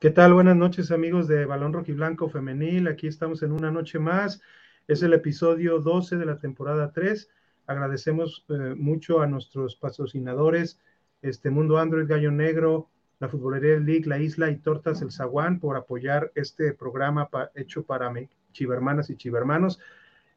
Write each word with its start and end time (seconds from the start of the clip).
¿Qué 0.00 0.10
tal? 0.10 0.32
Buenas 0.32 0.54
noches 0.54 0.92
amigos 0.92 1.26
de 1.26 1.44
Balón 1.44 1.72
Rojiblanco 1.72 2.28
Femenil. 2.28 2.86
Aquí 2.86 3.08
estamos 3.08 3.42
en 3.42 3.50
una 3.50 3.72
noche 3.72 3.98
más. 3.98 4.40
Es 4.86 5.02
el 5.02 5.12
episodio 5.12 5.80
12 5.80 6.18
de 6.18 6.24
la 6.24 6.38
temporada 6.38 6.92
3. 6.92 7.28
Agradecemos 7.66 8.46
eh, 8.48 8.76
mucho 8.76 9.20
a 9.20 9.26
nuestros 9.26 9.74
patrocinadores, 9.74 10.78
este 11.20 11.50
Mundo 11.50 11.78
Android, 11.78 12.06
Gallo 12.06 12.30
Negro, 12.30 12.88
la 13.18 13.28
Futbolería 13.28 13.80
League, 13.80 14.04
La 14.06 14.20
Isla 14.20 14.50
y 14.50 14.58
Tortas 14.58 15.02
El 15.02 15.10
Zaguán 15.10 15.58
por 15.58 15.76
apoyar 15.76 16.30
este 16.36 16.72
programa 16.74 17.28
hecho 17.56 17.82
para 17.82 18.12
chivermanas 18.52 19.10
y 19.10 19.16
chivermanos. 19.16 19.80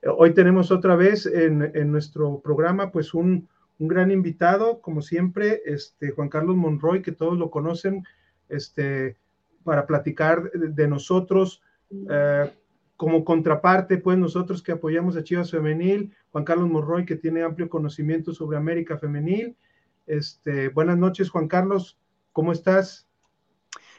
Hoy 0.03 0.33
tenemos 0.33 0.71
otra 0.71 0.95
vez 0.95 1.27
en, 1.27 1.91
nuestro 1.91 2.39
programa 2.39 2.91
pues 2.91 3.13
un, 3.13 3.47
un, 3.77 3.87
gran 3.87 4.09
invitado, 4.09 4.81
como 4.81 5.03
siempre, 5.03 5.61
este 5.65 6.09
Juan 6.09 6.29
Carlos 6.29 6.55
Monroy, 6.55 7.03
que 7.03 7.11
todos 7.11 7.37
lo 7.37 7.51
conocen, 7.51 8.03
este 8.49 9.20
para 9.63 9.85
platicar 9.85 10.51
de, 10.51 10.87
nosotros. 10.87 11.61
Eh, 12.09 12.51
como 13.01 13.25
contraparte, 13.25 13.97
pues 13.97 14.15
nosotros 14.19 14.61
que 14.61 14.73
apoyamos 14.73 15.17
a 15.17 15.23
Chivas 15.23 15.49
Femenil, 15.49 16.15
Juan 16.31 16.43
Carlos 16.43 16.69
Morroy, 16.69 17.03
que 17.03 17.15
tiene 17.15 17.41
amplio 17.41 17.67
conocimiento 17.67 18.31
sobre 18.31 18.57
América 18.57 18.95
Femenil. 18.95 19.57
Este, 20.05 20.69
buenas 20.69 20.99
noches, 20.99 21.31
Juan 21.31 21.47
Carlos, 21.47 21.97
¿cómo 22.31 22.51
estás? 22.51 23.07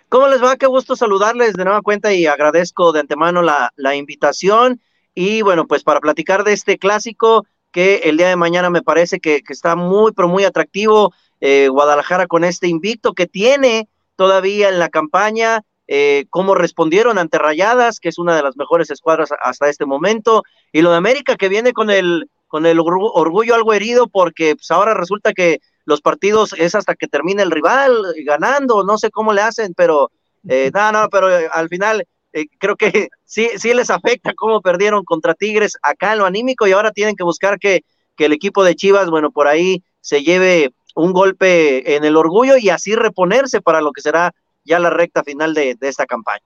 ¿Cómo 0.09 0.29
les 0.29 0.41
va? 0.41 0.57
Qué 0.57 0.67
gusto 0.67 0.95
saludarles 0.95 1.55
de 1.55 1.65
nueva 1.65 1.83
cuenta 1.83 2.13
y 2.13 2.27
agradezco 2.27 2.93
de 2.93 3.01
antemano 3.01 3.43
la, 3.43 3.97
invitación. 3.97 4.81
Y 5.17 5.43
bueno, 5.43 5.67
pues 5.67 5.83
para 5.83 5.99
platicar 5.99 6.45
de 6.45 6.53
este 6.53 6.79
clásico 6.79 7.45
que 7.73 8.03
el 8.05 8.19
día 8.19 8.29
de 8.29 8.37
mañana 8.37 8.71
me 8.71 8.83
parece 8.83 9.19
que, 9.19 9.43
está 9.49 9.75
muy, 9.75 10.13
pero 10.13 10.29
muy 10.29 10.45
atractivo. 10.45 11.13
Eh, 11.41 11.67
Guadalajara 11.69 12.29
con 12.29 12.45
este 12.45 12.69
invicto 12.69 13.15
que 13.15 13.27
tiene 13.27 13.89
todavía 14.17 14.69
en 14.69 14.79
la 14.79 14.89
campaña, 14.89 15.63
eh, 15.87 16.27
cómo 16.31 16.55
respondieron 16.55 17.19
ante 17.19 17.39
Rayadas, 17.39 18.01
que 18.01 18.09
es 18.09 18.19
una 18.19 18.37
de 18.37 18.43
las 18.43 18.57
mejores 18.57 18.91
escuadras 18.91 19.31
hasta 19.43 19.69
este 19.69 19.87
momento, 19.87 20.43
y 20.73 20.83
lo 20.83 20.91
de 20.91 20.97
América 20.97 21.37
que 21.37 21.49
viene 21.49 21.73
con 21.73 21.91
el, 21.91 22.31
con 22.47 22.67
el 22.67 22.79
orgullo 22.81 23.55
algo 23.55 23.73
herido 23.73 24.09
porque 24.09 24.55
pues, 24.55 24.71
ahora 24.71 24.95
resulta 24.95 25.33
que 25.33 25.61
los 25.85 26.01
partidos 26.01 26.53
es 26.53 26.75
hasta 26.75 26.95
que 26.95 27.09
termine 27.09 27.43
el 27.43 27.51
rival 27.51 28.15
ganando, 28.25 28.85
no 28.85 28.99
sé 28.99 29.11
cómo 29.11 29.33
le 29.33 29.41
hacen, 29.41 29.75
pero 29.75 30.11
eh, 30.49 30.71
no, 30.75 30.93
no, 30.93 31.09
pero 31.09 31.31
eh, 31.31 31.49
al 31.53 31.69
final 31.69 32.07
eh, 32.33 32.47
creo 32.59 32.77
que 32.77 33.09
sí, 33.25 33.49
sí 33.57 33.75
les 33.75 33.91
afecta 33.91 34.33
cómo 34.35 34.61
perdieron 34.61 35.05
contra 35.05 35.35
Tigres 35.35 35.77
acá 35.83 36.13
en 36.13 36.19
lo 36.19 36.27
anímico 36.27 36.67
y 36.67 36.73
ahora 36.73 36.93
tienen 36.93 37.17
que 37.17 37.25
buscar 37.25 37.59
que, 37.59 37.85
que 38.17 38.27
el 38.27 38.33
equipo 38.33 38.65
de 38.65 38.75
Chivas, 38.75 39.11
bueno, 39.11 39.31
por 39.31 39.47
ahí 39.47 39.83
se 40.01 40.23
lleve 40.23 40.73
un 40.95 41.13
golpe 41.13 41.97
en 41.97 42.05
el 42.05 42.17
orgullo 42.17 42.57
y 42.57 42.69
así 42.71 42.95
reponerse 42.95 43.61
para 43.61 43.81
lo 43.81 43.93
que 43.93 44.03
será 44.03 44.35
ya 44.65 44.79
la 44.79 44.91
recta 44.91 45.25
final 45.25 45.55
de, 45.55 45.77
esta 45.81 46.07
campaña. 46.07 46.45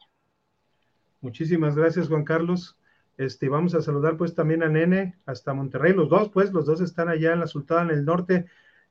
Muchísimas 1.21 1.77
gracias, 1.77 2.09
Juan 2.09 2.25
Carlos. 2.25 2.77
Este, 3.17 3.49
vamos 3.49 3.75
a 3.75 3.83
saludar 3.83 4.17
pues 4.17 4.35
también 4.35 4.63
a 4.63 4.69
Nene 4.69 5.17
hasta 5.25 5.55
Monterrey, 5.55 5.95
los 5.95 6.09
dos, 6.09 6.29
pues, 6.29 6.53
los 6.53 6.67
dos 6.67 6.81
están 6.81 7.09
allá 7.09 7.33
en 7.33 7.41
la 7.41 7.47
Sultana 7.47 7.93
en 7.93 7.99
el 7.99 8.05
norte. 8.05 8.47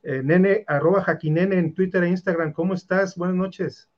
Eh, 0.07 0.21
nene, 0.23 0.63
arroba 0.67 1.01
Jaquinene 1.01 1.57
en 1.57 1.73
Twitter 1.73 2.03
e 2.03 2.09
Instagram, 2.09 2.53
¿cómo 2.53 2.75
estás? 2.75 3.15
Buenas 3.15 3.35
noches. 3.37 3.89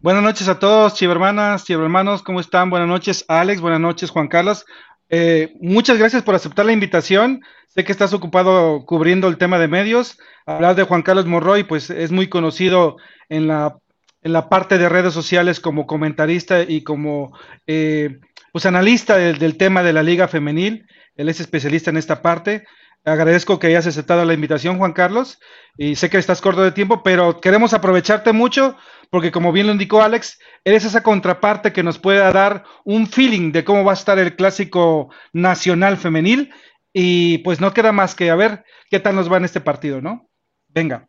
Buenas 0.00 0.22
noches 0.22 0.48
a 0.48 0.58
todos, 0.58 0.94
chivermanas, 0.94 1.64
chivermanos, 1.64 2.22
¿cómo 2.22 2.40
están? 2.40 2.70
Buenas 2.70 2.88
noches, 2.88 3.26
Alex, 3.28 3.60
buenas 3.60 3.80
noches, 3.80 4.10
Juan 4.10 4.28
Carlos. 4.28 4.64
Eh, 5.10 5.54
muchas 5.60 5.98
gracias 5.98 6.22
por 6.22 6.34
aceptar 6.34 6.66
la 6.66 6.72
invitación. 6.72 7.42
Sé 7.66 7.84
que 7.84 7.92
estás 7.92 8.12
ocupado 8.12 8.84
cubriendo 8.86 9.28
el 9.28 9.38
tema 9.38 9.58
de 9.58 9.68
medios. 9.68 10.18
Hablar 10.46 10.74
de 10.74 10.84
Juan 10.84 11.02
Carlos 11.02 11.26
Morroy, 11.26 11.64
pues 11.64 11.90
es 11.90 12.10
muy 12.10 12.28
conocido 12.28 12.96
en 13.28 13.46
la, 13.46 13.76
en 14.22 14.32
la 14.32 14.48
parte 14.48 14.78
de 14.78 14.88
redes 14.88 15.14
sociales 15.14 15.60
como 15.60 15.86
comentarista 15.86 16.62
y 16.62 16.82
como 16.82 17.36
eh, 17.66 18.18
pues 18.52 18.66
analista 18.66 19.16
del, 19.16 19.56
tema 19.56 19.82
de 19.82 19.92
la 19.92 20.02
Liga 20.02 20.28
Femenil. 20.28 20.86
Él 21.16 21.28
es 21.28 21.40
especialista 21.40 21.90
en 21.90 21.96
esta 21.96 22.22
parte. 22.22 22.64
Agradezco 23.04 23.58
que 23.58 23.68
hayas 23.68 23.86
aceptado 23.86 24.24
la 24.24 24.34
invitación, 24.34 24.78
Juan 24.78 24.92
Carlos, 24.92 25.38
y 25.76 25.94
sé 25.94 26.10
que 26.10 26.18
estás 26.18 26.40
corto 26.40 26.62
de 26.62 26.72
tiempo, 26.72 27.02
pero 27.02 27.40
queremos 27.40 27.72
aprovecharte 27.72 28.32
mucho 28.32 28.76
porque 29.10 29.32
como 29.32 29.52
bien 29.52 29.66
lo 29.66 29.72
indicó 29.72 30.02
Alex, 30.02 30.38
eres 30.64 30.84
esa 30.84 31.02
contraparte 31.02 31.72
que 31.72 31.82
nos 31.82 31.98
pueda 31.98 32.30
dar 32.32 32.64
un 32.84 33.06
feeling 33.06 33.52
de 33.52 33.64
cómo 33.64 33.84
va 33.84 33.92
a 33.92 33.94
estar 33.94 34.18
el 34.18 34.36
clásico 34.36 35.10
nacional 35.32 35.96
femenil 35.96 36.52
y 36.92 37.38
pues 37.38 37.60
no 37.60 37.72
queda 37.72 37.92
más 37.92 38.14
que 38.14 38.30
a 38.30 38.36
ver 38.36 38.64
qué 38.90 39.00
tal 39.00 39.14
nos 39.14 39.30
va 39.30 39.36
en 39.36 39.44
este 39.44 39.60
partido, 39.60 40.00
¿no? 40.00 40.28
Venga. 40.68 41.06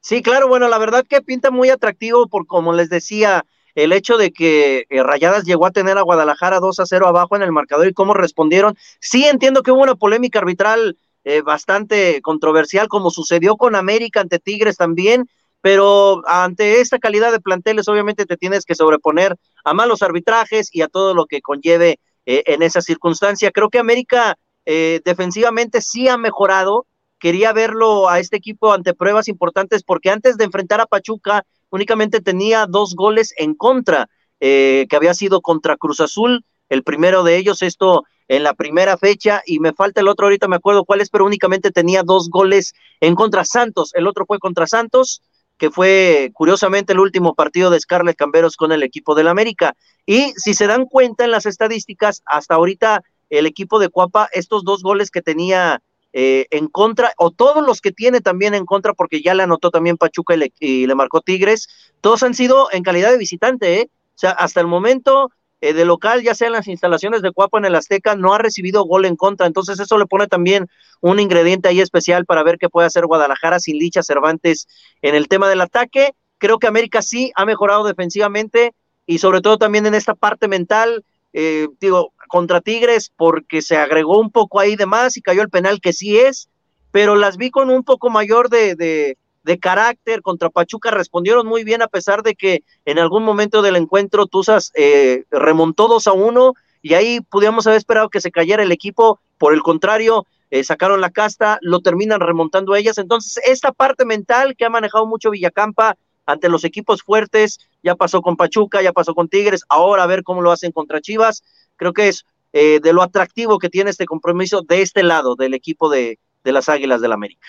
Sí, 0.00 0.22
claro, 0.22 0.48
bueno, 0.48 0.68
la 0.68 0.78
verdad 0.78 1.04
que 1.08 1.22
pinta 1.22 1.50
muy 1.50 1.70
atractivo 1.70 2.28
por 2.28 2.46
como 2.46 2.72
les 2.72 2.88
decía, 2.88 3.44
el 3.74 3.92
hecho 3.92 4.16
de 4.16 4.32
que 4.32 4.86
eh, 4.88 5.02
Rayadas 5.02 5.44
llegó 5.44 5.66
a 5.66 5.70
tener 5.70 5.98
a 5.98 6.02
Guadalajara 6.02 6.60
2 6.60 6.80
a 6.80 6.86
0 6.86 7.06
abajo 7.06 7.36
en 7.36 7.42
el 7.42 7.52
marcador 7.52 7.86
y 7.86 7.92
cómo 7.92 8.14
respondieron. 8.14 8.76
Sí 9.00 9.24
entiendo 9.24 9.62
que 9.62 9.70
hubo 9.70 9.82
una 9.82 9.94
polémica 9.94 10.40
arbitral 10.40 10.96
eh, 11.24 11.42
bastante 11.42 12.20
controversial, 12.22 12.88
como 12.88 13.10
sucedió 13.10 13.56
con 13.56 13.74
América 13.74 14.20
ante 14.20 14.38
Tigres 14.38 14.76
también, 14.76 15.28
pero 15.60 16.22
ante 16.26 16.80
esta 16.80 16.98
calidad 16.98 17.32
de 17.32 17.40
planteles 17.40 17.88
obviamente 17.88 18.26
te 18.26 18.36
tienes 18.36 18.64
que 18.64 18.74
sobreponer 18.74 19.36
a 19.64 19.74
malos 19.74 20.02
arbitrajes 20.02 20.68
y 20.72 20.82
a 20.82 20.88
todo 20.88 21.14
lo 21.14 21.26
que 21.26 21.40
conlleve 21.40 21.98
eh, 22.26 22.42
en 22.46 22.62
esa 22.62 22.80
circunstancia. 22.80 23.50
Creo 23.50 23.70
que 23.70 23.78
América 23.78 24.38
eh, 24.66 25.00
defensivamente 25.04 25.80
sí 25.80 26.08
ha 26.08 26.16
mejorado. 26.16 26.86
Quería 27.18 27.52
verlo 27.52 28.08
a 28.08 28.20
este 28.20 28.36
equipo 28.36 28.72
ante 28.72 28.94
pruebas 28.94 29.26
importantes 29.28 29.82
porque 29.82 30.10
antes 30.10 30.36
de 30.36 30.44
enfrentar 30.44 30.80
a 30.80 30.86
Pachuca 30.86 31.44
únicamente 31.70 32.20
tenía 32.20 32.66
dos 32.66 32.94
goles 32.94 33.34
en 33.36 33.54
contra, 33.54 34.08
eh, 34.40 34.86
que 34.88 34.96
había 34.96 35.14
sido 35.14 35.40
contra 35.40 35.76
Cruz 35.76 36.00
Azul, 36.00 36.44
el 36.68 36.82
primero 36.82 37.22
de 37.22 37.36
ellos, 37.36 37.62
esto 37.62 38.04
en 38.28 38.42
la 38.42 38.54
primera 38.54 38.98
fecha, 38.98 39.42
y 39.46 39.58
me 39.58 39.72
falta 39.72 40.00
el 40.00 40.08
otro, 40.08 40.26
ahorita 40.26 40.48
me 40.48 40.56
acuerdo 40.56 40.84
cuál 40.84 41.00
es, 41.00 41.08
pero 41.08 41.24
únicamente 41.24 41.70
tenía 41.70 42.02
dos 42.02 42.28
goles 42.28 42.74
en 43.00 43.14
contra 43.14 43.44
Santos, 43.44 43.92
el 43.94 44.06
otro 44.06 44.26
fue 44.26 44.38
contra 44.38 44.66
Santos, 44.66 45.22
que 45.58 45.70
fue 45.70 46.30
curiosamente 46.32 46.92
el 46.92 47.00
último 47.00 47.34
partido 47.34 47.70
de 47.70 47.80
Scarlett 47.80 48.16
Camberos 48.16 48.56
con 48.56 48.72
el 48.72 48.82
equipo 48.82 49.14
del 49.14 49.28
América. 49.28 49.74
Y 50.06 50.32
si 50.36 50.54
se 50.54 50.66
dan 50.66 50.86
cuenta 50.86 51.24
en 51.24 51.32
las 51.32 51.46
estadísticas, 51.46 52.22
hasta 52.24 52.54
ahorita 52.54 53.02
el 53.28 53.46
equipo 53.46 53.78
de 53.78 53.88
Cuapa, 53.88 54.28
estos 54.32 54.64
dos 54.64 54.82
goles 54.82 55.10
que 55.10 55.20
tenía 55.20 55.82
eh, 56.12 56.46
en 56.50 56.68
contra, 56.68 57.12
o 57.18 57.30
todos 57.30 57.64
los 57.66 57.80
que 57.80 57.92
tiene 57.92 58.20
también 58.20 58.54
en 58.54 58.64
contra, 58.64 58.94
porque 58.94 59.20
ya 59.20 59.34
le 59.34 59.42
anotó 59.42 59.70
también 59.70 59.98
Pachuca 59.98 60.34
y 60.34 60.38
le, 60.38 60.52
y 60.58 60.86
le 60.86 60.94
marcó 60.94 61.20
Tigres, 61.20 61.68
todos 62.00 62.22
han 62.22 62.34
sido 62.34 62.68
en 62.72 62.82
calidad 62.82 63.10
de 63.10 63.18
visitante, 63.18 63.80
¿eh? 63.80 63.90
O 63.90 64.18
sea, 64.18 64.30
hasta 64.30 64.60
el 64.60 64.66
momento 64.66 65.30
eh, 65.60 65.72
de 65.72 65.84
local, 65.84 66.22
ya 66.22 66.34
sea 66.34 66.46
en 66.46 66.52
las 66.52 66.68
instalaciones 66.68 67.22
de 67.22 67.32
Cuapa 67.32 67.58
en 67.58 67.64
el 67.64 67.74
Azteca, 67.74 68.14
no 68.14 68.32
ha 68.32 68.38
recibido 68.38 68.84
gol 68.84 69.04
en 69.04 69.16
contra. 69.16 69.46
Entonces, 69.46 69.80
eso 69.80 69.98
le 69.98 70.06
pone 70.06 70.26
también 70.26 70.68
un 71.00 71.18
ingrediente 71.18 71.68
ahí 71.68 71.80
especial 71.80 72.26
para 72.26 72.42
ver 72.42 72.58
qué 72.58 72.68
puede 72.68 72.86
hacer 72.86 73.06
Guadalajara 73.06 73.58
sin 73.58 73.78
Licha 73.78 74.02
Cervantes 74.02 74.68
en 75.02 75.14
el 75.14 75.28
tema 75.28 75.48
del 75.48 75.60
ataque. 75.60 76.14
Creo 76.38 76.58
que 76.58 76.68
América 76.68 77.02
sí 77.02 77.32
ha 77.34 77.44
mejorado 77.44 77.84
defensivamente 77.84 78.72
y 79.06 79.18
sobre 79.18 79.40
todo 79.40 79.58
también 79.58 79.86
en 79.86 79.94
esta 79.94 80.14
parte 80.14 80.48
mental, 80.48 81.04
eh, 81.32 81.66
digo, 81.80 82.12
contra 82.28 82.60
Tigres, 82.60 83.10
porque 83.16 83.62
se 83.62 83.76
agregó 83.76 84.20
un 84.20 84.30
poco 84.30 84.60
ahí 84.60 84.76
de 84.76 84.86
más 84.86 85.16
y 85.16 85.22
cayó 85.22 85.42
el 85.42 85.50
penal 85.50 85.80
que 85.80 85.92
sí 85.92 86.18
es, 86.18 86.48
pero 86.92 87.16
las 87.16 87.36
vi 87.36 87.50
con 87.50 87.70
un 87.70 87.82
poco 87.82 88.10
mayor 88.10 88.48
de, 88.48 88.74
de 88.74 89.16
de 89.48 89.58
carácter 89.58 90.20
contra 90.20 90.50
Pachuca 90.50 90.90
respondieron 90.90 91.46
muy 91.46 91.64
bien 91.64 91.80
a 91.80 91.88
pesar 91.88 92.22
de 92.22 92.34
que 92.34 92.64
en 92.84 92.98
algún 92.98 93.24
momento 93.24 93.62
del 93.62 93.76
encuentro 93.76 94.26
Tuzas 94.26 94.72
eh, 94.74 95.24
remontó 95.30 95.88
2 95.88 96.06
a 96.06 96.12
1 96.12 96.52
y 96.82 96.92
ahí 96.92 97.22
pudiéramos 97.22 97.66
haber 97.66 97.78
esperado 97.78 98.10
que 98.10 98.20
se 98.20 98.30
cayera 98.30 98.62
el 98.62 98.72
equipo, 98.72 99.20
por 99.38 99.54
el 99.54 99.62
contrario, 99.62 100.26
eh, 100.50 100.64
sacaron 100.64 101.00
la 101.00 101.08
casta, 101.08 101.58
lo 101.62 101.80
terminan 101.80 102.20
remontando 102.20 102.76
ellas, 102.76 102.98
entonces 102.98 103.42
esta 103.42 103.72
parte 103.72 104.04
mental 104.04 104.54
que 104.54 104.66
ha 104.66 104.70
manejado 104.70 105.06
mucho 105.06 105.30
Villacampa 105.30 105.96
ante 106.26 106.50
los 106.50 106.64
equipos 106.64 107.02
fuertes, 107.02 107.58
ya 107.82 107.94
pasó 107.94 108.20
con 108.20 108.36
Pachuca, 108.36 108.82
ya 108.82 108.92
pasó 108.92 109.14
con 109.14 109.30
Tigres, 109.30 109.64
ahora 109.70 110.02
a 110.02 110.06
ver 110.06 110.24
cómo 110.24 110.42
lo 110.42 110.52
hacen 110.52 110.72
contra 110.72 111.00
Chivas, 111.00 111.42
creo 111.76 111.94
que 111.94 112.08
es 112.08 112.26
eh, 112.52 112.80
de 112.82 112.92
lo 112.92 113.00
atractivo 113.00 113.58
que 113.58 113.70
tiene 113.70 113.88
este 113.88 114.04
compromiso 114.04 114.60
de 114.60 114.82
este 114.82 115.02
lado 115.02 115.36
del 115.36 115.54
equipo 115.54 115.88
de, 115.88 116.18
de 116.44 116.52
las 116.52 116.68
Águilas 116.68 117.00
del 117.00 117.12
América. 117.12 117.48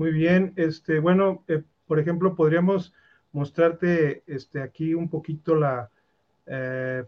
Muy 0.00 0.12
bien, 0.12 0.54
este, 0.56 0.98
bueno, 0.98 1.44
eh, 1.46 1.62
por 1.86 1.98
ejemplo, 1.98 2.34
podríamos 2.34 2.94
mostrarte 3.32 4.22
este, 4.26 4.62
aquí 4.62 4.94
un 4.94 5.10
poquito 5.10 5.54
la, 5.54 5.90
eh, 6.46 7.04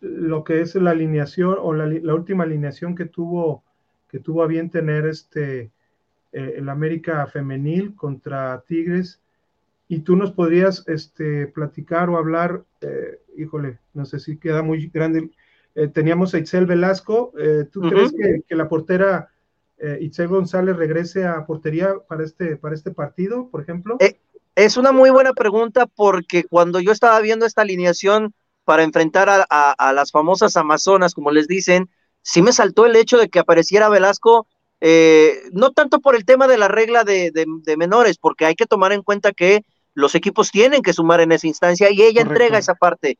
lo 0.00 0.42
que 0.42 0.60
es 0.60 0.74
la 0.74 0.90
alineación 0.90 1.56
o 1.60 1.72
la, 1.72 2.14
última 2.14 2.42
alineación 2.42 2.96
que 2.96 3.04
tuvo, 3.04 3.62
que 4.08 4.18
tuvo 4.18 4.42
a 4.42 4.48
bien 4.48 4.70
tener 4.70 5.06
este, 5.06 5.70
eh, 6.32 6.54
el 6.56 6.68
América 6.68 7.24
femenil 7.28 7.94
contra 7.94 8.60
Tigres. 8.66 9.22
Y 9.86 10.00
tú 10.00 10.16
nos 10.16 10.32
podrías 10.32 10.82
este, 10.88 11.46
platicar 11.46 12.10
o 12.10 12.16
hablar, 12.16 12.64
híjole, 13.36 13.78
no 13.94 14.04
sé 14.04 14.18
si 14.18 14.36
queda 14.36 14.62
muy 14.62 14.88
grande. 14.88 15.30
teníamos 15.94 16.34
a 16.34 16.38
Itzel 16.38 16.66
Velasco. 16.66 17.32
¿Tú 17.70 17.82
crees 17.82 18.12
que, 18.12 18.42
que 18.48 18.56
la 18.56 18.68
portera 18.68 19.30
eh, 19.78 19.98
Itzel 20.00 20.28
González 20.28 20.76
regrese 20.76 21.26
a 21.26 21.44
portería 21.44 21.94
para 22.08 22.24
este, 22.24 22.56
para 22.56 22.74
este 22.74 22.90
partido, 22.90 23.48
por 23.50 23.60
ejemplo? 23.60 23.96
Eh, 24.00 24.18
Es 24.54 24.78
una 24.78 24.90
muy 24.90 25.10
buena 25.10 25.34
pregunta 25.34 25.86
porque 25.86 26.44
cuando 26.44 26.80
yo 26.80 26.92
estaba 26.92 27.20
viendo 27.20 27.44
esta 27.44 27.62
alineación 27.62 28.32
para 28.64 28.82
enfrentar 28.82 29.28
a, 29.48 29.92
las 29.92 30.10
famosas 30.10 30.56
Amazonas, 30.56 31.14
como 31.14 31.30
les 31.30 31.46
dicen, 31.46 31.88
sí 32.22 32.42
me 32.42 32.52
saltó 32.52 32.86
el 32.86 32.96
hecho 32.96 33.18
de 33.18 33.28
que 33.28 33.38
apareciera 33.38 33.88
Velasco, 33.88 34.48
eh, 34.80 35.42
no 35.52 35.70
tanto 35.72 36.00
por 36.00 36.16
el 36.16 36.24
tema 36.24 36.48
de 36.48 36.58
la 36.58 36.68
regla 36.68 37.04
de, 37.04 37.30
menores, 37.76 38.18
porque 38.18 38.44
hay 38.44 38.54
que 38.54 38.66
tomar 38.66 38.92
en 38.92 39.02
cuenta 39.02 39.32
que 39.32 39.62
los 39.94 40.14
equipos 40.14 40.50
tienen 40.50 40.82
que 40.82 40.94
sumar 40.94 41.20
en 41.20 41.32
esa 41.32 41.46
instancia 41.46 41.90
y 41.92 42.02
ella 42.02 42.22
entrega 42.22 42.58
esa 42.58 42.74
parte, 42.74 43.18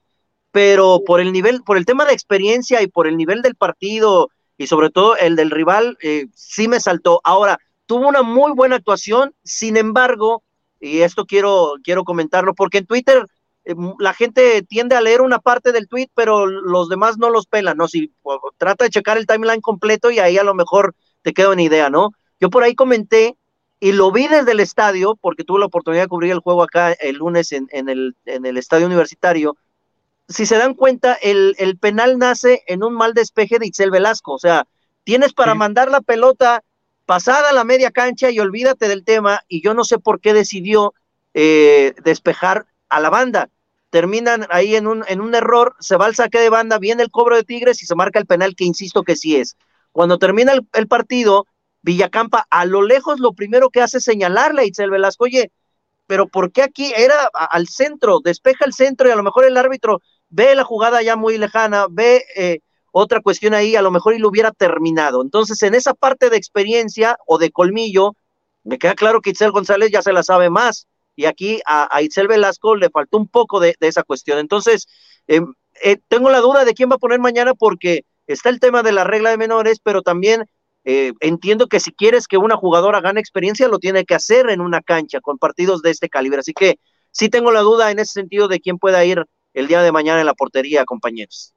pero 0.51 1.03
por 1.07 1.21
el 1.21 1.33
nivel, 1.33 1.63
por 1.63 1.77
el 1.77 1.87
tema 1.87 2.07
de 2.07 2.15
experiencia 2.15 2.83
y 2.83 2.89
por 2.89 3.07
el 3.07 3.17
nivel 3.17 3.43
del 3.43 3.55
partido 3.55 4.31
y 4.59 4.67
sobre 4.67 4.91
todo 4.91 5.17
el 5.17 5.37
del 5.37 5.51
rival, 5.51 5.99
eh, 6.03 6.27
sí 6.35 6.69
me 6.69 6.81
saltó. 6.81 7.21
Ahora, 7.25 7.59
tuvo 7.87 8.09
una 8.09 8.23
muy 8.23 8.53
buena 8.53 8.77
actuación, 8.77 9.35
sin 9.45 9.77
embargo, 9.77 10.43
y 10.81 11.01
esto 11.01 11.25
quiero, 11.25 11.75
quiero 11.83 12.05
comentarlo, 12.05 12.55
porque 12.55 12.79
en 12.79 12.87
Twitter 12.87 13.27
eh, 13.65 13.75
la 13.99 14.15
gente 14.15 14.63
tiende 14.63 14.95
a 14.95 15.01
leer 15.01 15.21
una 15.21 15.39
parte 15.39 15.73
del 15.73 15.89
tweet, 15.89 16.09
pero 16.15 16.47
los 16.47 16.89
demás 16.89 17.19
no 17.19 17.31
los 17.31 17.47
pelan, 17.47 17.77
¿no? 17.77 17.89
Si 17.89 18.13
trata 18.59 18.85
de 18.85 18.91
checar 18.91 19.19
el 19.19 19.27
timeline 19.27 19.61
completo 19.61 20.11
y 20.11 20.19
ahí 20.19 20.39
a 20.39 20.45
lo 20.45 20.55
mejor 20.55 20.95
te 21.23 21.33
queda 21.33 21.51
una 21.51 21.63
idea, 21.63 21.91
¿no? 21.91 22.13
Yo 22.41 22.51
por 22.51 22.63
ahí 22.63 22.75
comenté 22.75 23.37
y 23.81 23.93
lo 23.93 24.11
vi 24.11 24.29
desde 24.29 24.53
el 24.53 24.61
estadio, 24.61 25.17
porque 25.21 25.45
tuve 25.45 25.61
la 25.61 25.67
oportunidad 25.67 26.05
de 26.05 26.09
cubrir 26.09 26.33
el 26.33 26.41
juego 26.41 26.63
acá 26.63 26.93
el 26.93 27.17
lunes 27.17 27.53
en, 27.53 27.69
el, 27.71 28.17
en 28.25 28.47
el 28.47 28.57
estadio 28.57 28.87
universitario. 28.87 29.57
Si 30.29 30.47
se 30.47 30.57
dan 30.57 30.75
cuenta, 30.75 31.15
el, 31.15 31.79
penal 31.81 32.19
nace 32.19 32.63
en 32.67 32.83
un 32.83 32.95
mal 32.95 33.15
despeje 33.15 33.59
de 33.59 33.67
Itzel 33.67 33.91
Velasco, 33.91 34.33
o 34.35 34.39
sea, 34.39 34.67
tienes 35.05 35.33
para 35.33 35.55
mandar 35.55 35.91
la 35.91 36.01
pelota 36.01 36.65
pasada 37.05 37.53
la 37.53 37.63
media 37.63 37.93
cancha 37.93 38.31
y 38.31 38.41
olvídate 38.41 38.89
del 38.89 39.05
tema, 39.05 39.41
y 39.49 39.63
yo 39.63 39.75
no 39.75 39.85
sé 39.85 39.99
por 39.99 40.21
qué 40.21 40.33
decidió 40.33 40.95
eh, 41.35 41.95
despejar 42.03 42.67
a 42.89 43.01
la 43.01 43.11
banda 43.11 43.49
terminan 43.97 44.47
ahí 44.51 44.77
en 44.77 44.87
un, 44.87 45.05
en 45.09 45.23
un 45.23 45.35
error, 45.35 45.75
se 45.81 45.97
va 45.97 46.05
al 46.05 46.15
saque 46.15 46.39
de 46.39 46.51
banda, 46.51 46.79
viene 46.79 47.03
el 47.03 47.11
cobro 47.11 47.35
de 47.35 47.45
Tigres 47.45 47.83
y 47.83 47.87
se 47.87 47.95
marca 47.95 48.19
el 48.19 48.27
penal, 48.27 48.55
que 48.55 48.65
insisto 48.65 49.03
que 49.03 49.17
sí 49.17 49.37
es. 49.37 49.57
Cuando 49.93 50.19
termina 50.19 50.53
el, 50.75 50.87
partido, 50.87 51.47
Villacampa 51.81 52.47
a 52.51 52.67
lo 52.67 52.83
lejos 52.83 53.21
lo 53.21 53.33
primero 53.33 53.71
que 53.71 53.81
hace 53.81 53.97
es 53.97 54.05
señalarle 54.05 54.61
a 54.61 54.65
Itzel 54.67 54.91
Velasco, 54.91 55.25
oye, 55.25 55.51
pero 56.07 56.29
¿por 56.29 56.53
qué 56.53 56.63
aquí 56.63 56.93
era 56.95 57.31
al 57.33 57.69
centro? 57.69 58.21
Despeja 58.23 58.67
el 58.67 58.75
centro 58.75 59.09
y 59.09 59.13
a 59.13 59.17
lo 59.17 59.23
mejor 59.23 59.47
el 59.47 59.57
árbitro 59.57 60.03
ve 60.29 60.55
la 60.55 60.65
jugada 60.65 61.03
ya 61.03 61.17
muy 61.17 61.39
lejana, 61.39 61.87
ve 61.91 62.25
eh, 62.37 62.61
otra 62.93 63.21
cuestión 63.21 63.55
ahí, 63.55 63.77
a 63.77 63.83
lo 63.83 63.91
mejor 63.91 64.15
y 64.15 64.19
lo 64.19 64.29
hubiera 64.29 64.53
terminado. 64.53 65.23
Entonces, 65.23 65.63
en 65.63 65.75
esa 65.75 65.95
parte 65.95 66.31
de 66.31 66.37
experiencia 66.37 67.19
o 67.27 67.39
de 67.39 67.51
colmillo, 67.51 68.15
me 68.65 68.79
queda 68.79 68.95
claro 68.95 69.21
que 69.21 69.31
Itzel 69.31 69.53
González 69.53 69.91
ya 69.91 70.03
se 70.03 70.13
la 70.13 70.23
sabe 70.23 70.51
más 70.51 70.87
y 71.17 71.25
aquí 71.25 71.61
a, 71.67 72.01
Itzel 72.03 72.29
Velasco 72.29 72.77
le 72.77 72.91
faltó 72.91 73.17
un 73.17 73.29
poco 73.29 73.59
de, 73.59 73.75
esa 73.81 74.03
cuestión. 74.03 74.39
Entonces, 74.39 74.87
em, 75.27 75.55
eh, 75.83 75.99
tengo 76.09 76.31
la 76.31 76.41
duda 76.41 76.65
de 76.65 76.75
quién 76.75 76.91
va 76.91 76.97
a 76.97 76.99
poner 76.99 77.19
mañana 77.19 77.55
porque 77.55 78.05
está 78.27 78.51
el 78.51 78.61
tema 78.61 78.83
de 78.83 78.93
la 78.93 79.05
regla 79.05 79.31
de 79.31 79.39
menores, 79.39 79.81
pero 79.83 80.03
también 80.03 80.45
eh, 80.85 81.13
entiendo 81.21 81.67
que 81.67 81.81
si 81.81 81.93
quieres 81.93 82.29
que 82.29 82.37
una 82.37 82.57
jugadora 82.57 83.01
gane 83.01 83.21
experiencia, 83.21 83.69
lo 83.69 83.79
tiene 83.79 84.05
que 84.05 84.15
hacer 84.15 84.51
en 84.51 84.61
una 84.61 84.83
cancha 84.83 85.21
con 85.21 85.39
partidos 85.39 85.83
de 85.83 85.91
este 85.91 86.09
calibre. 86.09 86.41
Así 86.41 86.53
que 86.53 86.79
sí 87.11 87.29
tengo 87.29 87.51
la 87.51 87.61
duda 87.61 87.91
en 87.91 87.99
ese 87.99 88.13
sentido 88.13 88.47
de 88.47 88.61
quién 88.61 88.79
pueda 88.79 89.05
ir 89.05 89.25
el 89.57 89.69
día 89.69 89.81
de 89.83 89.91
mañana 89.91 90.21
en 90.21 90.27
la 90.27 90.35
portería, 90.35 90.85
compañeros. 90.85 91.55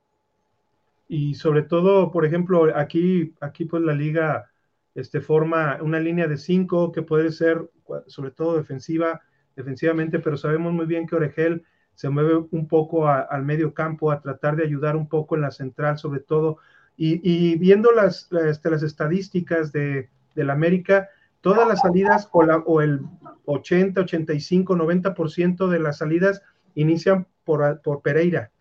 Y 1.09 1.33
sobre 1.33 1.63
todo, 1.63 2.11
por 2.11 2.25
ejemplo, 2.25 2.73
aquí, 2.73 3.33
aquí 3.41 3.65
pues 3.65 3.83
la 3.83 3.93
liga 3.93 4.49
este, 4.95 5.19
forma 5.19 5.77
una 5.81 5.99
línea 5.99 6.27
de 6.27 6.37
cinco 6.37 6.93
que 6.93 7.01
puede 7.01 7.31
ser 7.33 7.69
sobre 8.07 8.31
todo 8.31 8.55
defensiva 8.55 9.21
defensivamente, 9.57 10.19
pero 10.19 10.37
sabemos 10.37 10.71
muy 10.71 10.85
bien 10.85 11.07
que 11.07 11.17
Oregel 11.17 11.65
se 11.93 12.07
mueve 12.09 12.45
un 12.51 12.69
poco 12.69 13.09
al 13.09 13.43
medio 13.43 13.73
campo 13.73 14.11
a 14.11 14.21
tratar 14.21 14.55
de 14.55 14.63
ayudar 14.63 14.95
un 14.95 15.09
poco 15.09 15.35
en 15.35 15.41
la 15.41 15.51
central, 15.51 15.97
sobre 15.97 16.21
todo. 16.21 16.59
Y, 16.95 17.57
viendo 17.57 17.91
las, 17.91 18.29
este, 18.31 18.69
las, 18.69 18.83
estadísticas 18.83 19.73
de, 19.73 20.09
la 20.35 20.53
América, 20.53 21.09
todas 21.41 21.67
las 21.67 21.81
salidas 21.81 22.29
o, 22.31 22.43
la, 22.43 22.57
o 22.59 22.81
el 22.81 23.01
80, 23.43 24.01
85, 24.01 24.75
90% 24.75 25.67
de 25.67 25.79
las 25.79 25.97
salidas 25.97 26.41
inician 26.75 27.27
por, 27.43 27.81
por 27.81 28.01
Pereira. 28.01 28.51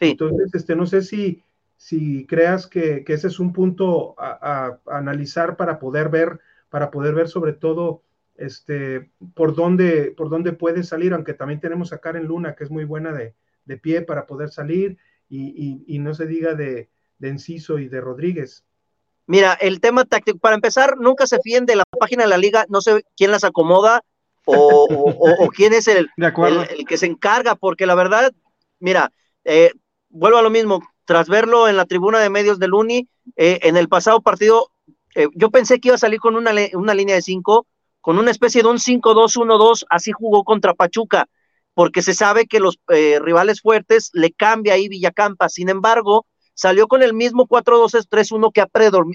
Entonces, 0.00 0.54
este, 0.54 0.76
no 0.76 0.86
sé 0.86 1.02
si, 1.02 1.42
si 1.76 2.26
creas 2.26 2.66
que, 2.66 3.04
ese 3.06 3.26
es 3.26 3.40
un 3.40 3.52
punto 3.52 4.14
a, 4.18 4.78
a, 4.86 4.96
analizar 4.96 5.56
para 5.56 5.78
poder 5.78 6.08
ver, 6.08 6.40
para 6.68 6.90
poder 6.90 7.14
ver 7.14 7.28
sobre 7.28 7.52
todo 7.52 8.02
este, 8.38 9.10
por 9.34 9.54
dónde, 9.54 10.14
por 10.16 10.30
dónde 10.30 10.52
puede 10.52 10.84
salir, 10.84 11.12
aunque 11.12 11.34
también 11.34 11.60
tenemos 11.60 11.92
a 11.92 11.98
Karen 11.98 12.24
Luna, 12.24 12.54
que 12.54 12.64
es 12.64 12.70
muy 12.70 12.84
buena 12.84 13.12
de, 13.12 13.34
pie 13.82 14.00
para 14.00 14.26
poder 14.26 14.48
salir, 14.48 14.96
y, 15.28 15.98
no 15.98 16.14
se 16.14 16.26
diga 16.26 16.54
de, 16.54 16.88
Enciso 17.20 17.78
y 17.78 17.88
de 17.88 18.00
Rodríguez. 18.00 18.64
Mira, 19.26 19.54
el 19.54 19.80
tema 19.80 20.04
táctico, 20.04 20.38
para 20.38 20.54
empezar, 20.54 20.96
nunca 20.98 21.26
se 21.26 21.38
fíen 21.40 21.66
de 21.66 21.76
la 21.76 21.84
página 21.98 22.22
de 22.22 22.30
la 22.30 22.38
liga, 22.38 22.64
no 22.70 22.80
sé 22.80 23.02
quién 23.16 23.30
las 23.32 23.44
acomoda 23.44 24.02
o, 24.56 25.48
quién 25.54 25.72
es 25.72 25.88
el, 25.88 26.08
el, 26.16 26.86
que 26.86 26.96
se 26.96 27.06
encarga, 27.06 27.54
porque 27.54 27.86
la 27.86 27.94
verdad, 27.94 28.32
mira, 28.80 29.12
eh, 29.44 29.72
vuelvo 30.08 30.38
a 30.38 30.42
lo 30.42 30.50
mismo, 30.50 30.82
tras 31.04 31.28
verlo 31.28 31.68
en 31.68 31.76
la 31.76 31.86
tribuna 31.86 32.18
de 32.18 32.30
medios 32.30 32.58
del 32.58 32.74
Uni, 32.74 33.08
eh, 33.36 33.60
en 33.62 33.76
el 33.76 33.88
pasado 33.88 34.20
partido, 34.20 34.70
eh, 35.14 35.28
yo 35.34 35.50
pensé 35.50 35.80
que 35.80 35.88
iba 35.88 35.94
a 35.94 35.98
salir 35.98 36.20
con 36.20 36.36
una, 36.36 36.52
una 36.74 36.94
línea 36.94 37.14
de 37.14 37.22
cinco, 37.22 37.66
con 38.00 38.18
una 38.18 38.30
especie 38.30 38.62
de 38.62 38.68
un 38.68 38.78
5-2-1-2, 38.78 39.84
así 39.90 40.12
jugó 40.12 40.44
contra 40.44 40.74
Pachuca, 40.74 41.28
porque 41.74 42.02
se 42.02 42.14
sabe 42.14 42.46
que 42.46 42.60
los 42.60 42.78
eh, 42.88 43.20
rivales 43.22 43.60
fuertes 43.60 44.10
le 44.12 44.32
cambia 44.32 44.74
ahí 44.74 44.88
Villacampa. 44.88 45.48
Sin 45.48 45.68
embargo, 45.68 46.26
salió 46.54 46.88
con 46.88 47.02
el 47.02 47.14
mismo 47.14 47.46
4-2-3-1 47.46 48.52
que 48.52 48.60
ha 48.60 48.68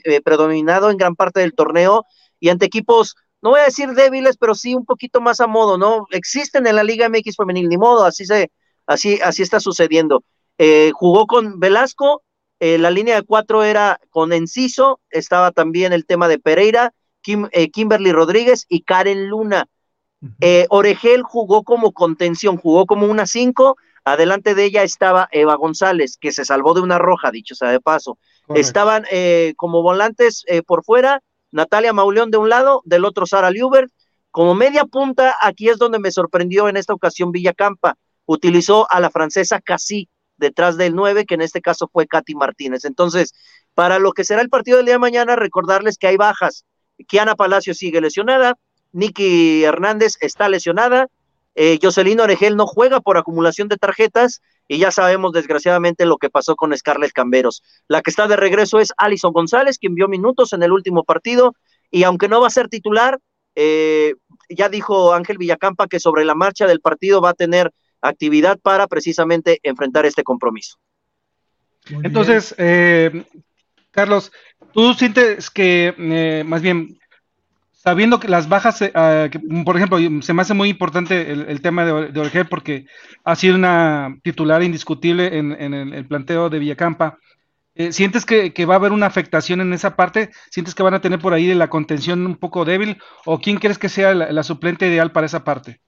eh, 0.05 0.21
predominado 0.21 0.89
en 0.89 0.97
gran 0.97 1.15
parte 1.15 1.41
del 1.41 1.55
torneo 1.55 2.05
y 2.39 2.49
ante 2.49 2.65
equipos, 2.65 3.15
no 3.43 3.51
voy 3.51 3.59
a 3.59 3.65
decir 3.65 3.89
débiles, 3.89 4.38
pero 4.38 4.55
sí 4.55 4.73
un 4.73 4.85
poquito 4.85 5.21
más 5.21 5.39
a 5.39 5.47
modo, 5.47 5.77
¿no? 5.77 6.07
Existen 6.09 6.65
en 6.65 6.75
la 6.75 6.83
Liga 6.83 7.07
MX 7.09 7.35
femenil, 7.35 7.69
ni 7.69 7.77
modo, 7.77 8.05
así 8.05 8.25
se, 8.25 8.51
así, 8.88 9.19
así 9.21 9.43
está 9.43 9.59
sucediendo. 9.59 10.23
Eh, 10.57 10.91
jugó 10.95 11.27
con 11.27 11.59
Velasco, 11.59 12.23
la 12.59 12.91
línea 12.91 13.15
de 13.15 13.23
cuatro 13.23 13.62
era 13.62 14.00
con 14.09 14.31
Enciso, 14.31 15.01
estaba 15.09 15.51
también 15.51 15.91
el 15.91 16.05
tema 16.05 16.29
de 16.29 16.39
Pereira, 16.39 16.93
eh, 17.25 17.71
Kimberly 17.71 18.12
Rodríguez 18.12 18.65
y 18.67 18.81
Karen 18.81 19.29
Luna. 19.29 19.67
Eh, 20.39 20.67
Oregel 20.69 21.23
jugó 21.23 21.63
como 21.63 21.91
contención, 21.91 22.57
jugó 22.57 22.85
como 22.85 23.07
una 23.07 23.25
cinco. 23.25 23.77
Adelante 24.05 24.55
de 24.55 24.65
ella 24.65 24.83
estaba 24.83 25.29
Eva 25.31 25.55
González, 25.55 26.17
que 26.17 26.33
se 26.33 26.43
salvó 26.43 26.73
de 26.73 26.81
una 26.81 27.00
roja, 27.00 27.31
dicho 27.31 27.55
sea 27.55 27.69
de 27.69 27.79
paso. 27.79 28.17
Estaban 28.53 29.05
eh, 29.12 29.53
como 29.55 29.81
volantes 29.81 30.43
por 30.67 30.83
fuera, 30.83 31.21
Natalia 31.53 31.93
Mauleón 31.93 32.31
de 32.31 32.38
un 32.38 32.50
lado, 32.50 32.81
del 32.83 33.05
otro 33.05 33.25
Sara 33.25 33.51
Liubert. 33.51 33.91
Como 34.31 34.55
media 34.55 34.86
punta, 34.86 35.36
aquí 35.39 35.69
es 35.69 35.77
donde 35.77 36.00
me 36.00 36.12
sorprendió 36.12 36.67
en 36.67 36.77
esta 36.77 36.93
ocasión 36.93 37.31
Villacampa. 37.31 37.95
Utilizó 38.25 38.91
a 38.91 39.00
la 39.00 39.12
francesa 39.12 39.62
Casí 39.62 40.10
detrás 40.38 40.77
del 40.77 40.95
9, 40.95 41.25
que 41.25 41.36
en 41.36 41.41
este 41.41 41.62
caso 41.62 41.88
fue 41.93 42.07
Katy 42.07 42.33
Martínez. 42.33 42.86
Entonces, 42.86 43.33
para 43.75 44.00
lo 44.00 44.13
que 44.13 44.24
será 44.24 44.41
el 44.41 44.50
partido 44.50 44.77
del 44.77 44.88
día 44.88 44.95
de 44.95 45.00
mañana, 45.00 45.36
recordarles 45.36 45.98
que 46.00 46.07
hay 46.07 46.17
bajas. 46.17 46.65
Kiana 47.07 47.36
Palacio 47.36 47.75
sigue 47.75 48.01
lesionada, 48.01 48.57
Nicky 48.91 49.63
Hernández 49.63 50.17
está 50.22 50.50
lesionada, 50.50 51.07
eh, 51.55 51.79
Jocelyn 51.81 52.19
Oregel 52.19 52.55
no 52.55 52.65
juega 52.65 53.00
por 53.00 53.17
acumulación 53.17 53.67
de 53.67 53.77
tarjetas 53.77 54.41
y 54.67 54.77
ya 54.77 54.91
sabemos 54.91 55.33
desgraciadamente 55.33 56.05
lo 56.05 56.17
que 56.17 56.29
pasó 56.29 56.55
con 56.55 56.75
Scarlett 56.75 57.12
Camberos. 57.12 57.63
La 57.88 58.01
que 58.01 58.10
está 58.10 58.27
de 58.27 58.36
regreso 58.36 58.79
es 58.79 58.93
Alison 58.98 59.33
González, 59.33 59.77
quien 59.77 59.95
vio 59.95 60.07
minutos 60.07 60.53
en 60.53 60.63
el 60.63 60.72
último 60.72 61.03
partido 61.03 61.55
y 61.91 62.03
aunque 62.03 62.27
no 62.27 62.41
va 62.41 62.48
a 62.48 62.51
ser 62.51 62.69
titular, 62.69 63.19
eh, 63.55 64.15
ya 64.50 64.69
dijo 64.69 65.13
Ángel 65.13 65.38
Villacampa 65.38 65.88
que 65.88 66.00
sobre 66.00 66.25
la 66.25 66.36
marcha 66.36 66.65
del 66.65 66.81
partido 66.81 67.22
va 67.22 67.29
a 67.29 67.36
tener 67.36 67.72
actividad 68.01 68.60
para 68.60 68.88
precisamente 68.88 69.60
enfrentar 69.63 70.05
este 70.05 70.24
compromiso. 70.24 70.77
Entonces, 72.03 72.55
eh, 72.57 73.25
Carlos, 73.91 74.31
¿tú 74.72 74.93
sientes 74.93 75.50
que, 75.50 75.93
eh, 75.98 76.43
más 76.45 76.62
bien, 76.62 77.00
sabiendo 77.83 78.19
que 78.19 78.29
las 78.29 78.47
bajas, 78.47 78.81
eh, 78.81 78.91
ah, 78.95 79.27
por 79.65 79.75
ejemplo, 79.75 79.97
se 80.21 80.33
me 80.33 80.41
hace 80.41 80.53
muy 80.53 80.69
importante 80.69 81.31
el, 81.31 81.61
tema 81.61 81.83
de, 81.83 82.11
de 82.11 82.45
porque 82.45 82.85
ha 83.25 83.35
sido 83.35 83.55
una 83.55 84.17
titular 84.23 84.63
indiscutible 84.63 85.37
en, 85.37 85.73
el, 85.73 86.07
planteo 86.07 86.49
de 86.49 86.59
Villacampa. 86.59 87.17
Eh, 87.75 87.91
¿Sientes 87.91 88.25
que, 88.25 88.65
va 88.65 88.75
a 88.75 88.77
haber 88.77 88.93
una 88.93 89.07
afectación 89.07 89.59
en 89.59 89.73
esa 89.73 89.97
parte? 89.97 90.29
¿Sientes 90.49 90.75
que 90.75 90.83
van 90.83 90.93
a 90.93 91.01
tener 91.01 91.19
por 91.19 91.33
ahí 91.33 91.53
la 91.53 91.69
contención 91.69 92.25
un 92.25 92.37
poco 92.37 92.63
débil? 92.63 92.97
¿O 93.25 93.39
quién 93.39 93.57
crees 93.57 93.77
que 93.77 93.89
sea 93.89 94.13
la, 94.13 94.43
suplente 94.43 94.87
ideal 94.87 95.11
para 95.11 95.25
esa 95.25 95.43
parte? 95.43 95.81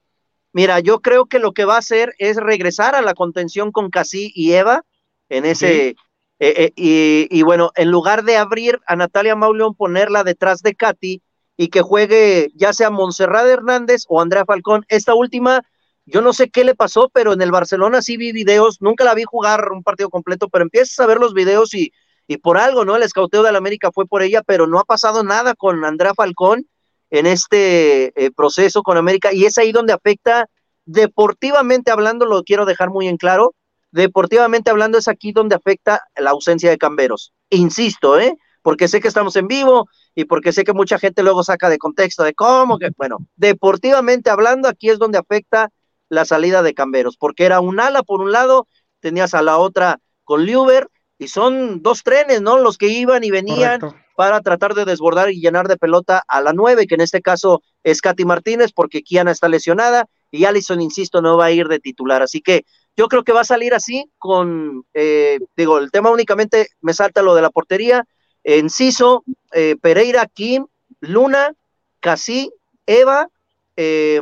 Mira, 0.52 0.82
yo 0.82 1.00
creo 1.00 1.28
que 1.28 1.40
lo 1.40 1.54
que 1.54 1.64
va 1.64 1.76
a 1.76 1.80
hacer 1.80 2.14
es 2.18 2.36
regresar 2.36 2.96
a 2.96 3.02
la 3.02 3.14
contención 3.14 3.72
con 3.72 3.90
Casí 3.90 4.34
y 4.36 4.52
Eva 4.54 4.84
en 5.30 5.46
ese, 5.46 5.96
eh, 6.40 6.74
eh, 6.76 7.28
y, 7.30 7.42
bueno, 7.44 7.72
en 7.76 7.90
lugar 7.90 8.24
de 8.24 8.36
abrir 8.36 8.80
a 8.86 8.98
Natalia 8.98 9.36
Mauleón, 9.36 9.76
ponerla 9.76 10.26
detrás 10.26 10.62
de 10.62 10.76
Katy 10.76 11.22
y 11.58 11.70
que 11.70 11.82
juegue 11.82 12.52
ya 12.56 12.74
sea 12.74 12.90
Montserrat 12.90 13.48
Hernández 13.48 14.04
o 14.08 14.22
Andrea 14.22 14.46
Falcón. 14.46 14.86
Esta 14.90 15.14
última, 15.14 15.62
yo 16.06 16.22
no 16.22 16.34
sé 16.34 16.50
qué 16.50 16.64
le 16.64 16.76
pasó, 16.76 17.10
pero 17.14 17.34
en 17.34 17.42
el 17.42 17.52
Barcelona 17.52 18.02
sí 18.02 18.18
vi 18.18 18.32
videos, 18.32 18.82
nunca 18.82 19.04
la 19.04 19.14
vi 19.14 19.24
jugar 19.24 19.72
un 19.72 19.84
partido 19.84 20.10
completo, 20.10 20.50
pero 20.50 20.64
empiezas 20.64 21.00
a 21.00 21.08
ver 21.08 21.18
los 21.18 21.34
videos 21.34 21.74
y, 21.74 21.94
y 22.28 22.38
por 22.38 22.58
algo, 22.58 22.86
¿no? 22.86 22.96
El 22.96 23.04
escauteo 23.04 23.44
de 23.44 23.52
la 23.52 23.58
América 23.58 23.92
fue 23.92 24.06
por 24.06 24.22
ella, 24.22 24.42
pero 24.42 24.68
no 24.68 24.80
ha 24.80 24.84
pasado 24.84 25.24
nada 25.24 25.56
con 25.56 25.84
Andrea 25.86 26.14
Falcón 26.14 26.68
en 27.10 27.26
este 27.28 28.12
eh, 28.22 28.32
proceso 28.32 28.84
con 28.84 28.98
América 28.98 29.32
y 29.32 29.46
es 29.46 29.58
ahí 29.58 29.72
donde 29.72 29.94
afecta 29.94 30.50
deportivamente 30.86 31.92
hablando, 31.92 32.26
lo 32.26 32.44
quiero 32.44 32.66
dejar 32.66 32.90
muy 32.90 33.08
en 33.08 33.18
claro, 33.18 33.56
deportivamente 33.92 34.70
hablando 34.70 34.98
es 34.98 35.08
aquí 35.08 35.32
donde 35.32 35.56
afecta 35.56 36.04
la 36.16 36.32
ausencia 36.32 36.70
de 36.70 36.78
camberos. 36.78 37.34
Insisto, 37.50 38.20
¿eh? 38.20 38.38
Porque 38.66 38.88
sé 38.88 39.00
que 39.00 39.08
estamos 39.08 39.36
en 39.36 39.48
vivo 39.48 39.88
y 40.16 40.26
porque 40.26 40.52
sé 40.52 40.64
que 40.64 40.74
mucha 40.74 40.98
gente 40.98 41.22
luego 41.22 41.44
saca 41.44 41.70
de 41.70 41.78
contexto 41.78 42.24
de 42.24 42.34
cómo 42.34 42.80
que, 42.80 42.90
bueno, 42.98 43.20
deportivamente 43.36 44.32
hablando, 44.32 44.68
aquí 44.68 44.90
es 44.90 44.98
donde 44.98 45.20
afecta 45.20 45.70
la 46.10 46.26
salida 46.26 46.64
de 46.64 46.74
camberos, 46.74 47.16
porque 47.16 47.46
era 47.46 47.60
un 47.60 47.80
ala 47.80 48.02
por 48.02 48.22
un 48.22 48.32
lado, 48.32 48.68
tenías 49.02 49.36
a 49.36 49.44
la 49.44 49.60
otra 49.60 50.00
con 50.24 50.48
Liuber, 50.48 50.90
y 51.20 51.28
son 51.28 51.84
dos 51.84 52.02
trenes, 52.02 52.42
¿no? 52.42 52.58
Los 52.58 52.80
que 52.80 52.88
iban 52.88 53.24
y 53.24 53.30
venían 53.30 53.82
para 54.16 54.42
tratar 54.42 54.74
de 54.74 54.86
desbordar 54.86 55.30
y 55.30 55.40
llenar 55.40 55.68
de 55.68 55.78
pelota 55.78 56.24
a 56.28 56.42
la 56.42 56.52
nueve, 56.52 56.88
que 56.88 56.96
en 56.96 57.02
este 57.02 57.22
caso 57.22 57.62
es 57.84 58.02
Katy 58.02 58.26
Martínez, 58.26 58.72
porque 58.74 59.04
Kiana 59.04 59.30
está 59.30 59.48
lesionada 59.48 60.08
y 60.32 60.46
Allison, 60.46 60.82
insisto, 60.82 61.22
no 61.22 61.38
va 61.38 61.46
a 61.46 61.52
ir 61.52 61.68
de 61.68 61.80
titular. 61.80 62.24
Así 62.24 62.42
que 62.42 62.66
yo 62.98 63.10
creo 63.10 63.24
que 63.24 63.32
va 63.32 63.42
a 63.42 63.46
salir 63.46 63.76
así 63.76 64.10
con, 64.18 64.86
eh, 64.96 65.38
digo, 65.56 65.78
el 65.78 65.92
tema 65.92 66.10
únicamente 66.10 66.70
me 66.82 66.94
salta 66.94 67.22
lo 67.22 67.36
de 67.36 67.44
la 67.44 67.52
portería. 67.52 68.08
Enciso, 68.46 69.24
eh, 69.52 69.76
Pereira, 69.82 70.28
Kim, 70.28 70.68
Luna, 71.02 71.54
Casi, 72.00 72.52
Eva, 72.86 73.28
eh, 73.76 74.22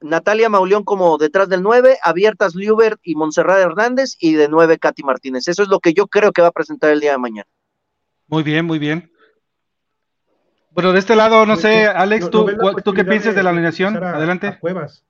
Natalia 0.00 0.50
Mauleón 0.50 0.84
como 0.84 1.16
detrás 1.16 1.48
del 1.48 1.62
9, 1.62 1.98
abiertas 2.02 2.54
Liubert 2.54 3.00
y 3.02 3.14
Montserrat 3.14 3.58
Hernández 3.58 4.16
y 4.20 4.34
de 4.34 4.48
9 4.48 4.78
Katy 4.78 5.02
Martínez. 5.02 5.48
Eso 5.48 5.62
es 5.62 5.68
lo 5.68 5.80
que 5.80 5.94
yo 5.94 6.06
creo 6.06 6.32
que 6.32 6.42
va 6.42 6.48
a 6.48 6.52
presentar 6.52 6.90
el 6.90 7.00
día 7.00 7.12
de 7.12 7.18
mañana. 7.18 7.48
Muy 8.26 8.42
bien, 8.42 8.66
muy 8.66 8.78
bien. 8.78 9.10
Bueno, 10.70 10.92
de 10.92 10.98
este 10.98 11.16
lado, 11.16 11.46
no 11.46 11.56
sé, 11.56 11.86
Alex, 11.86 12.30
¿tú, 12.30 12.46
¿tú 12.84 12.92
qué 12.92 13.04
piensas 13.04 13.34
de, 13.34 13.42
la 13.42 13.50
alineación? 13.50 13.96
Adelante. 13.96 14.58
Cuevas. 14.58 15.04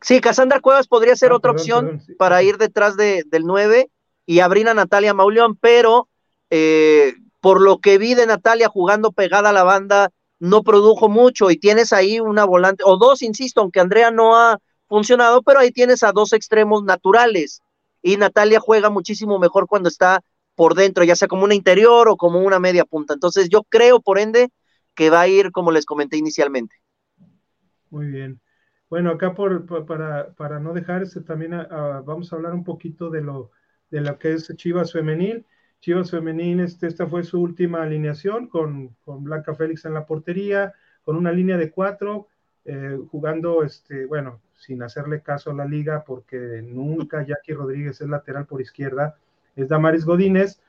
Sí, 0.00 0.20
Cassandra 0.20 0.60
Cuevas 0.60 0.86
podría 0.86 1.16
ser 1.16 1.32
ah, 1.32 1.36
otra 1.36 1.50
opción 1.50 2.00
para 2.18 2.42
ir 2.42 2.58
detrás 2.58 2.96
de, 2.96 3.24
del 3.26 3.44
9 3.44 3.90
y 4.26 4.40
abrir 4.40 4.68
a 4.68 4.74
Natalia 4.74 5.14
Mauleón, 5.14 5.56
pero 5.56 6.08
eh, 6.50 7.14
por 7.40 7.60
lo 7.60 7.78
que 7.78 7.98
vi 7.98 8.14
de 8.14 8.26
Natalia 8.26 8.68
jugando 8.68 9.12
pegada 9.12 9.50
a 9.50 9.52
la 9.52 9.64
banda, 9.64 10.10
no 10.38 10.62
produjo 10.62 11.08
mucho 11.08 11.50
y 11.50 11.56
tienes 11.56 11.92
ahí 11.92 12.20
una 12.20 12.44
volante, 12.44 12.82
o 12.84 12.96
dos, 12.96 13.22
insisto, 13.22 13.60
aunque 13.60 13.80
Andrea 13.80 14.10
no 14.10 14.36
ha 14.36 14.58
funcionado, 14.88 15.42
pero 15.42 15.60
ahí 15.60 15.70
tienes 15.70 16.02
a 16.02 16.12
dos 16.12 16.32
extremos 16.32 16.84
naturales 16.84 17.62
y 18.02 18.16
Natalia 18.16 18.60
juega 18.60 18.90
muchísimo 18.90 19.38
mejor 19.38 19.66
cuando 19.66 19.88
está 19.88 20.22
por 20.54 20.74
dentro, 20.74 21.04
ya 21.04 21.16
sea 21.16 21.28
como 21.28 21.44
una 21.44 21.54
interior 21.54 22.08
o 22.08 22.16
como 22.16 22.40
una 22.40 22.58
media 22.58 22.84
punta. 22.84 23.14
Entonces 23.14 23.48
yo 23.48 23.62
creo, 23.64 24.00
por 24.00 24.18
ende, 24.18 24.50
que 24.94 25.10
va 25.10 25.22
a 25.22 25.28
ir 25.28 25.52
como 25.52 25.70
les 25.70 25.84
comenté 25.84 26.16
inicialmente. 26.16 26.76
Muy 27.90 28.06
bien. 28.06 28.40
Bueno, 28.88 29.10
acá 29.10 29.34
por, 29.34 29.66
para, 29.86 30.32
para 30.34 30.60
no 30.60 30.72
dejarse 30.72 31.20
también 31.20 31.52
vamos 32.04 32.32
a 32.32 32.36
hablar 32.36 32.54
un 32.54 32.64
poquito 32.64 33.10
de 33.10 33.20
lo, 33.20 33.50
de 33.90 34.00
lo 34.00 34.18
que 34.18 34.34
es 34.34 34.52
Chivas 34.56 34.92
Femenil. 34.92 35.44
Chivas 35.80 36.10
Femenil, 36.10 36.60
este, 36.60 36.86
esta 36.86 37.06
fue 37.06 37.22
su 37.22 37.40
última 37.40 37.82
alineación 37.82 38.48
con, 38.48 38.96
Blanca 39.06 39.54
Félix 39.54 39.84
en 39.84 39.94
la 39.94 40.06
portería, 40.06 40.74
con 41.04 41.16
una 41.16 41.32
línea 41.32 41.56
de 41.56 41.70
cuatro, 41.70 42.28
eh, 42.64 42.98
jugando, 43.10 43.62
este, 43.62 44.06
bueno, 44.06 44.40
sin 44.54 44.82
hacerle 44.82 45.22
caso 45.22 45.50
a 45.50 45.54
la 45.54 45.64
liga, 45.64 46.04
porque 46.04 46.62
nunca 46.64 47.24
Jackie 47.24 47.52
Rodríguez 47.54 48.00
es 48.00 48.08
lateral 48.08 48.46
por 48.46 48.60
izquierda, 48.60 49.16
es 49.54 49.68
Damaris 49.68 50.04
Godínez, 50.04 50.60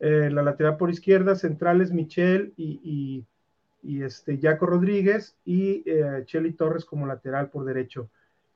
eh, 0.00 0.30
la 0.30 0.42
lateral 0.42 0.76
por 0.76 0.90
izquierda, 0.90 1.36
centrales 1.36 1.92
Michelle 1.92 2.52
y, 2.56 3.24
y, 3.82 4.02
este, 4.02 4.38
Jaco 4.38 4.66
Rodríguez 4.66 5.36
y 5.44 5.84
eh, 5.86 6.26
Torres 6.58 6.84
como 6.84 7.06
lateral 7.06 7.50
por 7.50 7.64
derecho. 7.64 8.10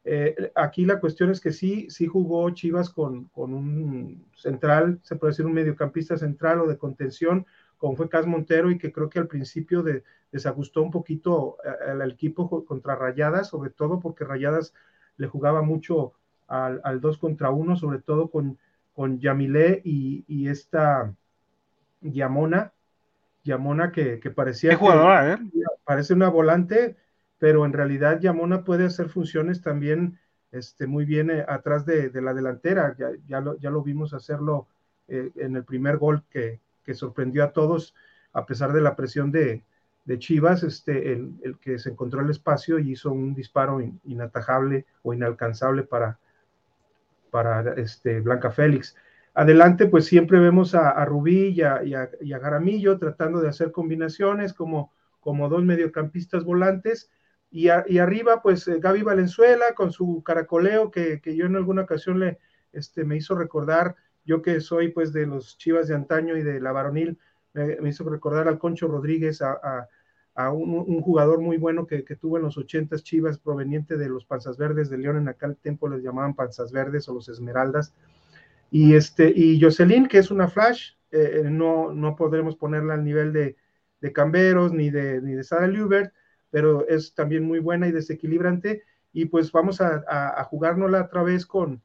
Eh, 0.04 0.50
aquí 0.54 0.86
la 0.86 0.98
cuestión 0.98 1.30
es 1.30 1.40
que 1.40 1.52
sí, 1.52 1.88
sí 1.90 2.06
jugó 2.06 2.48
Chivas 2.50 2.90
con, 2.90 3.26
con, 3.26 3.52
un 3.52 4.26
central, 4.34 4.98
se 5.02 5.16
puede 5.16 5.32
decir 5.32 5.44
un 5.44 5.52
mediocampista 5.52 6.16
central 6.16 6.60
o 6.60 6.66
de 6.66 6.78
contención, 6.78 7.46
como 7.76 7.96
fue 7.96 8.08
Cas 8.08 8.26
Montero, 8.26 8.70
y 8.70 8.78
que 8.78 8.92
creo 8.92 9.10
que 9.10 9.18
al 9.18 9.28
principio 9.28 9.82
de, 9.82 10.02
desajustó 10.32 10.82
un 10.82 10.90
poquito 10.90 11.58
al, 11.86 12.10
equipo 12.10 12.64
contra 12.64 12.94
Rayadas, 12.94 13.48
sobre 13.48 13.70
todo 13.70 14.00
porque 14.00 14.24
Rayadas 14.24 14.74
le 15.16 15.26
jugaba 15.26 15.62
mucho 15.62 16.14
al, 16.46 16.80
al 16.84 17.00
2 17.00 17.18
contra 17.18 17.50
1, 17.50 17.76
sobre 17.76 17.98
todo 18.00 18.30
con, 18.30 18.58
con 18.94 19.18
Yamilé 19.18 19.82
y, 19.84 20.24
y 20.26 20.48
esta 20.48 21.14
Yamona, 22.00 22.72
Yamona 23.44 23.92
que, 23.92 24.18
que 24.18 24.30
parecía... 24.30 24.76
jugadora, 24.76 25.34
¿eh? 25.34 25.38
Parece 25.84 26.14
una 26.14 26.28
volante 26.28 26.96
pero 27.40 27.64
en 27.64 27.72
realidad 27.72 28.20
Yamona 28.20 28.64
puede 28.64 28.84
hacer 28.84 29.08
funciones 29.08 29.62
también 29.62 30.20
este, 30.52 30.86
muy 30.86 31.06
bien 31.06 31.30
eh, 31.30 31.44
atrás 31.48 31.86
de, 31.86 32.12
la 32.20 32.34
delantera. 32.34 32.94
Ya, 32.98 33.08
ya, 33.26 33.40
lo, 33.40 33.58
ya, 33.58 33.70
lo, 33.70 33.82
vimos 33.82 34.12
hacerlo 34.12 34.68
eh, 35.08 35.32
en 35.36 35.56
el 35.56 35.64
primer 35.64 35.96
gol 35.96 36.22
que, 36.30 36.60
que, 36.84 36.92
sorprendió 36.92 37.42
a 37.42 37.52
todos, 37.52 37.94
a 38.34 38.44
pesar 38.44 38.74
de 38.74 38.82
la 38.82 38.94
presión 38.94 39.32
de, 39.32 39.64
de 40.04 40.18
Chivas, 40.18 40.62
este, 40.62 41.12
el, 41.12 41.32
el, 41.42 41.58
que 41.58 41.78
se 41.78 41.88
encontró 41.88 42.20
el 42.20 42.28
espacio 42.28 42.78
y 42.78 42.92
hizo 42.92 43.10
un 43.10 43.34
disparo 43.34 43.80
inatajable 44.04 44.84
o 45.02 45.14
inalcanzable 45.14 45.84
para, 45.84 46.18
para 47.30 47.72
este, 47.74 48.20
Blanca 48.20 48.50
Félix. 48.50 48.96
Adelante, 49.32 49.86
pues 49.86 50.04
siempre 50.04 50.38
vemos 50.40 50.74
a, 50.74 51.02
Rubí 51.06 51.48
y 51.48 51.62
a, 51.62 51.82
y, 51.82 51.94
a, 51.94 52.10
y 52.20 52.98
tratando 52.98 53.40
de 53.40 53.48
hacer 53.48 53.72
combinaciones 53.72 54.52
como, 54.52 54.92
como 55.20 55.48
dos 55.48 55.64
mediocampistas 55.64 56.44
volantes 56.44 57.10
y, 57.50 57.68
arriba, 57.68 58.42
pues 58.42 58.68
eh, 58.68 58.78
Gaby 58.78 59.02
Valenzuela 59.02 59.74
con 59.74 59.90
su 59.90 60.22
caracoleo 60.22 60.90
que, 60.90 61.20
yo 61.24 61.46
en 61.46 61.56
alguna 61.56 61.82
ocasión 61.82 62.20
le, 62.20 62.38
este, 62.72 63.04
me 63.04 63.16
hizo 63.16 63.34
recordar, 63.34 63.96
yo 64.24 64.40
que 64.40 64.60
soy 64.60 64.88
pues 64.88 65.12
de 65.12 65.26
los 65.26 65.58
Chivas 65.58 65.88
de 65.88 65.96
antaño 65.96 66.36
y 66.36 66.42
de 66.42 66.60
la 66.60 66.70
varonil, 66.70 67.18
me, 67.52 67.88
hizo 67.88 68.08
recordar 68.08 68.46
al 68.46 68.58
Concho 68.58 68.86
Rodríguez, 68.86 69.42
a, 69.42 69.88
un, 70.52 71.02
jugador 71.02 71.40
muy 71.40 71.56
bueno 71.56 71.86
que, 71.86 72.02
tuvo 72.02 72.36
en 72.36 72.44
los 72.44 72.56
ochentas 72.56 73.02
Chivas 73.02 73.38
proveniente 73.38 73.96
de 73.96 74.08
los 74.08 74.24
Panzas 74.24 74.56
Verdes 74.56 74.88
de 74.88 74.98
León, 74.98 75.16
en 75.16 75.28
aquel 75.28 75.56
tiempo 75.56 75.88
les 75.88 76.02
llamaban 76.02 76.34
Panzas 76.34 76.70
Verdes 76.70 77.08
o 77.08 77.14
los 77.14 77.28
Esmeraldas. 77.28 77.92
Y, 78.70 78.94
este, 78.94 79.32
y 79.34 79.60
Jocelyn, 79.60 80.06
que 80.06 80.18
es 80.18 80.30
una 80.30 80.46
flash, 80.46 80.92
eh, 81.10 81.42
no, 81.50 81.92
no 81.92 82.14
podremos 82.14 82.54
ponerla 82.54 82.94
al 82.94 83.02
nivel 83.02 83.32
de, 83.32 83.56
de 84.00 84.12
Camberos 84.12 84.72
ni 84.72 84.90
de, 84.90 85.20
ni 85.20 85.34
de 85.34 85.42
Sara 85.42 85.66
Liubert, 85.66 86.14
pero 86.50 86.86
es 86.88 87.14
también 87.14 87.44
muy 87.44 87.58
buena 87.58 87.88
y 87.88 87.92
desequilibrante. 87.92 88.82
Y 89.12 89.26
pues 89.26 89.50
vamos 89.52 89.80
a, 89.80 90.04
a, 90.06 90.44
jugárnosla 90.44 91.02
otra 91.02 91.22
vez 91.22 91.46
con, 91.46 91.82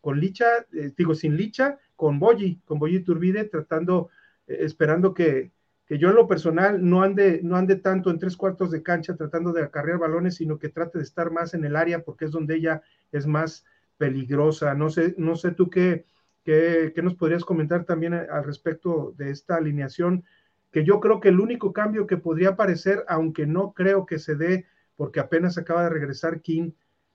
con 0.00 0.20
Licha, 0.20 0.46
eh, 0.72 0.92
digo, 0.96 1.14
sin 1.14 1.36
Licha, 1.36 1.78
con 1.96 2.18
Boyi, 2.18 2.60
con 2.64 2.78
Boyi 2.78 3.00
Turbide, 3.00 3.44
tratando, 3.44 4.10
eh, 4.46 4.58
esperando 4.60 5.12
que, 5.14 5.50
que, 5.86 5.98
yo 5.98 6.10
en 6.10 6.14
lo 6.14 6.28
personal 6.28 6.88
no 6.88 7.02
ande, 7.02 7.40
no 7.42 7.56
ande 7.56 7.76
tanto 7.76 8.10
en 8.10 8.18
tres 8.18 8.36
cuartos 8.36 8.70
de 8.70 8.82
cancha 8.82 9.16
tratando 9.16 9.52
de 9.52 9.62
acarrear 9.62 9.98
balones, 9.98 10.36
sino 10.36 10.58
que 10.58 10.68
trate 10.68 10.98
de 10.98 11.04
estar 11.04 11.32
más 11.32 11.54
en 11.54 11.64
el 11.64 11.74
área 11.74 12.02
porque 12.02 12.26
es 12.26 12.30
donde 12.30 12.56
ella 12.56 12.82
es 13.10 13.26
más 13.26 13.64
peligrosa. 13.96 14.74
No 14.74 14.90
sé, 14.90 15.14
no 15.18 15.34
sé 15.34 15.50
tú 15.50 15.68
qué, 15.70 16.04
qué, 16.44 16.92
qué 16.94 17.02
nos 17.02 17.16
podrías 17.16 17.44
comentar 17.44 17.84
también 17.84 18.14
al 18.14 18.44
respecto 18.44 19.14
de 19.18 19.30
esta 19.30 19.56
alineación 19.56 20.24
que 20.70 20.84
yo 20.84 21.00
creo 21.00 21.20
que 21.20 21.28
el 21.28 21.40
único 21.40 21.72
cambio 21.72 22.06
que 22.06 22.16
podría 22.16 22.50
aparecer, 22.50 23.04
aunque 23.08 23.46
no 23.46 23.72
creo 23.72 24.06
que 24.06 24.18
se 24.18 24.36
dé, 24.36 24.66
porque 24.96 25.20
apenas 25.20 25.56
acaba 25.58 25.84
de 25.84 25.90
regresar 25.90 26.40
Kim, 26.40 26.72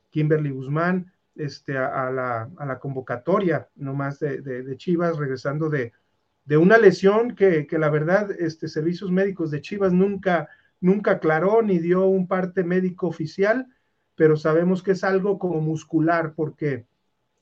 Kimberly 0.10 0.52
Guzmán 0.52 1.12
este, 1.36 1.78
a, 1.78 2.10
la, 2.12 2.50
a 2.58 2.66
la, 2.66 2.80
convocatoria 2.80 3.68
nomás 3.76 4.20
de, 4.20 4.42
de, 4.42 4.78
Chivas, 4.78 5.18
regresando 5.18 5.70
de, 5.70 5.92
de 6.46 6.58
una 6.58 6.78
lesión 6.78 7.36
que, 7.36 7.68
que, 7.68 7.78
la 7.78 7.90
verdad, 7.90 8.32
este, 8.40 8.68
servicios 8.68 9.12
médicos 9.12 9.52
de 9.52 9.62
Chivas 9.62 9.92
nunca, 9.92 10.50
nunca 10.80 11.12
aclaró 11.12 11.62
ni 11.62 11.80
dio 11.80 12.06
un 12.06 12.28
parte 12.28 12.64
médico 12.64 13.08
oficial, 13.08 13.68
pero 14.16 14.38
sabemos 14.38 14.84
que 14.84 14.92
es 14.92 15.04
algo 15.04 15.40
como 15.40 15.60
muscular, 15.60 16.34
porque 16.36 16.86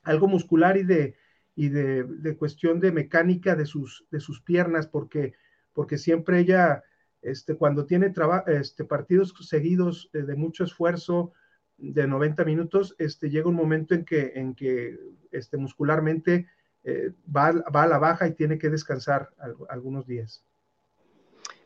algo 0.03 0.27
muscular 0.27 0.77
y 0.77 0.83
de, 0.83 1.15
y 1.55 1.69
de, 1.69 2.03
de 2.03 2.37
cuestión 2.37 2.79
de 2.79 2.91
mecánica 2.91 3.55
de 3.55 3.65
sus, 3.65 4.05
de 4.09 4.19
sus 4.19 4.41
piernas, 4.41 4.87
porque 4.87 5.33
porque 5.73 5.97
siempre 5.97 6.39
ella, 6.39 6.83
este, 7.21 7.55
cuando 7.55 7.85
tiene 7.85 8.13
este, 8.47 8.85
partidos 8.85 9.33
seguidos 9.41 10.09
eh, 10.13 10.23
de 10.23 10.35
mucho 10.35 10.63
esfuerzo, 10.63 11.33
de 11.77 12.07
90 12.07 12.45
minutos, 12.45 12.95
este, 12.99 13.29
llega 13.29 13.49
un 13.49 13.55
momento 13.55 13.95
en 13.95 14.05
que, 14.05 14.33
en 14.35 14.53
que 14.53 14.99
este, 15.31 15.57
muscularmente 15.57 16.47
eh, 16.83 17.11
va, 17.35 17.51
va, 17.75 17.83
a 17.83 17.87
la 17.87 17.97
baja 17.97 18.27
y 18.27 18.33
tiene 18.33 18.59
que 18.59 18.69
descansar 18.69 19.29
algunos 19.67 20.05
días. 20.05 20.45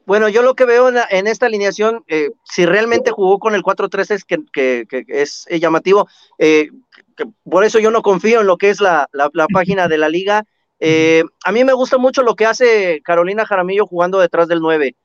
Bueno, 0.05 0.29
yo 0.29 0.43
lo 0.43 0.53
que 0.53 0.65
veo 0.65 0.89
en, 0.89 1.27
esta 1.27 1.47
alineación, 1.47 2.03
eh, 2.07 2.29
si 2.43 2.65
realmente 2.65 3.09
jugó 3.09 3.39
con 3.39 3.55
el 3.55 3.63
4-3 3.63 4.11
es 4.11 4.23
que, 4.23 4.85
es 5.07 5.45
eh, 5.49 5.59
llamativo, 5.59 6.07
eh, 6.37 6.69
por 7.43 7.63
eso 7.63 7.79
yo 7.79 7.89
no 7.89 8.03
confío 8.03 8.41
en 8.41 8.47
lo 8.47 8.57
que 8.57 8.69
es 8.69 8.81
la, 8.81 9.09
página 9.51 9.87
de 9.87 9.97
la 9.97 10.09
liga. 10.09 10.45
A 10.79 11.51
mí 11.51 11.63
me 11.63 11.73
gusta 11.73 11.97
mucho 11.97 12.21
lo 12.21 12.35
que 12.35 12.45
hace 12.45 13.01
Carolina 13.03 13.45
Jaramillo 13.45 13.85
jugando 13.85 14.19
detrás 14.19 14.47
del 14.47 14.59
9. 14.59 14.95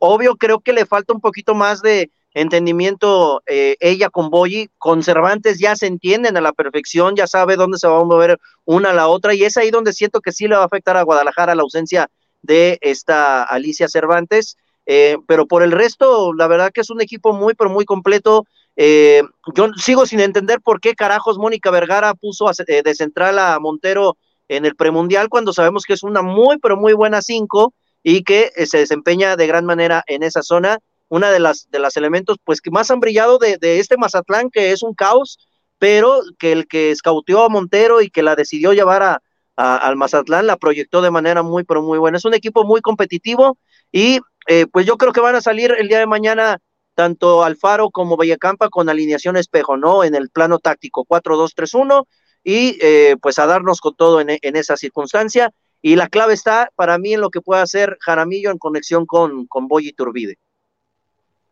obvio, 0.00 0.36
creo 0.36 0.60
que 0.60 0.72
le 0.72 0.86
falta 0.86 1.12
un 1.12 1.20
poquito 1.20 1.54
más 1.54 1.82
de 1.82 2.10
entendimiento 2.34 3.42
ella 3.46 4.10
con 4.10 4.30
Boyi. 4.30 4.68
Con 4.78 5.02
Cervantes 5.02 5.58
ya 5.58 5.76
se 5.76 5.86
entienden 5.86 6.36
a 6.36 6.40
la 6.40 6.52
perfección, 6.52 7.16
ya 7.16 7.26
sabe 7.26 7.56
dónde 7.56 7.78
se 7.78 7.88
va 7.88 8.00
a 8.00 8.04
mover 8.04 8.38
una 8.64 8.90
a 8.90 8.94
la 8.94 9.08
otra, 9.08 9.34
y 9.34 9.44
es 9.44 9.56
ahí 9.56 9.70
donde 9.70 9.92
siento 9.92 10.20
que 10.20 10.32
sí 10.32 10.48
le 10.48 10.56
va 10.56 10.62
a 10.62 10.66
afectar 10.66 10.96
a 10.96 11.02
Guadalajara 11.02 11.54
la 11.54 11.62
ausencia 11.62 12.10
de 12.42 12.78
esta 12.82 13.42
Alicia 13.44 13.88
Cervantes. 13.88 14.56
Eh, 14.84 15.16
pero 15.26 15.46
por 15.46 15.62
el 15.62 15.72
resto, 15.72 16.32
la 16.34 16.48
verdad 16.48 16.72
que 16.72 16.80
es 16.80 16.90
un 16.90 17.00
equipo 17.00 17.32
muy, 17.32 17.54
pero 17.54 17.70
muy 17.70 17.84
completo. 17.84 18.46
Eh, 18.76 19.22
yo 19.54 19.68
sigo 19.76 20.06
sin 20.06 20.20
entender 20.20 20.60
por 20.60 20.80
qué 20.80 20.94
carajos 20.94 21.38
Mónica 21.38 21.70
Vergara 21.70 22.14
puso 22.14 22.50
eh, 22.66 22.82
de 22.82 22.94
central 22.94 23.38
a 23.38 23.58
Montero 23.60 24.16
en 24.48 24.64
el 24.64 24.76
premundial 24.76 25.28
cuando 25.28 25.52
sabemos 25.52 25.84
que 25.84 25.94
es 25.94 26.02
una 26.02 26.22
muy, 26.22 26.58
pero 26.58 26.76
muy 26.76 26.92
buena 26.92 27.22
cinco 27.22 27.74
y 28.02 28.24
que 28.24 28.50
se 28.66 28.78
desempeña 28.78 29.36
de 29.36 29.46
gran 29.46 29.64
manera 29.64 30.02
en 30.06 30.22
esa 30.22 30.42
zona. 30.42 30.78
Una 31.08 31.30
de 31.30 31.40
las 31.40 31.68
de 31.70 31.78
los 31.78 31.96
elementos, 31.96 32.38
pues 32.42 32.60
que 32.60 32.70
más 32.70 32.90
han 32.90 33.00
brillado 33.00 33.38
de, 33.38 33.58
de 33.58 33.80
este 33.80 33.96
Mazatlán, 33.96 34.50
que 34.50 34.72
es 34.72 34.82
un 34.82 34.94
caos, 34.94 35.38
pero 35.78 36.20
que 36.38 36.52
el 36.52 36.66
que 36.66 36.90
escauteó 36.90 37.44
a 37.44 37.48
Montero 37.48 38.00
y 38.00 38.10
que 38.10 38.22
la 38.22 38.34
decidió 38.34 38.72
llevar 38.72 39.02
a, 39.02 39.22
al 39.56 39.96
Mazatlán, 39.96 40.46
la 40.46 40.56
proyectó 40.56 41.02
de 41.02 41.10
manera 41.10 41.42
muy, 41.42 41.64
pero 41.64 41.82
muy 41.82 41.98
buena. 41.98 42.18
Es 42.18 42.24
un 42.24 42.34
equipo 42.34 42.64
muy 42.64 42.80
competitivo 42.80 43.58
y 43.90 44.20
eh, 44.48 44.66
pues 44.72 44.86
yo 44.86 44.96
creo 44.96 45.12
que 45.12 45.20
van 45.20 45.34
a 45.34 45.42
salir 45.42 45.74
el 45.78 45.88
día 45.88 45.98
de 45.98 46.06
mañana 46.06 46.58
tanto 46.94 47.42
Alfaro 47.42 47.90
como 47.90 48.16
Villacampa 48.16 48.68
con 48.68 48.88
alineación 48.88 49.36
espejo, 49.36 49.76
¿no? 49.76 50.04
En 50.04 50.14
el 50.14 50.30
plano 50.30 50.58
táctico, 50.58 51.04
4-2-3-1 51.04 52.06
y 52.44 52.78
eh, 52.80 53.16
pues 53.20 53.38
a 53.38 53.46
darnos 53.46 53.80
con 53.80 53.94
todo 53.94 54.20
en, 54.20 54.38
esa 54.42 54.76
circunstancia. 54.76 55.52
Y 55.80 55.96
la 55.96 56.08
clave 56.08 56.34
está 56.34 56.70
para 56.76 56.98
mí 56.98 57.14
en 57.14 57.20
lo 57.20 57.30
que 57.30 57.40
pueda 57.40 57.62
hacer 57.62 57.96
Jaramillo 58.00 58.50
en 58.50 58.58
conexión 58.58 59.04
con, 59.04 59.46
con 59.46 59.66
Boy 59.66 59.88
y 59.88 59.92
Turbide. 59.92 60.38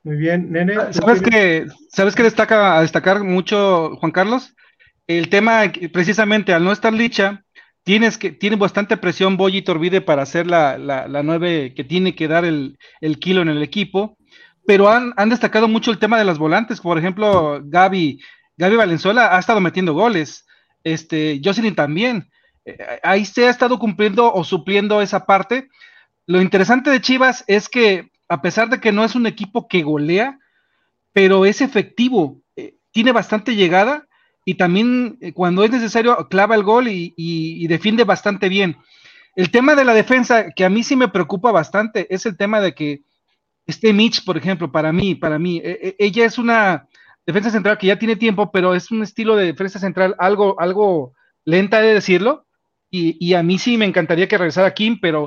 Muy 0.02 0.16
bien, 0.16 0.50
nene. 0.50 0.74
¿Sabes 0.92 1.20
que 1.20 1.66
¿Sabes 1.92 2.14
que 2.14 2.22
destaca 2.22 2.78
a 2.78 2.82
destacar 2.82 3.22
mucho, 3.24 3.96
Juan 3.96 4.12
Carlos? 4.12 4.54
El 5.06 5.28
tema, 5.28 5.62
precisamente, 5.92 6.52
al 6.52 6.62
no 6.62 6.72
estar 6.72 6.92
Licha, 6.92 7.44
tienes 7.82 8.16
que, 8.16 8.30
tiene 8.30 8.56
bastante 8.56 8.96
presión 8.96 9.36
Boy 9.36 9.58
y 9.58 9.62
Torbide 9.62 10.00
para 10.00 10.22
hacer 10.22 10.46
la, 10.46 10.78
la, 10.78 11.08
la 11.08 11.22
nueve 11.22 11.74
que 11.74 11.84
tiene 11.84 12.14
que 12.14 12.28
dar 12.28 12.44
el, 12.44 12.78
el, 13.00 13.18
kilo 13.18 13.42
en 13.42 13.48
el 13.48 13.62
equipo, 13.62 14.16
pero 14.66 14.88
han, 14.88 15.12
han, 15.16 15.30
destacado 15.30 15.66
mucho 15.66 15.90
el 15.90 15.98
tema 15.98 16.18
de 16.18 16.24
las 16.24 16.38
volantes, 16.38 16.80
por 16.80 16.98
ejemplo, 16.98 17.60
Gaby, 17.64 18.20
Gaby 18.56 18.76
Valenzuela 18.76 19.34
ha 19.34 19.40
estado 19.40 19.60
metiendo 19.60 19.94
goles, 19.94 20.46
este, 20.84 21.40
Jocelyn 21.44 21.74
también, 21.74 22.30
eh, 22.64 23.00
ahí 23.02 23.24
se 23.24 23.46
ha 23.46 23.50
estado 23.50 23.78
cumpliendo 23.78 24.32
o 24.32 24.44
supliendo 24.44 25.00
esa 25.00 25.26
parte. 25.26 25.68
Lo 26.26 26.40
interesante 26.40 26.90
de 26.90 27.00
Chivas 27.00 27.44
es 27.46 27.68
que, 27.68 28.10
a 28.28 28.42
pesar 28.42 28.68
de 28.68 28.80
que 28.80 28.92
no 28.92 29.04
es 29.04 29.14
un 29.14 29.26
equipo 29.26 29.68
que 29.68 29.82
golea, 29.82 30.38
pero 31.12 31.44
es 31.44 31.60
efectivo, 31.60 32.40
eh, 32.56 32.74
tiene 32.92 33.12
bastante 33.12 33.56
llegada 33.56 34.06
y 34.44 34.54
también 34.54 35.18
eh, 35.20 35.32
cuando 35.32 35.64
es 35.64 35.70
necesario 35.70 36.28
clava 36.28 36.54
el 36.54 36.62
gol 36.62 36.88
y, 36.88 37.66
defiende 37.66 38.04
bastante 38.04 38.48
bien. 38.48 38.76
El 39.36 39.50
tema 39.50 39.74
de 39.74 39.84
la 39.84 39.94
defensa, 39.94 40.50
que 40.50 40.64
a 40.64 40.70
mí 40.70 40.82
sí 40.82 40.96
me 40.96 41.08
preocupa 41.08 41.52
bastante, 41.52 42.12
es 42.14 42.26
el 42.26 42.36
tema 42.36 42.60
de 42.60 42.74
que 42.74 43.02
este 43.66 43.92
Mitch, 43.92 44.24
por 44.24 44.36
ejemplo, 44.36 44.72
para 44.72 44.92
mí, 44.92 45.14
para 45.14 45.38
mí, 45.38 45.60
e, 45.62 45.70
e, 45.82 45.96
ella 45.98 46.24
es 46.24 46.38
una 46.38 46.88
defensa 47.26 47.50
central 47.50 47.78
que 47.78 47.88
ya 47.88 47.98
tiene 47.98 48.16
tiempo, 48.16 48.50
pero 48.50 48.74
es 48.74 48.90
un 48.90 49.02
estilo 49.02 49.36
de 49.36 49.46
defensa 49.46 49.78
central 49.78 50.14
algo, 50.18 50.58
algo 50.60 51.14
lenta 51.44 51.80
de 51.80 51.94
decirlo, 51.94 52.46
y, 52.90 53.16
y 53.24 53.34
a 53.34 53.42
mí 53.42 53.58
sí 53.58 53.76
me 53.76 53.84
encantaría 53.84 54.28
que 54.28 54.38
regresara 54.38 54.74
Kim, 54.74 54.98
pero 55.00 55.24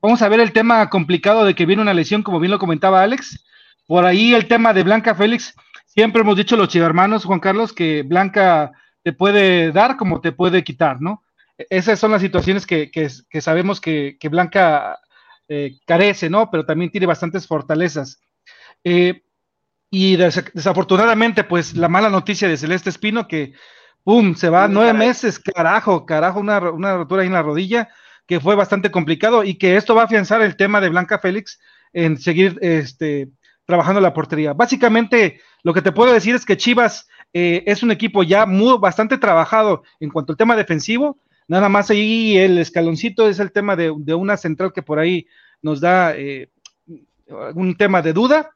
vamos 0.00 0.22
a 0.22 0.28
ver 0.28 0.40
el 0.40 0.52
tema 0.52 0.88
complicado 0.90 1.44
de 1.44 1.54
que 1.54 1.66
viene 1.66 1.82
una 1.82 1.94
lesión, 1.94 2.22
como 2.22 2.40
bien 2.40 2.50
lo 2.50 2.58
comentaba 2.58 3.02
Alex. 3.02 3.44
Por 3.86 4.04
ahí 4.04 4.34
el 4.34 4.46
tema 4.46 4.72
de 4.72 4.82
Blanca 4.82 5.14
Félix, 5.14 5.54
siempre 5.86 6.22
hemos 6.22 6.36
dicho 6.36 6.56
los 6.56 6.68
chivermanos, 6.68 7.24
Juan 7.24 7.40
Carlos, 7.40 7.72
que 7.72 8.02
Blanca 8.02 8.72
te 9.02 9.12
puede 9.12 9.72
dar 9.72 9.96
como 9.96 10.20
te 10.20 10.32
puede 10.32 10.62
quitar, 10.62 11.00
¿no? 11.00 11.24
Esas 11.68 11.98
son 11.98 12.12
las 12.12 12.22
situaciones 12.22 12.66
que, 12.66 12.90
sabemos 13.40 13.80
que, 13.80 14.16
Blanca 14.30 14.98
eh, 15.48 15.78
carece, 15.86 16.30
¿no? 16.30 16.50
Pero 16.50 16.64
también 16.64 16.90
tiene 16.90 17.06
bastantes 17.06 17.46
fortalezas. 17.46 18.20
Eh, 18.84 19.22
y 19.90 20.16
desafortunadamente, 20.16 21.44
pues 21.44 21.76
la 21.76 21.88
mala 21.88 22.10
noticia 22.10 22.48
de 22.48 22.56
Celeste 22.56 22.90
Espino, 22.90 23.26
que, 23.26 23.54
¡pum!, 24.04 24.34
se 24.34 24.48
va 24.48 24.68
nueve 24.68 24.92
meses, 24.92 25.38
carajo, 25.38 26.06
carajo, 26.06 26.38
una, 26.38 26.58
una 26.70 26.96
rotura 26.96 27.22
ahí 27.22 27.26
en 27.26 27.34
la 27.34 27.42
rodilla, 27.42 27.88
que 28.26 28.38
fue 28.38 28.54
bastante 28.54 28.92
complicado 28.92 29.42
y 29.42 29.54
que 29.54 29.76
esto 29.76 29.94
va 29.94 30.02
a 30.02 30.04
afianzar 30.04 30.42
el 30.42 30.56
tema 30.56 30.80
de 30.80 30.90
Blanca 30.90 31.18
Félix 31.18 31.58
en 31.92 32.18
seguir 32.18 32.56
este, 32.62 33.28
trabajando 33.64 34.00
la 34.00 34.14
portería. 34.14 34.52
Básicamente, 34.52 35.40
lo 35.64 35.74
que 35.74 35.82
te 35.82 35.92
puedo 35.92 36.12
decir 36.12 36.36
es 36.36 36.44
que 36.44 36.56
Chivas 36.56 37.08
eh, 37.32 37.64
es 37.66 37.82
un 37.82 37.90
equipo 37.90 38.22
ya 38.22 38.46
muy, 38.46 38.78
bastante 38.78 39.18
trabajado 39.18 39.82
en 39.98 40.10
cuanto 40.10 40.32
al 40.32 40.36
tema 40.36 40.56
defensivo. 40.56 41.18
Nada 41.48 41.68
más 41.68 41.90
ahí 41.90 42.38
el 42.38 42.58
escaloncito 42.58 43.28
es 43.28 43.40
el 43.40 43.50
tema 43.50 43.74
de, 43.74 43.90
una 43.90 44.36
central 44.36 44.72
que 44.72 44.82
por 44.82 45.00
ahí 45.00 45.26
nos 45.62 45.80
da 45.80 46.14
eh, 46.16 46.50
un 47.54 47.76
tema 47.76 48.02
de 48.02 48.12
duda, 48.12 48.50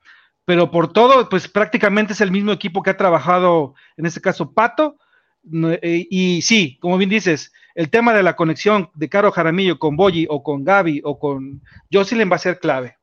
pero 0.44 0.70
por 0.70 0.92
todo, 0.92 1.28
pues 1.28 1.48
prácticamente 1.48 2.12
es 2.12 2.20
el 2.20 2.30
mismo 2.30 2.52
equipo 2.52 2.83
que 2.83 2.90
ha 2.90 2.96
trabajado, 2.96 3.74
en 3.96 4.07
este 4.07 4.20
caso 4.20 4.52
Pato. 4.52 4.96
Eh, 5.83 6.07
y 6.11 6.42
sí, 6.42 6.78
como 6.80 6.96
bien 6.96 7.11
dices, 7.11 7.52
el 7.74 7.90
tema 7.90 8.14
de 8.14 8.22
la 8.22 8.37
conexión 8.37 8.90
de 8.94 9.09
Caro 9.09 9.30
Jaramillo 9.30 9.78
con 9.78 9.96
Boyi 9.96 10.26
o 10.28 10.42
con 10.42 10.64
Gaby 10.64 11.02
o 11.04 11.18
con 11.18 11.62
Jocelyn 11.92 12.30
va 12.30 12.37
a 12.37 12.40
ser 12.40 12.59
clave. 12.59 12.96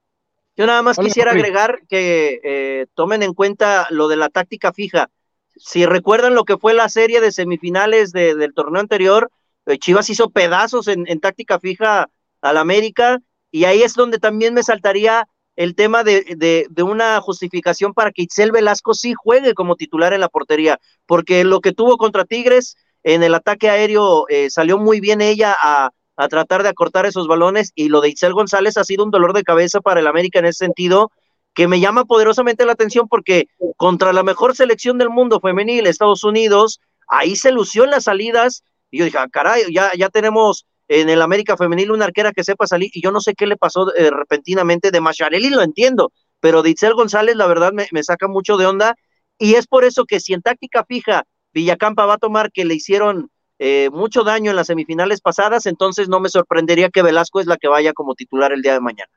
Yo 0.57 0.65
nada 0.65 0.81
más 0.81 0.97
quisiera 0.97 1.31
agregar 1.31 1.81
que 1.87 2.39
eh, 2.43 2.85
tomen 2.93 3.23
en 3.23 3.33
cuenta 3.33 3.87
lo 3.89 4.07
de 4.07 4.17
la 4.17 4.29
táctica 4.29 4.73
fija. 4.73 5.09
Si 5.55 5.85
recuerdan 5.85 6.35
lo 6.35 6.45
que 6.45 6.57
fue 6.57 6.73
la 6.73 6.89
serie 6.89 7.21
de 7.21 7.31
semifinales 7.31 8.11
del 8.11 8.53
torneo 8.53 8.81
anterior, 8.81 9.31
eh, 9.65 9.77
Chivas 9.77 10.09
hizo 10.09 10.29
pedazos 10.29 10.87
en, 10.87 11.05
táctica 11.19 11.59
fija 11.59 12.09
al 12.41 12.57
América 12.57 13.21
y 13.51 13.65
ahí 13.65 13.83
es 13.83 13.93
donde 13.93 14.19
también 14.19 14.53
me 14.53 14.63
saltaría 14.63 15.27
el 15.61 15.75
tema 15.75 16.03
de, 16.03 16.67
una 16.81 17.21
justificación 17.21 17.93
para 17.93 18.11
que 18.11 18.23
Itzel 18.23 18.51
Velasco 18.51 18.95
sí 18.95 19.13
juegue 19.13 19.53
como 19.53 19.75
titular 19.75 20.11
en 20.11 20.21
la 20.21 20.27
portería, 20.27 20.79
porque 21.05 21.43
lo 21.43 21.61
que 21.61 21.71
tuvo 21.71 21.97
contra 21.97 22.25
Tigres 22.25 22.77
en 23.03 23.21
el 23.21 23.35
ataque 23.35 23.69
aéreo 23.69 24.25
eh, 24.29 24.49
salió 24.49 24.79
muy 24.79 24.99
bien 24.99 25.21
ella 25.21 25.55
a, 25.61 25.91
a 26.15 26.27
tratar 26.29 26.63
de 26.63 26.69
acortar 26.69 27.05
esos 27.05 27.27
balones 27.27 27.73
y 27.75 27.89
lo 27.89 28.01
de 28.01 28.09
Itzel 28.09 28.33
González 28.33 28.75
ha 28.77 28.83
sido 28.83 29.03
un 29.03 29.11
dolor 29.11 29.33
de 29.33 29.43
cabeza 29.43 29.81
para 29.81 29.99
el 29.99 30.07
América 30.07 30.39
en 30.39 30.45
ese 30.45 30.65
sentido 30.65 31.11
que 31.53 31.67
me 31.67 31.79
llama 31.79 32.05
poderosamente 32.05 32.65
la 32.65 32.71
atención 32.71 33.07
porque 33.07 33.47
contra 33.77 34.13
la 34.13 34.23
mejor 34.23 34.55
selección 34.55 34.97
del 34.97 35.09
mundo 35.11 35.39
femenil, 35.39 35.85
Estados 35.85 36.23
Unidos, 36.23 36.79
ahí 37.07 37.35
se 37.35 37.51
lució 37.51 37.83
en 37.83 37.91
las 37.91 38.05
salidas 38.05 38.63
y 38.89 38.97
yo 38.97 39.05
dije, 39.05 39.17
ah, 39.19 39.27
caray, 39.31 39.71
ya, 39.71 39.91
ya 39.95 40.09
tenemos 40.09 40.65
en 40.99 41.09
el 41.09 41.21
América 41.21 41.55
femenil 41.55 41.91
una 41.91 42.05
arquera 42.05 42.33
que 42.33 42.43
sepa 42.43 42.67
salir 42.67 42.91
y 42.93 43.01
yo 43.01 43.11
no 43.11 43.21
sé 43.21 43.33
qué 43.33 43.47
le 43.47 43.55
pasó 43.55 43.95
eh, 43.95 44.11
repentinamente 44.11 44.91
de 44.91 44.99
Macharelli, 44.99 45.49
lo 45.49 45.61
entiendo, 45.61 46.11
pero 46.39 46.63
de 46.63 46.75
González 46.93 47.35
la 47.35 47.47
verdad 47.47 47.71
me, 47.71 47.87
me 47.91 48.03
saca 48.03 48.27
mucho 48.27 48.57
de 48.57 48.65
onda 48.65 48.95
y 49.37 49.55
es 49.55 49.67
por 49.67 49.85
eso 49.85 50.05
que 50.05 50.19
si 50.19 50.33
en 50.33 50.41
táctica 50.41 50.83
fija 50.83 51.25
Villacampa 51.53 52.05
va 52.05 52.15
a 52.15 52.17
tomar 52.17 52.51
que 52.51 52.65
le 52.65 52.73
hicieron 52.73 53.29
eh, 53.59 53.89
mucho 53.91 54.23
daño 54.23 54.49
en 54.49 54.55
las 54.55 54.67
semifinales 54.67 55.21
pasadas, 55.21 55.65
entonces 55.65 56.09
no 56.09 56.19
me 56.19 56.29
sorprendería 56.29 56.89
que 56.89 57.03
Velasco 57.03 57.39
es 57.39 57.45
la 57.45 57.57
que 57.57 57.67
vaya 57.67 57.93
como 57.93 58.15
titular 58.15 58.51
el 58.51 58.61
día 58.61 58.73
de 58.73 58.81
mañana. 58.81 59.11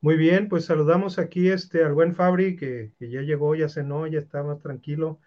Muy 0.00 0.16
bien, 0.16 0.48
pues 0.48 0.66
saludamos 0.66 1.18
aquí 1.18 1.48
este, 1.48 1.84
al 1.84 1.94
buen 1.94 2.14
Fabri, 2.14 2.56
que, 2.56 2.92
ya 2.98 3.22
llegó, 3.22 3.54
ya 3.54 3.68
cenó, 3.68 4.06
ya 4.06 4.18
está 4.18 4.42
más 4.42 4.60
tranquilo. 4.60 5.20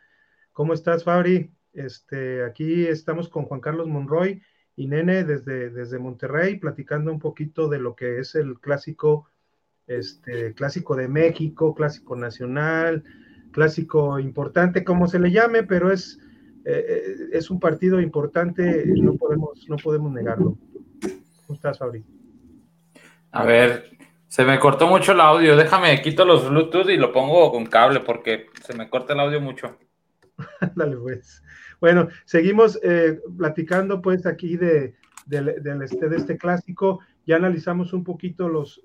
¿Cómo 0.52 0.74
estás, 0.74 1.04
Fabri? 1.04 1.52
Este, 1.76 2.44
aquí 2.44 2.86
estamos 2.86 3.30
con 3.30 3.46
Juan 3.46 3.62
Carlos 3.62 3.88
Monroy 3.88 4.42
y 4.76 4.88
Nene 4.88 5.24
desde, 5.24 5.70
desde 5.70 6.00
Monterrey, 6.00 6.58
platicando 6.58 7.12
un 7.12 7.20
poquito 7.20 7.68
de 7.68 7.80
lo 7.80 7.96
que 7.96 8.20
es 8.20 8.36
el 8.36 8.60
clásico, 8.60 9.30
este, 9.88 10.54
clásico 10.54 10.96
de 10.96 11.08
México, 11.08 11.76
clásico 11.76 12.16
nacional, 12.16 13.04
clásico 13.52 14.20
importante, 14.20 14.84
como 14.84 15.08
se 15.08 15.20
le 15.20 15.32
llame, 15.32 15.64
pero 15.64 15.92
es 15.92 16.20
eh, 16.66 17.30
es 17.32 17.52
un 17.52 17.60
partido 17.60 18.02
importante, 18.02 18.86
no 18.88 19.14
podemos, 19.16 19.66
no 19.70 19.76
podemos 19.76 20.12
negarlo. 20.12 20.58
¿Cómo 21.46 21.56
estás, 21.56 21.78
Fabri? 21.78 22.04
A 23.32 23.46
ver, 23.46 23.92
se 24.28 24.44
me 24.44 24.58
cortó 24.58 24.88
mucho 24.88 25.12
el 25.12 25.22
audio. 25.22 25.56
Déjame, 25.56 26.02
quito 26.02 26.26
los 26.26 26.50
Bluetooth 26.50 26.90
y 26.90 26.98
lo 26.98 27.12
pongo 27.12 27.52
con 27.52 27.68
cable 27.68 28.00
porque 28.00 28.48
se 28.64 28.74
me 28.74 28.90
corta 28.90 29.14
el 29.14 29.20
audio 29.20 29.40
mucho. 29.40 29.78
Dale, 30.76 30.98
pues. 30.98 31.44
Bueno, 31.80 32.10
seguimos 32.26 32.80
eh, 32.84 33.20
platicando 33.38 34.02
pues 34.02 34.26
aquí 34.26 34.58
de, 34.58 34.96
este, 35.84 36.10
de 36.10 36.16
este 36.16 36.38
clásico. 36.38 37.00
ya 37.26 37.38
analizamos 37.38 37.94
un 37.94 38.04
poquito 38.04 38.50
los, 38.50 38.82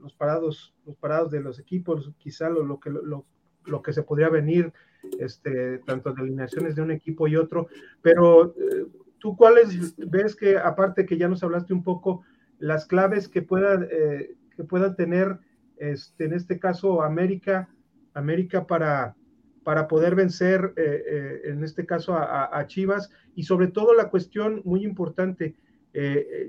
los, 0.00 0.14
parados, 0.14 0.74
los 0.86 0.96
parados 0.96 1.30
de 1.30 1.40
los 1.40 1.58
equipos, 1.58 2.12
quizá 2.18 2.48
lo, 2.48 2.64
lo 2.64 2.78
que, 2.78 2.90
lo, 2.90 3.26
lo, 3.64 3.82
que 3.82 3.92
se 3.92 4.02
podría 4.02 4.28
venir, 4.28 4.72
este, 5.18 5.78
tanto 5.78 6.12
de 6.12 6.22
alineaciones 6.22 6.76
de 6.76 6.82
un 6.82 6.90
equipo 6.90 7.26
y 7.26 7.36
otro, 7.36 7.68
pero 8.02 8.54
eh, 8.56 8.86
tú 9.18 9.36
cuáles 9.36 9.96
ves 9.96 10.36
que, 10.36 10.58
aparte 10.58 11.06
que 11.06 11.18
ya 11.18 11.28
nos 11.28 11.42
hablaste 11.42 11.72
un 11.72 11.82
poco, 11.82 12.22
las 12.58 12.86
claves 12.86 13.28
que 13.28 13.42
pueda, 13.42 13.86
eh, 13.90 14.34
que 14.56 14.64
tener, 14.96 15.38
este, 15.78 16.26
en 16.26 16.34
este 16.34 16.58
caso, 16.58 17.02
América, 17.02 17.70
América 18.12 18.66
para, 18.66 19.16
para 19.64 19.88
poder 19.88 20.14
vencer, 20.14 20.72
eh, 20.76 21.42
en 21.44 21.64
este 21.64 21.86
caso, 21.86 22.14
a, 22.16 22.64
Chivas, 22.66 23.10
y 23.34 23.42
sobre 23.42 23.68
todo 23.68 23.94
la 23.94 24.08
cuestión 24.08 24.62
muy 24.64 24.84
importante, 24.84 25.56
eh, 25.92 26.26
eh, 26.32 26.48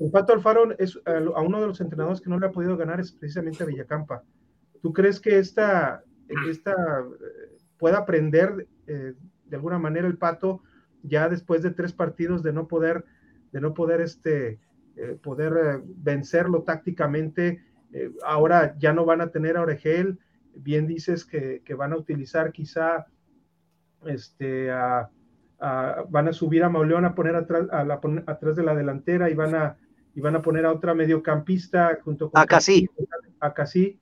el 0.00 0.10
Pato 0.10 0.32
Alfaro 0.32 0.76
es 0.78 0.98
a 1.06 1.40
uno 1.40 1.60
de 1.60 1.68
los 1.68 1.80
entrenadores 1.80 2.20
que 2.20 2.30
no 2.30 2.38
le 2.38 2.46
ha 2.46 2.52
podido 2.52 2.76
ganar 2.76 2.98
es 3.00 3.12
precisamente 3.12 3.62
a 3.62 3.66
Villacampa. 3.66 4.22
¿Tú 4.82 4.92
crees 4.92 5.20
que 5.20 5.38
esta, 5.38 6.02
esta 6.48 6.72
eh, 6.72 7.58
pueda 7.78 7.98
aprender 7.98 8.66
de 8.86 9.56
alguna 9.56 9.78
manera 9.78 10.06
el 10.06 10.18
Pato 10.18 10.62
ya 11.02 11.28
después 11.28 11.62
de 11.62 11.70
tres 11.70 11.92
partidos 11.92 12.42
de 12.42 12.52
no 12.52 12.66
poder, 12.66 13.04
de 13.52 13.60
no 13.60 13.74
poder 13.74 14.00
este, 14.00 14.60
poder 15.22 15.82
vencerlo 15.84 16.62
tácticamente? 16.62 17.62
ahora 18.24 18.76
ya 18.78 18.92
no 18.92 19.06
van 19.06 19.22
a 19.22 19.30
tener 19.30 19.56
a 19.56 19.62
Oregel. 19.62 20.18
Bien 20.56 20.86
dices 20.86 21.24
que, 21.24 21.62
que 21.64 21.74
van 21.74 21.92
a 21.92 21.96
utilizar 21.96 22.52
quizá 22.52 23.06
este, 24.06 24.70
a, 24.70 25.10
van 26.08 26.28
a 26.28 26.32
subir 26.32 26.62
a 26.64 26.68
Mauleón 26.68 27.04
a 27.04 27.14
poner 27.14 27.34
atrás, 27.34 27.66
a 27.70 27.84
la, 27.84 28.00
atrás 28.26 28.56
de 28.56 28.62
la 28.62 28.74
delantera 28.74 29.30
y 29.30 29.34
van 29.34 29.54
a, 29.54 29.76
y 30.14 30.20
van 30.20 30.36
a 30.36 30.42
poner 30.42 30.66
a 30.66 30.72
otra 30.72 30.94
mediocampista 30.94 31.98
junto 32.02 32.30
con 32.30 32.40
acá 32.40 32.60
sí. 32.60 32.88
Acá 33.40 33.66
sí. 33.66 34.00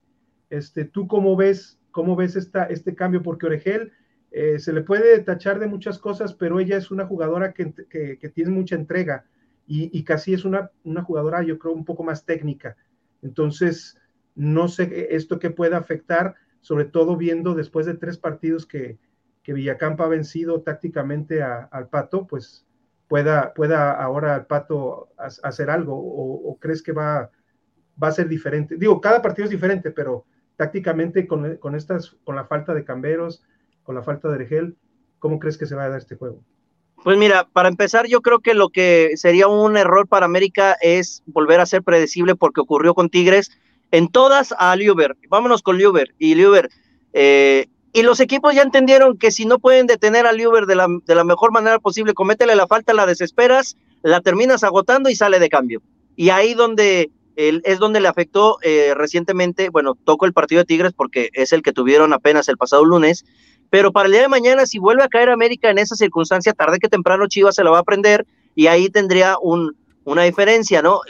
Este, 0.50 0.84
¿Tú 0.84 1.08
cómo 1.08 1.36
ves, 1.36 1.78
cómo 1.90 2.16
ves 2.16 2.36
esta, 2.36 2.64
este 2.64 2.94
cambio? 2.94 3.22
Porque 3.22 3.46
Oregel 3.46 3.92
eh, 4.30 4.58
se 4.58 4.72
le 4.72 4.82
puede 4.82 5.18
tachar 5.20 5.58
de 5.58 5.66
muchas 5.66 5.98
cosas, 5.98 6.34
pero 6.34 6.60
ella 6.60 6.76
es 6.76 6.90
una 6.90 7.06
jugadora 7.06 7.52
que, 7.52 7.72
que, 7.88 8.28
tiene 8.28 8.50
mucha 8.50 8.74
entrega 8.74 9.24
y, 9.66 9.96
y 9.96 10.04
casi 10.04 10.34
es 10.34 10.44
una, 10.44 10.70
una 10.82 11.02
jugadora, 11.02 11.42
yo 11.42 11.58
creo, 11.58 11.72
un 11.72 11.84
poco 11.84 12.04
más 12.04 12.24
técnica. 12.24 12.76
Entonces, 13.22 13.98
no 14.34 14.68
sé 14.68 15.08
esto 15.10 15.38
que 15.38 15.50
pueda 15.50 15.78
afectar, 15.78 16.34
sobre 16.64 16.86
todo 16.86 17.18
viendo 17.18 17.54
después 17.54 17.84
de 17.84 17.92
tres 17.92 18.16
partidos 18.16 18.64
que, 18.64 18.96
que 19.42 19.52
Villacampa 19.52 20.04
ha 20.04 20.08
vencido 20.08 20.62
tácticamente 20.62 21.42
al 21.42 21.88
Pato, 21.90 22.26
pues 22.26 22.64
pueda, 23.06 23.52
pueda 23.52 23.92
ahora 23.92 24.34
el 24.34 24.46
Pato 24.46 25.10
hacer 25.18 25.68
algo 25.68 25.94
o, 25.94 26.56
crees 26.58 26.82
que 26.82 26.92
va, 26.92 27.30
va, 28.02 28.08
a 28.08 28.12
ser 28.12 28.28
diferente? 28.28 28.78
Digo, 28.78 28.98
cada 29.02 29.20
partido 29.20 29.44
es 29.44 29.50
diferente, 29.50 29.90
pero 29.90 30.24
tácticamente 30.56 31.26
con, 31.26 31.56
con, 31.58 31.74
estas, 31.74 32.16
con 32.24 32.34
la 32.34 32.46
falta 32.46 32.72
de 32.72 32.82
Camberos, 32.82 33.44
con 33.82 33.94
la 33.94 34.02
falta 34.02 34.30
de 34.30 34.38
Regel, 34.38 34.74
¿cómo 35.18 35.38
crees 35.38 35.58
que 35.58 35.66
se 35.66 35.74
va 35.74 35.84
a 35.84 35.90
dar 35.90 35.98
este 35.98 36.16
juego? 36.16 36.42
Pues 37.02 37.18
mira, 37.18 37.46
para 37.52 37.68
empezar, 37.68 38.06
yo 38.06 38.22
creo 38.22 38.40
que 38.40 38.54
lo 38.54 38.70
que 38.70 39.10
sería 39.16 39.48
un 39.48 39.76
error 39.76 40.08
para 40.08 40.24
América 40.24 40.78
es 40.80 41.22
volver 41.26 41.60
a 41.60 41.66
ser 41.66 41.82
predecible 41.82 42.36
porque 42.36 42.62
ocurrió 42.62 42.94
con 42.94 43.10
Tigres 43.10 43.50
en 43.90 44.08
todas 44.08 44.54
a 44.58 44.74
Liuber. 44.76 45.16
Vámonos 45.28 45.62
con 45.62 45.78
Liuber. 45.78 46.14
Y 46.18 46.34
Liuber, 46.34 46.70
eh, 47.12 47.66
y 47.92 48.02
los 48.02 48.18
equipos 48.18 48.54
ya 48.54 48.62
entendieron 48.62 49.16
que 49.16 49.30
si 49.30 49.46
no 49.46 49.60
pueden 49.60 49.86
detener 49.86 50.26
al 50.26 50.44
Uber 50.44 50.66
de 50.66 50.74
la, 50.74 50.88
de 51.06 51.14
la 51.14 51.22
mejor 51.22 51.52
manera 51.52 51.78
posible, 51.78 52.12
cométele 52.12 52.56
la 52.56 52.66
falta, 52.66 52.92
la 52.92 53.06
desesperas, 53.06 53.76
la 54.02 54.20
terminas 54.20 54.64
agotando 54.64 55.08
y 55.10 55.14
sale 55.14 55.38
de 55.38 55.48
cambio. 55.48 55.80
Y 56.16 56.30
ahí 56.30 56.54
donde 56.54 57.10
es 57.36 57.78
donde 57.78 58.00
le 58.00 58.08
afectó 58.08 58.58
eh, 58.62 58.94
recientemente, 58.96 59.68
bueno, 59.68 59.96
toco 60.04 60.26
el 60.26 60.32
partido 60.32 60.60
de 60.60 60.66
Tigres 60.66 60.92
porque 60.92 61.30
es 61.32 61.52
el 61.52 61.62
que 61.62 61.72
tuvieron 61.72 62.12
apenas 62.12 62.48
el 62.48 62.56
pasado 62.56 62.84
lunes, 62.84 63.24
pero 63.70 63.92
para 63.92 64.06
el 64.06 64.12
día 64.12 64.22
de 64.22 64.28
mañana, 64.28 64.66
si 64.66 64.78
vuelve 64.78 65.02
a 65.02 65.08
caer 65.08 65.30
América 65.30 65.70
en 65.70 65.78
esa 65.78 65.96
circunstancia, 65.96 66.52
tarde 66.52 66.78
que 66.78 66.88
temprano 66.88 67.26
Chivas 67.26 67.56
se 67.56 67.64
la 67.64 67.70
va 67.70 67.78
a 67.78 67.80
aprender 67.80 68.26
y 68.54 68.68
ahí 68.68 68.88
tendría 68.88 69.36
un, 69.40 69.76
una 70.04 70.22
diferencia, 70.22 70.80
¿no? 70.80 71.00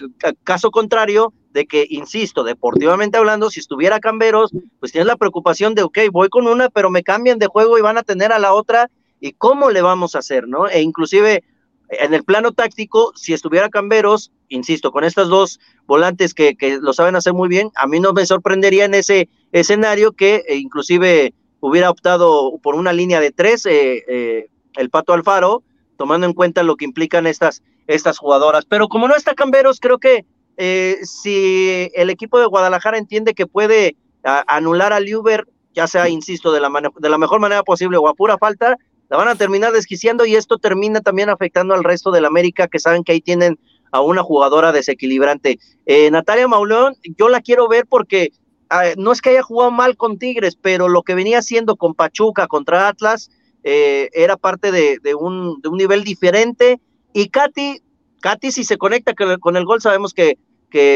Caso 0.44 0.70
contrario, 0.70 1.32
de 1.54 1.66
que, 1.66 1.86
insisto, 1.88 2.42
deportivamente 2.42 3.16
hablando, 3.16 3.48
si 3.48 3.60
estuviera 3.60 4.00
Camberos, 4.00 4.50
pues 4.80 4.90
tienes 4.90 5.06
la 5.06 5.16
preocupación 5.16 5.74
de, 5.74 5.84
ok, 5.84 5.98
voy 6.10 6.28
con 6.28 6.48
una, 6.48 6.68
pero 6.68 6.90
me 6.90 7.04
cambian 7.04 7.38
de 7.38 7.46
juego 7.46 7.78
y 7.78 7.80
van 7.80 7.96
a 7.96 8.02
tener 8.02 8.32
a 8.32 8.40
la 8.40 8.52
otra, 8.52 8.90
¿y 9.20 9.32
cómo 9.32 9.70
le 9.70 9.80
vamos 9.80 10.16
a 10.16 10.18
hacer, 10.18 10.48
no? 10.48 10.68
E 10.68 10.82
inclusive 10.82 11.44
en 11.88 12.12
el 12.12 12.24
plano 12.24 12.52
táctico, 12.52 13.12
si 13.14 13.32
estuviera 13.32 13.68
Camberos, 13.68 14.32
insisto, 14.48 14.90
con 14.90 15.04
estas 15.04 15.28
dos 15.28 15.60
volantes 15.86 16.34
que, 16.34 16.56
que 16.56 16.78
lo 16.80 16.92
saben 16.92 17.14
hacer 17.14 17.34
muy 17.34 17.48
bien, 17.48 17.70
a 17.76 17.86
mí 17.86 18.00
no 18.00 18.12
me 18.12 18.26
sorprendería 18.26 18.86
en 18.86 18.94
ese 18.94 19.28
escenario 19.52 20.10
que 20.10 20.42
eh, 20.48 20.56
inclusive 20.56 21.34
hubiera 21.60 21.88
optado 21.88 22.58
por 22.64 22.74
una 22.74 22.92
línea 22.92 23.20
de 23.20 23.30
tres, 23.30 23.64
eh, 23.64 24.02
eh, 24.08 24.48
el 24.74 24.90
Pato 24.90 25.12
Alfaro, 25.12 25.62
tomando 25.96 26.26
en 26.26 26.32
cuenta 26.32 26.64
lo 26.64 26.74
que 26.74 26.84
implican 26.84 27.28
estas, 27.28 27.62
estas 27.86 28.18
jugadoras. 28.18 28.64
Pero 28.64 28.88
como 28.88 29.06
no 29.06 29.14
está 29.14 29.34
Camberos, 29.34 29.78
creo 29.78 29.98
que 29.98 30.24
eh, 30.56 30.98
si 31.02 31.90
el 31.94 32.10
equipo 32.10 32.38
de 32.38 32.46
Guadalajara 32.46 32.98
entiende 32.98 33.34
que 33.34 33.46
puede 33.46 33.96
anular 34.22 34.92
al 34.92 35.12
Uber, 35.14 35.46
ya 35.74 35.86
sea, 35.86 36.08
insisto, 36.08 36.52
de 36.52 36.60
la, 36.60 36.70
de 36.98 37.08
la 37.08 37.18
mejor 37.18 37.40
manera 37.40 37.62
posible 37.62 37.98
o 37.98 38.08
a 38.08 38.14
pura 38.14 38.38
falta, 38.38 38.78
la 39.10 39.16
van 39.16 39.28
a 39.28 39.34
terminar 39.34 39.72
desquiciando 39.72 40.24
y 40.24 40.34
esto 40.34 40.58
termina 40.58 41.00
también 41.00 41.28
afectando 41.28 41.74
al 41.74 41.84
resto 41.84 42.10
del 42.10 42.24
América 42.24 42.68
que 42.68 42.78
saben 42.78 43.04
que 43.04 43.12
ahí 43.12 43.20
tienen 43.20 43.58
a 43.90 44.00
una 44.00 44.22
jugadora 44.22 44.72
desequilibrante. 44.72 45.58
Eh, 45.86 46.10
Natalia 46.10 46.48
Maulón, 46.48 46.96
yo 47.16 47.28
la 47.28 47.40
quiero 47.40 47.68
ver 47.68 47.86
porque 47.86 48.32
ah, 48.70 48.86
no 48.96 49.12
es 49.12 49.20
que 49.20 49.30
haya 49.30 49.42
jugado 49.42 49.70
mal 49.70 49.96
con 49.96 50.18
Tigres, 50.18 50.56
pero 50.60 50.88
lo 50.88 51.02
que 51.02 51.14
venía 51.14 51.38
haciendo 51.38 51.76
con 51.76 51.94
Pachuca 51.94 52.46
contra 52.46 52.88
Atlas 52.88 53.30
eh, 53.62 54.08
era 54.12 54.36
parte 54.36 54.72
de, 54.72 54.98
de, 55.00 55.14
un, 55.14 55.60
de 55.60 55.68
un 55.68 55.76
nivel 55.76 56.02
diferente. 56.02 56.80
Y 57.12 57.28
Katy, 57.28 57.82
Katy, 58.24 58.52
si 58.52 58.64
se 58.64 58.78
conecta 58.78 59.12
con 59.38 59.56
el 59.58 59.64
gol, 59.66 59.82
sabemos 59.82 60.14
que, 60.14 60.38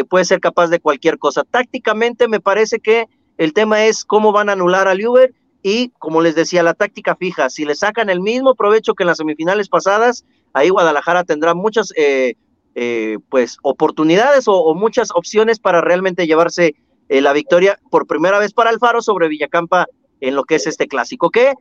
puede 0.08 0.24
ser 0.24 0.40
capaz 0.40 0.68
de 0.68 0.80
cualquier 0.80 1.18
cosa. 1.18 1.44
Tácticamente 1.44 2.26
me 2.26 2.40
parece 2.40 2.80
que 2.80 3.04
el 3.36 3.52
tema 3.52 3.84
es 3.84 4.04
cómo 4.06 4.32
van 4.32 4.48
a 4.48 4.54
anular 4.54 4.88
al 4.88 5.06
Uber 5.06 5.34
y, 5.62 5.90
como 5.98 6.22
les 6.22 6.34
decía, 6.34 6.62
la 6.62 6.72
táctica 6.72 7.16
fija. 7.16 7.50
Si 7.50 7.66
le 7.66 7.74
sacan 7.74 8.08
el 8.08 8.20
mismo 8.20 8.54
provecho 8.54 8.94
que 8.94 9.02
en 9.02 9.08
las 9.08 9.18
semifinales 9.18 9.68
pasadas, 9.68 10.24
ahí 10.54 10.70
Guadalajara 10.70 11.22
tendrá 11.22 11.52
muchas 11.52 11.92
eh, 11.96 12.34
eh, 12.74 13.18
pues 13.28 13.58
oportunidades 13.62 14.44
o, 14.48 14.74
muchas 14.74 15.10
opciones 15.14 15.60
para 15.60 15.82
realmente 15.82 16.26
llevarse 16.26 16.76
eh, 17.10 17.20
la 17.20 17.34
victoria 17.34 17.78
por 17.90 18.06
primera 18.06 18.38
vez 18.38 18.54
para 18.54 18.70
Alfaro 18.70 19.02
sobre 19.02 19.28
Villacampa 19.28 19.86
en 20.20 20.34
lo 20.34 20.44
que 20.44 20.54
es 20.54 20.66
este 20.66 20.88
clásico. 20.88 21.30
Que 21.30 21.52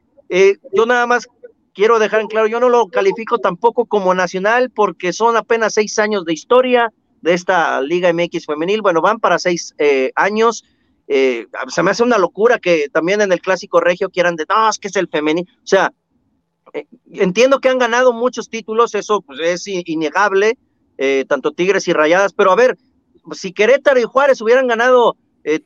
yo 0.72 0.86
nada 0.86 1.06
más 1.06 1.28
quiero 1.78 2.00
dejar 2.00 2.22
en 2.22 2.28
claro, 2.28 2.48
yo 2.48 2.60
no 2.60 2.70
lo 2.70 2.88
califico 2.88 3.38
tampoco 3.38 3.86
como 3.86 4.16
nacional 4.16 4.72
porque 4.72 5.14
son 5.14 5.38
apenas 5.38 5.76
seis 5.76 6.00
años 6.00 6.26
de 6.26 6.34
historia 6.34 6.92
de 7.22 7.36
esta 7.36 7.80
Liga 7.82 8.12
MX 8.12 8.48
femenil. 8.48 8.82
Bueno, 8.82 9.00
van 9.00 9.20
para 9.20 9.38
seis 9.38 9.76
eh, 9.78 10.12
años. 10.16 10.66
Eh, 11.08 11.46
se 11.68 11.84
me 11.84 11.92
hace 11.92 12.02
una 12.02 12.18
locura 12.18 12.58
que 12.58 12.90
también 12.92 13.22
en 13.22 13.32
el 13.32 13.42
clásico 13.42 13.80
regio 13.80 14.10
quieran 14.10 14.36
de, 14.36 14.46
no, 14.50 14.68
es 14.68 14.80
que 14.80 14.88
es 14.88 14.96
el 14.96 15.08
femenil. 15.08 15.48
O 15.58 15.68
sea, 15.68 15.94
eh, 16.74 16.88
entiendo 17.12 17.60
que 17.60 17.70
han 17.70 17.78
ganado 17.78 18.12
muchos 18.12 18.50
títulos, 18.50 18.96
eso 18.96 19.22
pues, 19.22 19.40
es 19.40 19.68
innegable, 19.68 20.58
tanto 21.28 21.52
Tigres 21.52 21.88
y 21.88 21.94
Rayadas, 21.94 22.34
pero 22.34 22.52
a 22.52 22.56
ver, 22.56 22.76
si 23.34 23.54
Querétaro 23.54 24.00
y 24.00 24.04
Juárez 24.04 24.42
hubieran 24.42 24.66
ganado 24.66 25.16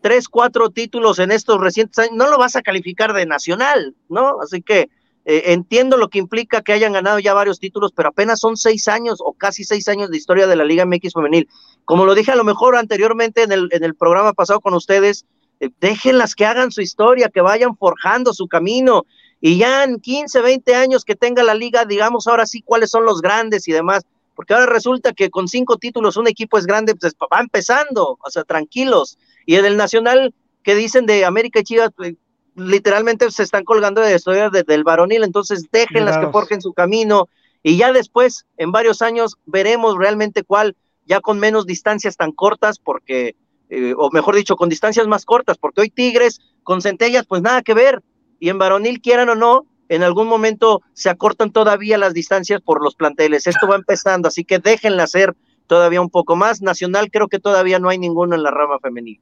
tres, 0.02 0.28
cuatro 0.28 0.72
títulos 0.72 1.20
en 1.20 1.32
estos 1.32 1.58
recientes 1.62 2.00
años, 2.00 2.16
no 2.16 2.30
lo 2.30 2.38
vas 2.38 2.58
a 2.58 2.62
calificar 2.62 3.14
de 3.14 3.26
nacional, 3.26 3.96
¿no? 4.10 4.42
Así 4.42 4.62
que 4.62 4.90
eh, 5.26 5.44
entiendo 5.48 5.98
lo 5.98 6.10
que 6.10 6.20
implica 6.20 6.62
que 6.62 6.74
hayan 6.74 6.94
ganado 6.94 7.20
ya 7.20 7.34
varios 7.34 7.60
títulos, 7.60 7.92
pero 7.96 8.10
apenas 8.10 8.40
son 8.40 8.58
seis 8.58 8.88
años 8.88 9.20
o 9.24 9.34
casi 9.34 9.64
seis 9.64 9.88
años 9.88 10.10
de 10.10 10.18
historia 10.18 10.48
de 10.48 10.56
la 10.56 10.66
Liga 10.66 10.86
MX 10.86 11.14
femenil. 11.14 11.48
Como 11.86 12.06
lo 12.06 12.16
dije 12.16 12.32
a 12.32 12.36
lo 12.36 12.44
mejor 12.44 12.76
anteriormente 12.76 13.44
en 13.44 13.52
el, 13.52 13.70
en 13.72 13.84
el 13.84 13.96
programa 13.96 14.34
pasado 14.34 14.60
con 14.62 14.74
ustedes, 14.74 15.26
eh, 15.60 15.70
déjenlas 15.80 16.34
que 16.34 16.46
hagan 16.46 16.72
su 16.72 16.82
historia, 16.82 17.30
que 17.30 17.42
vayan 17.42 17.76
forjando 17.78 18.34
su 18.34 18.48
camino 18.48 19.06
y 19.40 19.58
ya 19.58 19.84
en 19.84 20.00
15, 20.00 20.42
20 20.42 20.76
años 20.76 21.06
que 21.06 21.16
tenga 21.16 21.44
la 21.44 21.56
liga, 21.56 21.86
digamos 21.86 22.28
ahora 22.28 22.46
sí 22.46 22.62
cuáles 22.62 22.90
son 22.90 23.06
los 23.06 23.22
grandes 23.22 23.68
y 23.68 23.72
demás, 23.72 24.04
porque 24.36 24.54
ahora 24.54 24.68
resulta 24.68 25.14
que 25.14 25.30
con 25.30 25.48
cinco 25.48 25.78
títulos 25.78 26.18
un 26.18 26.28
equipo 26.28 26.58
es 26.58 26.66
grande, 26.66 26.96
pues 26.96 27.14
va 27.14 27.40
empezando, 27.40 28.18
o 28.24 28.30
sea, 28.30 28.44
tranquilos. 28.44 29.18
Y 29.46 29.56
en 29.56 29.66
el 29.66 29.78
Nacional, 29.78 30.34
que 30.64 30.76
dicen 30.76 31.06
de 31.06 31.26
América 31.26 31.60
y 31.60 31.64
Chivas, 31.64 31.90
pues, 31.96 32.14
literalmente 32.56 33.30
se 33.32 33.44
están 33.44 33.64
colgando 33.64 34.02
de 34.02 34.16
historia 34.16 34.50
del 34.50 34.84
varonil, 34.84 35.24
entonces 35.24 35.68
déjenlas 35.72 36.18
que 36.18 36.32
forjen 36.32 36.62
su 36.62 36.74
camino 36.74 37.30
y 37.64 37.78
ya 37.78 37.94
después, 37.94 38.46
en 38.58 38.72
varios 38.72 39.02
años, 39.02 39.38
veremos 39.46 39.96
realmente 39.98 40.44
cuál, 40.44 40.76
ya 41.06 41.22
con 41.22 41.40
menos 41.40 41.66
distancias 41.66 42.18
tan 42.18 42.32
cortas, 42.32 42.80
porque, 42.80 43.36
eh, 43.70 43.94
o 43.98 44.10
mejor 44.12 44.36
dicho, 44.36 44.56
con 44.56 44.70
distancias 44.70 45.08
más 45.08 45.26
cortas, 45.26 45.58
porque 45.58 45.82
hoy 45.82 45.90
Tigres 45.90 46.40
con 46.64 46.82
Centellas, 46.82 47.26
pues 47.28 47.42
nada 47.42 47.62
que 47.62 47.74
ver, 47.74 48.02
y 48.40 48.50
en 48.50 48.58
varonil, 48.58 49.02
quieran 49.02 49.30
o 49.30 49.36
no, 49.36 49.66
en 49.90 50.04
algún 50.04 50.28
momento 50.28 50.82
se 50.94 51.10
acortan 51.10 51.52
todavía 51.52 51.98
las 51.98 52.14
distancias 52.14 52.62
por 52.62 52.84
los 52.84 52.96
planteles, 52.96 53.46
esto 53.46 53.68
va 53.68 53.76
empezando, 53.76 54.28
así 54.28 54.44
que 54.44 54.58
déjenla 54.58 55.04
hacer 55.04 55.36
todavía 55.68 56.02
un 56.02 56.10
poco 56.10 56.36
más. 56.36 56.62
Nacional 56.62 57.10
creo 57.12 57.28
que 57.28 57.40
todavía 57.40 57.80
no 57.80 57.90
hay 57.90 57.98
ninguno 57.98 58.36
en 58.36 58.44
la 58.44 58.52
rama 58.52 58.80
femenil. 58.80 59.22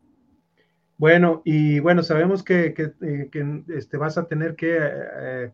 Bueno, 0.99 1.41
y 1.45 1.79
bueno, 1.79 2.03
sabemos 2.03 2.43
que, 2.43 2.73
que, 2.73 2.91
eh, 3.01 3.63
este, 3.69 3.95
vas 3.95 4.17
a 4.17 4.27
tener 4.27 4.57
que 4.57 4.77
eh, 4.81 5.51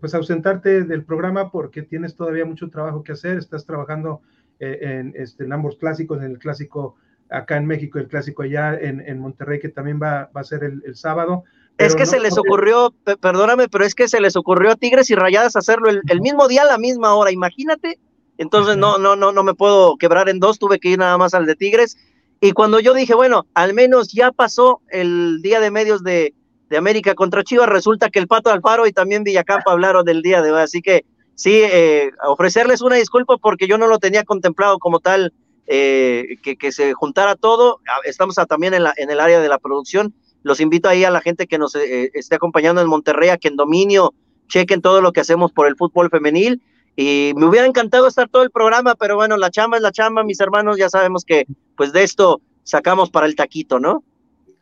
pues 0.00 0.14
ausentarte 0.14 0.84
del 0.84 1.04
programa 1.04 1.50
porque 1.50 1.82
tienes 1.82 2.14
todavía 2.14 2.44
mucho 2.44 2.70
trabajo 2.70 3.02
que 3.02 3.10
hacer, 3.10 3.36
estás 3.36 3.66
trabajando 3.66 4.22
en, 4.60 5.12
este, 5.16 5.44
en 5.44 5.52
ambos 5.52 5.76
clásicos, 5.76 6.22
en 6.22 6.30
el 6.30 6.38
clásico 6.38 6.94
acá 7.30 7.56
en 7.56 7.66
México, 7.66 7.98
el 7.98 8.06
clásico 8.06 8.44
allá 8.44 8.74
en, 8.74 9.18
Monterrey, 9.18 9.58
que 9.58 9.68
también 9.68 10.00
va, 10.00 10.30
va 10.34 10.40
a 10.40 10.44
ser 10.44 10.62
el, 10.62 10.94
sábado. 10.94 11.42
Es 11.78 11.96
que 11.96 12.06
se 12.06 12.20
les 12.20 12.38
ocurrió, 12.38 12.94
perdóname, 13.20 13.68
pero 13.68 13.84
es 13.84 13.94
que 13.96 14.06
se 14.06 14.20
les 14.20 14.36
ocurrió 14.36 14.70
a 14.70 14.76
Tigres 14.76 15.10
y 15.10 15.16
Rayadas 15.16 15.56
hacerlo 15.56 15.90
el, 15.90 16.20
mismo 16.20 16.46
día 16.46 16.62
a 16.62 16.66
la 16.66 16.78
misma 16.78 17.14
hora, 17.14 17.32
imagínate. 17.32 17.98
Entonces 18.38 18.76
no, 18.76 18.98
no, 18.98 19.16
no, 19.16 19.32
no 19.32 19.42
me 19.42 19.54
puedo 19.54 19.96
quebrar 19.96 20.28
en 20.28 20.38
dos, 20.38 20.60
tuve 20.60 20.78
que 20.78 20.90
ir 20.90 20.98
nada 20.98 21.18
más 21.18 21.34
al 21.34 21.44
de 21.44 21.56
Tigres. 21.56 21.98
Y 22.40 22.52
cuando 22.52 22.80
yo 22.80 22.94
dije, 22.94 23.14
bueno, 23.14 23.46
al 23.54 23.74
menos 23.74 24.12
ya 24.12 24.30
pasó 24.30 24.80
el 24.90 25.40
día 25.42 25.60
de 25.60 25.70
medios 25.70 26.02
de, 26.02 26.34
de 26.68 26.76
América 26.76 27.14
contra 27.14 27.44
Chivas, 27.44 27.68
resulta 27.68 28.10
que 28.10 28.18
el 28.18 28.26
Pato 28.26 28.50
Alfaro 28.50 28.86
y 28.86 28.92
también 28.92 29.24
Villacampa 29.24 29.72
hablaron 29.72 30.04
del 30.04 30.22
día 30.22 30.42
de 30.42 30.52
hoy. 30.52 30.60
Así 30.60 30.82
que 30.82 31.04
sí, 31.34 31.60
eh, 31.62 32.10
ofrecerles 32.26 32.82
una 32.82 32.96
disculpa 32.96 33.36
porque 33.38 33.66
yo 33.66 33.78
no 33.78 33.86
lo 33.86 33.98
tenía 33.98 34.24
contemplado 34.24 34.78
como 34.78 35.00
tal 35.00 35.32
eh, 35.66 36.36
que, 36.42 36.72
se 36.72 36.92
juntara 36.94 37.36
todo. 37.36 37.80
Ah, 37.88 38.00
estamos 38.04 38.34
también 38.48 38.74
en, 38.74 38.84
la, 38.84 38.92
en 38.96 39.10
el 39.10 39.20
área 39.20 39.40
de 39.40 39.48
la 39.48 39.58
producción. 39.58 40.14
Los 40.42 40.60
invito 40.60 40.88
ahí 40.88 41.04
a 41.04 41.10
la 41.10 41.20
gente 41.20 41.46
que 41.46 41.58
nos 41.58 41.74
eh, 41.74 42.10
esté 42.14 42.36
acompañando 42.36 42.80
en 42.80 42.88
Monterrey 42.88 43.30
a 43.30 43.38
que 43.38 43.48
en 43.48 43.56
dominio 43.56 44.14
chequen 44.48 44.80
todo 44.80 45.00
lo 45.00 45.12
que 45.12 45.20
hacemos 45.20 45.52
por 45.52 45.66
el 45.66 45.76
fútbol 45.76 46.10
femenil. 46.10 46.62
Y 46.96 47.32
me 47.36 47.46
hubiera 47.46 47.66
encantado 47.66 48.08
estar 48.08 48.28
todo 48.28 48.42
el 48.42 48.50
programa, 48.50 48.94
pero 48.94 49.16
bueno, 49.16 49.36
la 49.36 49.50
chamba 49.50 49.76
es 49.76 49.82
la 49.82 49.92
chamba, 49.92 50.24
mis 50.24 50.40
hermanos, 50.40 50.78
ya 50.78 50.88
sabemos 50.88 51.24
que 51.24 51.46
pues 51.76 51.92
de 51.92 52.02
esto 52.02 52.40
sacamos 52.62 53.10
para 53.10 53.26
el 53.26 53.36
taquito, 53.36 53.78
¿no? 53.78 54.02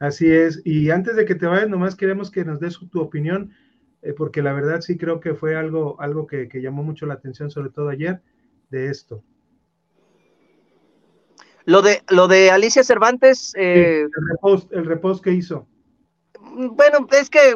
Así 0.00 0.30
es. 0.30 0.60
Y 0.64 0.90
antes 0.90 1.14
de 1.14 1.24
que 1.24 1.36
te 1.36 1.46
vayas, 1.46 1.68
nomás 1.68 1.94
queremos 1.94 2.30
que 2.30 2.44
nos 2.44 2.58
des 2.58 2.78
tu 2.90 3.00
opinión, 3.00 3.52
eh, 4.02 4.12
porque 4.12 4.42
la 4.42 4.52
verdad 4.52 4.80
sí 4.80 4.98
creo 4.98 5.20
que 5.20 5.34
fue 5.34 5.56
algo, 5.56 5.96
algo 6.00 6.26
que 6.26 6.48
llamó 6.60 6.82
mucho 6.82 7.06
la 7.06 7.14
atención, 7.14 7.50
sobre 7.50 7.70
todo 7.70 7.88
ayer, 7.88 8.20
de 8.70 8.90
esto. 8.90 9.22
Lo 11.66 11.80
de, 11.82 12.02
lo 12.10 12.28
de 12.28 12.50
Alicia 12.50 12.84
Cervantes. 12.84 13.54
Eh, 13.56 14.06
el, 14.70 14.84
repost, 14.84 15.22
que 15.22 15.32
hizo. 15.32 15.66
Bueno, 16.40 17.06
es 17.10 17.30
que, 17.30 17.54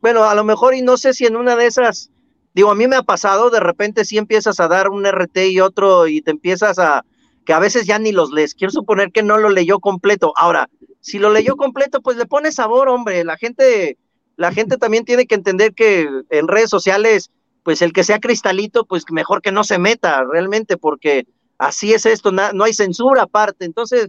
bueno, 0.00 0.24
a 0.24 0.34
lo 0.34 0.44
mejor, 0.44 0.74
y 0.74 0.82
no 0.82 0.96
sé 0.96 1.12
si 1.12 1.26
en 1.26 1.36
una 1.36 1.56
de 1.56 1.66
esas, 1.66 2.10
digo, 2.58 2.72
a 2.72 2.74
mí 2.74 2.88
me 2.88 2.96
ha 2.96 3.04
pasado, 3.04 3.50
de 3.50 3.60
repente 3.60 4.04
si 4.04 4.18
empiezas 4.18 4.58
a 4.58 4.66
dar 4.66 4.88
un 4.88 5.06
RT 5.06 5.36
y 5.48 5.60
otro 5.60 6.08
y 6.08 6.22
te 6.22 6.32
empiezas 6.32 6.80
a, 6.80 7.04
que 7.46 7.52
a 7.52 7.60
veces 7.60 7.86
ya 7.86 8.00
ni 8.00 8.10
los 8.10 8.32
lees. 8.32 8.56
Quiero 8.56 8.72
suponer 8.72 9.12
que 9.12 9.22
no 9.22 9.38
lo 9.38 9.48
leyó 9.48 9.78
completo. 9.78 10.32
Ahora, 10.36 10.68
si 11.00 11.20
lo 11.20 11.30
leyó 11.30 11.54
completo, 11.54 12.00
pues 12.00 12.16
le 12.16 12.26
pone 12.26 12.50
sabor, 12.50 12.88
hombre. 12.88 13.22
La 13.22 13.36
gente, 13.36 13.96
la 14.34 14.50
gente 14.50 14.76
también 14.76 15.04
tiene 15.04 15.28
que 15.28 15.36
entender 15.36 15.72
que 15.72 16.08
en 16.30 16.48
redes 16.48 16.68
sociales, 16.68 17.30
pues 17.62 17.80
el 17.80 17.92
que 17.92 18.02
sea 18.02 18.18
cristalito, 18.18 18.86
pues 18.86 19.04
mejor 19.12 19.40
que 19.40 19.52
no 19.52 19.62
se 19.62 19.78
meta 19.78 20.24
realmente, 20.24 20.76
porque 20.76 21.28
así 21.58 21.92
es 21.92 22.06
esto, 22.06 22.32
no 22.32 22.64
hay 22.64 22.74
censura 22.74 23.22
aparte. 23.22 23.66
Entonces, 23.66 24.08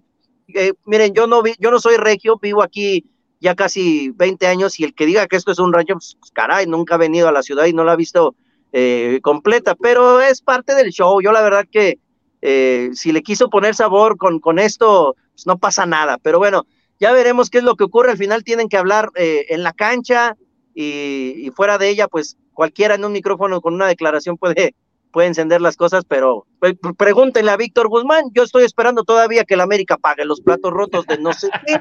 eh, 0.56 0.74
miren, 0.88 1.14
yo 1.14 1.28
no, 1.28 1.44
vi, 1.44 1.54
yo 1.60 1.70
no 1.70 1.80
soy 1.80 1.98
regio, 1.98 2.40
vivo 2.42 2.64
aquí 2.64 3.06
ya 3.40 3.56
casi 3.56 4.12
20 4.16 4.48
años 4.48 4.80
y 4.80 4.84
el 4.84 4.94
que 4.94 5.06
diga 5.06 5.28
que 5.28 5.36
esto 5.36 5.52
es 5.52 5.60
un 5.60 5.74
rancho, 5.74 5.94
pues, 5.94 6.18
caray, 6.34 6.68
nunca 6.68 6.96
ha 6.96 6.98
venido 6.98 7.28
a 7.28 7.32
la 7.32 7.44
ciudad 7.44 7.66
y 7.66 7.74
no 7.74 7.84
la 7.84 7.94
ha 7.94 7.96
visto 7.96 8.36
eh, 8.72 9.20
completa, 9.22 9.76
pero 9.76 10.22
es 10.22 10.42
parte 10.42 10.76
del 10.76 10.92
show. 10.92 11.22
Yo 11.22 11.32
la 11.32 11.42
verdad 11.42 11.66
que 11.72 12.00
eh, 12.42 12.90
si 12.94 13.12
le 13.12 13.22
quiso 13.22 13.50
poner 13.50 13.76
sabor 13.76 14.18
con, 14.18 14.40
con 14.40 14.60
esto, 14.60 15.16
pues 15.34 15.48
no 15.48 15.58
pasa 15.58 15.86
nada. 15.86 16.18
Pero 16.22 16.38
bueno, 16.38 16.66
ya 17.00 17.12
veremos 17.12 17.50
qué 17.50 17.60
es 17.60 17.64
lo 17.64 17.76
que 17.76 17.86
ocurre. 17.86 18.12
Al 18.12 18.18
final 18.18 18.44
tienen 18.44 18.70
que 18.70 18.78
hablar 18.78 19.10
en 19.16 19.64
la 19.64 19.74
cancha 19.74 20.36
y, 20.82 21.52
fuera 21.56 21.78
de 21.78 21.90
ella, 21.90 22.08
pues 22.08 22.38
cualquiera 22.54 22.96
en 22.96 23.06
un 23.06 23.12
micrófono 23.12 23.62
con 23.62 23.74
una 23.74 23.88
declaración 23.88 24.38
puede 24.38 24.76
puede 25.12 25.28
encender 25.28 25.62
las 25.62 25.76
cosas, 25.76 26.06
pero 26.06 26.46
pues, 26.60 26.76
pregúntenle 26.98 27.52
a 27.52 27.58
Víctor 27.58 27.88
Guzmán, 27.88 28.26
yo 28.34 28.44
estoy 28.44 28.64
esperando 28.64 29.04
todavía 29.04 29.44
que 29.44 29.56
el 29.56 29.62
América 29.62 29.98
pague 29.98 30.26
los 30.26 30.42
platos 30.42 30.72
rotos 30.72 31.06
de 31.08 31.18
no 31.18 31.34
sé 31.34 31.50
qué. 31.66 31.80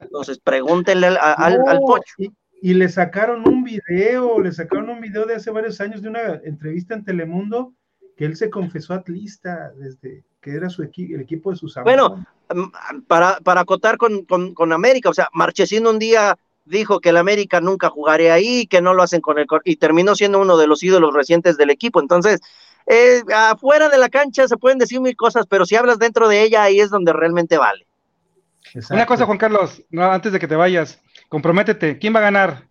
Entonces 0.00 0.38
pregúntenle 0.38 1.06
al, 1.06 1.18
al, 1.18 1.80
Pocho. 1.80 2.14
Y, 2.60 2.74
le 2.74 2.88
sacaron 2.88 3.48
un 3.48 3.64
video, 3.64 4.40
le 4.40 4.52
sacaron 4.52 4.90
un 4.90 5.00
video 5.00 5.26
de 5.26 5.36
hace 5.36 5.50
varios 5.50 5.80
años 5.80 6.02
de 6.02 6.08
una 6.08 6.40
entrevista 6.44 6.94
en 6.94 7.04
Telemundo 7.04 7.74
que 8.16 8.26
él 8.26 8.36
se 8.36 8.50
confesó 8.50 8.94
atlista 8.94 9.72
desde 9.76 10.24
que 10.40 10.54
era 10.54 10.68
su 10.68 10.82
equipo, 10.82 11.14
el 11.14 11.22
equipo 11.22 11.50
de 11.50 11.56
sus 11.56 11.76
amigos. 11.76 12.10
Bueno, 12.10 12.26
mm, 12.54 13.02
para, 13.02 13.38
para 13.40 13.62
acotar 13.62 13.96
con, 13.96 14.24
con, 14.24 14.54
con 14.54 14.72
América, 14.72 15.08
o 15.08 15.14
sea, 15.14 15.28
Marchesín 15.32 15.86
un 15.86 15.98
día 15.98 16.36
dijo 16.64 17.00
que 17.00 17.10
el 17.10 17.16
América 17.16 17.60
nunca 17.60 17.90
jugaría 17.90 18.34
ahí, 18.34 18.66
que 18.66 18.80
no 18.80 18.94
lo 18.94 19.02
hacen 19.02 19.20
con 19.20 19.38
el 19.38 19.46
y 19.64 19.76
terminó 19.76 20.14
siendo 20.14 20.40
uno 20.40 20.56
de 20.56 20.66
los 20.66 20.82
ídolos 20.82 21.14
recientes 21.14 21.56
del 21.56 21.70
equipo. 21.70 22.00
Entonces, 22.00 22.40
eh, 22.86 23.22
afuera 23.34 23.88
de 23.88 23.98
la 23.98 24.08
cancha 24.08 24.48
se 24.48 24.56
pueden 24.56 24.78
decir 24.78 25.00
mil 25.00 25.16
cosas, 25.16 25.46
pero 25.48 25.66
si 25.66 25.76
hablas 25.76 25.98
dentro 25.98 26.28
de 26.28 26.42
ella, 26.42 26.62
ahí 26.62 26.80
es 26.80 26.90
donde 26.90 27.12
realmente 27.12 27.58
vale. 27.58 27.86
Una 28.90 29.06
cosa, 29.06 29.26
Juan 29.26 29.38
Carlos, 29.38 29.82
no, 29.90 30.04
antes 30.04 30.32
de 30.32 30.38
que 30.38 30.48
te 30.48 30.56
vayas, 30.56 31.00
comprométete, 31.28 31.98
¿quién 31.98 32.14
va 32.14 32.20
a 32.20 32.22
ganar? 32.22 32.64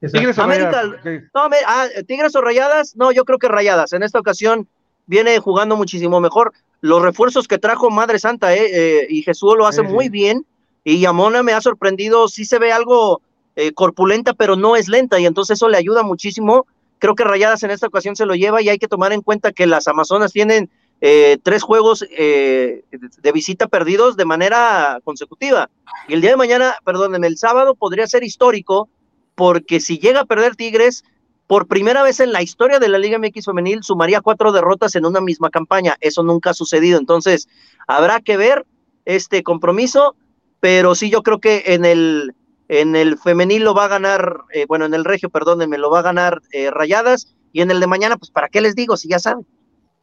¿Tigres 0.00 0.38
o 0.38 0.46
Rayadas? 0.46 1.04
No, 1.34 1.48
ah, 1.66 1.86
¿Tigres 2.06 2.36
o 2.36 2.40
Rayadas? 2.42 2.96
No, 2.96 3.12
yo 3.12 3.24
creo 3.24 3.38
que 3.38 3.48
Rayadas. 3.48 3.92
En 3.92 4.02
esta 4.02 4.18
ocasión 4.18 4.68
viene 5.06 5.38
jugando 5.38 5.76
muchísimo 5.76 6.20
mejor. 6.20 6.52
Los 6.82 7.00
refuerzos 7.00 7.48
que 7.48 7.58
trajo 7.58 7.90
Madre 7.90 8.18
Santa 8.18 8.54
eh, 8.54 8.66
eh 8.70 9.06
y 9.08 9.22
Jesús 9.22 9.54
lo 9.56 9.66
hace 9.66 9.82
muy 9.82 10.08
bien. 10.10 10.44
Y 10.84 11.00
Yamona 11.00 11.42
me 11.42 11.52
ha 11.52 11.60
sorprendido, 11.60 12.28
sí 12.28 12.44
se 12.44 12.58
ve 12.58 12.72
algo 12.72 13.22
eh, 13.56 13.72
corpulenta, 13.72 14.34
pero 14.34 14.54
no 14.54 14.76
es 14.76 14.88
lenta, 14.88 15.18
y 15.18 15.26
entonces 15.26 15.56
eso 15.56 15.68
le 15.68 15.78
ayuda 15.78 16.02
muchísimo. 16.02 16.66
Creo 16.98 17.14
que 17.14 17.24
Rayadas 17.24 17.62
en 17.62 17.70
esta 17.70 17.86
ocasión 17.86 18.14
se 18.14 18.26
lo 18.26 18.34
lleva 18.34 18.62
y 18.62 18.68
hay 18.68 18.78
que 18.78 18.88
tomar 18.88 19.12
en 19.12 19.22
cuenta 19.22 19.52
que 19.52 19.66
las 19.66 19.88
Amazonas 19.88 20.32
tienen 20.32 20.70
eh, 21.00 21.38
tres 21.42 21.62
juegos 21.62 22.06
eh, 22.10 22.84
de 22.90 23.32
visita 23.32 23.66
perdidos 23.66 24.16
de 24.16 24.24
manera 24.24 25.00
consecutiva. 25.04 25.70
Y 26.08 26.14
el 26.14 26.20
día 26.20 26.30
de 26.30 26.36
mañana, 26.36 26.76
perdón, 26.84 27.22
el 27.24 27.36
sábado 27.36 27.74
podría 27.74 28.06
ser 28.06 28.24
histórico, 28.24 28.88
porque 29.34 29.80
si 29.80 29.98
llega 29.98 30.20
a 30.20 30.24
perder 30.24 30.56
Tigres, 30.56 31.04
por 31.46 31.66
primera 31.66 32.02
vez 32.02 32.20
en 32.20 32.32
la 32.32 32.42
historia 32.42 32.78
de 32.78 32.88
la 32.88 32.98
Liga 32.98 33.18
MX 33.18 33.44
femenil 33.44 33.82
sumaría 33.82 34.20
cuatro 34.20 34.52
derrotas 34.52 34.96
en 34.96 35.06
una 35.06 35.20
misma 35.20 35.50
campaña. 35.50 35.96
Eso 36.00 36.22
nunca 36.22 36.50
ha 36.50 36.54
sucedido. 36.54 36.98
Entonces, 36.98 37.48
habrá 37.86 38.20
que 38.20 38.36
ver 38.36 38.66
este 39.04 39.42
compromiso, 39.42 40.16
pero 40.60 40.94
sí 40.94 41.08
yo 41.10 41.22
creo 41.22 41.40
que 41.40 41.62
en 41.66 41.84
el 41.84 42.34
en 42.68 42.96
el 42.96 43.18
femenil 43.18 43.64
lo 43.64 43.74
va 43.74 43.84
a 43.84 43.88
ganar, 43.88 44.40
eh, 44.52 44.66
bueno, 44.66 44.84
en 44.86 44.94
el 44.94 45.04
regio, 45.04 45.30
perdónenme, 45.30 45.78
lo 45.78 45.90
va 45.90 46.00
a 46.00 46.02
ganar 46.02 46.42
eh, 46.52 46.70
Rayadas. 46.70 47.34
Y 47.52 47.60
en 47.62 47.70
el 47.70 47.80
de 47.80 47.86
mañana, 47.86 48.16
pues, 48.16 48.30
¿para 48.30 48.48
qué 48.48 48.60
les 48.60 48.74
digo 48.74 48.96
si 48.96 49.08
ya 49.08 49.18
saben? 49.18 49.46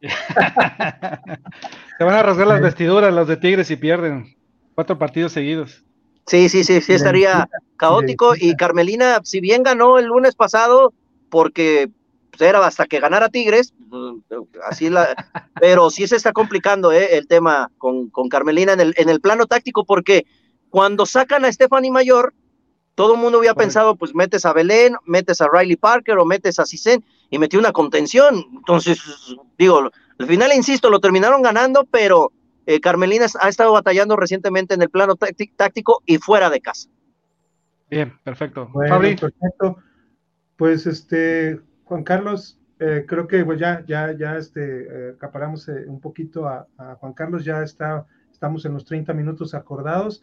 Se 1.98 2.04
van 2.04 2.14
a 2.14 2.22
rasgar 2.22 2.46
las 2.46 2.60
vestiduras 2.60 3.14
los 3.14 3.28
de 3.28 3.36
Tigres 3.36 3.70
y 3.70 3.76
pierden 3.76 4.36
cuatro 4.74 4.98
partidos 4.98 5.32
seguidos. 5.32 5.84
Sí, 6.26 6.48
sí, 6.48 6.64
sí, 6.64 6.80
sí, 6.80 6.94
estaría 6.94 7.48
caótico. 7.76 8.34
Y 8.34 8.56
Carmelina, 8.56 9.20
si 9.24 9.40
bien 9.40 9.62
ganó 9.62 9.98
el 9.98 10.06
lunes 10.06 10.34
pasado, 10.34 10.94
porque 11.30 11.90
pues, 12.30 12.48
era 12.48 12.66
hasta 12.66 12.86
que 12.86 12.98
ganara 12.98 13.28
Tigres, 13.28 13.74
así 14.68 14.88
la, 14.90 15.14
pero 15.60 15.90
sí 15.90 16.08
se 16.08 16.16
está 16.16 16.32
complicando 16.32 16.92
eh, 16.92 17.16
el 17.16 17.28
tema 17.28 17.70
con, 17.78 18.08
con 18.08 18.28
Carmelina 18.28 18.72
en 18.72 18.80
el, 18.80 18.94
en 18.96 19.10
el 19.10 19.20
plano 19.20 19.46
táctico, 19.46 19.84
porque 19.84 20.26
cuando 20.70 21.06
sacan 21.06 21.44
a 21.44 21.52
Stephanie 21.52 21.90
Mayor, 21.90 22.34
todo 22.94 23.14
el 23.14 23.20
mundo 23.20 23.38
había 23.38 23.54
pensado, 23.54 23.96
pues 23.96 24.14
metes 24.14 24.44
a 24.44 24.52
Belén, 24.52 24.94
metes 25.04 25.40
a 25.40 25.48
Riley 25.52 25.76
Parker 25.76 26.18
o 26.18 26.24
metes 26.24 26.58
a 26.58 26.66
Cisen 26.66 27.04
y 27.30 27.38
metió 27.38 27.58
una 27.58 27.72
contención. 27.72 28.44
Entonces, 28.52 29.00
digo, 29.58 29.90
al 30.18 30.26
final, 30.26 30.52
insisto, 30.54 30.90
lo 30.90 31.00
terminaron 31.00 31.42
ganando, 31.42 31.84
pero 31.90 32.32
eh, 32.66 32.80
Carmelina 32.80 33.26
ha 33.40 33.48
estado 33.48 33.72
batallando 33.72 34.16
recientemente 34.16 34.74
en 34.74 34.82
el 34.82 34.90
plano 34.90 35.16
táctico 35.16 36.02
y 36.06 36.18
fuera 36.18 36.50
de 36.50 36.60
casa. 36.60 36.88
Bien, 37.90 38.16
perfecto. 38.22 38.70
perfecto. 38.72 39.78
Pues 40.56 40.86
este, 40.86 41.60
Juan 41.84 42.04
Carlos, 42.04 42.60
eh, 42.78 43.04
creo 43.08 43.26
que 43.26 43.44
pues 43.44 43.58
ya, 43.58 43.84
ya, 43.86 44.12
ya 44.16 44.36
este, 44.36 44.60
eh, 44.60 45.12
acaparamos 45.16 45.68
un 45.68 46.00
poquito 46.00 46.46
a, 46.46 46.66
a, 46.78 46.94
Juan 46.94 47.12
Carlos, 47.12 47.44
ya 47.44 47.62
está, 47.62 48.06
estamos 48.32 48.64
en 48.64 48.74
los 48.74 48.84
30 48.84 49.12
minutos 49.14 49.54
acordados, 49.54 50.22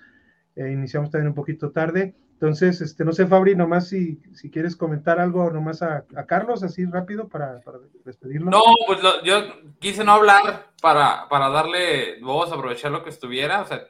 iniciamos 0.56 1.12
también 1.12 1.30
un 1.30 1.36
poquito 1.36 1.72
tarde. 1.72 2.14
Entonces, 2.42 2.82
este, 2.82 3.06
no 3.06 3.12
sé, 3.12 3.28
Fabri, 3.28 3.56
nomás 3.56 3.88
si, 3.88 4.20
si 4.34 4.50
quieres 4.50 4.76
comentar 4.76 5.20
algo 5.20 5.52
nomás 5.52 5.84
a, 5.84 6.06
Carlos, 6.26 6.64
así 6.64 6.84
rápido 6.86 7.28
para, 7.28 7.62
despedirlo. 8.04 8.50
No, 8.50 8.64
pues 8.88 9.00
yo 9.24 9.42
quise 9.78 10.04
no 10.04 10.14
hablar 10.14 10.72
para, 10.82 11.30
para 11.30 11.50
darle 11.50 12.20
voz, 12.20 12.52
aprovechar 12.52 12.92
lo 12.92 13.04
que 13.04 13.12
estuviera. 13.12 13.62
O 13.62 13.68
sea, 13.68 13.84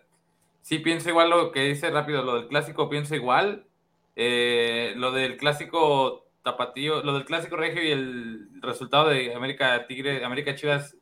sí 0.61 0.79
pienso 0.79 1.07
igual 1.07 1.29
lo 1.29 1.53
que 1.53 1.61
dice 1.61 1.89
rápido, 1.91 2.23
lo 2.23 2.35
del 2.35 2.47
clásico 2.49 2.89
pienso 2.89 3.15
igual. 3.15 3.67
Eh, 4.17 4.95
lo 4.97 5.13
del 5.13 5.37
clásico 5.37 6.25
tapatío, 6.43 7.03
lo 7.03 7.13
del 7.13 7.23
clásico 7.23 7.55
regio 7.55 7.81
y 7.81 7.91
el 7.91 8.49
resultado 8.61 9.07
de 9.07 9.33
América 9.33 9.87
Tigre, 9.87 10.25
América 10.25 10.55
Chivas 10.55 10.97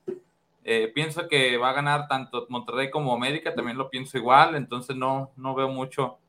Eh, 0.63 0.91
pienso 0.93 1.27
que 1.27 1.57
va 1.57 1.71
a 1.71 1.73
ganar 1.73 2.07
tanto 2.07 2.45
Monterrey 2.49 2.91
como 2.91 3.11
América, 3.11 3.55
también 3.55 3.77
lo 3.77 3.89
pienso 3.89 4.19
igual, 4.19 4.53
entonces 4.53 4.95
no, 4.95 5.31
no 5.35 5.55
veo 5.55 5.69
mucho. 5.69 6.19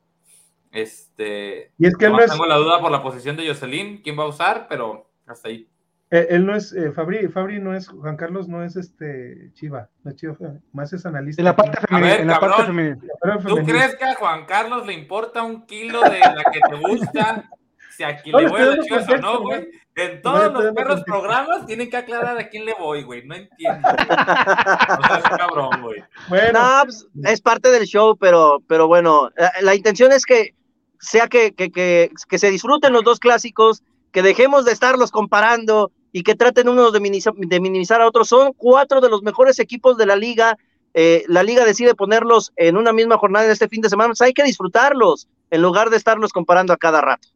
Este, 0.71 1.71
y 1.77 1.85
es 1.87 1.95
que 1.97 2.07
no 2.09 2.17
no 2.17 2.23
es, 2.23 2.31
tengo 2.31 2.45
la 2.45 2.55
duda 2.55 2.79
por 2.79 2.91
la 2.91 3.03
posición 3.03 3.35
de 3.35 3.47
Jocelyn, 3.47 4.01
quién 4.01 4.17
va 4.17 4.23
a 4.23 4.27
usar, 4.27 4.67
pero 4.69 5.09
hasta 5.27 5.49
ahí. 5.49 5.67
eh, 6.11 6.27
él 6.29 6.45
no 6.45 6.55
es, 6.55 6.71
eh, 6.73 6.91
Fabri, 6.91 7.27
Fabri 7.27 7.59
no 7.59 7.75
es, 7.75 7.87
Juan 7.89 8.15
Carlos 8.17 8.47
no 8.47 8.63
es 8.63 8.75
este 8.75 9.51
Chiva, 9.53 9.89
no 10.03 10.11
es 10.11 10.17
Chiva, 10.17 10.35
más 10.73 10.93
es 10.93 11.05
analista. 11.05 11.41
En 11.41 11.45
la 11.45 11.55
parte 11.55 11.77
femenil. 11.87 12.09
ver, 12.09 12.21
en 12.21 12.27
la 12.27 12.39
parte. 12.39 12.97
Pero 13.21 13.39
¿Tú 13.39 13.55
crees 13.65 13.95
que 13.95 14.05
a 14.05 14.15
Juan 14.15 14.45
Carlos 14.45 14.85
le 14.87 14.93
importa 14.93 15.43
un 15.43 15.65
kilo 15.65 16.01
de 16.03 16.19
la 16.19 16.43
que 16.51 16.59
te 16.69 16.75
gusta? 16.75 17.49
Si 17.95 18.03
a 18.03 18.21
quién 18.21 18.31
No, 18.31 18.39
le 18.39 18.47
voy 18.47 18.61
a 18.61 18.65
las 18.67 18.85
chivas 18.85 19.09
o 19.09 19.17
no, 19.17 19.41
güey. 19.41 19.67
En 19.95 20.11
le 20.11 20.17
todos 20.19 20.53
los 20.53 20.63
perros 20.73 20.75
contexto. 21.01 21.03
programas 21.05 21.65
tienen 21.65 21.89
que 21.89 21.97
aclarar 21.97 22.37
a 22.39 22.47
quién 22.47 22.63
le 22.65 22.73
voy, 22.75 23.03
güey. 23.03 23.25
No 23.27 23.35
entiendo. 23.35 23.89
No 23.89 25.07
seas 25.07 25.23
cabrón, 25.37 25.81
güey. 25.81 26.01
Bueno, 26.29 26.59
No, 26.59 26.83
pues, 26.85 27.05
es 27.25 27.41
parte 27.41 27.69
del 27.69 27.83
show, 27.85 28.15
pero, 28.17 28.61
pero 28.67 28.87
bueno, 28.87 29.29
la, 29.35 29.51
la 29.61 29.75
intención 29.75 30.13
es 30.13 30.25
que 30.25 30.55
sea 31.01 31.27
que, 31.27 31.53
que, 31.53 31.71
que, 31.71 32.11
que 32.29 32.39
se 32.39 32.49
disfruten 32.51 32.93
los 32.93 33.03
dos 33.03 33.19
clásicos, 33.19 33.83
que 34.11 34.21
dejemos 34.21 34.65
de 34.65 34.71
estarlos 34.71 35.11
comparando 35.11 35.91
y 36.11 36.23
que 36.23 36.35
traten 36.35 36.69
unos 36.69 36.93
de, 36.93 36.99
minimizar, 36.99 37.33
de 37.33 37.59
minimizar 37.59 38.01
a 38.01 38.07
otros. 38.07 38.27
Son 38.27 38.53
cuatro 38.53 39.01
de 39.01 39.09
los 39.09 39.23
mejores 39.23 39.59
equipos 39.59 39.97
de 39.97 40.05
la 40.05 40.15
liga. 40.15 40.57
Eh, 40.93 41.23
la 41.27 41.43
liga 41.43 41.65
decide 41.65 41.95
ponerlos 41.95 42.51
en 42.55 42.77
una 42.77 42.91
misma 42.91 43.17
jornada 43.17 43.45
en 43.45 43.51
este 43.51 43.69
fin 43.69 43.81
de 43.81 43.89
semana. 43.89 44.09
Pues 44.09 44.21
hay 44.21 44.33
que 44.33 44.43
disfrutarlos 44.43 45.27
en 45.49 45.61
lugar 45.61 45.89
de 45.89 45.97
estarlos 45.97 46.33
comparando 46.33 46.73
a 46.73 46.77
cada 46.77 47.01
rato. 47.01 47.29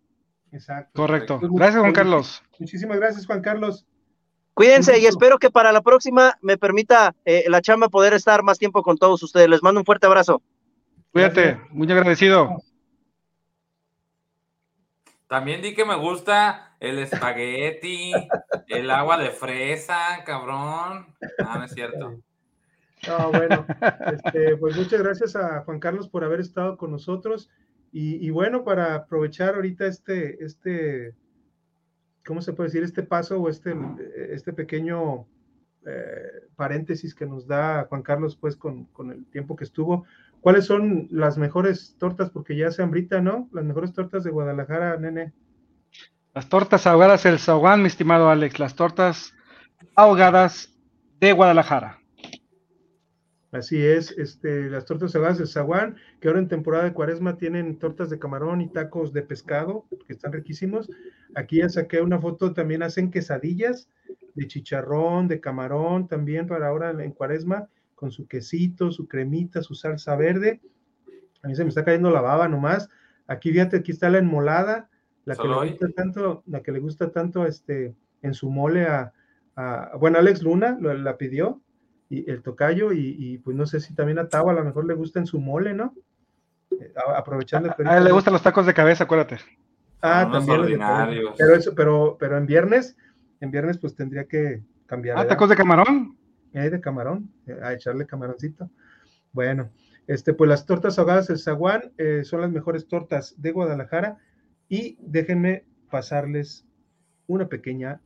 exacto. 0.51 0.91
Correcto. 0.93 1.39
Gracias, 1.41 1.81
Juan 1.81 1.93
Carlos. 1.93 2.43
Muchísimas 2.59 2.97
gracias, 2.97 3.25
Juan 3.25 3.41
Carlos. 3.41 3.85
Cuídense 4.53 4.97
y 4.99 5.05
espero 5.05 5.37
que 5.37 5.49
para 5.49 5.73
la 5.73 5.81
próxima 5.81 6.37
me 6.41 6.57
permita 6.57 7.13
eh, 7.25 7.43
la 7.49 7.61
chamba 7.61 7.89
poder 7.89 8.13
estar 8.13 8.41
más 8.41 8.57
tiempo 8.57 8.83
con 8.83 8.97
todos 8.97 9.21
ustedes. 9.21 9.49
Les 9.49 9.61
mando 9.61 9.81
un 9.81 9.85
fuerte 9.85 10.05
abrazo. 10.05 10.41
Cuídate. 11.11 11.59
Muy 11.71 11.91
agradecido. 11.91 12.61
También 15.27 15.61
di 15.61 15.73
que 15.73 15.85
me 15.85 15.95
gusta 15.95 16.75
el 16.79 16.99
espagueti, 16.99 18.11
el 18.67 18.91
agua 18.91 19.17
de 19.17 19.31
fresa, 19.31 20.23
cabrón. 20.25 21.07
No, 21.39 21.55
no 21.55 21.63
es 21.63 21.71
cierto. 21.71 22.19
No, 23.07 23.31
bueno, 23.31 23.65
este, 24.11 24.57
pues 24.57 24.75
muchas 24.75 25.01
gracias 25.01 25.35
a 25.35 25.61
Juan 25.61 25.79
Carlos 25.79 26.09
por 26.09 26.23
haber 26.23 26.39
estado 26.39 26.77
con 26.77 26.91
nosotros. 26.91 27.49
Y, 27.91 28.25
y 28.25 28.29
bueno, 28.29 28.63
para 28.63 28.95
aprovechar 28.95 29.55
ahorita 29.55 29.85
este, 29.85 30.43
este, 30.43 31.15
¿cómo 32.25 32.41
se 32.41 32.53
puede 32.53 32.69
decir? 32.69 32.83
Este 32.83 33.03
paso 33.03 33.39
o 33.39 33.49
este, 33.49 33.75
este 34.31 34.53
pequeño 34.53 35.25
eh, 35.85 36.47
paréntesis 36.55 37.13
que 37.15 37.25
nos 37.25 37.47
da 37.47 37.85
Juan 37.89 38.01
Carlos, 38.01 38.35
pues, 38.35 38.55
con, 38.55 38.85
con 38.85 39.11
el 39.11 39.25
tiempo 39.27 39.55
que 39.55 39.63
estuvo. 39.63 40.05
¿Cuáles 40.45 40.65
son 40.65 41.07
las 41.09 41.39
mejores 41.39 41.95
tortas? 41.97 42.29
Porque 42.29 42.55
ya 42.55 42.69
se 42.69 42.83
hambrita, 42.83 43.19
¿no? 43.19 43.49
Las 43.51 43.65
mejores 43.65 43.93
tortas 43.93 44.23
de 44.23 44.29
Guadalajara, 44.29 44.95
nene. 44.95 45.33
Las 46.35 46.49
tortas 46.49 46.85
ahogadas 46.85 47.25
el 47.25 47.39
zaguán, 47.39 47.81
mi 47.81 47.87
estimado 47.87 48.29
Alex. 48.29 48.59
Las 48.59 48.75
tortas 48.75 49.33
ahogadas 49.95 50.71
de 51.19 51.31
Guadalajara. 51.31 51.97
Así 53.53 53.83
es, 53.83 54.11
este, 54.19 54.69
las 54.69 54.85
tortas 54.85 55.15
ahogadas 55.15 55.39
de 55.39 55.47
Zaguán, 55.47 55.95
que 56.19 56.27
ahora 56.27 56.41
en 56.41 56.47
temporada 56.47 56.83
de 56.83 56.93
cuaresma 56.93 57.37
tienen 57.37 57.79
tortas 57.79 58.11
de 58.11 58.19
camarón 58.19 58.61
y 58.61 58.71
tacos 58.71 59.13
de 59.13 59.23
pescado, 59.23 59.87
que 60.05 60.13
están 60.13 60.31
riquísimos. 60.31 60.91
Aquí 61.33 61.57
ya 61.57 61.69
saqué 61.69 62.01
una 62.01 62.21
foto, 62.21 62.53
también 62.53 62.83
hacen 62.83 63.09
quesadillas 63.09 63.89
de 64.35 64.45
chicharrón, 64.45 65.27
de 65.27 65.39
camarón, 65.39 66.07
también 66.07 66.45
para 66.45 66.67
ahora 66.67 66.91
en 67.03 67.13
cuaresma, 67.13 67.67
con 67.95 68.11
su 68.11 68.27
quesito, 68.27 68.91
su 68.91 69.07
cremita, 69.07 69.61
su 69.63 69.73
salsa 69.73 70.15
verde. 70.15 70.61
A 71.41 71.47
mí 71.47 71.55
se 71.55 71.63
me 71.63 71.69
está 71.69 71.83
cayendo 71.85 72.11
la 72.11 72.21
baba 72.21 72.47
nomás. 72.47 72.89
Aquí 73.27 73.51
fíjate, 73.51 73.77
aquí 73.77 73.91
está 73.91 74.09
la 74.09 74.19
enmolada, 74.19 74.89
la 75.25 75.35
que 75.35 75.47
le 75.47 75.53
gusta 75.71 75.87
tanto, 75.95 76.43
la 76.45 76.61
que 76.61 76.71
le 76.71 76.79
gusta 76.79 77.11
tanto 77.11 77.45
este, 77.45 77.95
en 78.21 78.33
su 78.33 78.49
mole 78.49 78.85
a, 78.85 79.13
a- 79.55 79.91
bueno, 79.99 80.19
Alex 80.19 80.43
Luna 80.43 80.77
lo- 80.79 80.93
la 80.93 81.17
pidió, 81.17 81.61
y 82.09 82.29
el 82.29 82.43
tocayo, 82.43 82.91
y, 82.93 83.15
y, 83.17 83.37
pues 83.39 83.57
no 83.57 83.65
sé 83.65 83.79
si 83.79 83.95
también 83.95 84.19
a 84.19 84.29
Tavo 84.29 84.51
a 84.51 84.53
lo 84.53 84.63
mejor 84.63 84.85
le 84.85 84.93
gusta 84.93 85.19
en 85.19 85.25
su 85.25 85.39
mole, 85.39 85.73
¿no? 85.73 85.95
Eh, 86.79 86.93
a- 86.95 87.17
aprovechando 87.17 87.69
A 87.69 87.75
él 87.79 87.87
ahorita- 87.87 88.03
le 88.03 88.11
gustan 88.11 88.33
los 88.33 88.43
tacos 88.43 88.65
de 88.67 88.73
cabeza, 88.75 89.05
acuérdate. 89.05 89.37
Ah, 90.01 90.29
también 90.31 90.61
pero 91.37 91.55
eso, 91.55 91.73
pero, 91.73 92.17
pero 92.19 92.37
en 92.37 92.45
viernes, 92.45 92.95
en 93.39 93.49
viernes 93.49 93.79
pues 93.79 93.95
tendría 93.95 94.25
que 94.25 94.61
cambiar. 94.85 95.17
Ah, 95.17 95.25
tacos 95.27 95.49
de 95.49 95.55
camarón. 95.55 96.15
De 96.55 96.79
camarón, 96.79 97.33
eh, 97.47 97.59
a 97.61 97.73
echarle 97.73 98.05
camaroncito. 98.05 98.69
Bueno, 99.33 99.71
este, 100.07 100.33
pues 100.33 100.47
las 100.47 100.65
tortas 100.65 100.97
ahogadas 100.97 101.27
del 101.27 101.37
Zaguán 101.37 101.91
eh, 101.97 102.23
son 102.23 102.41
las 102.41 102.49
mejores 102.49 102.87
tortas 102.87 103.35
de 103.37 103.51
Guadalajara 103.51 104.17
y 104.69 104.97
déjenme 105.01 105.65
pasarles 105.91 106.65
una 107.27 107.49
pequeña 107.49 107.99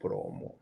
promo. 0.00 0.61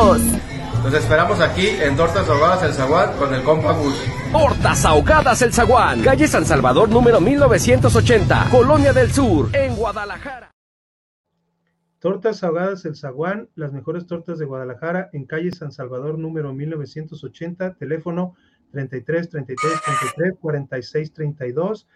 Los 0.01 0.95
esperamos 0.95 1.39
aquí 1.41 1.67
en 1.67 1.95
Tortas 1.95 2.27
Ahogadas 2.27 2.63
El 2.63 2.73
Zaguán 2.73 3.15
con 3.19 3.31
el 3.35 3.43
compa 3.43 3.71
Gus. 3.73 3.93
Tortas 4.31 4.83
Ahogadas 4.83 5.43
El 5.43 5.53
Zaguán. 5.53 6.01
Calle 6.01 6.27
San 6.27 6.43
Salvador 6.43 6.89
número 6.89 7.21
1980. 7.21 8.47
Colonia 8.49 8.93
del 8.93 9.11
Sur. 9.11 9.55
En 9.55 9.75
Guadalajara. 9.75 10.49
Tortas 11.99 12.43
ahogadas 12.43 12.83
El 12.85 12.95
Zaguán, 12.95 13.49
las 13.53 13.73
mejores 13.73 14.07
tortas 14.07 14.39
de 14.39 14.45
Guadalajara, 14.45 15.11
en 15.13 15.27
calle 15.27 15.51
San 15.51 15.71
Salvador, 15.71 16.17
número 16.17 16.51
1980, 16.51 17.75
teléfono 17.75 18.33
33 18.71 19.29
33 19.29 19.71
33 19.85 20.33
46 20.41 21.13
32. 21.13 21.87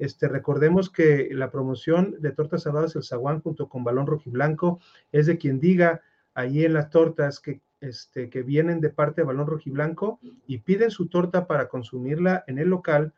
Este, 0.00 0.26
recordemos 0.26 0.90
que 0.90 1.28
la 1.30 1.52
promoción 1.52 2.16
de 2.18 2.32
Tortas 2.32 2.66
Ahogadas 2.66 2.96
El 2.96 3.04
Zaguán 3.04 3.40
junto 3.40 3.68
con 3.68 3.84
Balón 3.84 4.08
Rojiblanco 4.08 4.80
es 5.12 5.26
de 5.26 5.38
quien 5.38 5.60
diga 5.60 6.02
ahí 6.34 6.64
en 6.64 6.74
las 6.74 6.90
tortas 6.90 7.40
que, 7.40 7.60
este, 7.80 8.30
que 8.30 8.42
vienen 8.42 8.80
de 8.80 8.90
parte 8.90 9.20
de 9.20 9.26
Balón 9.26 9.46
Rojiblanco 9.46 10.20
y 10.46 10.58
piden 10.58 10.90
su 10.90 11.08
torta 11.08 11.46
para 11.46 11.68
consumirla 11.68 12.44
en 12.46 12.58
el 12.58 12.68
local. 12.68 13.12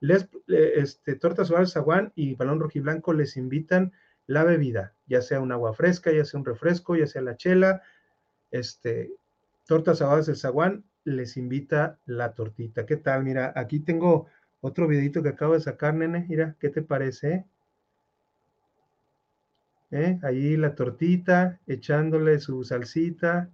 Les, 0.00 0.28
este, 0.48 1.16
Tortas 1.16 1.50
El 1.50 1.66
Zaguán 1.66 2.12
y 2.14 2.34
Balón 2.34 2.60
Rojiblanco 2.60 3.12
les 3.12 3.36
invitan 3.36 3.92
la 4.26 4.44
bebida, 4.44 4.94
ya 5.06 5.20
sea 5.22 5.40
un 5.40 5.52
agua 5.52 5.74
fresca, 5.74 6.12
ya 6.12 6.24
sea 6.24 6.40
un 6.40 6.46
refresco, 6.46 6.96
ya 6.96 7.06
sea 7.06 7.22
la 7.22 7.36
chela, 7.36 7.82
este, 8.50 9.12
tortas 9.66 10.00
ahogadas 10.00 10.26
del 10.26 10.36
zaguán, 10.36 10.84
les 11.04 11.36
invita 11.36 11.98
la 12.06 12.34
tortita. 12.34 12.86
¿Qué 12.86 12.96
tal? 12.96 13.24
Mira, 13.24 13.52
aquí 13.54 13.80
tengo 13.80 14.26
otro 14.60 14.86
videito 14.86 15.22
que 15.22 15.30
acabo 15.30 15.54
de 15.54 15.60
sacar, 15.60 15.94
nene. 15.94 16.24
Mira, 16.28 16.56
¿qué 16.58 16.70
te 16.70 16.82
parece? 16.82 17.46
¿Eh? 19.94 20.18
Ahí 20.24 20.56
la 20.56 20.74
tortita, 20.74 21.60
echándole 21.68 22.40
su 22.40 22.64
salsita, 22.64 23.48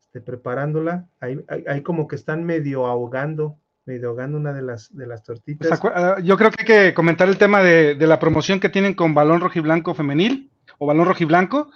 este, 0.00 0.20
preparándola. 0.20 1.06
Ahí, 1.18 1.44
ahí, 1.66 1.82
como 1.82 2.06
que 2.06 2.14
están 2.14 2.44
medio 2.44 2.86
ahogando, 2.86 3.58
medio 3.84 4.10
ahogando 4.10 4.38
una 4.38 4.52
de 4.52 4.62
las, 4.62 4.96
de 4.96 5.08
las 5.08 5.24
tortitas. 5.24 5.80
Pues, 5.80 5.94
yo 6.22 6.36
creo 6.36 6.52
que 6.52 6.62
hay 6.62 6.66
que 6.66 6.94
comentar 6.94 7.28
el 7.28 7.36
tema 7.36 7.64
de, 7.64 7.96
de 7.96 8.06
la 8.06 8.20
promoción 8.20 8.60
que 8.60 8.68
tienen 8.68 8.94
con 8.94 9.12
Balón 9.12 9.40
Rojiblanco 9.40 9.92
Femenil 9.92 10.52
o 10.78 10.86
Balón 10.86 11.06
Rojiblanco, 11.06 11.68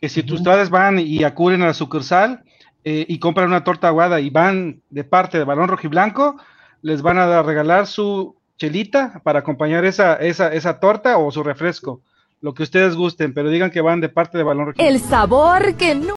que 0.00 0.08
si 0.08 0.22
Ujú. 0.22 0.34
ustedes 0.34 0.68
van 0.68 0.98
y 0.98 1.22
acuden 1.22 1.62
a 1.62 1.66
la 1.66 1.74
sucursal 1.74 2.42
eh, 2.82 3.06
y 3.08 3.20
compran 3.20 3.46
una 3.46 3.62
torta 3.62 3.86
aguada 3.86 4.18
y 4.20 4.30
van 4.30 4.82
de 4.90 5.04
parte 5.04 5.38
de 5.38 5.44
Balón 5.44 5.68
Rojiblanco, 5.68 6.40
les 6.82 7.02
van 7.02 7.18
a 7.18 7.40
regalar 7.44 7.86
su 7.86 8.36
chelita 8.56 9.20
para 9.22 9.38
acompañar 9.38 9.84
esa, 9.84 10.16
esa, 10.16 10.52
esa 10.52 10.80
torta 10.80 11.18
o 11.18 11.30
su 11.30 11.44
refresco, 11.44 12.02
lo 12.40 12.54
que 12.54 12.62
ustedes 12.62 12.94
gusten, 12.96 13.34
pero 13.34 13.50
digan 13.50 13.70
que 13.70 13.80
van 13.80 14.00
de 14.00 14.08
parte 14.08 14.38
de 14.38 14.44
Balón. 14.44 14.74
El 14.78 15.00
sabor 15.00 15.76
que 15.76 15.94
nunca 15.94 16.14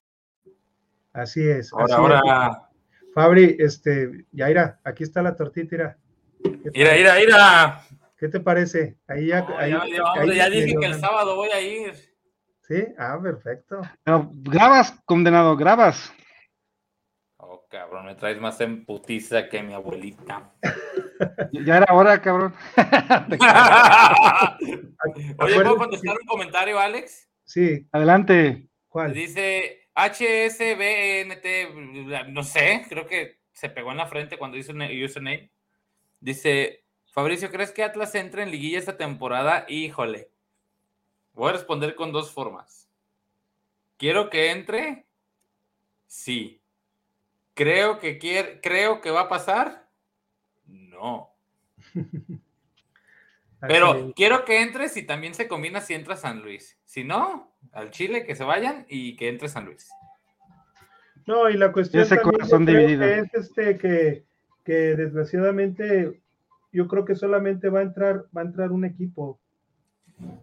Así 1.13 1.41
es. 1.47 1.73
Ahora, 1.73 1.85
así 1.85 1.93
ahora. 1.95 2.51
es. 2.51 3.13
Fabri, 3.13 3.55
este, 3.59 4.25
Yaira, 4.31 4.79
aquí 4.85 5.03
está 5.03 5.21
la 5.21 5.35
tortita, 5.35 5.67
mira. 5.71 5.97
¿Qué, 6.41 6.71
Mira, 6.73 6.93
mira, 6.93 7.15
mira. 7.15 7.81
qué 8.17 8.27
te 8.29 8.39
parece? 8.39 8.97
Ahí 9.07 9.27
ya, 9.27 9.41
No, 9.41 9.57
ahí- 9.57 9.71
ya, 9.71 9.77
ya, 9.79 9.83
ahí 9.83 9.99
hombre, 10.21 10.35
ya 10.37 10.49
medio 10.49 10.65
dije 10.65 10.77
que 10.79 10.85
el 10.85 10.95
sábado 10.99 11.35
voy 11.35 11.49
a 11.49 11.59
ir. 11.61 11.93
Sí, 12.67 12.85
ah, 12.97 13.19
perfecto. 13.21 13.81
Pero 14.03 14.29
grabas, 14.33 14.93
condenado, 15.05 15.57
grabas. 15.57 16.13
Oh, 17.37 17.65
cabrón, 17.69 18.05
me 18.05 18.15
traes 18.15 18.39
más 18.39 18.61
en 18.61 18.85
putiza 18.85 19.49
que 19.49 19.61
mi 19.61 19.73
abuelita. 19.73 20.51
Ya 21.51 21.77
era 21.77 21.93
hora, 21.93 22.21
cabrón. 22.21 22.53
Oye, 25.39 25.55
¿puedo 25.55 25.77
contestar 25.77 26.17
un 26.19 26.27
comentario, 26.27 26.79
Alex? 26.79 27.29
Sí. 27.45 27.87
Adelante. 27.91 28.67
¿Cuál? 28.87 29.13
Dice 29.13 29.87
HSBNT, 29.95 31.45
no 32.29 32.43
sé, 32.43 32.85
creo 32.89 33.07
que 33.07 33.39
se 33.51 33.69
pegó 33.69 33.91
en 33.91 33.97
la 33.97 34.07
frente 34.07 34.37
cuando 34.37 34.57
hizo 34.57 34.71
el 34.71 35.03
username. 35.03 35.51
Dice, 36.19 36.83
Fabricio, 37.11 37.51
¿crees 37.51 37.71
que 37.71 37.83
Atlas 37.83 38.15
entre 38.15 38.43
en 38.43 38.51
liguilla 38.51 38.79
esta 38.79 38.97
temporada? 38.97 39.65
Híjole. 39.67 40.29
Voy 41.33 41.49
a 41.49 41.53
responder 41.53 41.95
con 41.95 42.11
dos 42.11 42.31
formas. 42.31 42.89
¿Quiero 43.97 44.29
que 44.29 44.51
entre? 44.51 45.05
Sí. 46.07 46.61
¿Creo 47.53 47.99
que, 47.99 48.17
quiere, 48.17 48.61
creo 48.61 49.01
que 49.01 49.11
va 49.11 49.21
a 49.21 49.29
pasar? 49.29 49.80
No. 51.01 51.33
Pero 53.59 54.13
quiero 54.15 54.45
que 54.45 54.61
entre 54.61 54.89
si 54.89 55.03
también 55.03 55.33
se 55.33 55.47
combina 55.47 55.81
si 55.81 55.93
entra 55.93 56.15
San 56.15 56.41
Luis. 56.41 56.79
Si 56.85 57.03
no, 57.03 57.55
al 57.71 57.91
Chile 57.91 58.25
que 58.25 58.35
se 58.35 58.43
vayan 58.43 58.85
y 58.87 59.15
que 59.15 59.29
entre 59.29 59.49
San 59.49 59.65
Luis. 59.65 59.89
No, 61.27 61.49
y 61.49 61.57
la 61.57 61.71
cuestión 61.71 62.03
Ese 62.03 62.21
corazón 62.21 62.65
dividido. 62.65 63.01
que 63.01 63.19
es 63.19 63.33
este 63.33 63.77
que, 63.77 64.25
que 64.63 64.95
desgraciadamente 64.95 66.21
yo 66.71 66.87
creo 66.87 67.05
que 67.05 67.15
solamente 67.15 67.69
va 67.69 67.79
a 67.79 67.83
entrar, 67.83 68.25
va 68.35 68.41
a 68.41 68.45
entrar 68.45 68.71
un 68.71 68.85
equipo. 68.85 69.39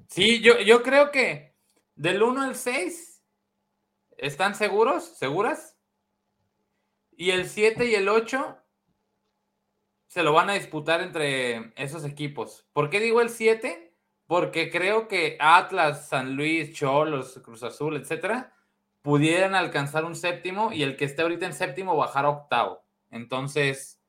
Sí, 0.09 0.40
yo, 0.40 0.61
yo 0.61 0.82
creo 0.82 1.11
que 1.11 1.54
del 1.96 2.22
1 2.22 2.42
al 2.42 2.54
6 2.54 3.22
están 4.16 4.54
seguros, 4.54 5.16
seguras. 5.18 5.76
Y 7.16 7.30
el 7.30 7.46
7 7.46 7.86
y 7.86 7.94
el 7.96 8.09
8 8.09 8.59
se 10.09 10.22
lo 10.22 10.32
van 10.32 10.50
a 10.50 10.54
disputar 10.54 11.00
entre 11.00 11.72
esos 11.76 12.04
equipos. 12.04 12.66
¿Por 12.72 12.90
qué 12.90 12.98
digo 12.98 13.20
el 13.20 13.30
7? 13.30 13.94
Porque 14.26 14.70
creo 14.70 15.06
que 15.06 15.36
Atlas, 15.38 16.09
San 16.09 16.34
Luis, 16.34 16.74
Cholos, 16.74 17.40
Cruz 17.44 17.62
Azul, 17.62 17.96
etcétera, 17.96 18.52
pudieran 19.02 19.54
alcanzar 19.54 20.04
un 20.04 20.16
séptimo 20.16 20.72
y 20.72 20.82
el 20.82 20.96
que 20.96 21.04
esté 21.04 21.22
ahorita 21.22 21.46
en 21.46 21.54
séptimo 21.54 21.96
bajar 21.96 22.24
a 22.24 22.30
octavo. 22.30 22.84
Entonces, 23.11 24.02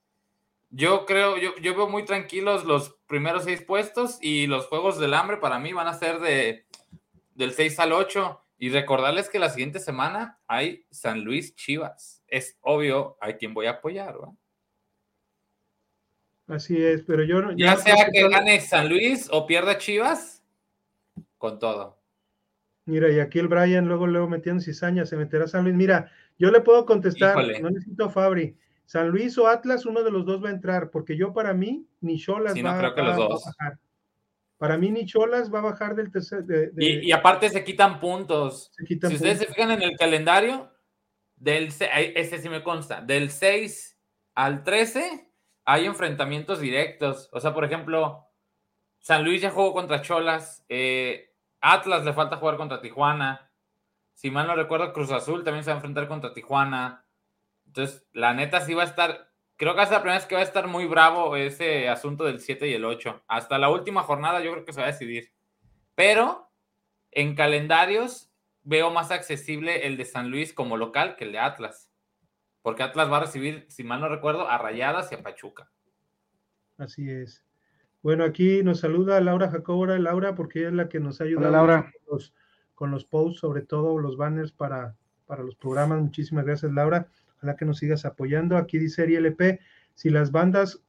yo 0.69 1.05
creo, 1.05 1.37
yo, 1.37 1.55
yo 1.61 1.75
veo 1.75 1.87
muy 1.87 2.05
tranquilos 2.05 2.65
los 2.65 2.97
primeros 3.07 3.43
seis 3.43 3.61
puestos 3.61 4.17
y 4.21 4.47
los 4.47 4.67
juegos 4.67 4.99
del 4.99 5.13
hambre 5.13 5.37
para 5.37 5.59
mí 5.59 5.73
van 5.73 5.87
a 5.87 5.93
ser 5.93 6.19
de 6.19 6.65
del 7.39 7.53
6 7.53 7.79
al 7.79 7.93
8. 7.93 8.45
Y 8.61 8.69
recordarles 8.69 9.29
que 9.29 9.39
la 9.39 9.49
siguiente 9.49 9.79
semana 9.79 10.41
hay 10.45 10.85
San 10.91 11.21
Luis 11.23 11.55
Chivas. 11.55 12.21
Es 12.27 12.57
obvio, 12.59 13.17
hay 13.21 13.35
quien 13.35 13.53
voy 13.53 13.67
a 13.67 13.71
apoyar, 13.71 14.13
¿verdad? 14.13 14.33
Así 16.49 16.81
es, 16.81 17.03
pero 17.03 17.23
yo 17.23 17.41
no. 17.41 17.51
Ya 17.55 17.77
sea 17.77 18.09
que 18.11 18.27
gane 18.27 18.59
San 18.59 18.89
Luis 18.89 19.29
o 19.31 19.45
pierda 19.45 19.77
Chivas, 19.77 20.43
con 21.37 21.59
todo. 21.59 21.97
Mira, 22.85 23.09
y 23.11 23.19
aquí 23.19 23.37
el 23.39 23.47
Brian 23.47 23.85
luego, 23.87 24.07
luego 24.07 24.27
metiendo 24.27 24.61
cizaña, 24.63 25.05
se 25.05 25.15
meterá 25.15 25.47
San 25.47 25.63
Luis. 25.63 25.75
Mira, 25.75 26.11
yo 26.39 26.49
le 26.49 26.61
puedo 26.61 26.85
contestar, 26.87 27.37
Híjole. 27.37 27.59
no 27.61 27.69
necesito 27.69 28.05
a 28.05 28.09
Fabri. 28.09 28.57
San 28.85 29.09
Luis 29.09 29.37
o 29.37 29.47
Atlas, 29.47 29.85
uno 29.85 30.01
de 30.01 30.09
los 30.09 30.25
dos 30.25 30.43
va 30.43 30.49
a 30.49 30.53
entrar, 30.53 30.89
porque 30.89 31.15
yo 31.15 31.31
para 31.31 31.53
mí, 31.53 31.85
ni 32.01 32.17
Cholas 32.19 32.53
Sí, 32.53 32.63
no 32.63 32.69
va, 32.69 32.79
creo 32.79 32.95
que 32.95 33.01
va- 33.01 33.07
los 33.09 33.19
va 33.19 33.25
a 33.25 33.27
dos. 33.29 33.43
bajar. 33.45 33.77
Para 34.57 34.77
mí, 34.79 34.89
ni 34.89 35.05
Cholas 35.05 35.53
va 35.53 35.59
a 35.59 35.63
bajar 35.63 35.93
del 35.95 36.11
tercer. 36.11 36.43
de- 36.45 36.71
de- 36.71 36.83
Y, 36.85 37.07
y 37.07 37.11
aparte 37.11 37.49
se 37.49 37.63
quitan 37.63 37.99
puntos. 37.99 38.71
se 38.75 38.83
quitan 38.83 39.11
Si 39.11 39.17
ustedes 39.17 39.37
se 39.37 39.45
fijan 39.45 39.69
en 39.69 39.83
el 39.83 39.95
calendario, 39.95 40.71
del 41.35 41.67
ese 41.67 42.39
sí 42.39 42.49
me 42.49 42.63
consta, 42.63 43.01
del 43.01 43.29
6 43.29 43.95
al 44.33 44.63
13 44.63 45.28
hay 45.65 45.85
enfrentamientos 45.85 46.59
directos. 46.59 47.29
O 47.31 47.39
sea, 47.39 47.53
por 47.53 47.65
ejemplo, 47.65 48.27
San 48.99 49.23
Luis 49.23 49.41
ya 49.41 49.51
jugó 49.51 49.73
contra 49.73 50.01
Cholas, 50.01 50.65
eh, 50.69 51.33
Atlas 51.61 52.03
le 52.03 52.13
falta 52.13 52.37
jugar 52.37 52.57
contra 52.57 52.81
Tijuana. 52.81 53.51
Si 54.13 54.31
mal 54.31 54.47
no 54.47 54.55
recuerdo, 54.55 54.93
Cruz 54.93 55.11
Azul 55.11 55.43
también 55.43 55.63
se 55.63 55.71
va 55.71 55.75
a 55.75 55.77
enfrentar 55.77 56.07
contra 56.07 56.33
Tijuana. 56.33 57.05
Entonces, 57.65 58.07
la 58.13 58.33
neta 58.33 58.61
sí 58.61 58.73
va 58.73 58.83
a 58.83 58.85
estar, 58.85 59.31
creo 59.55 59.75
que 59.75 59.83
es 59.83 59.91
la 59.91 60.01
primera 60.01 60.17
vez 60.17 60.25
que 60.25 60.35
va 60.35 60.41
a 60.41 60.43
estar 60.43 60.67
muy 60.67 60.85
bravo 60.85 61.35
ese 61.35 61.87
asunto 61.87 62.25
del 62.25 62.39
7 62.39 62.67
y 62.67 62.73
el 62.73 62.85
8. 62.85 63.23
Hasta 63.27 63.57
la 63.57 63.69
última 63.69 64.03
jornada 64.03 64.41
yo 64.41 64.51
creo 64.51 64.65
que 64.65 64.73
se 64.73 64.81
va 64.81 64.87
a 64.87 64.91
decidir. 64.91 65.31
Pero 65.95 66.49
en 67.11 67.35
calendarios 67.35 68.31
veo 68.63 68.91
más 68.91 69.11
accesible 69.11 69.87
el 69.87 69.97
de 69.97 70.05
San 70.05 70.29
Luis 70.29 70.53
como 70.53 70.77
local 70.77 71.15
que 71.15 71.25
el 71.25 71.31
de 71.31 71.39
Atlas. 71.39 71.88
Porque 72.61 72.83
Atlas 72.83 73.11
va 73.11 73.17
a 73.17 73.21
recibir, 73.21 73.65
si 73.69 73.83
mal 73.83 74.01
no 74.01 74.09
recuerdo, 74.09 74.49
a 74.49 74.57
Rayadas 74.57 75.11
y 75.11 75.15
a 75.15 75.23
Pachuca. 75.23 75.69
Así 76.77 77.09
es. 77.09 77.43
Bueno, 78.01 78.23
aquí 78.23 78.63
nos 78.63 78.79
saluda 78.79 79.19
Laura 79.19 79.49
Jacobra, 79.49 79.99
Laura, 79.99 80.35
porque 80.35 80.59
ella 80.59 80.69
es 80.69 80.73
la 80.75 80.89
que 80.89 80.99
nos 80.99 81.19
ha 81.19 81.25
ayudado 81.25 81.49
Hola, 81.49 81.57
Laura. 81.57 81.81
con 82.05 82.15
los, 82.15 82.33
con 82.75 82.91
los 82.91 83.05
posts, 83.05 83.39
sobre 83.39 83.61
todo 83.61 83.97
los 83.99 84.15
banners 84.15 84.51
para, 84.51 84.95
para 85.25 85.43
los 85.43 85.55
programas. 85.55 85.99
Muchísimas 85.99 86.45
gracias, 86.45 86.71
Laura. 86.71 87.07
Ojalá 87.37 87.55
que 87.55 87.65
nos 87.65 87.77
sigas 87.77 88.05
apoyando. 88.05 88.57
Aquí 88.57 88.77
dice 88.77 89.03
LP, 89.03 89.59
si 89.95 90.09
las 90.09 90.31
bandas 90.31 90.81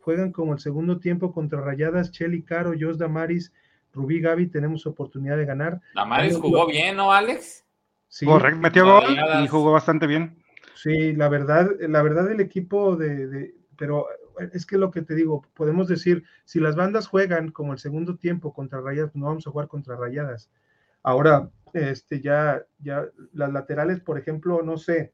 juegan 0.00 0.32
como 0.32 0.52
el 0.52 0.60
segundo 0.60 0.98
tiempo 0.98 1.32
contra 1.32 1.60
Rayadas, 1.60 2.12
Cheli 2.12 2.42
Caro, 2.42 2.72
Jos 2.78 2.98
Damaris, 2.98 3.52
Rubí 3.92 4.20
Gaby, 4.20 4.48
tenemos 4.48 4.86
oportunidad 4.86 5.36
de 5.36 5.46
ganar. 5.46 5.80
Damaris 5.94 6.36
jugó 6.36 6.66
bien, 6.66 6.96
¿no, 6.96 7.12
Alex? 7.12 7.64
Sí, 8.08 8.24
Correcto, 8.26 8.60
metió 8.60 8.84
gol 8.84 9.04
y 9.42 9.48
jugó 9.48 9.72
bastante 9.72 10.06
bien. 10.06 10.36
Sí, 10.76 11.14
la 11.14 11.28
verdad, 11.28 11.70
la 11.80 12.02
verdad 12.02 12.30
el 12.30 12.40
equipo 12.40 12.96
de, 12.96 13.26
de- 13.26 13.54
pero 13.76 14.06
es 14.52 14.66
que 14.66 14.76
lo 14.78 14.90
que 14.90 15.02
te 15.02 15.14
digo, 15.14 15.42
podemos 15.54 15.88
decir, 15.88 16.22
si 16.44 16.60
las 16.60 16.76
bandas 16.76 17.08
juegan 17.08 17.50
como 17.50 17.72
el 17.72 17.78
segundo 17.78 18.16
tiempo 18.16 18.52
contra 18.52 18.80
Rayadas, 18.80 19.16
no 19.16 19.26
vamos 19.26 19.46
a 19.46 19.50
jugar 19.50 19.68
contra 19.68 19.96
Rayadas. 19.96 20.50
Ahora, 21.02 21.50
este, 21.72 22.20
ya, 22.20 22.64
ya, 22.78 23.06
las 23.32 23.52
laterales, 23.52 24.00
por 24.00 24.18
ejemplo, 24.18 24.62
no 24.62 24.76
sé, 24.76 25.12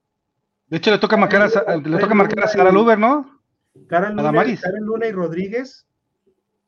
De 0.68 0.78
hecho, 0.78 0.90
le 0.90 0.98
toca 0.98 1.16
marcar 1.16 1.42
a, 1.42 1.76
le 1.76 1.98
toca 1.98 2.14
marcar 2.14 2.44
a 2.44 2.48
Sara 2.48 2.72
Luber, 2.72 2.98
¿no? 2.98 3.40
Karen 3.88 4.16
Luna. 4.16 4.32
Karen 4.60 4.84
Luna 4.84 5.06
y 5.06 5.12
Rodríguez 5.12 5.86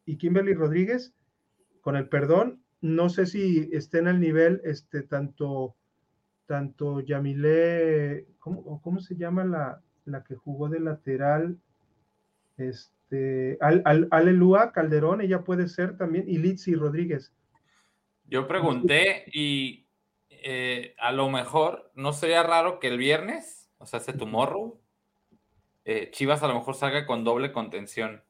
y 0.06 0.16
Kimberly 0.16 0.54
Rodríguez, 0.54 1.14
con 1.80 1.96
el 1.96 2.08
perdón, 2.08 2.62
no 2.80 3.08
sé 3.08 3.26
si 3.26 3.68
estén 3.72 4.06
al 4.08 4.20
nivel, 4.20 4.60
este, 4.64 5.02
tanto, 5.02 5.74
tanto 6.46 7.00
Yamile, 7.00 8.26
¿cómo, 8.38 8.80
cómo 8.82 9.00
se 9.00 9.16
llama 9.16 9.44
la, 9.44 9.80
la 10.04 10.22
que 10.24 10.34
jugó 10.34 10.68
de 10.68 10.80
lateral? 10.80 11.58
Este, 12.56 13.58
Al, 13.60 13.82
Al- 13.84 14.08
Alelúa 14.10 14.72
Calderón, 14.72 15.20
ella 15.20 15.42
puede 15.42 15.68
ser 15.68 15.96
también, 15.96 16.24
y 16.28 16.38
Litzy 16.38 16.74
Rodríguez. 16.74 17.32
Yo 18.26 18.46
pregunté 18.46 19.24
y 19.32 19.86
eh, 20.30 20.94
a 20.98 21.12
lo 21.12 21.28
mejor 21.30 21.90
no 21.94 22.12
sería 22.12 22.42
raro 22.42 22.78
que 22.80 22.88
el 22.88 22.98
viernes, 22.98 23.70
o 23.78 23.86
sea, 23.86 24.00
ese 24.00 24.12
tomorrow, 24.12 24.80
eh, 25.84 26.10
Chivas 26.12 26.42
a 26.42 26.48
lo 26.48 26.54
mejor 26.54 26.74
salga 26.74 27.06
con 27.06 27.24
doble 27.24 27.52
contención. 27.52 28.22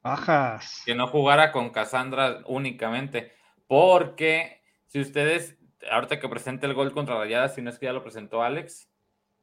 Bajas. 0.00 0.82
que 0.86 0.94
no 0.94 1.08
jugara 1.08 1.50
con 1.50 1.70
Cassandra 1.70 2.42
únicamente, 2.46 3.32
porque 3.66 4.62
si 4.86 5.00
ustedes, 5.00 5.57
ahorita 5.90 6.18
que 6.20 6.28
presente 6.28 6.66
el 6.66 6.74
gol 6.74 6.92
contra 6.92 7.16
Rayadas, 7.18 7.54
si 7.54 7.62
no 7.62 7.70
es 7.70 7.78
que 7.78 7.86
ya 7.86 7.92
lo 7.92 8.02
presentó 8.02 8.42
Alex, 8.42 8.88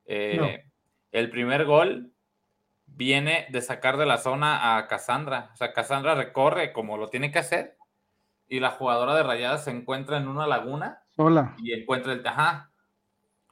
eh, 0.06 0.38
No. 0.40 0.48
el 1.12 1.30
primer 1.30 1.66
gol 1.66 2.12
viene 2.88 3.48
de 3.50 3.62
sacar 3.62 3.98
de 3.98 4.06
la 4.06 4.18
zona 4.18 4.78
a 4.78 4.88
Cassandra, 4.88 5.50
o 5.54 5.56
sea, 5.56 5.74
Cassandra 5.74 6.16
recorre 6.16 6.72
como 6.74 6.98
lo 6.98 7.10
tiene 7.10 7.32
que 7.32 7.40
hacer 7.40 7.78
y 8.48 8.60
la 8.60 8.70
jugadora 8.72 9.16
de 9.16 9.24
Rayadas 9.24 9.64
se 9.64 9.72
encuentra 9.72 10.18
en 10.18 10.28
una 10.28 10.46
laguna 10.46 11.02
Hola. 11.18 11.56
y 11.58 11.74
encuentra 11.74 12.14
el 12.14 12.22
tajá 12.22 12.70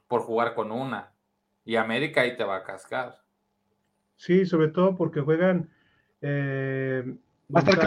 por 0.06 0.20
jugar 0.22 0.54
con 0.54 0.70
una 0.70 1.12
y 1.64 1.76
América 1.76 2.20
ahí 2.20 2.36
te 2.36 2.44
va 2.44 2.56
a 2.56 2.62
cascar. 2.64 3.22
Sí, 4.16 4.46
sobre 4.46 4.68
todo 4.68 4.94
porque 4.96 5.20
juegan. 5.20 5.70
eh, 6.20 7.02
Va 7.54 7.60
a 7.60 7.62
estar 7.62 7.74
y- 7.74 7.78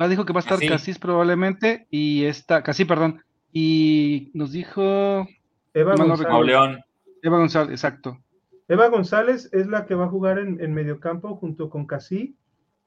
va 0.00 0.08
dijo 0.08 0.24
que 0.24 0.32
va 0.32 0.40
a 0.40 0.42
estar 0.42 0.58
Casí. 0.58 0.68
Casis 0.68 0.98
probablemente 0.98 1.86
y 1.90 2.24
está, 2.26 2.62
Casí, 2.62 2.84
perdón. 2.84 3.24
Y 3.56 4.32
nos 4.34 4.50
dijo 4.50 5.28
Eva 5.72 5.94
no 5.94 6.08
González. 6.08 6.78
Eva 7.22 7.38
González, 7.38 7.70
exacto. 7.70 8.18
Eva 8.66 8.88
González 8.88 9.48
es 9.52 9.68
la 9.68 9.86
que 9.86 9.94
va 9.94 10.06
a 10.06 10.08
jugar 10.08 10.38
en, 10.40 10.60
en 10.60 10.74
mediocampo 10.74 11.36
junto 11.36 11.70
con 11.70 11.86
Casí 11.86 12.34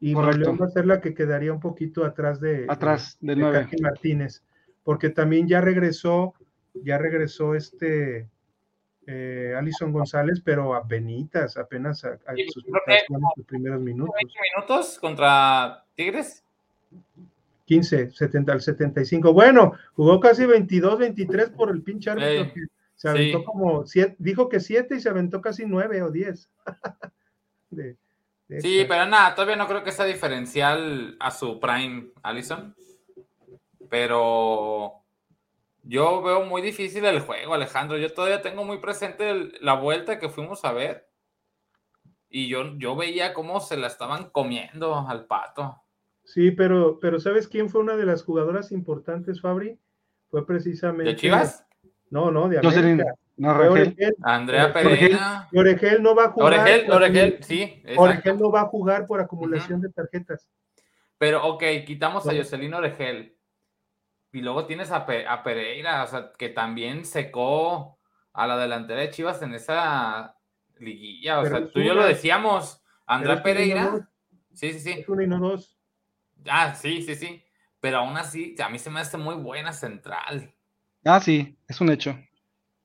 y. 0.01 0.13
Mauleón 0.13 0.59
va 0.61 0.65
a 0.65 0.69
ser 0.69 0.85
la 0.85 0.99
que 0.99 1.13
quedaría 1.13 1.53
un 1.53 1.61
poquito 1.61 2.03
atrás 2.03 2.41
de, 2.41 2.65
Atrás 2.67 3.17
de, 3.21 3.27
del 3.29 3.37
de 3.37 3.41
9. 3.43 3.63
Katy 3.69 3.81
Martínez, 3.81 4.43
porque 4.83 5.09
también 5.09 5.47
ya 5.47 5.61
regresó, 5.61 6.33
ya 6.73 6.97
regresó 6.97 7.55
este 7.55 8.27
eh, 9.05 9.53
Alison 9.57 9.93
González, 9.93 10.41
pero 10.43 10.75
a 10.75 10.85
penitas, 10.85 11.55
apenas 11.55 12.03
a, 12.03 12.17
a 12.27 12.35
Sí, 12.35 12.45
sus, 12.49 12.65
que- 12.65 12.71
sus 13.35 13.45
primeros 13.45 13.79
minutos. 13.79 14.13
20 14.17 14.33
minutos 14.55 14.99
contra 14.99 15.85
Tigres. 15.95 16.43
15, 17.67 18.11
70 18.11 18.53
al 18.53 18.61
75. 18.61 19.33
Bueno, 19.33 19.73
jugó 19.93 20.19
casi 20.21 20.45
22, 20.45 20.97
23 20.99 21.49
por 21.49 21.69
el 21.69 21.83
pinche 21.83 22.09
árbitro 22.09 22.53
que 22.53 22.61
se 22.95 23.09
aventó 23.09 23.39
sí. 23.39 23.43
como 23.43 23.85
7, 23.85 24.15
dijo 24.17 24.47
que 24.47 24.59
7 24.61 24.95
y 24.95 25.01
se 25.01 25.09
aventó 25.09 25.41
casi 25.41 25.65
9 25.65 26.01
o 26.01 26.09
10. 26.09 26.49
De- 27.69 27.97
de 28.47 28.61
Sí, 28.61 28.85
pero 28.87 29.05
nada, 29.05 29.35
todavía 29.35 29.57
no 29.57 29.67
creo 29.67 29.83
que 29.83 29.91
sea 29.91 30.05
diferencial 30.05 31.17
a 31.19 31.29
su 31.31 31.59
prime, 31.59 32.07
Allison. 32.23 32.73
Pero 33.89 35.03
yo 35.83 36.21
veo 36.21 36.45
muy 36.45 36.61
difícil 36.61 37.03
el 37.05 37.19
juego, 37.19 37.53
Alejandro. 37.53 37.97
Yo 37.97 38.13
todavía 38.13 38.41
tengo 38.41 38.63
muy 38.63 38.77
presente 38.79 39.29
el- 39.29 39.57
la 39.59 39.73
vuelta 39.73 40.19
que 40.19 40.29
fuimos 40.29 40.63
a 40.63 40.71
ver. 40.71 41.09
Y 42.29 42.47
yo, 42.47 42.77
yo 42.77 42.95
veía 42.95 43.33
cómo 43.33 43.59
se 43.59 43.75
la 43.75 43.87
estaban 43.87 44.29
comiendo 44.29 45.05
al 45.07 45.25
pato. 45.25 45.81
Sí, 46.27 46.51
pero, 46.51 46.99
pero 46.99 47.21
¿sabes 47.21 47.47
quién 47.47 47.69
fue 47.69 47.79
una 47.79 47.95
de 47.95 48.05
las 48.05 48.21
jugadoras 48.21 48.73
importantes, 48.73 49.39
Fabri? 49.39 49.79
Fue 50.29 50.45
precisamente. 50.45 51.11
¿De 51.11 51.15
Chivas? 51.15 51.65
No, 52.09 52.31
no, 52.31 52.49
de 52.49 52.57
Jocelyn, 52.57 52.99
América. 52.99 53.13
no, 53.37 53.55
Fue 53.55 53.65
Rangel. 53.69 53.81
Oregel. 53.87 54.15
Andrea. 54.23 54.73
Pereira. 54.73 55.47
Y 55.53 55.57
Oregel 55.57 56.03
no 56.03 56.15
va 56.15 56.25
a 56.25 56.29
jugar. 56.31 56.53
Oregel, 56.59 56.85
por 56.85 56.95
Oregel, 56.95 57.37
sí. 57.43 57.61
exacto. 57.63 58.01
Oregel 58.01 58.37
no 58.39 58.51
va 58.51 58.61
a 58.61 58.65
jugar 58.65 59.05
por 59.05 59.21
acumulación 59.21 59.79
de 59.79 59.89
tarjetas. 59.89 60.49
Pero, 61.17 61.45
ok, 61.47 61.63
quitamos 61.85 62.27
a. 62.27 62.35
Jocelyn 62.35 62.73
Oregel. 62.73 63.37
Y 64.33 64.41
luego 64.41 64.65
tienes 64.65 64.91
a, 64.91 65.05
Pe- 65.05 65.25
a 65.25 65.41
Pereira, 65.43 66.03
o 66.03 66.07
sea, 66.07 66.33
que 66.37 66.49
también 66.49 67.05
secó 67.05 67.97
a 68.33 68.45
la 68.47 68.57
delantera 68.57 68.99
de 68.99 69.11
Chivas 69.11 69.41
en 69.41 69.53
esa 69.53 70.35
liguilla. 70.77 71.39
O 71.39 71.43
Pero 71.43 71.57
sea, 71.57 71.67
tú 71.71 71.79
y 71.79 71.85
yo 71.87 71.93
lo 71.93 72.05
decíamos. 72.05 72.83
Andrea 73.05 73.41
Pereira. 73.41 74.09
Sí, 74.53 74.73
sí, 74.73 74.79
sí. 74.81 74.91
Es 74.99 75.07
una 75.07 75.23
y 75.23 75.27
no 75.27 75.39
dos. 75.39 75.76
Ah, 76.49 76.75
sí, 76.75 77.01
sí, 77.01 77.15
sí. 77.15 77.43
Pero 77.79 77.97
aún 77.99 78.17
así, 78.17 78.55
a 78.63 78.69
mí 78.69 78.79
se 78.79 78.89
me 78.89 78.99
hace 78.99 79.17
muy 79.17 79.35
buena 79.35 79.71
central. 79.73 80.53
Ah, 81.05 81.19
sí, 81.19 81.57
es 81.67 81.79
un 81.79 81.89
hecho. 81.91 82.17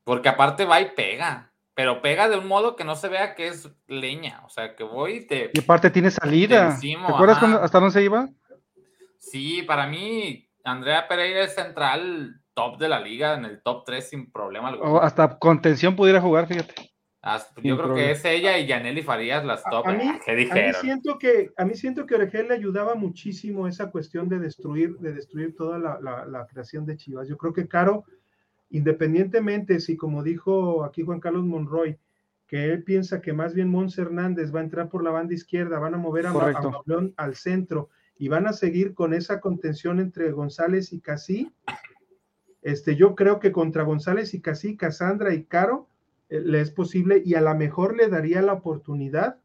Porque 0.04 0.28
aparte 0.28 0.64
va 0.64 0.80
y 0.80 0.90
pega. 0.90 1.52
Pero 1.74 2.02
pega 2.02 2.28
de 2.28 2.36
un 2.36 2.46
modo 2.46 2.76
que 2.76 2.84
no 2.84 2.94
se 2.96 3.08
vea 3.08 3.34
que 3.34 3.48
es 3.48 3.68
leña. 3.86 4.42
O 4.44 4.50
sea, 4.50 4.76
que 4.76 4.84
voy 4.84 5.12
y 5.16 5.26
te. 5.26 5.50
Y 5.54 5.60
aparte 5.60 5.90
tiene 5.90 6.10
salida. 6.10 6.68
Te 6.68 6.74
encimo, 6.74 7.06
¿Te 7.06 7.12
acuerdas 7.14 7.38
cuando- 7.38 7.62
hasta 7.62 7.78
dónde 7.80 7.92
se 7.94 8.04
iba? 8.04 8.28
Sí, 9.18 9.62
para 9.62 9.86
mí, 9.86 10.48
Andrea 10.64 11.08
Pereira 11.08 11.44
es 11.44 11.54
central 11.54 12.42
top 12.54 12.78
de 12.78 12.88
la 12.88 13.00
liga, 13.00 13.34
en 13.34 13.46
el 13.46 13.62
top 13.62 13.84
3 13.86 14.10
sin 14.10 14.30
problema 14.30 14.68
alguno. 14.68 14.92
O 14.92 15.00
hasta 15.00 15.38
contención 15.38 15.96
pudiera 15.96 16.20
jugar, 16.20 16.46
fíjate. 16.46 16.91
Hasta- 17.22 17.54
sin 17.54 17.64
yo 17.70 17.76
creo 17.76 17.86
problema. 17.86 18.06
que 18.08 18.12
es 18.12 18.24
ella 18.24 18.58
y 18.58 18.66
Yaneli 18.66 19.02
Farías 19.02 19.44
las 19.44 19.62
top. 19.64 19.86
A 19.86 19.92
mí, 19.92 20.10
¿Qué 20.24 20.32
a 20.32 20.34
mí 20.34 20.40
dijeron? 20.44 20.80
siento 20.80 21.18
que 21.18 21.52
a 21.56 21.64
mí 21.64 21.74
siento 21.76 22.04
que 22.04 22.16
Oregel 22.16 22.48
le 22.48 22.54
ayudaba 22.54 22.94
muchísimo 22.96 23.68
esa 23.68 23.90
cuestión 23.92 24.28
de 24.28 24.40
destruir 24.40 24.98
de 24.98 25.12
destruir 25.12 25.54
toda 25.54 25.78
la, 25.78 26.00
la- 26.00 26.26
la 26.26 26.46
creación 26.46 26.84
de 26.84 26.96
Chivas. 26.96 27.28
Yo 27.28 27.36
creo 27.38 27.52
que 27.52 27.68
Caro, 27.68 28.04
independientemente 28.70 29.78
si 29.80 29.96
como 29.96 30.22
dijo 30.22 30.84
aquí 30.84 31.02
Juan 31.02 31.20
Carlos 31.20 31.44
Monroy, 31.44 31.96
que 32.48 32.72
él 32.72 32.82
piensa 32.82 33.20
que 33.20 33.32
más 33.32 33.54
bien 33.54 33.68
Mons 33.68 33.96
Hernández 33.98 34.52
va 34.54 34.60
a 34.60 34.64
entrar 34.64 34.88
por 34.88 35.04
la 35.04 35.10
banda 35.10 35.32
izquierda, 35.34 35.78
van 35.78 35.94
a 35.94 35.98
mover 35.98 36.26
a, 36.26 36.32
al 37.16 37.34
centro 37.36 37.88
y 38.18 38.28
van 38.28 38.46
a 38.46 38.52
seguir 38.52 38.94
con 38.94 39.14
esa 39.14 39.40
contención 39.40 40.00
entre 40.00 40.30
González 40.32 40.92
y 40.92 41.00
Casí. 41.00 41.50
Este, 42.62 42.94
yo 42.96 43.14
creo 43.14 43.40
que 43.40 43.52
contra 43.52 43.84
González 43.84 44.34
y 44.34 44.40
Casí, 44.40 44.76
Casandra 44.76 45.34
y 45.34 45.44
Caro 45.44 45.88
eh, 45.88 45.91
le 46.40 46.60
es 46.60 46.70
posible 46.70 47.22
y 47.24 47.34
a 47.34 47.40
lo 47.40 47.54
mejor 47.54 47.96
le 47.96 48.08
daría 48.08 48.42
la 48.42 48.52
oportunidad 48.54 49.38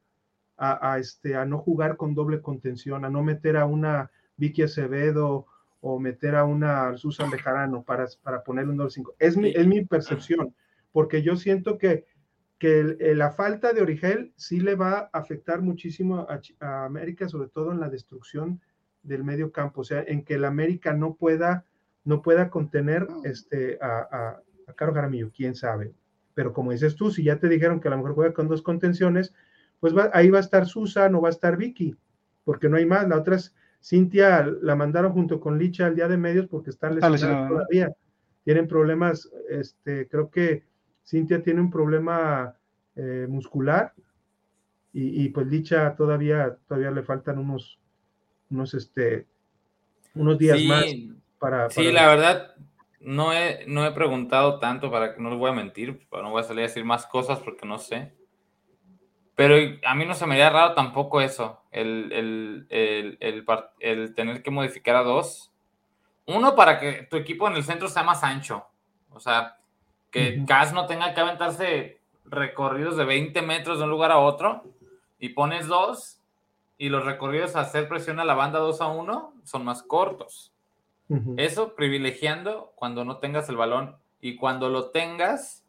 a, 0.57 0.93
a, 0.93 0.99
este, 0.99 1.35
a 1.35 1.45
no 1.45 1.59
jugar 1.59 1.97
con 1.97 2.15
doble 2.15 2.41
contención, 2.41 3.05
a 3.05 3.09
no 3.09 3.23
meter 3.23 3.57
a 3.57 3.65
una 3.65 4.09
Vicky 4.37 4.63
Acevedo 4.63 5.45
o 5.81 5.99
meter 5.99 6.35
a 6.35 6.43
una 6.45 6.95
Susan 6.97 7.29
Bejarano 7.29 7.83
para, 7.83 8.07
para 8.23 8.43
ponerle 8.43 8.71
un 8.71 8.77
doble 8.77 8.91
5. 8.91 9.15
Es 9.19 9.37
mi, 9.37 9.49
es 9.51 9.67
mi 9.67 9.85
percepción, 9.85 10.55
porque 10.91 11.21
yo 11.21 11.35
siento 11.35 11.77
que, 11.77 12.05
que 12.57 12.79
el- 12.79 13.17
la 13.17 13.31
falta 13.31 13.73
de 13.73 13.81
Origel 13.81 14.33
sí 14.35 14.59
le 14.59 14.75
va 14.75 15.09
a 15.13 15.19
afectar 15.19 15.61
muchísimo 15.61 16.27
a, 16.59 16.85
América, 16.85 17.29
sobre 17.29 17.49
todo 17.49 17.71
en 17.71 17.79
la 17.79 17.89
destrucción 17.89 18.59
del 19.03 19.23
medio 19.23 19.51
campo, 19.51 19.81
o 19.81 19.83
sea, 19.83 20.03
en 20.07 20.23
que 20.23 20.33
el 20.35 20.45
América 20.45 20.93
no 20.93 21.13
pueda, 21.15 21.65
no 22.03 22.21
pueda 22.21 22.49
contener 22.49 23.07
este, 23.23 23.77
a, 23.79 23.99
a, 24.11 24.41
a 24.67 24.73
Caro 24.73 24.93
Jaramillo, 24.93 25.31
quién 25.31 25.53
sabe. 25.55 25.93
Pero 26.37 26.53
como 26.53 26.71
dices 26.71 26.95
tú, 26.95 27.09
si 27.09 27.23
ya 27.23 27.39
te 27.39 27.49
dijeron 27.49 27.79
que 27.79 27.87
a 27.87 27.91
lo 27.91 27.97
mejor 27.97 28.13
juega 28.13 28.31
con 28.35 28.47
dos 28.47 28.61
contenciones, 28.61 29.33
pues 29.79 29.97
va- 29.97 30.11
ahí 30.13 30.29
va 30.29 30.37
a 30.37 30.41
estar 30.41 30.67
Susan 30.67 31.15
o 31.15 31.21
va 31.21 31.29
a 31.29 31.31
estar 31.31 31.57
Vicky, 31.57 31.95
porque 32.43 32.69
no 32.69 32.77
hay 32.77 32.85
más. 32.85 33.07
La 33.07 33.17
otra 33.17 33.37
es 33.37 33.55
Cintia, 33.83 34.45
la 34.61 34.75
mandaron 34.75 35.13
junto 35.13 35.39
con 35.39 35.57
Licha 35.57 35.87
al 35.87 35.95
día 35.95 36.07
de 36.07 36.15
medios 36.17 36.45
porque 36.45 36.69
están 36.69 36.91
Está 36.95 37.09
lesionadas 37.09 37.21
lesionada, 37.21 37.49
¿no? 37.49 37.55
todavía. 37.55 37.95
Tienen 38.43 38.67
problemas, 38.67 39.31
este, 39.49 40.07
creo 40.07 40.29
que 40.29 40.63
Cintia 41.03 41.41
tiene 41.41 41.59
un 41.59 41.71
problema 41.71 42.53
eh, 42.95 43.25
muscular 43.27 43.93
y, 44.93 45.23
y, 45.25 45.29
pues 45.29 45.47
Licha 45.47 45.95
todavía, 45.95 46.55
todavía 46.67 46.91
le 46.91 47.01
faltan 47.01 47.39
unos, 47.39 47.79
unos, 48.51 48.75
este, 48.75 49.25
unos 50.13 50.37
días 50.37 50.59
Sí, 50.59 50.67
más 50.67 50.85
para, 51.39 51.67
Sí, 51.71 51.81
para- 51.81 51.91
la 51.93 52.07
verdad, 52.07 52.55
no 52.99 53.33
he, 53.33 53.65
no 53.67 53.85
he 53.85 53.91
preguntado 53.91 54.59
tanto 54.59 54.91
para 54.91 55.13
que 55.13 55.21
no 55.21 55.29
les 55.29 55.39
voy 55.39 55.51
a 55.51 55.55
mentir, 55.55 56.07
pero 56.09 56.23
no 56.23 56.31
voy 56.31 56.41
a 56.41 56.43
salir 56.43 56.61
a 56.61 56.67
decir 56.67 56.85
más 56.85 57.05
cosas 57.05 57.39
porque 57.39 57.65
no 57.65 57.77
sé. 57.77 58.13
Pero 59.35 59.55
a 59.85 59.93
mí 59.93 60.05
no 60.05 60.15
se 60.15 60.25
me 60.25 60.33
haría 60.33 60.49
raro 60.49 60.73
tampoco 60.73 61.21
eso, 61.21 61.61
el, 61.71 62.11
el, 62.11 62.67
el, 62.69 63.45
el 63.79 64.15
tener 64.15 64.41
que 64.41 64.49
modificar 64.49 64.95
a 64.95 65.03
dos. 65.03 65.51
Uno, 66.25 66.55
para 66.55 66.79
que 66.79 67.03
tu 67.03 67.17
equipo 67.17 67.47
en 67.47 67.55
el 67.55 67.63
centro 67.63 67.87
sea 67.87 68.03
más 68.03 68.23
ancho. 68.23 68.65
O 69.11 69.19
sea, 69.19 69.57
que. 70.11 70.43
Cas 70.47 70.73
no 70.73 70.87
tenga 70.87 71.13
que 71.13 71.21
aventarse 71.21 72.01
recorridos 72.25 72.97
de 72.97 73.05
20 73.05 73.41
metros 73.43 73.77
de 73.77 73.85
un 73.85 73.91
lugar 73.91 74.11
a 74.11 74.17
otro 74.17 74.63
y 75.19 75.29
pones 75.29 75.67
dos 75.67 76.21
y 76.77 76.89
los 76.89 77.05
recorridos 77.05 77.55
a 77.55 77.61
hacer 77.61 77.87
presión 77.87 78.19
a 78.19 78.25
la 78.25 78.35
banda 78.35 78.59
2 78.59 78.81
a 78.81 78.87
1 78.87 79.33
son 79.43 79.65
más 79.65 79.83
cortos. 79.83 80.53
Eso 81.37 81.75
privilegiando 81.75 82.73
cuando 82.75 83.05
no 83.05 83.19
tengas 83.19 83.47
el 83.47 83.55
balón 83.55 83.95
y 84.19 84.35
cuando 84.35 84.69
lo 84.69 84.89
tengas 84.89 85.63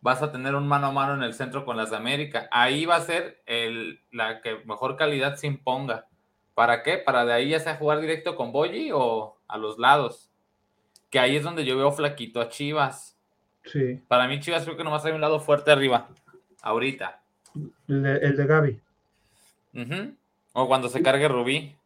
vas 0.00 0.22
a 0.22 0.32
tener 0.32 0.54
un 0.54 0.66
mano 0.66 0.86
a 0.86 0.92
mano 0.92 1.14
en 1.14 1.22
el 1.22 1.34
centro 1.34 1.64
con 1.64 1.76
las 1.76 1.90
de 1.90 1.96
América. 1.96 2.48
Ahí 2.50 2.86
va 2.86 2.96
a 2.96 3.00
ser 3.00 3.42
el, 3.46 4.00
la 4.10 4.40
que 4.40 4.58
mejor 4.64 4.96
calidad 4.96 5.36
se 5.36 5.46
imponga. 5.46 6.06
¿Para 6.54 6.82
qué? 6.82 6.98
Para 6.98 7.24
de 7.24 7.32
ahí 7.32 7.50
ya 7.50 7.60
sea 7.60 7.76
jugar 7.76 8.00
directo 8.00 8.36
con 8.36 8.52
Boyi 8.52 8.90
o 8.92 9.38
a 9.46 9.58
los 9.58 9.78
lados. 9.78 10.30
Que 11.10 11.18
ahí 11.18 11.36
es 11.36 11.44
donde 11.44 11.64
yo 11.64 11.76
veo 11.76 11.92
flaquito 11.92 12.40
a 12.40 12.48
Chivas. 12.48 13.16
Sí, 13.64 14.00
Para 14.08 14.26
mí 14.26 14.40
Chivas 14.40 14.64
creo 14.64 14.76
que 14.76 14.84
nomás 14.84 15.04
hay 15.04 15.12
un 15.12 15.20
lado 15.20 15.40
fuerte 15.40 15.70
arriba. 15.70 16.08
Ahorita. 16.62 17.20
el 17.88 18.02
de, 18.02 18.16
el 18.18 18.36
de 18.36 18.46
Gaby. 18.46 18.80
O 20.52 20.66
cuando 20.66 20.88
se 20.88 21.02
cargue 21.02 21.28
Rubí. 21.28 21.77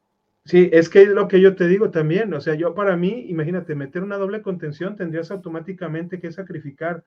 Sí, 0.45 0.68
es 0.72 0.88
que 0.88 1.03
es 1.03 1.09
lo 1.09 1.28
que 1.28 1.40
yo 1.40 1.55
te 1.55 1.68
digo 1.68 1.90
también, 1.90 2.34
o 2.34 2.40
sea, 2.40 2.55
yo 2.55 2.74
para 2.74 2.97
mí, 2.97 3.26
imagínate, 3.28 3.74
meter 3.76 4.03
una 4.03 4.16
doble 4.18 4.43
contención 4.43 4.97
tendrías 4.97 5.30
automáticamente 5.30 6.20
que 6.20 6.32
sacrificar 6.32 7.05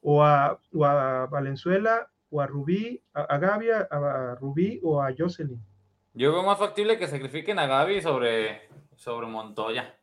o 0.00 0.24
a, 0.24 0.60
o 0.72 0.84
a 0.84 1.26
Valenzuela 1.26 2.10
o 2.30 2.40
a 2.40 2.46
Rubí, 2.46 3.02
a, 3.14 3.22
a 3.22 3.38
Gaby, 3.38 3.70
a, 3.70 3.80
a 3.90 4.34
Rubí 4.36 4.80
o 4.82 5.00
a 5.02 5.14
Jocelyn. 5.16 5.60
Yo 6.14 6.32
veo 6.32 6.42
más 6.42 6.58
factible 6.58 6.98
que 6.98 7.06
sacrifiquen 7.06 7.58
a 7.58 7.66
Gaby 7.66 8.00
sobre, 8.02 8.62
sobre 8.96 9.26
Montoya. 9.26 9.94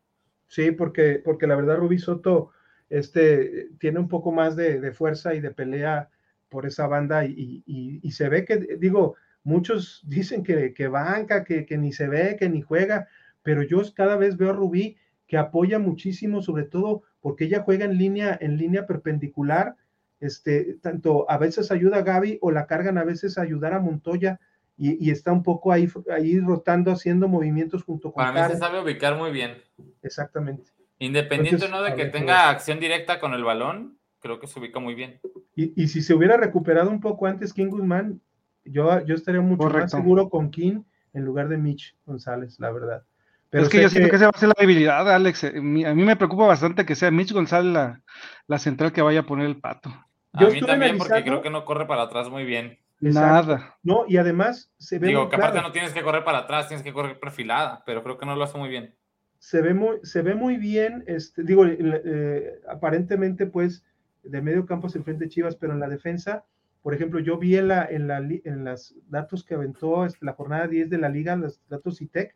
Sí, 0.48 0.72
porque, 0.72 1.22
porque 1.24 1.48
la 1.48 1.56
verdad 1.56 1.78
Rubí 1.78 1.98
Soto 1.98 2.52
este, 2.90 3.70
tiene 3.80 4.00
un 4.00 4.08
poco 4.08 4.32
más 4.32 4.56
de, 4.56 4.80
de 4.80 4.92
fuerza 4.94 5.34
y 5.34 5.42
de 5.42 5.52
pelea 5.52 6.10
por 6.50 6.66
esa 6.66 6.88
banda 6.88 7.26
y, 7.26 7.64
y- 7.66 8.00
y 8.04 8.12
se 8.12 8.30
ve 8.30 8.46
que, 8.46 8.58
digo, 8.78 9.16
muchos 9.44 10.02
dicen 10.06 10.44
que, 10.44 10.74
que 10.74 10.88
banca, 10.88 11.44
que, 11.44 11.66
que 11.66 11.78
ni 11.78 11.92
se 11.92 12.08
ve, 12.08 12.38
que 12.38 12.50
ni 12.50 12.62
juega, 12.62 13.08
pero 13.42 13.62
yo 13.64 13.82
cada 13.94 14.16
vez 14.16 14.38
veo 14.38 14.52
a 14.52 14.54
Rubí 14.54 14.98
que 15.28 15.38
apoya 15.38 15.80
muchísimo, 15.80 16.42
sobre 16.42 16.64
todo 16.64 17.04
porque 17.20 17.46
ella 17.46 17.64
juega 17.64 17.86
en 17.86 17.98
línea, 17.98 18.38
en 18.40 18.58
línea 18.58 18.86
perpendicular, 18.86 19.76
este, 20.20 20.76
tanto 20.82 21.30
a 21.30 21.38
veces 21.38 21.72
ayuda 21.72 21.98
a 21.98 22.02
Gaby 22.04 22.40
o 22.42 22.52
la 22.52 22.66
cargan 22.68 22.98
a 22.98 23.04
veces 23.04 23.38
a 23.38 23.42
ayudar 23.42 23.74
a 23.74 23.80
Montoya 23.80 24.40
y, 24.78 25.06
y 25.06 25.12
está 25.12 25.32
un 25.32 25.44
poco 25.44 25.72
ahí, 25.72 25.90
ahí 26.12 26.40
rotando, 26.40 26.92
haciendo 26.92 27.28
movimientos 27.28 27.84
junto 27.84 28.12
con 28.12 28.24
Para 28.24 28.32
mí 28.32 28.40
Karen. 28.40 28.58
se 28.58 28.60
sabe 28.60 28.82
ubicar 28.82 29.18
muy 29.18 29.32
bien. 29.32 29.58
Exactamente. 30.02 30.72
Independiente 31.00 31.66
Entonces, 31.66 31.72
no 31.72 31.84
de 31.84 31.96
que 31.96 32.04
ver, 32.04 32.12
tenga 32.12 32.50
acción 32.50 32.80
directa 32.80 33.20
con 33.20 33.34
el 33.34 33.44
balón, 33.44 33.98
creo 34.20 34.40
que 34.40 34.48
se 34.48 34.60
ubica 34.60 34.80
muy 34.80 34.96
bien. 34.96 35.20
Y, 35.56 35.82
y 35.82 35.88
si 35.90 36.02
se 36.02 36.14
hubiera 36.14 36.38
recuperado 36.38 36.90
un 36.90 37.02
poco 37.02 37.28
antes 37.28 37.54
King 37.54 37.68
Guzmán, 37.68 38.22
yo, 38.66 39.04
yo 39.06 39.16
estaría 39.16 39.42
mucho 39.42 39.70
más 39.70 39.92
seguro 39.92 40.30
con 40.30 40.50
King 40.52 40.84
en 41.14 41.26
lugar 41.26 41.48
de 41.50 41.58
Mitch 41.58 41.96
González, 42.06 42.60
la 42.60 42.72
verdad. 42.72 43.04
Pero 43.50 43.64
es 43.64 43.70
que 43.70 43.82
yo 43.82 43.90
siento 43.90 44.10
que 44.10 44.16
esa 44.16 44.26
va 44.26 44.32
a 44.34 44.40
ser 44.40 44.50
la 44.50 44.56
debilidad, 44.60 45.08
Alex. 45.14 45.44
Eh, 45.44 45.58
A 45.58 45.62
mí 45.94 46.04
me 46.04 46.16
preocupa 46.16 46.48
bastante 46.48 46.86
que 46.86 46.96
sea 46.96 47.12
Mitch 47.12 47.32
González 47.34 47.72
la, 47.72 48.02
la 48.48 48.58
central 48.58 48.92
que 48.92 49.02
vaya 49.04 49.20
a 49.22 49.26
poner 49.26 49.46
el 49.46 49.60
pato. 49.60 49.90
A 50.34 50.42
Yo 50.42 50.50
mí 50.50 50.60
también, 50.62 50.98
porque 50.98 51.24
creo 51.24 51.42
que 51.42 51.52
no 51.52 51.64
corre 51.66 51.86
para 51.86 52.02
atrás 52.04 52.30
muy 52.30 52.46
bien. 52.46 52.80
Exacto. 53.02 53.52
Nada. 53.56 53.78
No, 53.84 54.06
y 54.08 54.18
además 54.18 54.72
se 54.78 54.98
ve 54.98 55.08
Digo, 55.10 55.22
muy 55.22 55.30
que 55.30 55.36
aparte 55.36 55.54
claro. 55.54 55.68
no 55.68 55.72
tienes 55.74 55.92
que 55.94 56.02
correr 56.02 56.24
para 56.24 56.40
atrás, 56.40 56.68
tienes 56.68 56.84
que 56.84 56.94
correr 56.94 57.20
perfilada, 57.20 57.84
pero 57.86 58.02
creo 58.02 58.18
que 58.18 58.26
no 58.26 58.36
lo 58.36 58.44
hace 58.44 58.58
muy 58.58 58.70
bien. 58.70 58.96
se 59.40 59.62
ve 59.62 59.74
muy, 59.74 59.98
se 60.04 60.22
ve 60.22 60.36
muy 60.36 60.58
bien, 60.58 61.04
este, 61.06 61.44
digo, 61.44 61.66
eh, 61.68 62.62
aparentemente 62.70 63.46
pues 63.46 63.84
de 64.24 64.42
medio 64.42 64.66
campo 64.66 64.88
se 64.90 64.98
enfrente 65.00 65.28
Chivas, 65.30 65.56
pero 65.58 65.74
en 65.74 65.80
la 65.82 65.90
defensa, 65.90 66.46
por 66.84 66.94
ejemplo, 66.94 67.22
yo 67.22 67.38
vi 67.38 67.56
en, 67.56 67.70
la, 67.70 67.86
en, 67.86 68.08
la, 68.08 68.18
en 68.18 68.66
los 68.66 68.94
datos 69.08 69.46
que 69.46 69.56
aventó 69.56 70.06
la 70.20 70.34
jornada 70.34 70.68
10 70.68 70.90
de 70.90 70.98
la 70.98 71.08
liga, 71.08 71.38
los 71.38 71.62
datos 71.70 72.02
ITEC, 72.02 72.36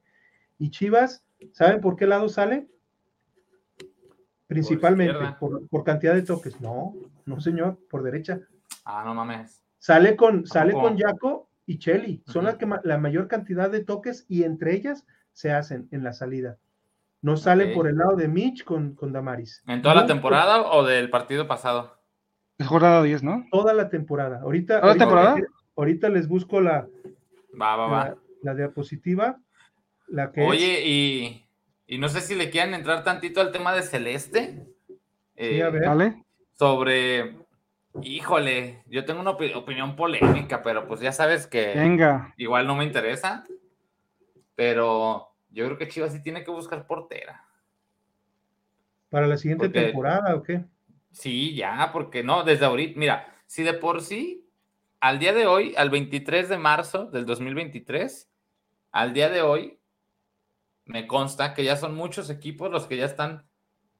y 0.57 0.71
Chivas, 0.71 1.23
¿saben 1.51 1.81
por 1.81 1.97
qué 1.97 2.07
lado 2.07 2.29
sale? 2.29 2.65
Principalmente 4.47 5.35
por, 5.37 5.83
cantidad 5.83 6.15
de 6.15 6.21
toques. 6.21 6.61
No, 6.61 6.93
no 7.25 7.41
señor, 7.41 7.77
por 7.89 8.03
derecha. 8.03 8.39
Ah, 8.85 9.03
no 9.05 9.13
mames. 9.13 9.61
Sale 9.79 10.15
con, 10.15 10.47
sale 10.47 10.71
con 10.71 10.97
Jaco 10.97 11.49
y 11.65 11.77
Chelly. 11.77 12.23
Son 12.25 12.45
las 12.45 12.55
que 12.55 12.67
la 12.83 12.97
mayor 12.97 13.27
cantidad 13.27 13.69
de 13.69 13.83
toques 13.83 14.25
y 14.29 14.43
entre 14.43 14.73
ellas 14.73 15.05
se 15.33 15.51
hacen 15.51 15.89
en 15.91 16.05
la 16.05 16.13
salida. 16.13 16.57
No 17.21 17.35
sale 17.35 17.75
por 17.75 17.89
el 17.89 17.97
lado 17.97 18.15
de 18.15 18.29
Mitch 18.29 18.63
con, 18.63 18.95
con 18.95 19.11
Damaris. 19.11 19.61
¿En 19.67 19.81
toda 19.81 19.93
la 19.93 20.05
temporada 20.05 20.71
o 20.71 20.85
del 20.85 21.09
partido 21.09 21.47
pasado? 21.47 21.96
Es 22.57 22.67
jornada 22.67 23.03
10, 23.03 23.23
¿no? 23.23 23.45
Toda 23.51 23.73
la 23.73 23.89
temporada. 23.89 24.41
Ahorita, 24.41 24.81
¿Toda 24.81 24.93
la 24.93 24.99
temporada? 24.99 25.37
ahorita 25.75 26.09
les 26.09 26.27
busco 26.27 26.59
la, 26.59 26.87
va, 27.59 27.75
va, 27.75 27.87
va. 27.87 28.15
la, 28.41 28.55
diapositiva. 28.55 29.39
La 30.07 30.31
que 30.31 30.41
Oye, 30.41 30.81
y, 30.85 31.45
y, 31.85 31.97
no 31.99 32.09
sé 32.09 32.21
si 32.21 32.33
le 32.33 32.49
quieren 32.49 32.73
entrar 32.73 33.03
tantito 33.03 33.41
al 33.41 33.51
tema 33.51 33.73
de 33.73 33.83
Celeste. 33.83 34.65
sí, 35.35 35.61
a 35.61 35.67
eh, 35.67 35.71
ver. 35.71 36.15
Sobre, 36.53 37.37
híjole, 38.01 38.81
yo 38.87 39.05
tengo 39.05 39.21
una 39.21 39.31
opinión 39.31 39.95
polémica, 39.95 40.63
pero 40.63 40.87
pues 40.87 40.99
ya 40.99 41.11
sabes 41.11 41.45
que 41.45 41.73
Venga. 41.75 42.33
igual 42.37 42.65
no 42.65 42.75
me 42.75 42.85
interesa. 42.85 43.43
Pero 44.55 45.27
yo 45.51 45.65
creo 45.65 45.77
que 45.77 45.87
Chivas 45.87 46.11
sí 46.11 46.23
tiene 46.23 46.43
que 46.43 46.49
buscar 46.49 46.87
portera. 46.87 47.45
¿Para 49.09 49.27
la 49.27 49.37
siguiente 49.37 49.69
temporada 49.69 50.35
o 50.35 50.41
qué? 50.41 50.65
Sí, 51.19 51.55
ya, 51.55 51.89
porque 51.93 52.23
no, 52.23 52.43
desde 52.43 52.65
ahorita, 52.65 52.99
mira, 52.99 53.35
si 53.47 53.63
de 53.63 53.73
por 53.73 54.03
sí, 54.03 54.47
al 54.99 55.17
día 55.17 55.33
de 55.33 55.47
hoy, 55.47 55.73
al 55.75 55.89
23 55.89 56.47
de 56.47 56.59
marzo 56.59 57.05
del 57.05 57.25
2023, 57.25 58.29
al 58.91 59.13
día 59.13 59.27
de 59.29 59.41
hoy, 59.41 59.79
me 60.85 61.07
consta 61.07 61.55
que 61.55 61.63
ya 61.63 61.75
son 61.75 61.95
muchos 61.95 62.29
equipos 62.29 62.69
los 62.69 62.85
que 62.85 62.97
ya 62.97 63.05
están 63.05 63.47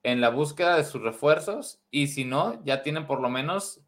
en 0.04 0.22
la 0.22 0.30
búsqueda 0.30 0.78
de 0.78 0.84
sus 0.84 1.02
refuerzos 1.02 1.82
y 1.90 2.08
si 2.08 2.24
no, 2.24 2.64
ya 2.64 2.84
tienen 2.84 3.08
por 3.08 3.20
lo 3.20 3.30
menos 3.30 3.82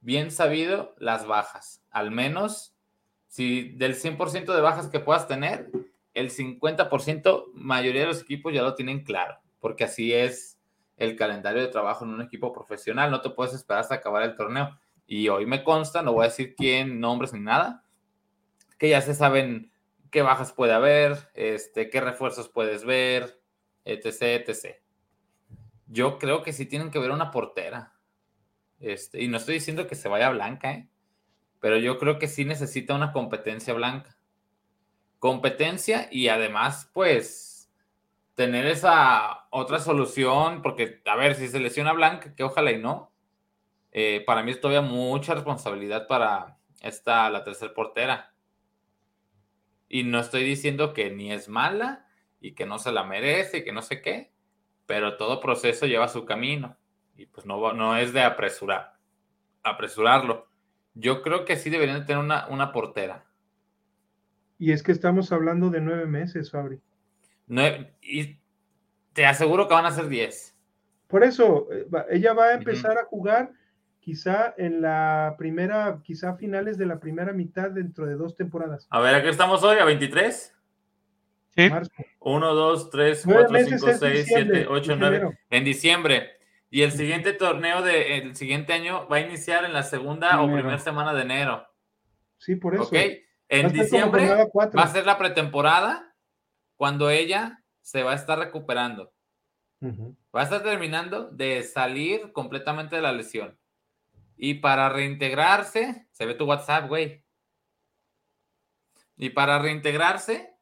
bien 0.00 0.30
sabido 0.30 0.94
las 0.98 1.26
bajas. 1.26 1.82
Al 1.90 2.12
menos, 2.12 2.76
si 3.26 3.70
del 3.70 3.96
100% 3.96 4.54
de 4.54 4.60
bajas 4.60 4.86
que 4.86 5.00
puedas 5.00 5.26
tener, 5.26 5.72
el 6.14 6.30
50%, 6.30 7.46
mayoría 7.52 8.02
de 8.02 8.06
los 8.06 8.22
equipos 8.22 8.54
ya 8.54 8.62
lo 8.62 8.76
tienen 8.76 9.02
claro, 9.02 9.40
porque 9.58 9.82
así 9.82 10.12
es 10.12 10.55
el 10.96 11.16
calendario 11.16 11.62
de 11.62 11.68
trabajo 11.68 12.04
en 12.04 12.12
un 12.12 12.22
equipo 12.22 12.52
profesional, 12.52 13.10
no 13.10 13.20
te 13.20 13.30
puedes 13.30 13.54
esperar 13.54 13.82
hasta 13.82 13.96
acabar 13.96 14.22
el 14.22 14.36
torneo. 14.36 14.78
Y 15.06 15.28
hoy 15.28 15.46
me 15.46 15.62
consta, 15.62 16.02
no 16.02 16.12
voy 16.12 16.24
a 16.24 16.28
decir 16.28 16.54
quién, 16.56 17.00
nombres 17.00 17.32
ni 17.32 17.40
nada, 17.40 17.84
que 18.78 18.88
ya 18.88 19.00
se 19.00 19.14
saben 19.14 19.72
qué 20.10 20.22
bajas 20.22 20.52
puede 20.52 20.72
haber, 20.72 21.30
este, 21.34 21.90
qué 21.90 22.00
refuerzos 22.00 22.48
puedes 22.48 22.84
ver, 22.84 23.40
etc, 23.84 24.48
etc. 24.48 24.76
Yo 25.86 26.18
creo 26.18 26.42
que 26.42 26.52
sí 26.52 26.66
tienen 26.66 26.90
que 26.90 26.98
ver 26.98 27.10
una 27.10 27.30
portera. 27.30 27.92
Este, 28.80 29.22
y 29.22 29.28
no 29.28 29.36
estoy 29.36 29.54
diciendo 29.54 29.86
que 29.86 29.94
se 29.94 30.08
vaya 30.08 30.30
blanca, 30.30 30.72
¿eh? 30.72 30.88
pero 31.60 31.76
yo 31.78 31.98
creo 31.98 32.18
que 32.18 32.28
sí 32.28 32.44
necesita 32.44 32.94
una 32.94 33.12
competencia 33.12 33.72
blanca 33.72 34.16
competencia 35.18 36.08
y 36.10 36.28
además, 36.28 36.90
pues, 36.92 37.55
tener 38.36 38.66
esa 38.66 39.48
otra 39.50 39.80
solución, 39.80 40.62
porque, 40.62 41.02
a 41.06 41.16
ver, 41.16 41.34
si 41.34 41.48
se 41.48 41.58
lesiona 41.58 41.94
Blanca, 41.94 42.34
que 42.34 42.44
ojalá 42.44 42.70
y 42.70 42.78
no, 42.78 43.10
eh, 43.92 44.22
para 44.26 44.42
mí 44.42 44.50
es 44.50 44.60
todavía 44.60 44.82
mucha 44.82 45.34
responsabilidad 45.34 46.06
para 46.06 46.58
esta, 46.82 47.28
la 47.30 47.42
tercera 47.42 47.72
portera. 47.72 48.34
Y 49.88 50.04
no 50.04 50.20
estoy 50.20 50.44
diciendo 50.44 50.92
que 50.92 51.10
ni 51.10 51.32
es 51.32 51.48
mala 51.48 52.06
y 52.38 52.52
que 52.52 52.66
no 52.66 52.78
se 52.78 52.92
la 52.92 53.04
merece 53.04 53.58
y 53.58 53.64
que 53.64 53.72
no 53.72 53.80
sé 53.80 54.02
qué, 54.02 54.32
pero 54.84 55.16
todo 55.16 55.40
proceso 55.40 55.86
lleva 55.86 56.06
su 56.08 56.26
camino 56.26 56.76
y 57.16 57.24
pues 57.26 57.46
no, 57.46 57.72
no 57.72 57.96
es 57.96 58.12
de 58.12 58.20
apresurar, 58.20 58.98
apresurarlo. 59.62 60.50
Yo 60.92 61.22
creo 61.22 61.46
que 61.46 61.56
sí 61.56 61.70
deberían 61.70 62.04
tener 62.04 62.22
una, 62.22 62.46
una 62.48 62.70
portera. 62.70 63.24
Y 64.58 64.72
es 64.72 64.82
que 64.82 64.92
estamos 64.92 65.32
hablando 65.32 65.70
de 65.70 65.80
nueve 65.80 66.06
meses, 66.06 66.50
Fabri. 66.50 66.82
Y 67.48 68.38
te 69.12 69.26
aseguro 69.26 69.68
que 69.68 69.74
van 69.74 69.86
a 69.86 69.92
ser 69.92 70.08
diez. 70.08 70.54
Por 71.06 71.24
eso, 71.24 71.68
eh, 71.72 71.86
ella 72.10 72.32
va 72.32 72.46
a 72.46 72.54
empezar 72.54 72.98
a 72.98 73.04
jugar 73.04 73.52
quizá 74.00 74.54
en 74.56 74.82
la 74.82 75.34
primera, 75.38 76.00
quizá 76.04 76.36
finales 76.36 76.78
de 76.78 76.86
la 76.86 77.00
primera 77.00 77.32
mitad 77.32 77.70
dentro 77.70 78.06
de 78.06 78.14
dos 78.14 78.36
temporadas. 78.36 78.86
A 78.90 79.00
ver, 79.00 79.14
aquí 79.14 79.28
estamos 79.28 79.62
hoy, 79.64 79.78
a 79.78 79.84
23. 79.84 80.54
Sí. 81.56 81.70
1, 82.20 82.54
2, 82.54 82.90
3, 82.90 83.22
4, 83.24 83.58
5, 83.64 83.92
6, 83.98 84.24
7, 84.28 84.66
8, 84.68 84.96
9. 84.96 85.38
En 85.50 85.64
diciembre. 85.64 86.36
Y 86.70 86.82
el 86.82 86.92
siguiente 86.92 87.32
torneo 87.32 87.82
del 87.82 88.36
siguiente 88.36 88.72
año 88.72 89.08
va 89.08 89.16
a 89.16 89.20
iniciar 89.20 89.64
en 89.64 89.72
la 89.72 89.82
segunda 89.82 90.42
o 90.42 90.52
primera 90.52 90.78
semana 90.78 91.14
de 91.14 91.22
enero. 91.22 91.66
Sí, 92.38 92.56
por 92.56 92.74
eso. 92.74 92.84
Ok. 92.84 92.94
En 93.48 93.72
diciembre 93.72 94.28
va 94.54 94.82
a 94.82 94.88
ser 94.88 95.06
la 95.06 95.16
pretemporada 95.16 96.05
cuando 96.76 97.10
ella 97.10 97.62
se 97.80 98.02
va 98.02 98.12
a 98.12 98.16
estar 98.16 98.38
recuperando. 98.38 99.12
Va 99.82 100.40
a 100.40 100.44
estar 100.44 100.62
terminando 100.62 101.30
de 101.30 101.62
salir 101.62 102.32
completamente 102.32 102.96
de 102.96 103.02
la 103.02 103.12
lesión. 103.12 103.58
Y 104.36 104.54
para 104.54 104.88
reintegrarse, 104.88 106.06
se 106.10 106.26
ve 106.26 106.34
tu 106.34 106.44
WhatsApp, 106.44 106.88
güey. 106.88 107.24
Y 109.16 109.30
para 109.30 109.58
reintegrarse, 109.58 110.54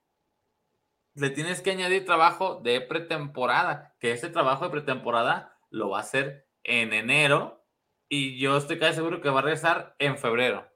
le 1.14 1.30
tienes 1.30 1.60
que 1.60 1.70
añadir 1.70 2.04
trabajo 2.04 2.60
de 2.60 2.80
pretemporada, 2.80 3.94
que 3.98 4.12
ese 4.12 4.28
trabajo 4.28 4.64
de 4.64 4.70
pretemporada 4.70 5.56
lo 5.70 5.90
va 5.90 5.98
a 5.98 6.02
hacer 6.02 6.46
en 6.62 6.92
enero 6.92 7.64
y 8.08 8.38
yo 8.38 8.56
estoy 8.56 8.78
casi 8.78 8.96
seguro 8.96 9.20
que 9.20 9.28
va 9.28 9.40
a 9.40 9.42
regresar 9.42 9.94
en 9.98 10.18
febrero. 10.18 10.68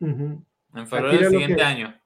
En 0.00 0.86
febrero 0.86 1.18
del 1.18 1.30
siguiente 1.30 1.62
año. 1.62 1.98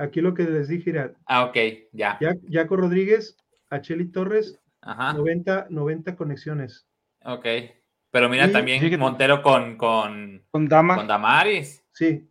Aquí 0.00 0.22
lo 0.22 0.32
que 0.32 0.44
les 0.44 0.68
dije 0.68 0.90
era. 0.90 1.12
Ah, 1.26 1.44
ok, 1.44 1.56
ya. 1.92 2.18
Jaco 2.50 2.76
Rodríguez, 2.76 3.36
a 3.68 3.82
Cheli 3.82 4.10
Torres, 4.10 4.58
90, 4.82 5.66
90 5.68 6.16
conexiones. 6.16 6.86
Ok. 7.22 7.46
Pero 8.10 8.28
mira 8.30 8.50
también 8.50 8.98
Montero 8.98 9.42
con, 9.42 9.76
con, 9.76 10.42
con, 10.50 10.68
Dama. 10.68 10.96
con 10.96 11.06
Damaris. 11.06 11.84
Sí. 11.92 12.28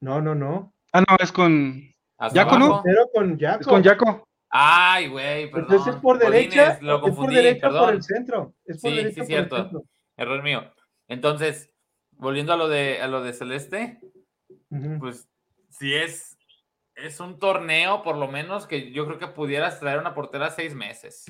No, 0.00 0.20
no, 0.20 0.34
no. 0.34 0.74
Ah, 0.92 1.00
no, 1.08 1.16
es 1.18 1.32
con. 1.32 1.82
Jaco, 2.18 2.58
¿no? 2.58 2.68
Montero 2.68 3.08
con 3.12 3.38
Jaco. 3.38 3.60
Es 3.60 3.66
con 3.66 3.82
Jaco. 3.82 4.28
Ay, 4.50 5.08
güey, 5.08 5.50
perdón. 5.50 5.70
Entonces 5.70 5.94
es 5.94 6.00
por 6.00 6.18
derecha. 6.18 6.78
lo 6.82 7.00
confundí, 7.00 7.34
es 7.34 7.34
por 7.34 7.44
derecha 7.44 7.70
por 7.70 7.94
el 7.94 8.02
centro. 8.02 8.54
Es 8.66 8.80
por 8.80 8.90
sí, 8.90 8.96
derecha 8.98 9.22
sí, 9.22 9.26
cierto. 9.26 9.84
Error 10.18 10.42
mío. 10.42 10.70
Entonces, 11.08 11.72
volviendo 12.12 12.52
a 12.52 12.56
lo 12.56 12.68
de, 12.68 13.00
a 13.00 13.08
lo 13.08 13.22
de 13.22 13.32
Celeste, 13.32 14.00
pues 15.00 15.28
si 15.70 15.94
es, 15.94 16.35
es 16.96 17.20
un 17.20 17.38
torneo, 17.38 18.02
por 18.02 18.16
lo 18.16 18.26
menos, 18.26 18.66
que 18.66 18.90
yo 18.90 19.06
creo 19.06 19.18
que 19.18 19.26
pudieras 19.28 19.78
traer 19.78 19.98
una 19.98 20.14
portera 20.14 20.50
seis 20.50 20.74
meses. 20.74 21.26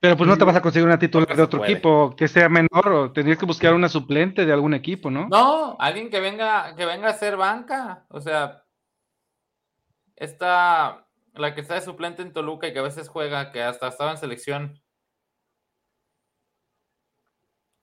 Pero 0.00 0.16
pues 0.16 0.28
no 0.28 0.36
te 0.36 0.44
vas 0.44 0.56
a 0.56 0.62
conseguir 0.62 0.86
una 0.86 0.98
titular 0.98 1.36
de 1.36 1.42
otro 1.42 1.64
equipo 1.64 2.16
que 2.16 2.26
sea 2.26 2.48
menor 2.48 2.88
o 2.88 3.12
tendrías 3.12 3.38
que 3.38 3.46
buscar 3.46 3.72
una 3.72 3.88
suplente 3.88 4.44
de 4.44 4.52
algún 4.52 4.74
equipo, 4.74 5.12
¿no? 5.12 5.28
No, 5.28 5.76
alguien 5.78 6.10
que 6.10 6.18
venga, 6.18 6.74
que 6.74 6.86
venga 6.86 7.08
a 7.08 7.14
ser 7.14 7.36
banca. 7.36 8.04
O 8.08 8.20
sea, 8.20 8.64
esta, 10.16 11.06
la 11.34 11.54
que 11.54 11.60
está 11.60 11.74
de 11.74 11.82
suplente 11.82 12.20
en 12.22 12.32
Toluca 12.32 12.66
y 12.66 12.72
que 12.72 12.80
a 12.80 12.82
veces 12.82 13.08
juega, 13.08 13.52
que 13.52 13.62
hasta 13.62 13.86
estaba 13.86 14.10
en 14.10 14.18
selección. 14.18 14.82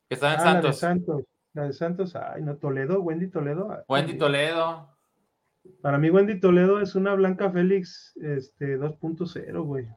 Que 0.10 0.16
estaba 0.16 0.34
en 0.34 0.40
ah, 0.42 0.74
Santos. 0.74 1.26
La 1.54 1.64
de 1.64 1.74
Santos, 1.74 2.16
ay, 2.16 2.44
no, 2.44 2.58
Toledo, 2.58 3.02
Wendy 3.02 3.28
Toledo. 3.28 3.84
Wendy 3.88 4.18
Toledo. 4.18 4.96
Para 5.82 5.98
mí, 5.98 6.10
Wendy 6.10 6.40
Toledo 6.40 6.80
es 6.80 6.96
una 6.96 7.14
Blanca 7.16 7.52
Félix 7.52 8.16
este, 8.22 8.78
2.0, 8.78 9.64
güey. 9.64 9.88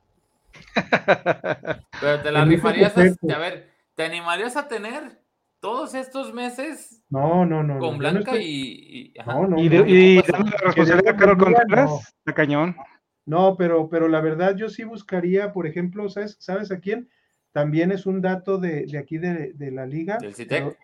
Pero 2.00 2.22
te 2.22 2.30
la 2.30 2.44
rifarías 2.44 2.96
a, 2.96 3.02
a, 3.02 3.38
ver, 3.38 3.70
¿te 3.94 4.04
animarías 4.04 4.56
a 4.56 4.68
tener 4.68 5.20
todos 5.60 5.94
estos 5.94 6.32
meses? 6.32 7.02
No, 7.08 7.46
no, 7.46 7.62
no. 7.62 7.78
Con 7.78 7.98
Blanca 7.98 8.36
y, 8.36 9.12
y, 9.14 9.14
no, 9.26 9.46
no, 9.46 9.58
y, 9.58 9.68
de, 9.68 9.88
y 9.88 10.16
la 10.16 10.22
responsabilidad 10.22 11.14
a 11.14 11.16
Carol 11.16 11.38
Contreras, 11.38 12.14
no. 12.24 12.34
cañón. 12.34 12.76
No, 13.24 13.56
pero, 13.56 13.88
pero 13.88 14.08
la 14.08 14.20
verdad 14.20 14.56
yo 14.56 14.68
sí 14.68 14.84
buscaría, 14.84 15.52
por 15.52 15.66
ejemplo, 15.66 16.08
¿sabes, 16.08 16.36
¿sabes 16.40 16.72
a 16.72 16.80
quién? 16.80 17.08
También 17.52 17.92
es 17.92 18.06
un 18.06 18.20
dato 18.20 18.58
de, 18.58 18.86
de 18.86 18.98
aquí 18.98 19.18
de, 19.18 19.52
de, 19.52 19.70
la 19.70 19.86
liga. 19.86 20.18
¿Del 20.18 20.34
CITEC? 20.34 20.76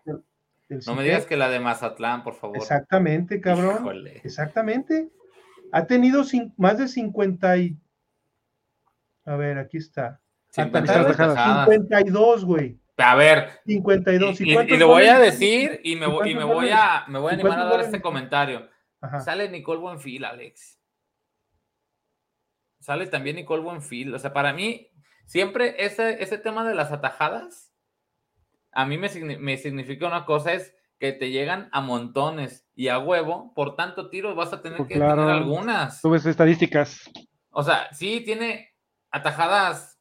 No 0.85 0.95
me 0.95 1.03
digas 1.03 1.25
que 1.25 1.35
la 1.35 1.49
de 1.49 1.59
Mazatlán, 1.59 2.23
por 2.23 2.35
favor. 2.35 2.57
Exactamente, 2.57 3.41
cabrón. 3.41 4.05
Exactamente. 4.23 5.09
Ha 5.71 5.85
tenido 5.87 6.23
más 6.57 6.77
de 6.77 6.87
50 6.87 7.57
y... 7.57 7.77
A 9.25 9.35
ver, 9.35 9.57
aquí 9.57 9.77
está. 9.77 10.21
50 10.51 10.79
Atajadas, 10.79 11.19
atajadas. 11.19 11.69
52, 11.69 12.45
güey. 12.45 12.79
A 12.97 13.15
ver, 13.15 13.49
52. 13.65 14.41
y, 14.41 14.43
y- 14.51 14.57
y 14.57 14.77
le 14.77 14.83
voy 14.83 15.05
a 15.05 15.19
decir 15.19 15.79
y 15.83 15.95
me, 15.95 16.05
¿Y 16.07 16.09
voy- 16.09 16.35
me 16.35 16.41
a, 16.73 17.05
me 17.07 17.17
voy 17.19 17.31
a 17.31 17.35
¿Y 17.37 17.39
animar 17.39 17.59
a 17.59 17.65
dar 17.65 17.79
este 17.81 18.01
comentario. 18.01 18.67
Ajá. 19.01 19.21
Sale 19.21 19.49
Nicole 19.49 19.79
Buenfil, 19.79 20.25
Alex. 20.25 20.77
Sale 22.79 23.07
también 23.07 23.35
Nicole 23.37 23.61
Buenfil. 23.63 24.13
O 24.13 24.19
sea, 24.19 24.33
para 24.33 24.53
mí, 24.53 24.91
siempre 25.25 25.85
ese, 25.85 26.21
ese 26.21 26.37
tema 26.37 26.67
de 26.67 26.75
las 26.75 26.91
atajadas, 26.91 27.68
a 28.71 28.85
mí 28.85 28.97
me, 28.97 29.09
me 29.39 29.57
significa 29.57 30.07
una 30.07 30.25
cosa, 30.25 30.53
es 30.53 30.75
que 30.99 31.13
te 31.13 31.31
llegan 31.31 31.69
a 31.71 31.81
montones 31.81 32.67
y 32.75 32.89
a 32.89 32.99
huevo, 32.99 33.53
por 33.55 33.75
tanto 33.75 34.09
tiros 34.09 34.35
vas 34.35 34.51
a 34.53 34.61
tener 34.61 34.77
Pues 34.77 34.89
que 34.89 34.95
claro. 34.95 35.21
tener 35.21 35.29
algunas. 35.37 36.01
Subes 36.01 36.25
estadísticas. 36.25 37.09
O 37.51 37.63
sea, 37.63 37.87
sí 37.93 38.21
tiene 38.25 38.69
atajadas 39.11 39.99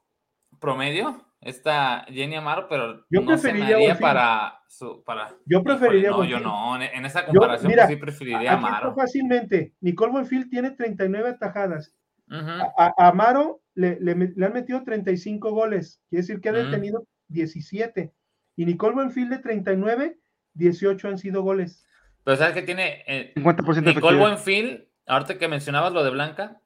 promedio, 0.61 1.25
esta 1.41 2.05
Jenny 2.09 2.35
Amaro, 2.37 2.67
pero 2.69 3.05
Yo 3.11 3.21
no 3.21 3.27
preferiría 3.29 3.97
para 3.99 4.61
su 4.69 5.03
para 5.05 5.35
Yo 5.47 5.63
preferiría 5.63 6.11
no, 6.11 6.25
yo 6.25 6.41
no, 6.41 6.81
en, 6.83 7.05
esa 7.07 7.25
comparación 7.25 7.71
mira, 7.71 7.85
pues 7.87 7.95
sí 7.97 8.01
preferiría 8.01 8.53
Amaro. 8.55 8.95
fácilmente. 8.95 9.75
Nicole 9.81 10.13
Buenfield 10.13 10.51
tiene 10.51 10.73
39 10.73 11.31
atajadas. 11.31 11.95
Ujú. 12.29 12.39
A, 12.51 12.73
a- 12.87 12.93
a 12.99 13.09
Amaro 13.09 13.63
le, 13.75 13.99
le 14.01 14.15
le 14.15 14.47
han 14.47 14.53
metido 14.53 14.83
35 14.83 15.53
goles. 15.53 16.03
Quiere 16.11 16.23
decir 16.23 16.41
que 16.41 16.49
ha 16.49 16.53
detenido 16.53 17.07
17. 17.29 18.13
Y 18.59 18.67
Nicole 18.67 18.97
Buenfield 18.97 19.31
de 19.31 19.39
39, 19.39 20.19
18 20.55 21.09
han 21.09 21.17
sido 21.17 21.43
goles. 21.43 21.87
Pero 22.25 22.37
sabes 22.37 22.55
que 22.55 22.63
tiene 22.63 23.05
eh, 23.07 23.33
50% 23.37 23.83
de 23.85 23.95
Nicole. 23.95 24.19
Buenfil, 24.19 24.89
ahorita 25.07 25.39
que 25.39 25.47
mencionabas 25.47 25.93
lo 25.93 26.03
de 26.03 26.11
Blanca, 26.11 26.61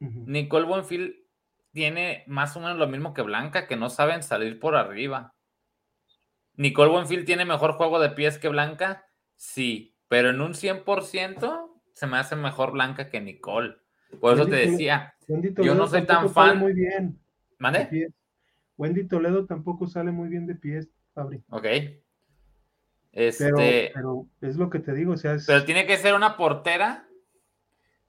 Ujú. 0.00 0.24
Nicole 0.26 0.66
Buenfil 0.66 1.24
tiene 1.72 2.24
más 2.26 2.56
o 2.56 2.60
menos 2.60 2.78
lo 2.78 2.88
mismo 2.88 3.14
que 3.14 3.22
Blanca, 3.22 3.68
que 3.68 3.76
no 3.76 3.90
saben 3.90 4.24
salir 4.24 4.58
por 4.58 4.74
arriba. 4.74 5.34
Nicole 6.56 6.90
Buenfil 6.90 7.24
tiene 7.24 7.44
mejor 7.44 7.74
juego 7.74 8.00
de 8.00 8.10
pies 8.10 8.40
que 8.40 8.48
Blanca, 8.48 9.06
sí, 9.36 9.96
pero 10.08 10.30
en 10.30 10.40
un 10.40 10.52
100% 10.52 11.70
se 11.92 12.06
me 12.08 12.16
hace 12.16 12.34
mejor 12.34 12.72
Blanca 12.72 13.08
que 13.08 13.20
Nicole. 13.20 13.76
Por 14.20 14.34
eso 14.34 14.46
te 14.46 14.56
Wendy 14.56 14.70
decía, 14.72 15.14
Wendy 15.28 15.54
Yo 15.62 15.76
no 15.76 15.86
soy 15.86 16.04
tan 16.06 16.28
fan. 16.28 16.58
muy 16.58 16.72
bien 16.72 17.12
de 17.12 17.18
¿mande? 17.60 18.12
Wendy 18.76 19.04
Toledo 19.04 19.46
tampoco 19.46 19.86
sale 19.86 20.10
muy 20.10 20.28
bien 20.28 20.48
de 20.48 20.56
pies, 20.56 20.90
Fabri. 21.16 21.42
Ok. 21.48 21.62
Pero, 21.62 22.00
Este, 23.12 23.90
pero 23.94 24.26
es 24.42 24.56
lo 24.56 24.68
que 24.68 24.78
te 24.80 24.92
digo, 24.92 25.14
o 25.14 25.16
sea, 25.16 25.32
es- 25.34 25.46
Pero 25.46 25.64
tiene 25.64 25.86
que 25.86 25.96
ser 25.96 26.14
una 26.14 26.36
portera. 26.36 27.08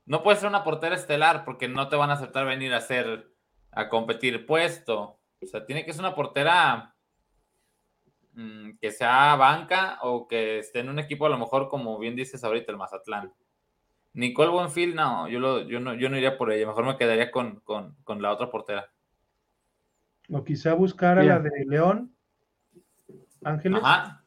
No 0.05 0.21
puede 0.23 0.37
ser 0.37 0.49
una 0.49 0.65
portera 0.65 0.95
estelar 0.95 1.45
porque 1.45 1.69
no 1.69 1.87
te 1.87 1.95
van 1.95 2.09
a 2.09 2.13
aceptar 2.13 2.45
venir 2.45 2.73
a 2.73 2.77
hacer 2.77 3.31
a 3.71 3.87
competir 3.89 4.45
puesto. 4.45 5.19
O 5.41 5.45
sea, 5.45 5.65
tiene 5.65 5.85
que 5.85 5.93
ser 5.93 6.01
una 6.01 6.15
portera 6.15 6.93
mm, 8.33 8.71
que 8.81 8.91
sea 8.91 9.35
banca 9.35 9.97
o 10.01 10.27
que 10.27 10.59
esté 10.59 10.79
en 10.79 10.89
un 10.89 10.99
equipo 10.99 11.25
a 11.25 11.29
lo 11.29 11.37
mejor 11.37 11.69
como 11.69 11.97
bien 11.97 12.15
dices 12.15 12.43
ahorita 12.43 12.71
el 12.71 12.77
Mazatlán. 12.77 13.33
Nicole 14.13 14.49
Buenfield, 14.51 14.95
no, 14.95 15.27
yo, 15.29 15.39
lo- 15.39 15.61
yo 15.61 15.79
no, 15.79 15.93
yo 15.93 16.09
no 16.09 16.17
iría 16.17 16.37
por 16.37 16.51
ella, 16.51 16.67
mejor 16.67 16.85
me 16.85 16.97
quedaría 16.97 17.31
con, 17.31 17.61
con- 17.61 17.95
con 18.03 18.21
la 18.21 18.31
otra 18.33 18.49
portera. 18.51 18.91
o 20.29 20.43
quizá 20.43 20.73
buscar 20.73 21.17
a 21.19 21.21
Bien. 21.21 21.33
la 21.35 21.39
de 21.39 21.65
León, 21.67 22.16
Ángeles, 23.43 23.81
Ajá. 23.83 24.23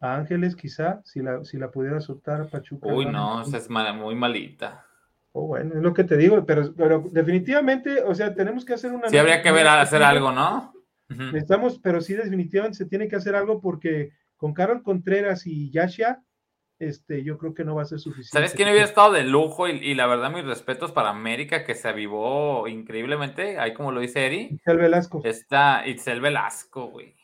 A 0.00 0.16
Ángeles 0.16 0.56
quizá, 0.56 1.02
si 1.04 1.20
la, 1.20 1.44
si 1.44 1.58
la 1.58 1.70
pudiera 1.70 2.00
soltar 2.00 2.48
Pachuca. 2.48 2.88
Uy, 2.88 3.04
¿no? 3.04 3.42
esa 3.42 3.58
es 3.58 3.68
muy 3.68 4.14
malita. 4.14 4.86
Oh, 5.32 5.46
bueno, 5.46 5.74
es 5.76 5.82
lo 5.82 5.94
que 5.94 6.04
te 6.04 6.16
digo, 6.16 6.44
pero, 6.44 6.74
pero 6.74 7.04
definitivamente, 7.12 8.02
o 8.02 8.14
sea, 8.14 8.34
tenemos 8.34 8.64
que 8.64 8.74
hacer 8.74 8.92
una... 8.92 9.08
Sí, 9.08 9.16
habría 9.16 9.42
que 9.42 9.52
ver 9.52 9.68
hacer 9.68 10.02
algo, 10.02 10.32
¿no? 10.32 10.72
Ujú. 11.08 11.22
Necesitamos, 11.24 11.78
pero 11.78 12.00
sí, 12.00 12.14
definitivamente 12.14 12.78
se 12.78 12.86
tiene 12.86 13.08
que 13.08 13.16
hacer 13.16 13.36
algo 13.36 13.60
porque 13.60 14.10
con 14.36 14.54
Carol 14.54 14.82
Contreras 14.82 15.46
y 15.46 15.70
Yasha, 15.70 16.22
este, 16.78 17.22
yo 17.22 17.36
creo 17.36 17.54
que 17.54 17.64
no 17.64 17.74
va 17.74 17.82
a 17.82 17.84
ser 17.84 18.00
suficiente. 18.00 18.32
¿Sabes 18.32 18.54
quién 18.54 18.70
hubiera 18.70 18.86
estado 18.86 19.12
de 19.12 19.24
lujo? 19.24 19.68
Y, 19.68 19.72
y 19.72 19.94
la 19.94 20.06
verdad, 20.06 20.32
mis 20.32 20.46
respetos 20.46 20.92
para 20.92 21.10
América, 21.10 21.64
que 21.64 21.74
se 21.74 21.88
avivó 21.88 22.66
increíblemente, 22.66 23.58
ahí 23.58 23.74
como 23.74 23.92
lo 23.92 24.00
dice 24.00 24.26
Eri, 24.26 24.58
El 24.64 24.78
Velasco. 24.78 25.20
está 25.24 25.86
Itzel 25.86 26.20
Velasco, 26.20 26.86
güey. 26.86 27.19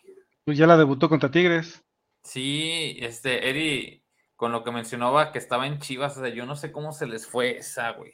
Pues 0.47 0.57
ya 0.57 0.69
la 0.69 0.77
debutó 0.77 1.09
contra 1.09 1.29
Tigres. 1.29 1.85
Sí, 2.23 2.99
este, 3.01 3.51
Eri, 3.51 4.05
con 4.37 4.53
lo 4.53 4.63
que 4.63 4.71
mencionaba 4.71 5.33
que 5.33 5.41
estaba 5.41 5.67
en 5.67 5.81
Chivas, 5.81 6.17
o 6.17 6.21
sea, 6.21 6.29
yo 6.29 6.47
no 6.47 6.55
sé 6.55 6.71
cómo 6.71 6.93
se 6.93 7.09
les 7.09 7.27
fue 7.27 7.59
esa, 7.59 7.91
güey. 7.91 8.13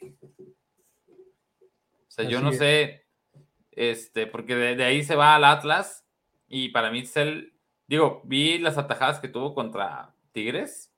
O 1.19 2.07
sea, 2.07 2.27
yo 2.27 2.41
no 2.41 2.49
es. 2.49 2.57
sé, 2.57 3.05
este, 3.69 4.25
porque 4.25 4.55
de, 4.55 4.75
de 4.75 4.83
ahí 4.83 5.03
se 5.03 5.15
va 5.15 5.35
al 5.35 5.43
Atlas, 5.43 6.07
y 6.47 6.69
para 6.69 6.89
mí 6.89 6.99
Itzel, 6.99 7.53
digo, 7.85 8.23
vi 8.25 8.57
las 8.57 8.79
atajadas 8.79 9.19
que 9.19 9.27
tuvo 9.27 9.53
contra 9.53 10.15
Tigres, 10.31 10.91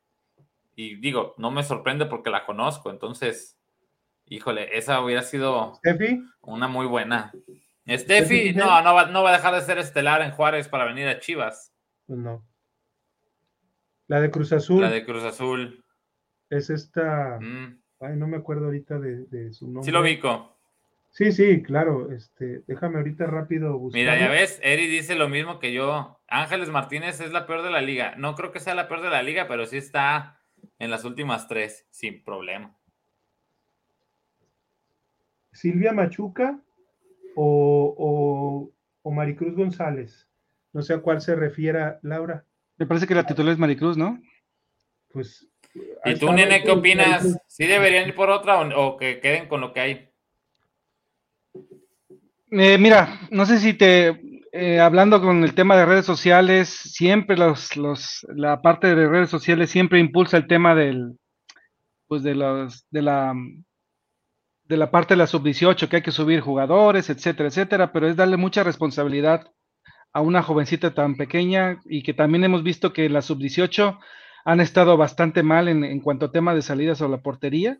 y 0.73 0.95
digo, 0.95 1.35
no 1.37 1.51
me 1.51 1.63
sorprende 1.65 2.05
porque 2.05 2.29
la 2.29 2.45
conozco, 2.45 2.91
entonces, 2.91 3.59
híjole, 4.25 4.77
esa 4.77 5.01
hubiera 5.01 5.21
sido 5.21 5.81
una 6.39 6.69
muy 6.69 6.85
buena. 6.85 7.33
Steffi 7.87 8.53
no, 8.53 8.81
no 8.81 8.93
va, 8.95 9.05
no 9.07 9.23
va 9.23 9.29
a 9.29 9.33
dejar 9.37 9.53
de 9.55 9.61
ser 9.61 9.77
estelar 9.77 10.21
en 10.21 10.31
Juárez 10.31 10.67
para 10.67 10.85
venir 10.85 11.07
a 11.07 11.19
Chivas, 11.19 11.73
pues 12.07 12.19
no. 12.19 12.43
La 14.07 14.19
de 14.21 14.29
Cruz 14.31 14.51
Azul 14.53 14.81
la 14.81 14.89
de 14.89 15.05
Cruz 15.05 15.23
Azul. 15.23 15.83
es 16.49 16.69
esta, 16.69 17.37
Mm, 17.39 17.79
ay, 18.01 18.15
no 18.15 18.27
me 18.27 18.37
acuerdo 18.37 18.65
ahorita 18.65 18.99
de, 18.99 19.25
de 19.25 19.53
su 19.53 19.65
nombre. 19.65 19.83
sí 19.83 19.91
lo 19.91 20.01
ubico. 20.01 20.51
Sí, 21.11 21.31
sí, 21.31 21.63
claro, 21.63 22.11
este, 22.11 22.63
déjame 22.67 22.97
ahorita 22.97 23.25
rápido 23.25 23.77
buscar. 23.77 24.01
Mira, 24.01 24.19
ya 24.19 24.27
ves, 24.29 24.59
Eri 24.61 24.87
dice 24.87 25.15
lo 25.15 25.29
mismo 25.29 25.59
que 25.59 25.71
yo. 25.71 26.19
Ángeles 26.27 26.69
Martínez 26.69 27.21
es 27.21 27.31
la 27.31 27.45
peor 27.47 27.61
de 27.63 27.71
la 27.71 27.81
liga. 27.81 28.15
No 28.17 28.35
creo 28.35 28.51
que 28.51 28.59
sea 28.59 28.75
la 28.75 28.89
peor 28.89 29.01
de 29.01 29.09
la 29.09 29.23
liga, 29.23 29.47
pero 29.47 29.65
sí 29.65 29.77
está 29.77 30.41
en 30.77 30.91
las 30.91 31.05
últimas 31.05 31.47
tres, 31.47 31.87
sin 31.89 32.21
problema. 32.21 32.75
Silvia 35.53 35.93
Machuca 35.93 36.59
o, 37.35 37.74
o, 39.05 39.11
Maricruz 39.11 39.55
González. 39.55 40.27
No 40.73 40.81
sé 40.81 40.93
a 40.93 40.99
cuál 40.99 41.21
se 41.21 41.35
refiera 41.35 41.99
Laura. 42.01 42.45
Me 42.77 42.85
parece 42.85 43.07
que 43.07 43.15
la 43.15 43.25
titular 43.25 43.53
es 43.53 43.59
Maricruz, 43.59 43.97
¿no? 43.97 44.19
Pues. 45.09 45.47
¿Y 46.05 46.15
tú, 46.15 46.31
nene, 46.31 46.63
qué 46.63 46.71
opinas? 46.71 47.37
¿Sí 47.47 47.65
deberían 47.65 48.07
ir 48.07 48.15
por 48.15 48.29
otra 48.29 48.59
o, 48.59 48.85
o 48.85 48.97
que 48.97 49.19
queden 49.19 49.47
con 49.47 49.61
lo 49.61 49.73
que 49.73 49.79
hay? 49.79 50.09
Eh, 52.51 52.77
mira, 52.77 53.19
no 53.31 53.45
sé 53.45 53.59
si 53.59 53.73
te, 53.73 54.19
eh, 54.57 54.79
hablando 54.79 55.19
con 55.19 55.43
el 55.43 55.53
tema 55.53 55.75
de 55.75 55.85
redes 55.85 56.05
sociales, 56.05 56.69
siempre 56.69 57.35
los, 57.35 57.75
los, 57.75 58.25
la 58.29 58.61
parte 58.61 58.95
de 58.95 59.07
redes 59.09 59.29
sociales 59.29 59.69
siempre 59.69 59.99
impulsa 59.99 60.37
el 60.37 60.47
tema 60.47 60.73
del, 60.73 61.17
pues 62.07 62.23
de 62.23 62.35
los, 62.35 62.87
de 62.89 63.01
la, 63.01 63.33
de 64.67 64.77
la 64.77 64.91
parte 64.91 65.13
de 65.13 65.19
la 65.19 65.27
sub-18, 65.27 65.87
que 65.87 65.97
hay 65.97 66.01
que 66.01 66.11
subir 66.11 66.41
jugadores, 66.41 67.09
etcétera, 67.09 67.49
etcétera, 67.49 67.91
pero 67.91 68.07
es 68.07 68.15
darle 68.15 68.37
mucha 68.37 68.63
responsabilidad 68.63 69.51
a 70.11 70.21
una 70.21 70.41
jovencita 70.41 70.93
tan 70.93 71.15
pequeña 71.17 71.81
y 71.85 72.01
que 72.01 72.13
también 72.13 72.43
hemos 72.43 72.63
visto 72.63 72.93
que 72.93 73.09
la 73.09 73.21
sub-18 73.21 73.99
han 74.45 74.61
estado 74.61 74.97
bastante 74.97 75.43
mal 75.43 75.67
en, 75.67 75.83
en 75.83 75.99
cuanto 75.99 76.27
a 76.27 76.31
tema 76.31 76.55
de 76.55 76.61
salidas 76.61 77.01
a 77.01 77.07
la 77.07 77.21
portería. 77.21 77.79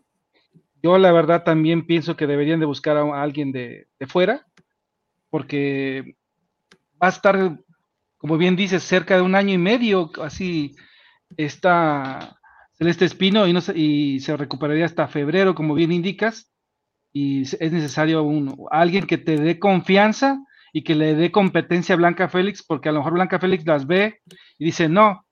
Yo 0.82 0.98
la 0.98 1.12
verdad 1.12 1.44
también 1.44 1.86
pienso 1.86 2.16
que 2.16 2.26
deberían 2.26 2.60
de 2.60 2.66
buscar 2.66 2.96
a, 2.96 3.02
a 3.02 3.22
alguien 3.22 3.52
de, 3.52 3.88
de 3.98 4.06
fuera, 4.06 4.46
porque 5.30 6.16
va 7.02 7.08
a 7.08 7.10
estar, 7.10 7.58
como 8.18 8.36
bien 8.36 8.54
dices, 8.56 8.82
cerca 8.82 9.16
de 9.16 9.22
un 9.22 9.34
año 9.34 9.54
y 9.54 9.58
medio, 9.58 10.10
así 10.22 10.76
está 11.36 12.38
Celeste 12.74 13.04
Espino 13.06 13.46
y, 13.46 13.52
no 13.52 13.60
y 13.74 14.20
se 14.20 14.36
recuperaría 14.36 14.84
hasta 14.84 15.08
febrero, 15.08 15.54
como 15.54 15.74
bien 15.74 15.92
indicas, 15.92 16.52
y 17.18 17.40
es 17.44 17.72
necesario 17.72 18.22
un, 18.24 18.66
alguien 18.70 19.06
que 19.06 19.16
te 19.16 19.38
dé 19.38 19.58
confianza 19.58 20.44
y 20.70 20.84
que 20.84 20.94
le 20.94 21.14
dé 21.14 21.32
competencia 21.32 21.94
a 21.94 21.96
Blanca 21.96 22.28
Félix, 22.28 22.62
porque 22.62 22.90
a 22.90 22.92
lo 22.92 22.98
mejor 22.98 23.14
Blanca 23.14 23.38
Félix 23.38 23.64
las 23.64 23.86
ve 23.86 24.20
y 24.58 24.66
dice, 24.66 24.90
no, 24.90 25.24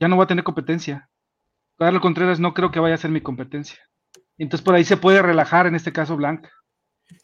ya 0.00 0.08
no 0.08 0.16
voy 0.16 0.24
a 0.24 0.26
tener 0.26 0.42
competencia. 0.42 1.10
Carlos 1.76 2.00
Contreras 2.00 2.40
no 2.40 2.54
creo 2.54 2.70
que 2.70 2.80
vaya 2.80 2.94
a 2.94 2.98
ser 2.98 3.10
mi 3.10 3.20
competencia. 3.20 3.78
Entonces 4.38 4.64
por 4.64 4.74
ahí 4.74 4.84
se 4.84 4.96
puede 4.96 5.20
relajar, 5.20 5.66
en 5.66 5.74
este 5.74 5.92
caso 5.92 6.16
Blanca. 6.16 6.50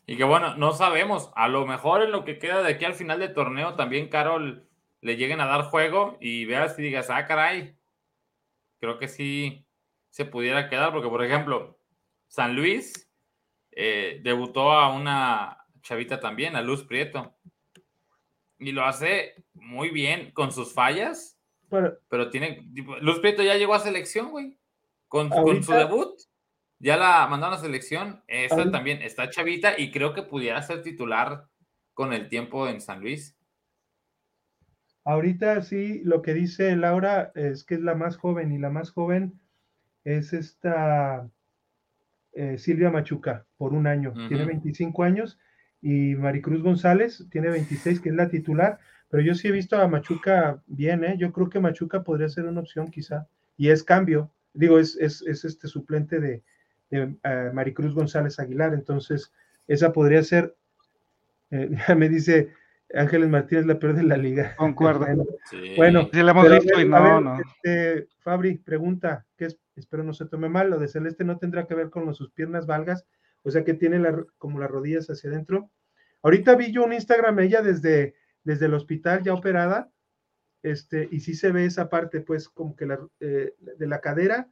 Y 0.06 0.18
que 0.18 0.24
bueno, 0.24 0.54
no 0.54 0.72
sabemos. 0.72 1.30
A 1.34 1.48
lo 1.48 1.64
mejor 1.66 2.02
en 2.02 2.12
lo 2.12 2.26
que 2.26 2.38
queda 2.38 2.62
de 2.62 2.72
aquí 2.74 2.84
al 2.84 2.92
final 2.92 3.20
del 3.20 3.32
torneo 3.32 3.72
también 3.74 4.10
Carol 4.10 4.68
le 5.00 5.16
lleguen 5.16 5.40
a 5.40 5.46
dar 5.46 5.62
juego 5.62 6.18
y 6.20 6.44
veas 6.44 6.78
y 6.78 6.82
digas, 6.82 7.08
ah, 7.08 7.24
caray. 7.24 7.74
Creo 8.80 8.98
que 8.98 9.08
sí 9.08 9.64
se 10.10 10.26
pudiera 10.26 10.68
quedar, 10.68 10.92
porque 10.92 11.08
por 11.08 11.24
ejemplo, 11.24 11.78
San 12.28 12.54
Luis 12.54 13.03
eh, 13.76 14.20
debutó 14.22 14.72
a 14.72 14.92
una 14.94 15.66
chavita 15.82 16.20
también, 16.20 16.56
a 16.56 16.62
Luz 16.62 16.84
Prieto. 16.84 17.34
Y 18.58 18.72
lo 18.72 18.84
hace 18.84 19.44
muy 19.54 19.90
bien 19.90 20.30
con 20.32 20.52
sus 20.52 20.72
fallas, 20.72 21.38
Pero, 21.68 21.98
pero 22.08 22.30
tiene. 22.30 22.66
Luz 23.00 23.18
Prieto 23.20 23.42
ya 23.42 23.56
llegó 23.56 23.74
a 23.74 23.80
selección, 23.80 24.30
güey. 24.30 24.56
Con, 25.08 25.28
con 25.28 25.62
su 25.62 25.72
debut. 25.72 26.18
ya 26.78 26.96
la 26.96 27.26
mandaron 27.28 27.56
a 27.56 27.60
selección. 27.60 28.22
Esta 28.26 28.70
también 28.70 29.02
está 29.02 29.30
chavita 29.30 29.78
y 29.78 29.90
creo 29.90 30.12
que 30.12 30.22
pudiera 30.22 30.60
ser 30.62 30.82
titular 30.82 31.46
con 31.92 32.12
el 32.12 32.28
tiempo 32.28 32.68
en 32.68 32.80
San 32.80 33.00
Luis. 33.00 33.36
Ahorita 35.04 35.62
sí, 35.62 36.00
lo 36.02 36.22
que 36.22 36.32
dice 36.32 36.74
Laura 36.76 37.30
es 37.34 37.64
que 37.64 37.74
es 37.74 37.80
la 37.80 37.94
más 37.94 38.16
joven 38.16 38.52
y 38.52 38.58
la 38.58 38.70
más 38.70 38.90
joven 38.90 39.38
es 40.04 40.32
esta 40.32 41.28
eh, 42.34 42.58
Silvia 42.58 42.90
Machuca 42.90 43.46
por 43.56 43.72
un 43.72 43.86
año. 43.86 44.12
Tiene 44.28 44.42
Ujú. 44.44 44.52
25 44.52 45.02
años 45.02 45.38
y 45.80 46.14
Maricruz 46.14 46.62
González 46.62 47.26
tiene 47.30 47.50
26, 47.50 48.00
que 48.00 48.08
es 48.10 48.14
la 48.14 48.28
titular. 48.28 48.78
Pero 49.10 49.22
yo 49.22 49.34
sí 49.34 49.48
he 49.48 49.52
visto 49.52 49.76
a 49.76 49.86
Machuca 49.88 50.62
bien, 50.66 51.04
¿eh? 51.04 51.16
Yo 51.18 51.32
creo 51.32 51.48
que 51.48 51.60
Machuca 51.60 52.02
podría 52.02 52.28
ser 52.28 52.46
una 52.46 52.60
opción 52.60 52.90
quizá. 52.90 53.28
Y 53.56 53.68
es 53.68 53.84
cambio. 53.84 54.32
Digo, 54.52 54.78
es, 54.78 54.96
es, 54.96 55.22
es 55.22 55.44
este 55.44 55.68
suplente 55.68 56.18
de, 56.20 56.42
de 56.90 57.16
eh, 57.22 57.50
Maricruz 57.52 57.94
González 57.94 58.38
Aguilar. 58.40 58.74
Entonces, 58.74 59.32
esa 59.68 59.92
podría 59.92 60.22
ser. 60.22 60.54
eh, 61.50 61.70
ya 61.88 61.94
me 61.94 62.08
dice 62.08 62.50
Ángeles 62.94 63.28
Martínez 63.28 63.66
la 63.66 63.78
peor 63.78 63.94
de 63.94 64.02
la 64.04 64.16
liga. 64.16 64.56
Concuerdo. 64.56 65.06
Bueno, 65.06 65.24
Sí. 65.50 65.74
bueno, 65.76 66.08
Sí, 66.12 66.22
la 66.22 66.30
hemos 66.32 66.50
visto 66.50 66.80
y 66.80 66.88
no, 66.88 67.02
ver, 67.02 67.22
no. 67.22 67.36
este, 67.40 68.08
Fabri, 68.20 68.58
pregunta, 68.58 69.26
es, 69.38 69.58
espero 69.76 70.04
no 70.04 70.12
se 70.12 70.26
tome 70.26 70.48
mal, 70.48 70.70
lo 70.70 70.78
de 70.78 70.88
Celeste 70.88 71.24
no 71.24 71.38
tendrá 71.38 71.66
que 71.66 71.74
ver 71.74 71.90
con 71.90 72.12
sus 72.14 72.30
piernas 72.30 72.66
valgas, 72.66 73.04
o 73.42 73.50
sea 73.50 73.64
que 73.64 73.74
tiene 73.74 74.02
como 74.38 74.58
las 74.58 74.70
rodillas 74.70 75.08
hacia 75.10 75.30
adentro. 75.30 75.70
Ahorita 76.22 76.54
vi 76.56 76.72
yo 76.72 76.84
un 76.84 76.92
Instagram 76.92 77.38
ella 77.40 77.62
desde, 77.62 78.14
desde 78.42 78.66
el 78.66 78.74
hospital 78.74 79.22
ya 79.22 79.34
operada, 79.34 79.90
este, 80.62 81.06
y 81.10 81.20
sí 81.20 81.34
se 81.34 81.52
ve 81.52 81.66
esa 81.66 81.90
parte, 81.90 82.22
pues, 82.22 82.48
como 82.48 82.74
que 82.74 82.86
la, 82.86 82.98
eh, 83.20 83.54
de 83.58 83.86
la 83.86 84.00
cadera 84.00 84.48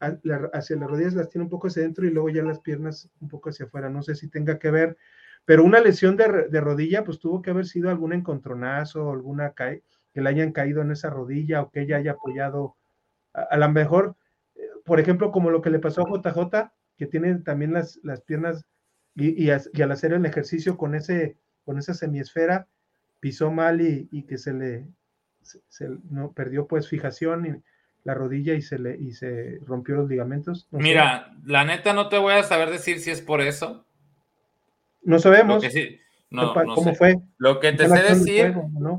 hacia 0.00 0.76
las 0.76 0.90
rodillas 0.90 1.14
las 1.14 1.30
tiene 1.30 1.44
un 1.44 1.48
poco 1.48 1.68
hacia 1.68 1.82
adentro 1.82 2.04
y 2.04 2.10
luego 2.10 2.28
ya 2.28 2.42
las 2.42 2.60
piernas 2.60 3.08
un 3.20 3.28
poco 3.28 3.50
hacia 3.50 3.66
afuera. 3.66 3.88
No 3.88 4.02
sé 4.02 4.16
si 4.16 4.28
tenga 4.28 4.58
que 4.58 4.70
ver, 4.70 4.96
pero 5.44 5.64
una 5.64 5.80
lesión 5.80 6.16
de, 6.16 6.60
rodilla, 6.60 7.04
pues 7.04 7.20
tuvo 7.20 7.40
que 7.40 7.50
haber 7.50 7.66
sido 7.66 7.88
algún 7.88 8.12
encontronazo, 8.12 9.12
alguna 9.12 9.52
cae, 9.52 9.84
que 10.12 10.20
le 10.20 10.28
hayan 10.28 10.52
caído 10.52 10.82
en 10.82 10.90
esa 10.90 11.08
rodilla 11.10 11.62
o 11.62 11.70
que 11.70 11.82
ella 11.82 11.98
haya 11.98 12.12
apoyado. 12.12 12.76
A, 13.32 13.42
a 13.42 13.56
lo 13.56 13.68
mejor, 13.68 14.16
por 14.84 15.00
ejemplo, 15.00 15.32
como 15.32 15.50
lo 15.50 15.60
que 15.62 15.70
le 15.70 15.78
pasó 15.80 16.02
a 16.02 16.10
JJ, 16.10 16.72
que 16.96 17.06
tiene 17.06 17.34
también 17.40 17.72
las, 17.72 17.98
las 18.02 18.20
piernas 18.20 18.64
y, 19.16 19.42
y 19.42 19.50
as- 19.50 19.70
y 19.72 19.82
al 19.82 19.90
hacer 19.92 20.12
el 20.12 20.24
ejercicio 20.26 20.76
con, 20.76 20.94
ese, 20.94 21.36
con 21.64 21.78
esa 21.78 21.94
semiesfera, 21.94 22.68
pisó 23.20 23.50
mal 23.50 23.80
y, 23.80 24.08
y 24.12 24.22
que 24.24 24.38
se 24.38 24.52
le 24.52 24.86
se, 25.42 25.60
se- 25.68 25.88
no, 26.10 26.32
perdió 26.32 26.66
pues 26.66 26.88
fijación 26.88 27.46
y 27.46 27.62
la 28.04 28.14
rodilla 28.14 28.54
y 28.54 28.60
se 28.62 28.78
le 28.78 28.96
y 28.96 29.12
se 29.12 29.58
rompió 29.66 29.96
los 29.96 30.08
ligamentos. 30.08 30.68
No 30.70 30.78
sé. 30.78 30.82
Mira, 30.84 31.34
la 31.44 31.64
neta 31.64 31.92
no 31.94 32.08
te 32.08 32.18
voy 32.18 32.34
a 32.34 32.42
saber 32.42 32.70
decir 32.70 33.00
si 33.00 33.10
es 33.10 33.22
por 33.22 33.40
eso. 33.40 33.86
no 35.02 35.18
sabemos 35.18 35.62
que 35.62 35.70
sí, 35.70 35.80
qué 35.88 36.00
no, 36.30 36.52
cómo 36.52 36.90
sé. 36.90 36.94
fue. 36.94 37.14
Lo 37.38 37.60
que 37.60 37.72
te 37.72 37.88
sé 37.88 38.02
decir, 38.02 38.54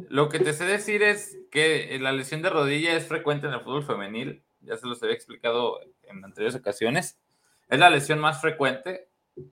lo 0.09 0.29
que 0.29 0.39
te 0.39 0.53
sé 0.53 0.65
decir 0.65 1.03
es 1.03 1.37
que 1.51 1.97
la 1.99 2.11
lesión 2.11 2.41
de 2.41 2.49
rodilla 2.49 2.95
es 2.95 3.05
frecuente 3.05 3.47
en 3.47 3.53
el 3.53 3.61
fútbol 3.61 3.83
femenil. 3.83 4.43
Ya 4.65 4.77
se 4.77 4.87
los 4.87 5.01
había 5.01 5.15
explicado 5.15 5.79
en 6.03 6.23
anteriores 6.23 6.55
ocasiones. 6.55 7.19
Es 7.69 7.79
la 7.79 7.89
lesión 7.89 8.19
más 8.19 8.41
frecuente. 8.41 9.09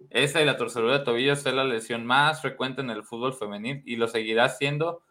Esa 0.10 0.42
y 0.42 0.46
la 0.46 0.58
torcedura 0.58 1.00
de 1.00 1.06
tobillos 1.06 1.46
es 1.46 1.54
la 1.54 1.64
lesión 1.66 2.06
más 2.06 2.42
frecuente 2.42 2.82
en 2.82 2.90
el 2.90 3.04
fútbol 3.04 3.34
femenil 3.34 3.82
y 3.86 3.98
lo 3.98 4.08
seguirá 4.08 4.48
siendo 4.50 5.04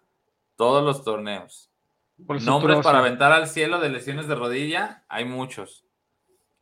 todos 0.56 0.84
los 0.84 1.04
torneos. 1.04 1.70
Nombres 2.18 2.78
para 2.80 2.98
aventar 3.00 3.32
al 3.32 3.48
cielo 3.48 3.80
de 3.80 3.88
lesiones 3.88 4.28
de 4.28 4.34
rodilla, 4.34 5.04
hay 5.08 5.24
muchos. 5.24 5.84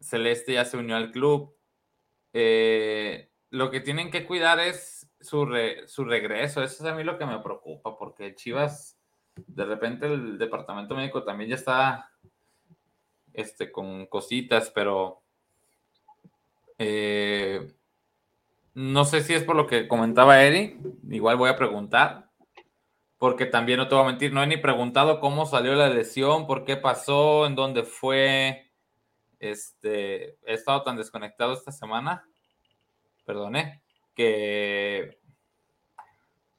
Celeste 0.01 0.55
ya 0.55 0.65
se 0.65 0.77
unió 0.77 0.97
al 0.97 1.13
club. 1.13 1.55
Eh, 2.33 3.31
lo 3.51 3.71
que 3.71 3.81
tienen 3.81 4.11
que 4.11 4.27
cuidar 4.27 4.59
es 4.59 5.09
su, 5.21 5.45
re- 5.45 5.87
su 5.87 6.05
regreso. 6.05 6.63
Eso 6.63 6.83
es 6.85 6.91
a 6.91 6.95
mí 6.95 7.05
lo 7.05 7.19
que 7.19 7.27
me 7.27 7.39
preocupa, 7.41 7.99
porque 7.99 8.35
Chivas, 8.35 8.99
de 9.37 9.65
repente 9.65 10.07
el 10.07 10.39
departamento 10.39 10.95
médico 10.95 11.25
también 11.25 11.51
ya 11.51 11.57
está 11.57 12.10
este, 13.35 13.71
con 13.71 14.07
cositas, 14.07 14.71
pero 14.71 15.23
eh, 16.79 17.73
no 18.75 19.05
sé 19.05 19.23
si 19.23 19.35
es 19.35 19.45
por 19.45 19.57
lo 19.57 19.67
que 19.67 19.89
comentaba 19.89 20.43
Eri. 20.43 20.79
Igual 21.11 21.37
voy 21.37 21.51
a 21.51 21.57
preguntar 21.57 22.31
porque 23.21 23.45
también 23.45 23.77
no 23.77 23.87
te 23.87 23.95
voy 23.95 24.05
a 24.05 24.07
mentir, 24.07 24.33
no 24.33 24.43
he 24.43 24.47
ni 24.47 24.57
preguntado 24.57 25.21
cómo 25.21 25.45
salió 25.45 25.75
la 25.75 25.91
lesión, 25.91 26.47
por 26.47 26.65
qué 26.65 26.79
pasó, 26.79 27.45
en 27.45 27.55
dónde 27.55 27.83
fue. 27.83 28.73
Este, 29.39 30.39
he 30.47 30.55
estado 30.55 30.83
tan 30.85 30.97
desconectado 30.97 31.53
esta 31.53 31.71
semana, 31.71 32.25
perdone, 33.27 33.83
que, 34.15 35.19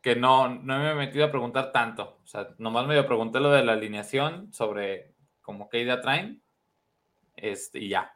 que 0.04 0.16
no, 0.16 0.50
no 0.50 0.78
me 0.78 0.92
he 0.92 0.94
metido 0.94 1.26
a 1.26 1.32
preguntar 1.32 1.72
tanto. 1.72 2.20
O 2.24 2.28
sea, 2.28 2.50
nomás 2.60 2.86
me 2.86 3.02
pregunté 3.02 3.40
lo 3.40 3.50
de 3.50 3.64
la 3.64 3.74
alineación 3.74 4.54
sobre 4.54 5.16
como 5.42 5.68
qué 5.68 5.80
idea 5.80 6.00
traen, 6.00 6.44
este, 7.42 7.80
y 7.80 7.90
ya. 7.90 8.12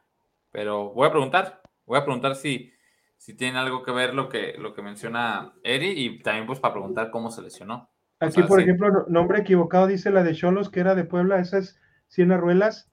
Pero 0.50 0.92
voy 0.92 1.08
a 1.08 1.10
preguntar, 1.10 1.60
voy 1.84 1.98
a 1.98 2.04
preguntar 2.04 2.34
si, 2.36 2.72
si 3.16 3.34
tiene 3.34 3.58
algo 3.58 3.82
que 3.82 3.92
ver 3.92 4.14
lo 4.14 4.28
que, 4.28 4.54
lo 4.58 4.74
que 4.74 4.82
menciona 4.82 5.52
Eri 5.62 5.90
y 5.90 6.22
también 6.22 6.46
pues 6.46 6.60
para 6.60 6.74
preguntar 6.74 7.10
cómo 7.10 7.30
se 7.30 7.42
lesionó. 7.42 7.90
Aquí, 8.20 8.42
por 8.42 8.60
ejemplo, 8.60 8.90
no- 8.90 9.04
nombre 9.08 9.40
equivocado 9.40 9.86
dice 9.86 10.10
la 10.10 10.22
de 10.22 10.34
Cholos, 10.34 10.70
que 10.70 10.80
era 10.80 10.94
de 10.94 11.04
Puebla, 11.04 11.38
esa 11.38 11.58
es 11.58 11.78
Siena 12.08 12.38
Ruelas. 12.38 12.90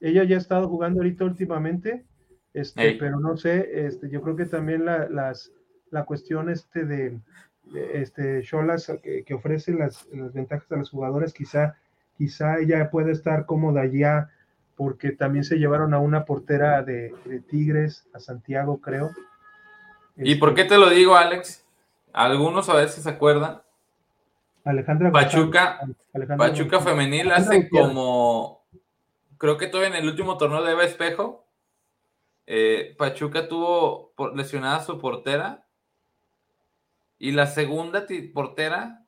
Ella 0.00 0.24
ya 0.24 0.36
ha 0.36 0.38
estado 0.38 0.68
jugando 0.68 1.00
ahorita 1.00 1.24
últimamente, 1.24 2.04
este, 2.52 2.88
Ey. 2.88 2.98
pero 2.98 3.18
no 3.18 3.36
sé, 3.36 3.86
este, 3.86 4.10
yo 4.10 4.20
creo 4.22 4.36
que 4.36 4.44
también 4.46 4.84
la, 4.84 5.08
las, 5.08 5.52
la 5.90 6.04
cuestión 6.04 6.50
este 6.50 6.84
de, 6.84 7.20
de, 7.64 8.02
este 8.02 8.42
Cholas 8.42 8.92
que, 9.02 9.24
que 9.24 9.34
ofrece 9.34 9.72
las, 9.72 10.06
las 10.12 10.32
ventajas 10.32 10.70
a 10.70 10.76
los 10.76 10.90
jugadores, 10.90 11.32
quizá, 11.32 11.76
quizá 12.16 12.58
ella 12.58 12.90
puede 12.90 13.12
estar 13.12 13.46
cómoda 13.46 13.86
ya, 13.86 14.30
porque 14.78 15.10
también 15.10 15.42
se 15.42 15.56
llevaron 15.56 15.92
a 15.92 15.98
una 15.98 16.24
portera 16.24 16.84
de, 16.84 17.12
de 17.24 17.40
Tigres, 17.40 18.08
a 18.14 18.20
Santiago, 18.20 18.80
creo. 18.80 19.10
¿Y 20.16 20.32
Este, 20.32 20.38
por 20.38 20.54
qué 20.54 20.64
te 20.64 20.78
lo 20.78 20.88
digo, 20.88 21.16
Alex? 21.16 21.66
Algunos 22.12 22.68
a 22.68 22.76
veces 22.76 23.02
se 23.02 23.10
acuerdan. 23.10 23.60
Alejandra 24.64 25.10
Pachuca, 25.10 25.80
Alejandra 26.14 26.48
Pachuca. 26.48 26.80
Femenil 26.80 27.32
hace 27.32 27.68
como, 27.68 28.64
creo 29.36 29.58
que 29.58 29.66
todavía 29.66 29.98
en 29.98 30.04
el 30.04 30.10
último 30.10 30.38
torneo 30.38 30.62
de 30.62 30.72
Eva 30.72 30.84
Espejo, 30.84 31.44
eh, 32.46 32.94
Pachuca 32.96 33.48
tuvo 33.48 34.12
lesionada 34.36 34.76
a 34.76 34.84
su 34.84 35.00
portera 35.00 35.66
y 37.18 37.32
la 37.32 37.48
segunda 37.48 38.06
portera 38.32 39.04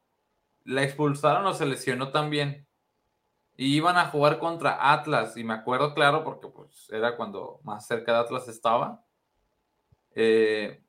la 0.64 0.82
expulsaron 0.82 1.46
o 1.46 1.54
se 1.54 1.64
lesionó 1.64 2.10
también. 2.10 2.66
Y 3.62 3.76
iban 3.76 3.98
a 3.98 4.06
jugar 4.06 4.38
contra 4.38 4.90
Atlas, 4.90 5.36
y 5.36 5.44
me 5.44 5.52
acuerdo 5.52 5.92
claro 5.92 6.24
porque 6.24 6.48
pues 6.48 6.88
era 6.90 7.14
cuando 7.14 7.60
más 7.62 7.86
cerca 7.86 8.10
de 8.14 8.18
Atlas 8.20 8.48
estaba. 8.48 9.04
Eh, 10.14 10.82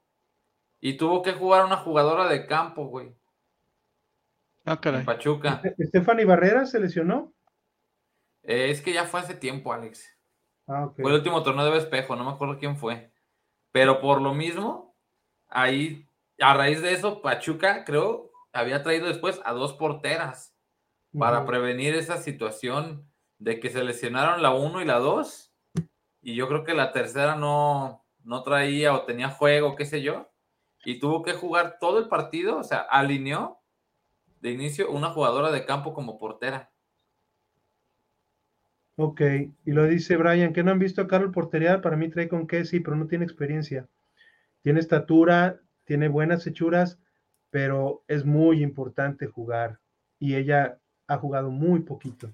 y 0.79 0.95
tuvo 0.95 1.21
que 1.21 1.33
jugar 1.33 1.65
una 1.65 1.75
jugadora 1.75 2.29
de 2.29 2.47
campo, 2.47 2.85
güey, 2.85 3.13
Ah, 4.63 4.71
en 4.73 4.77
caray. 4.77 5.03
Pachuca. 5.03 5.59
Este- 5.65 5.87
Stephanie 5.87 6.23
Barrera 6.23 6.65
se 6.65 6.79
lesionó. 6.79 7.33
Eh, 8.43 8.69
es 8.69 8.79
que 8.81 8.93
ya 8.93 9.03
fue 9.03 9.19
hace 9.19 9.33
tiempo, 9.35 9.73
Alex. 9.73 10.07
Ah. 10.65 10.89
Fue 10.95 11.09
el 11.11 11.17
último 11.17 11.43
torneo 11.43 11.65
de 11.65 11.77
espejo, 11.77 12.15
no 12.15 12.23
me 12.23 12.31
acuerdo 12.31 12.57
quién 12.57 12.77
fue. 12.77 13.11
Pero 13.73 13.99
por 13.99 14.21
lo 14.21 14.33
mismo, 14.33 14.95
ahí, 15.49 16.07
a 16.39 16.53
raíz 16.53 16.81
de 16.81 16.93
eso, 16.93 17.21
Pachuca, 17.21 17.83
creo, 17.83 18.31
había 18.53 18.81
traído 18.81 19.07
después 19.07 19.41
a 19.43 19.51
dos 19.51 19.73
porteras 19.73 20.50
para 21.17 21.45
prevenir 21.45 21.95
esa 21.95 22.17
situación 22.17 23.05
de 23.39 23.59
que 23.59 23.69
se 23.69 23.83
lesionaron 23.83 24.41
la 24.41 24.53
1 24.53 24.81
y 24.81 24.85
la 24.85 24.99
2. 24.99 25.53
Y 26.21 26.35
yo 26.35 26.47
creo 26.47 26.63
que 26.63 26.73
la 26.73 26.91
tercera 26.91 27.35
no, 27.35 28.05
no 28.23 28.43
traía 28.43 28.93
o 28.93 29.05
tenía 29.05 29.29
juego, 29.29 29.75
qué 29.75 29.85
sé 29.85 30.01
yo. 30.01 30.31
Y 30.85 30.99
tuvo 30.99 31.23
que 31.23 31.33
jugar 31.33 31.77
todo 31.79 31.99
el 31.99 32.07
partido, 32.07 32.57
o 32.57 32.63
sea, 32.63 32.79
alineó 32.79 33.59
de 34.41 34.51
inicio 34.51 34.91
una 34.91 35.09
jugadora 35.09 35.51
de 35.51 35.65
campo 35.65 35.93
como 35.93 36.17
portera. 36.17 36.71
Ok, 38.95 39.21
y 39.65 39.71
lo 39.71 39.85
dice 39.85 40.17
Brian, 40.17 40.53
que 40.53 40.63
no 40.63 40.71
han 40.71 40.79
visto 40.79 41.01
a 41.01 41.07
Carol 41.07 41.31
porterear, 41.31 41.81
para 41.81 41.97
mí 41.97 42.09
trae 42.09 42.27
con 42.27 42.45
qué, 42.45 42.65
sí, 42.65 42.79
pero 42.79 42.95
no 42.95 43.07
tiene 43.07 43.25
experiencia. 43.25 43.87
Tiene 44.61 44.79
estatura, 44.79 45.59
tiene 45.85 46.07
buenas 46.07 46.45
hechuras, 46.45 46.99
pero 47.49 48.03
es 48.07 48.25
muy 48.25 48.61
importante 48.61 49.27
jugar. 49.27 49.79
Y 50.19 50.35
ella 50.35 50.80
ha 51.13 51.17
jugado 51.17 51.49
muy 51.49 51.81
poquito. 51.81 52.29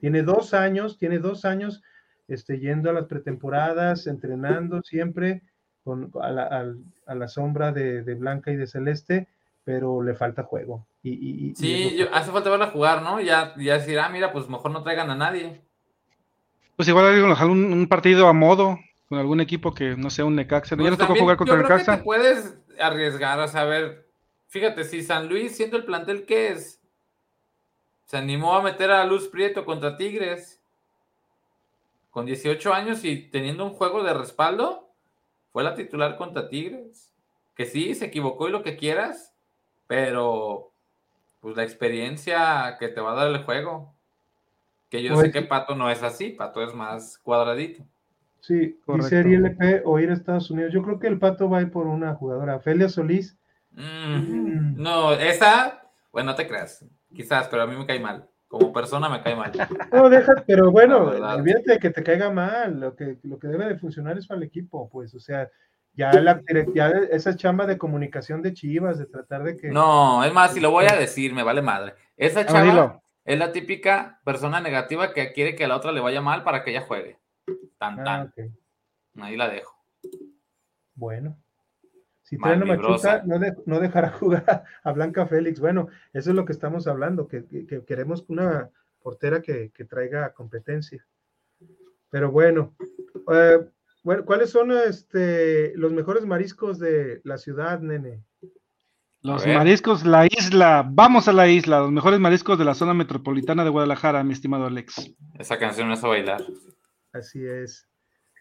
Tiene 0.00 0.22
dos 0.22 0.54
años, 0.54 0.98
tiene 0.98 1.18
dos 1.18 1.44
años 1.44 1.82
este, 2.28 2.58
yendo 2.58 2.90
a 2.90 2.92
las 2.92 3.06
pretemporadas, 3.06 4.06
entrenando 4.06 4.82
siempre 4.82 5.42
con, 5.84 6.10
a, 6.20 6.30
la, 6.30 6.74
a 7.06 7.14
la 7.14 7.28
sombra 7.28 7.72
de, 7.72 8.02
de 8.02 8.14
Blanca 8.14 8.50
y 8.52 8.56
de 8.56 8.66
Celeste, 8.66 9.28
pero 9.64 10.02
le 10.02 10.14
falta 10.14 10.42
juego. 10.44 10.86
Y, 11.02 11.52
Sí, 11.56 11.96
yo- 11.96 12.06
hace 12.14 12.30
falta 12.30 12.50
verla 12.50 12.68
jugar, 12.68 13.02
¿no? 13.02 13.20
Ya, 13.20 13.54
ya 13.58 13.74
decir, 13.74 13.98
ah, 13.98 14.08
mira, 14.08 14.32
pues 14.32 14.48
mejor 14.48 14.70
no 14.70 14.82
traigan 14.82 15.10
a 15.10 15.16
nadie. 15.16 15.60
Pues 16.76 16.88
igual 16.88 17.22
un, 17.24 17.72
un 17.72 17.86
partido 17.88 18.28
a 18.28 18.32
modo, 18.32 18.78
con 19.08 19.18
algún 19.18 19.40
equipo 19.40 19.74
que 19.74 19.96
no 19.96 20.10
sea 20.10 20.24
un 20.24 20.36
Necaxa. 20.36 20.76
Pues 20.76 20.84
ya 20.84 20.90
nos 20.90 20.98
tocó 20.98 21.14
jugar 21.18 21.36
contra 21.36 21.56
yo 21.56 21.62
creo 21.64 21.76
Necaxa. 21.76 21.92
Que 21.92 21.98
te 21.98 22.04
puedes 22.04 22.58
arriesgar 22.80 23.40
a 23.40 23.48
saber. 23.48 24.08
Fíjate, 24.48 24.84
si 24.84 25.02
San 25.02 25.28
Luis, 25.28 25.56
siendo 25.56 25.76
el 25.76 25.84
plantel 25.84 26.24
que 26.24 26.48
es, 26.48 26.80
se 28.04 28.16
animó 28.16 28.54
a 28.54 28.62
meter 28.62 28.90
a 28.90 29.04
Luz 29.04 29.28
Prieto 29.28 29.64
contra 29.64 29.96
Tigres 29.96 30.60
con 32.10 32.26
18 32.26 32.74
años 32.74 33.04
y 33.04 33.16
teniendo 33.30 33.64
un 33.64 33.72
juego 33.72 34.02
de 34.02 34.12
respaldo, 34.12 34.90
fue 35.52 35.62
la 35.64 35.74
titular 35.74 36.16
contra 36.16 36.48
Tigres. 36.48 37.12
Que 37.54 37.64
sí, 37.66 37.94
se 37.94 38.06
equivocó 38.06 38.48
y 38.48 38.52
lo 38.52 38.62
que 38.62 38.76
quieras, 38.76 39.34
pero 39.86 40.72
pues 41.40 41.56
la 41.56 41.62
experiencia 41.64 42.76
que 42.78 42.88
te 42.88 43.00
va 43.00 43.12
a 43.12 43.16
dar 43.16 43.28
el 43.28 43.42
juego. 43.44 43.94
Que 44.90 45.02
yo 45.02 45.16
sé 45.16 45.30
que. 45.30 45.42
Pato 45.42 45.74
no 45.74 45.90
es 45.90 46.02
así, 46.02 46.30
Pato 46.30 46.62
es 46.62 46.74
más 46.74 47.18
cuadradito. 47.18 47.84
Sí, 48.40 48.78
Correcto. 48.84 49.04
dice 49.06 49.18
Ariel 49.18 49.46
LP 49.46 49.82
o 49.84 49.98
ir 49.98 50.10
a 50.10 50.14
Estados 50.14 50.50
Unidos. 50.50 50.72
Yo 50.72 50.82
creo 50.82 50.98
que 50.98 51.06
el 51.06 51.18
Pato 51.18 51.48
va 51.48 51.58
a 51.58 51.62
ir 51.62 51.70
por 51.70 51.86
una 51.86 52.14
jugadora. 52.14 52.58
Felia 52.60 52.88
Solís. 52.88 53.36
Mm, 53.70 54.72
Mm. 54.72 54.82
No, 54.82 55.12
esa, 55.12 55.81
bueno, 56.12 56.30
no 56.30 56.36
te 56.36 56.46
creas, 56.46 56.84
quizás, 57.14 57.48
pero 57.48 57.62
a 57.62 57.66
mí 57.66 57.74
me 57.76 57.86
cae 57.86 57.98
mal. 57.98 58.28
Como 58.48 58.70
persona 58.72 59.08
me 59.08 59.22
cae 59.22 59.34
mal. 59.34 59.50
No, 59.92 60.10
deja, 60.10 60.34
pero 60.46 60.70
bueno, 60.70 61.04
olvídate 61.06 61.72
de 61.72 61.78
que 61.78 61.88
te 61.88 62.02
caiga 62.02 62.30
mal. 62.30 62.78
Lo 62.78 62.94
que, 62.94 63.18
lo 63.22 63.38
que 63.38 63.48
debe 63.48 63.64
de 63.66 63.78
funcionar 63.78 64.18
es 64.18 64.26
para 64.26 64.36
el 64.38 64.44
equipo, 64.46 64.90
pues, 64.90 65.14
o 65.14 65.20
sea, 65.20 65.50
ya, 65.94 66.12
la, 66.12 66.40
ya 66.74 66.88
esa 67.10 67.34
chamba 67.34 67.64
de 67.66 67.78
comunicación 67.78 68.42
de 68.42 68.52
Chivas, 68.52 68.98
de 68.98 69.06
tratar 69.06 69.42
de 69.42 69.56
que. 69.56 69.68
No, 69.70 70.22
es 70.22 70.32
más, 70.34 70.52
si 70.52 70.60
lo 70.60 70.70
voy 70.70 70.84
a 70.84 70.96
decir, 70.96 71.32
me 71.32 71.42
vale 71.42 71.62
madre. 71.62 71.94
Esa 72.16 72.40
A 72.40 72.42
ver, 72.42 72.52
chava 72.52 72.64
dilo. 72.64 73.02
es 73.24 73.38
la 73.38 73.52
típica 73.52 74.20
persona 74.22 74.60
negativa 74.60 75.14
que 75.14 75.32
quiere 75.32 75.54
que 75.56 75.64
a 75.64 75.68
la 75.68 75.76
otra 75.76 75.92
le 75.92 76.00
vaya 76.00 76.20
mal 76.20 76.44
para 76.44 76.62
que 76.62 76.72
ella 76.72 76.82
juegue. 76.82 77.18
Tan, 77.78 78.00
Ah, 78.00 78.04
tan. 78.04 78.34
Ahí 79.22 79.36
la 79.36 79.48
dejo. 79.48 79.74
Bueno. 80.94 81.38
Si 82.32 82.38
Trueno 82.38 82.64
Malvibrosa. 82.64 83.12
Machuca 83.18 83.26
no, 83.26 83.38
de- 83.38 83.56
no 83.66 83.78
dejará 83.80 84.10
jugar 84.18 84.64
a 84.82 84.92
Blanca 84.92 85.26
Félix. 85.26 85.60
Bueno, 85.60 85.88
eso 86.14 86.30
es 86.30 86.36
lo 86.36 86.46
que 86.46 86.52
estamos 86.52 86.86
hablando, 86.86 87.28
que, 87.28 87.44
que- 87.44 87.66
que 87.66 87.84
queremos 87.84 88.24
una 88.28 88.70
portera 89.02 89.42
que, 89.42 89.70
que 89.74 89.84
traiga 89.84 90.32
competencia. 90.32 91.04
Pero 92.08 92.30
bueno, 92.30 92.74
eh, 93.32 93.58
bueno, 94.02 94.24
¿cuáles 94.24 94.48
son 94.50 94.72
este, 94.72 95.76
los 95.76 95.92
mejores 95.92 96.24
mariscos 96.24 96.78
de 96.78 97.20
la 97.24 97.36
ciudad, 97.36 97.80
nene? 97.80 98.22
Los 99.20 99.44
A 99.46 99.48
mariscos, 99.52 100.04
la 100.06 100.26
isla. 100.26 100.84
Vamos 100.88 101.28
a 101.28 101.32
la 101.32 101.48
isla. 101.48 101.80
Los 101.80 101.92
mejores 101.92 102.18
mariscos 102.18 102.58
de 102.58 102.64
la 102.64 102.74
zona 102.74 102.94
metropolitana 102.94 103.62
de 103.62 103.70
Guadalajara, 103.70 104.24
mi 104.24 104.32
estimado 104.32 104.66
Alex. 104.66 105.12
Esa 105.38 105.58
canción 105.58 105.86
no 105.88 105.94
es 105.94 106.02
a 106.02 106.08
bailar. 106.08 106.42
Así 107.12 107.44
es. 107.46 107.86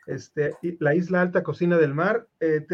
Este, 0.08 0.58
la 0.80 0.96
Isla 0.96 1.22
Alta 1.22 1.44
Cocina 1.44 1.78
del 1.78 1.94
Mar 1.94 2.28
eh, 2.40 2.66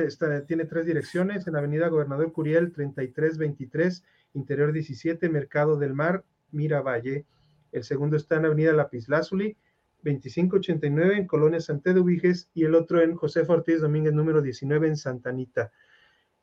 tiene 0.48 0.66
tres 0.66 0.86
direcciones, 0.86 1.46
en 1.48 1.56
Avenida 1.56 1.90
Gobernador 1.90 2.32
Curiel 2.32 2.72
3323, 2.72 4.04
Interior 4.34 4.72
17, 4.72 5.30
Mercado 5.30 5.78
del 5.78 5.94
Mar, 5.94 6.24
Miravalle. 6.52 7.26
El 7.72 7.84
segundo 7.84 8.16
está 8.16 8.38
en 8.38 8.46
Avenida 8.46 8.72
Lapislázuli 8.74 9.58
2589 10.04 11.18
en 11.18 11.28
Colonia 11.28 11.60
Santé 11.60 11.94
de 11.94 12.00
Ubiges 12.00 12.50
y 12.54 12.64
el 12.64 12.76
otro 12.76 13.02
en 13.02 13.16
José 13.16 13.44
Ortiz 13.48 13.82
Domínguez 13.82 14.14
número 14.14 14.42
19 14.42 14.88
en 14.88 14.96
Santa 14.96 15.30
Anita. 15.30 15.72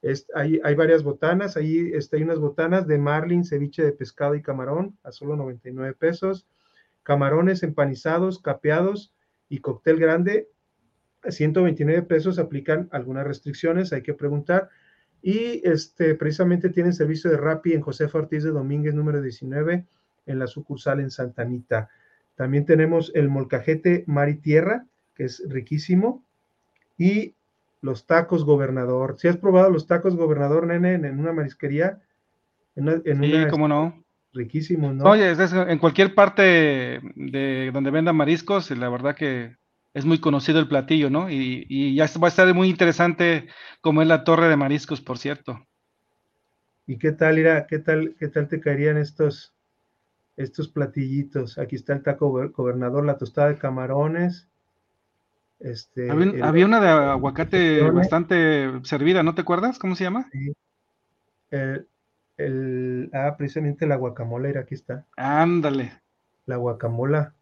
Es- 0.02 0.26
hay, 0.34 0.58
varias 0.74 1.02
botanas, 1.02 1.56
ahí 1.56 1.92
este, 1.94 2.18
hay 2.18 2.24
unas 2.24 2.38
botanas 2.40 2.86
de 2.86 2.98
marlin, 2.98 3.44
ceviche 3.44 3.82
de 3.82 3.92
pescado 3.92 4.34
y 4.34 4.42
camarón 4.42 4.98
a 5.02 5.12
solo 5.12 5.34
99 5.34 5.94
pesos, 5.94 6.46
camarones 7.02 7.62
empanizados, 7.62 8.38
capeados 8.38 9.14
y 9.48 9.60
cóctel 9.60 9.98
grande 9.98 10.48
129 11.30 12.02
pesos 12.02 12.38
aplican 12.38 12.88
algunas 12.92 13.26
restricciones, 13.26 13.92
hay 13.92 14.02
que 14.02 14.14
preguntar. 14.14 14.68
Y 15.22 15.66
este, 15.66 16.14
precisamente 16.14 16.68
tienen 16.68 16.92
servicio 16.92 17.30
de 17.30 17.36
Rappi 17.38 17.72
en 17.72 17.80
José 17.80 18.08
Ortiz 18.12 18.42
de 18.44 18.50
Domínguez, 18.50 18.94
número 18.94 19.22
19, 19.22 19.84
en 20.26 20.38
la 20.38 20.46
sucursal 20.46 21.00
en 21.00 21.10
Santa 21.10 21.42
Anita. 21.42 21.88
También 22.34 22.66
tenemos 22.66 23.10
el 23.14 23.28
molcajete 23.28 24.04
mar 24.06 24.28
y 24.28 24.34
tierra, 24.34 24.84
que 25.14 25.24
es 25.24 25.42
riquísimo. 25.48 26.22
Y 26.98 27.34
los 27.80 28.06
tacos 28.06 28.44
gobernador. 28.44 29.16
Si 29.18 29.28
has 29.28 29.36
probado 29.36 29.70
los 29.70 29.86
tacos 29.86 30.16
gobernador, 30.16 30.66
nene, 30.66 30.94
en, 30.94 31.18
una 31.20 31.32
marisquería, 31.32 32.00
en 32.76 32.84
una, 32.84 33.02
en 33.04 33.22
Sí, 33.22 33.32
una- 33.34 33.48
cómo 33.48 33.68
no. 33.68 34.02
riquísimos, 34.32 34.94
¿no? 34.94 35.04
Oye, 35.04 35.30
es- 35.30 35.38
es- 35.38 35.52
en 35.52 35.78
cualquier 35.78 36.14
parte 36.14 37.00
de 37.14 37.70
donde 37.72 37.90
vendan 37.90 38.16
mariscos, 38.16 38.70
la 38.72 38.88
verdad 38.88 39.14
que 39.14 39.56
es 39.94 40.04
muy 40.04 40.18
conocido 40.20 40.58
el 40.58 40.68
platillo, 40.68 41.08
¿no? 41.08 41.30
Y, 41.30 41.64
y 41.68 41.94
ya 41.94 42.06
va 42.20 42.26
a 42.26 42.30
estar 42.30 42.52
muy 42.52 42.68
interesante 42.68 43.48
como 43.80 44.02
es 44.02 44.08
la 44.08 44.24
torre 44.24 44.48
de 44.48 44.56
mariscos, 44.56 45.00
por 45.00 45.18
cierto. 45.18 45.66
¿Y 46.86 46.98
qué 46.98 47.12
tal, 47.12 47.38
Ira? 47.38 47.66
¿Qué 47.66 47.78
tal, 47.78 48.14
qué 48.18 48.28
tal 48.28 48.48
te 48.48 48.60
caerían 48.60 48.98
estos, 48.98 49.54
estos 50.36 50.68
platillitos? 50.68 51.58
Aquí 51.58 51.76
está 51.76 51.94
el 51.94 52.02
taco 52.02 52.30
gober- 52.30 52.52
gobernador, 52.52 53.06
la 53.06 53.16
tostada 53.16 53.48
de 53.48 53.58
camarones. 53.58 54.48
Este, 55.60 56.10
Había, 56.10 56.26
el- 56.26 56.42
había 56.42 56.66
una 56.66 56.80
de 56.80 56.88
aguacate 56.88 57.80
bastante 57.90 58.70
servida, 58.82 59.22
¿no 59.22 59.34
te 59.34 59.42
acuerdas? 59.42 59.78
¿Cómo 59.78 59.94
se 59.94 60.04
llama? 60.04 60.28
el- 61.50 61.86
el- 62.36 63.10
ah, 63.12 63.34
precisamente 63.38 63.86
la 63.86 63.96
guacamole, 63.96 64.50
Ira, 64.50 64.62
aquí 64.62 64.74
está. 64.74 65.06
Ándale. 65.16 65.92
La 66.46 66.56
guacamola. 66.56 67.32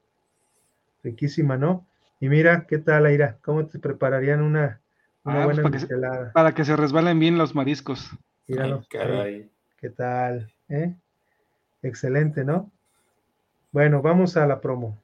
Riquísima, 1.02 1.56
¿no? 1.56 1.86
Y 2.22 2.28
mira, 2.28 2.66
¿qué 2.68 2.78
tal, 2.78 3.10
Ira? 3.12 3.38
¿Cómo 3.42 3.66
te 3.66 3.80
prepararían 3.80 4.42
una, 4.42 4.80
una 5.24 5.42
Ah, 5.42 5.44
pues 5.44 5.56
buena 5.56 5.62
para 5.62 5.72
que 5.72 5.78
se- 5.80 5.86
michelada? 5.86 6.32
Para 6.32 6.54
que 6.54 6.64
se 6.64 6.76
resbalen 6.76 7.18
bien 7.18 7.36
los 7.36 7.56
mariscos. 7.56 8.10
Míralo. 8.46 8.76
Ay, 8.82 8.86
caray. 8.88 9.50
¿Qué 9.76 9.90
tal? 9.90 10.52
¿Eh? 10.68 10.94
Excelente, 11.82 12.44
¿no? 12.44 12.70
Bueno, 13.72 14.02
vamos 14.02 14.36
a 14.36 14.46
la 14.46 14.60
promo. 14.60 15.02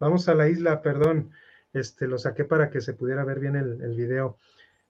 Vamos 0.00 0.28
a 0.28 0.34
la 0.34 0.48
isla, 0.48 0.80
perdón. 0.80 1.30
Este, 1.74 2.08
lo 2.08 2.18
saqué 2.18 2.44
para 2.44 2.70
que 2.70 2.80
se 2.80 2.94
pudiera 2.94 3.22
ver 3.22 3.38
bien 3.38 3.54
el, 3.54 3.94
video. 3.94 4.38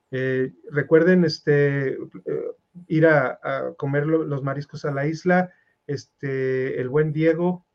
Eh, 0.09 0.53
recuerden 0.71 1.25
este, 1.25 1.93
eh, 1.93 1.97
ir 2.87 3.05
a, 3.05 3.39
comer 3.77 4.07
lo- 4.07 4.23
los 4.23 4.41
mariscos 4.41 4.85
a 4.85 4.91
la 4.91 5.05
isla. 5.05 5.51
Este, 5.85 6.79
el 6.79 6.87
buen 6.87 7.11
Diego, 7.11 7.65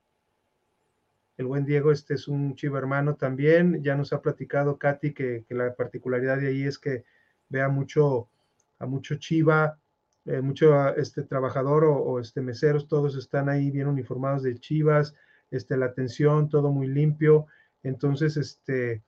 el 1.37 1.47
buen 1.47 1.67
Diego, 1.67 1.93
este 1.93 2.15
es 2.15 2.27
un 2.27 2.55
chivo 2.57 2.79
hermano 2.79 3.17
también. 3.17 3.83
Ya 3.83 3.95
nos 3.97 4.15
ha 4.15 4.23
platicado 4.23 4.79
Katy 4.79 5.13
que, 5.13 5.45
la 5.51 5.75
particularidad 5.75 6.39
de 6.39 6.49
ahí 6.49 6.63
es 6.63 6.79
que 6.79 7.05
vea 7.51 7.69
mucho 7.69 8.31
a 8.79 8.87
mucho 8.87 9.17
chiva, 9.17 9.79
eh, 10.25 10.41
mucho 10.41 10.97
este 10.97 11.23
trabajador 11.23 11.85
o, 11.85 11.97
o, 11.99 12.21
este 12.21 12.41
meseros, 12.41 12.89
todos 12.89 13.15
están 13.17 13.51
ahí 13.51 13.71
bien 13.71 13.89
uniformados 13.89 14.43
de 14.43 14.59
chivas, 14.59 15.15
este, 15.51 15.77
la 15.77 15.87
atención, 15.87 16.49
todo 16.49 16.71
muy 16.71 16.87
limpio. 16.87 17.47
Entonces, 17.83 18.37
este, 18.37 19.03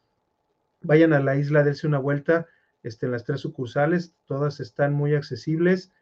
vayan 0.80 1.12
a 1.12 1.20
la 1.20 1.36
isla, 1.36 1.64
dense 1.64 1.86
una 1.86 1.98
vuelta 1.98 2.46
este, 2.82 3.06
en 3.06 3.12
las 3.12 3.24
tres 3.24 3.40
sucursales, 3.40 4.14
todas 4.26 4.60
están 4.60 4.92
muy 4.92 5.14
accesibles. 5.14 5.92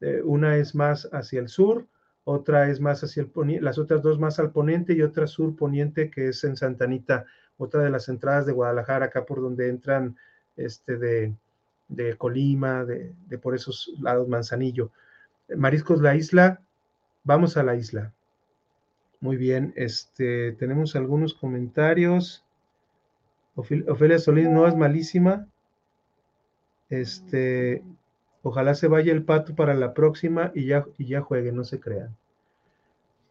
Eh, 0.00 0.20
una 0.22 0.56
es 0.56 0.74
más 0.74 1.08
hacia 1.12 1.40
el 1.40 1.48
sur, 1.48 1.86
otra 2.24 2.68
es 2.68 2.80
más 2.80 3.02
hacia 3.02 3.22
el 3.22 3.28
poniente, 3.28 3.64
las 3.64 3.78
otras 3.78 4.02
dos 4.02 4.18
más 4.18 4.38
al 4.38 4.50
poniente 4.50 4.92
y 4.92 5.02
otra 5.02 5.26
sur 5.26 5.56
poniente 5.56 6.10
que 6.10 6.28
es 6.28 6.44
en 6.44 6.56
Santanita, 6.56 7.24
otra 7.56 7.82
de 7.82 7.90
las 7.90 8.08
entradas 8.08 8.44
de 8.44 8.52
Guadalajara, 8.52 9.06
acá 9.06 9.24
por 9.24 9.40
donde 9.40 9.68
entran 9.68 10.16
este, 10.56 10.98
de, 10.98 11.34
de 11.88 12.16
Colima, 12.16 12.84
de, 12.84 13.14
de, 13.26 13.38
por 13.38 13.54
esos 13.54 13.92
lados, 14.00 14.28
Manzanillo. 14.28 14.90
Mariscos 15.56 16.02
La 16.02 16.14
Isla, 16.14 16.60
vamos 17.24 17.56
a 17.56 17.62
la 17.62 17.76
isla. 17.76 18.12
Muy 19.26 19.36
bien, 19.36 19.72
este, 19.74 20.52
tenemos 20.52 20.94
algunos 20.94 21.34
comentarios. 21.34 22.44
Ofelia 23.56 24.20
Solís 24.20 24.48
no 24.48 24.68
es 24.68 24.76
malísima. 24.76 25.48
Este, 26.90 27.82
ojalá 28.42 28.76
se 28.76 28.86
vaya 28.86 29.12
el 29.12 29.24
pato 29.24 29.56
para 29.56 29.74
la 29.74 29.94
próxima 29.94 30.52
y 30.54 30.66
ya, 30.66 30.84
y 30.96 31.06
ya 31.06 31.22
juegue, 31.22 31.50
no 31.50 31.64
se 31.64 31.80
crean. 31.80 32.16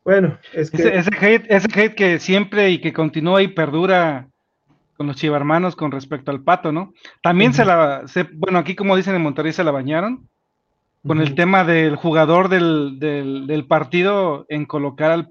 Bueno, 0.03 0.37
es 0.51 0.69
que. 0.69 0.81
Ese, 0.81 0.97
ese, 0.97 1.11
hate, 1.17 1.45
ese 1.49 1.67
hate 1.73 1.95
que 1.95 2.19
siempre 2.19 2.71
y 2.71 2.81
que 2.81 2.91
continúa 2.91 3.41
y 3.41 3.47
perdura 3.47 4.27
con 4.97 5.07
los 5.07 5.15
chivarmanos 5.15 5.77
con 5.77 5.91
respecto 5.91 6.29
al 6.29 6.43
pato, 6.43 6.73
¿no? 6.73 6.93
También 7.23 7.51
uh 7.51 7.53
-huh. 7.53 7.57
se 7.57 7.65
la, 7.65 8.07
se, 8.09 8.23
bueno, 8.33 8.59
aquí 8.59 8.75
como 8.75 8.97
dicen 8.97 9.15
en 9.15 9.21
Monterrey 9.21 9.53
se 9.53 9.63
la 9.63 9.71
bañaron. 9.71 10.27
con 11.07 11.21
el 11.21 11.35
tema 11.35 11.63
del 11.63 11.95
jugador 11.95 12.49
del, 12.49 12.97
del, 12.99 13.45
del 13.47 13.65
partido 13.67 14.45
en 14.49 14.65
colocar 14.65 15.11
al, 15.11 15.29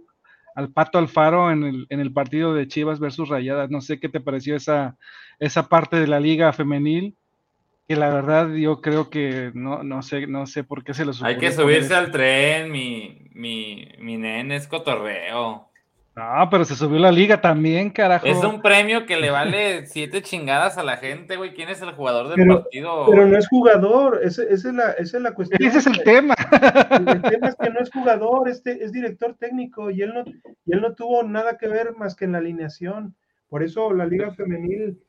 al, 0.55 0.73
Pato 0.73 0.99
Alfaro 0.99 1.51
en 1.51 1.65
el, 1.65 1.87
en 1.91 2.01
el 2.01 2.13
partido 2.13 2.55
de 2.55 2.69
Chivas 2.69 3.01
versus 3.01 3.29
Rayadas. 3.29 3.71
No 3.71 3.81
sé 3.81 4.01
qué 4.01 4.09
te 4.09 4.21
pareció 4.21 4.57
esa, 4.57 4.97
esa 5.39 5.69
parte 5.69 5.97
de 5.97 6.07
la 6.07 6.21
liga 6.21 6.53
femenil, 6.53 7.17
que 7.89 7.97
la 7.97 8.09
verdad 8.11 8.53
yo 8.55 8.81
creo 8.81 9.11
que 9.11 9.51
no, 9.55 9.83
no 9.83 10.03
sé, 10.03 10.27
no 10.27 10.47
sé 10.47 10.65
por 10.65 10.85
qué 10.85 10.95
se 10.95 11.05
los 11.05 11.23
Hay 11.23 11.39
que 11.39 11.53
subirse 11.53 11.95
al 11.95 12.11
tren, 12.11 12.71
mi, 12.71 13.29
mi, 13.33 13.89
mi 13.99 14.17
nene 14.17 14.57
es 14.57 14.67
cotorreo. 14.67 15.71
No, 16.17 16.49
pero 16.49 16.65
se 16.65 16.77
subió 16.77 16.99
la 17.01 17.11
liga 17.11 17.41
también, 17.41 17.91
carajo. 17.91 18.25
Es 18.27 18.43
un 18.45 18.63
premio 18.63 19.05
que 19.05 19.17
le 19.17 19.31
vale 19.31 19.87
siete 19.87 20.23
chingadas 20.23 20.79
a 20.79 20.85
la 20.85 20.97
gente, 20.99 21.37
güey. 21.37 21.55
¿Quién 21.55 21.69
es 21.71 21.83
el 21.83 21.91
jugador 21.93 22.29
del 22.29 22.37
Pero- 22.37 22.63
partido? 22.63 23.07
Pero 23.11 23.27
no 23.27 23.37
es 23.37 23.49
jugador, 23.49 24.21
ese- 24.23 24.45
esa 24.53 24.69
es 24.69 24.75
la, 24.75 24.91
esa 24.93 25.17
es 25.17 25.23
la 25.25 25.33
cuestión. 25.35 25.61
Ese 25.69 25.79
es 25.79 25.87
el 25.89 26.03
tema. 26.05 26.35
El, 26.91 27.09
el 27.09 27.23
tema 27.23 27.49
es 27.49 27.57
que 27.57 27.71
no 27.71 27.81
es 27.81 27.91
jugador, 27.91 28.49
este 28.49 28.85
es 28.85 28.93
director 28.93 29.35
técnico 29.39 29.91
y 29.91 30.03
él 30.03 30.15
no, 30.15 30.23
y 30.65 30.73
él 30.73 30.81
no 30.81 30.95
tuvo 30.95 31.23
nada 31.25 31.59
que 31.59 31.67
ver 31.67 31.97
más 31.97 32.15
que 32.15 32.27
en 32.27 32.33
la 32.33 32.39
alineación. 32.39 33.17
Por 33.49 33.63
eso 33.65 33.93
la 33.93 34.07
liga 34.07 34.31
femenil 34.33 35.01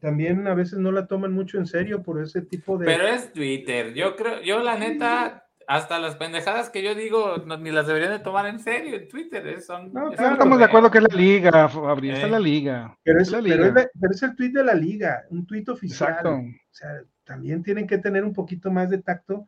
también 0.00 0.46
a 0.46 0.54
veces 0.54 0.78
no 0.78 0.92
la 0.92 1.06
toman 1.06 1.32
mucho 1.32 1.58
en 1.58 1.66
serio 1.66 2.02
por 2.02 2.20
ese 2.22 2.42
tipo 2.42 2.76
de. 2.78 2.84
Pero 2.86 3.06
es 3.06 3.32
Twitter. 3.32 3.94
Yo 3.94 4.14
creo, 4.16 4.40
yo 4.42 4.60
la 4.60 4.76
neta, 4.78 5.44
hasta 5.70 6.00
las 6.00 6.16
pendejadas 6.16 6.68
que 6.68 6.82
yo 6.82 6.94
digo, 6.96 7.36
no- 7.46 7.56
ni 7.56 7.70
las 7.70 7.86
deberían 7.86 8.10
de 8.10 8.18
tomar 8.18 8.46
en 8.46 8.58
serio 8.58 8.96
en 8.96 9.08
Twitter. 9.08 9.46
eh, 9.46 9.60
Son, 9.60 9.92
No, 9.92 10.10
es 10.10 10.16
claro. 10.18 10.32
Estamos 10.34 10.58
de 10.58 10.64
acuerdo 10.64 10.90
que 10.90 10.98
es 10.98 11.04
la 11.08 11.16
liga, 11.16 11.68
Fabri, 11.68 12.10
está 12.10 12.26
Eh. 12.26 12.30
la 12.30 12.40
liga. 12.40 12.98
pero, 13.04 13.20
es, 13.20 13.30
la 13.30 13.38
pero, 13.40 13.46
liga. 13.54 13.66
es 13.68 13.74
la- 13.74 13.90
pero 14.00 14.12
es 14.12 14.22
el 14.24 14.34
tuit 14.36 14.52
de 14.52 14.64
la 14.64 14.74
liga, 14.74 15.22
un 15.30 15.46
tuit 15.46 15.68
oficial. 15.68 16.08
Exacto. 16.10 16.34
O 16.34 16.72
sea, 16.72 16.88
también 17.24 17.62
tienen 17.62 17.86
que 17.86 17.98
tener 17.98 18.24
un 18.24 18.32
poquito 18.32 18.70
más 18.70 18.90
de 18.90 18.98
tacto. 18.98 19.46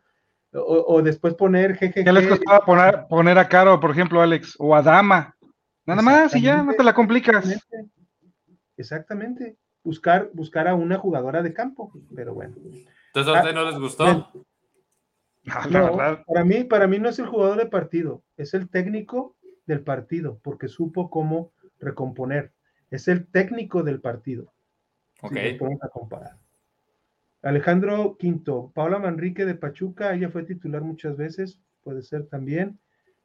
O, 0.54 0.84
o 0.96 1.02
después 1.02 1.32
poner 1.34 1.74
jejeje. 1.76 2.04
¿Qué 2.04 2.12
les 2.12 2.28
costaba 2.28 2.60
poner, 2.64 3.06
poner 3.08 3.38
a 3.38 3.48
Caro, 3.48 3.80
por 3.80 3.90
ejemplo, 3.90 4.20
Alex? 4.20 4.54
O 4.58 4.76
a 4.76 4.82
Dama. 4.82 5.34
Nada 5.86 6.02
más 6.02 6.36
y 6.36 6.42
ya, 6.42 6.62
no 6.62 6.74
te 6.74 6.84
la 6.84 6.92
complicas. 6.92 7.44
Exactamente. 7.50 7.92
Exactamente. 8.76 9.56
Buscar, 9.82 10.30
buscar 10.34 10.68
a 10.68 10.74
una 10.74 10.98
jugadora 10.98 11.42
de 11.42 11.52
campo. 11.52 11.90
Pero 12.14 12.34
bueno. 12.34 12.54
Entonces 13.14 13.34
a 13.34 13.38
ustedes 13.38 13.54
no 13.54 13.64
les 13.64 13.78
gustó. 13.78 14.30
Bueno. 15.44 15.60
No, 15.64 15.70
la 15.70 15.80
No, 15.90 15.96
verdad. 15.96 16.24
para 16.26 16.44
mí, 16.44 16.64
para 16.64 16.86
mí 16.86 16.98
no 16.98 17.08
es 17.08 17.18
el 17.18 17.26
jugador 17.26 17.58
de 17.58 17.66
partido, 17.66 18.22
es 18.36 18.54
el 18.54 18.68
técnico 18.68 19.36
del 19.66 19.82
partido, 19.82 20.38
porque 20.42 20.68
supo 20.68 21.10
cómo 21.10 21.52
recomponer. 21.78 22.52
Es 22.90 23.08
el 23.08 23.26
técnico 23.26 23.82
del 23.82 24.00
partido. 24.00 24.52
Ok. 25.22 25.32
Si 25.36 25.58
a 25.80 25.88
comparar. 25.88 26.38
Alejandro 27.42 28.16
Quinto, 28.18 28.70
Paula 28.74 28.98
Manrique 28.98 29.44
de 29.44 29.54
Pachuca, 29.54 30.14
ella 30.14 30.30
fue 30.30 30.44
titular 30.44 30.82
muchas 30.82 31.16
veces, 31.16 31.60
puede 31.82 32.02
ser 32.02 32.26
también. 32.26 32.78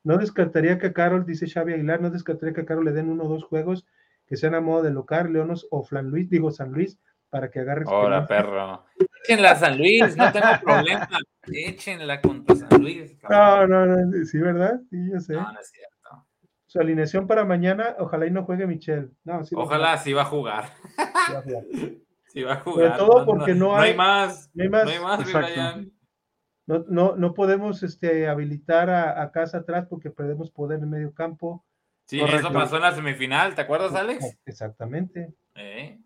No 0.04 0.18
descartaría 0.18 0.80
que 0.80 0.88
a 0.88 0.94
Carol, 0.94 1.26
dice 1.26 1.48
Xavi 1.48 1.74
Aguilar, 1.74 2.02
no 2.02 2.10
descartaría 2.10 2.54
que 2.56 2.62
a 2.62 2.66
Carol 2.66 2.86
le 2.86 2.94
den 2.94 3.10
uno 3.10 3.26
o 3.26 3.30
dos 3.30 3.44
juegos 3.44 3.86
que 4.26 4.38
sean 4.38 4.56
a 4.56 4.62
modo 4.62 4.84
de 4.84 4.92
local, 4.92 5.32
Leonos 5.32 5.68
o 5.70 5.84
Flan 5.84 6.10
Luis, 6.10 6.30
digo 6.30 6.52
San 6.52 6.72
Luis, 6.72 7.00
para 7.30 7.50
que 7.52 7.60
agarre 7.60 7.86
Hola, 7.88 8.26
perro. 8.28 8.86
Échenla 9.28 9.52
a 9.52 9.56
San 9.56 9.78
Luis, 9.78 10.16
no 10.16 10.32
tengo 10.32 10.48
problema. 10.64 11.08
Échenla 11.52 12.22
contra 12.22 12.56
San 12.56 12.82
Luis. 12.82 13.14
No, 13.24 13.30
cabrón. 13.30 13.70
no, 13.70 13.86
no, 14.06 14.26
sí, 14.26 14.38
¿verdad? 14.38 14.80
Sí, 14.90 14.98
yo 15.12 15.20
sé. 15.20 15.34
No, 15.34 15.52
no 15.52 15.60
es 15.60 15.70
cierto. 15.70 16.28
Su 16.66 16.80
alineación 16.80 17.28
para 17.28 17.46
mañana, 17.46 17.96
ojalá 18.00 18.26
y 18.28 18.32
no 18.32 18.44
juegue 18.44 18.68
Michelle. 18.68 19.10
No, 19.24 19.44
sí 19.46 19.56
Ojalá 19.58 19.98
sí 19.98 20.12
va 20.14 20.24
a 20.24 20.26
jugar. 20.26 20.66
sí 20.96 21.04
va 21.34 21.40
a 21.40 21.42
jugar. 21.42 21.64
Sí 22.28 22.44
va 22.44 22.54
a 22.54 22.58
jugar. 22.58 22.98
todo 22.98 23.26
porque 23.26 23.54
no 23.56 23.76
hay- 23.78 23.96
más. 23.96 24.50
no 24.54 24.64
hay 24.64 24.70
más. 24.70 24.84
No 24.86 24.92
hay 24.92 25.00
más. 25.00 25.34
Brian. 25.34 25.92
No, 26.66 26.84
no, 26.90 27.16
no 27.16 27.34
podemos 27.34 27.82
este, 27.84 28.28
habilitar 28.28 28.90
a, 28.90 29.22
a 29.22 29.32
casa 29.32 29.60
atrás 29.60 29.88
porque 29.90 30.10
perdemos 30.12 30.52
poder 30.52 30.80
en 30.80 30.90
medio 30.90 31.14
campo. 31.14 31.66
Sí, 32.06 32.20
Correcto. 32.20 32.40
eso 32.48 32.54
pasó 32.54 32.76
en 32.76 32.82
la 32.82 32.92
semifinal, 32.94 33.56
¿te 33.56 33.62
acuerdas, 33.62 33.94
Alex? 33.96 34.38
Exactamente. 34.46 35.34
Eh. 35.56 35.98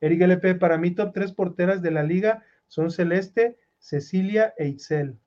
Eric 0.00 0.20
LP, 0.22 0.54
para 0.54 0.78
mí 0.78 0.92
top 0.92 1.12
tres 1.12 1.32
porteras 1.32 1.82
de 1.82 1.90
la 1.90 2.02
liga 2.04 2.44
son 2.68 2.90
Celeste, 2.90 3.58
Cecilia 3.78 4.54
e 4.58 4.68
Itzel. 4.68 5.18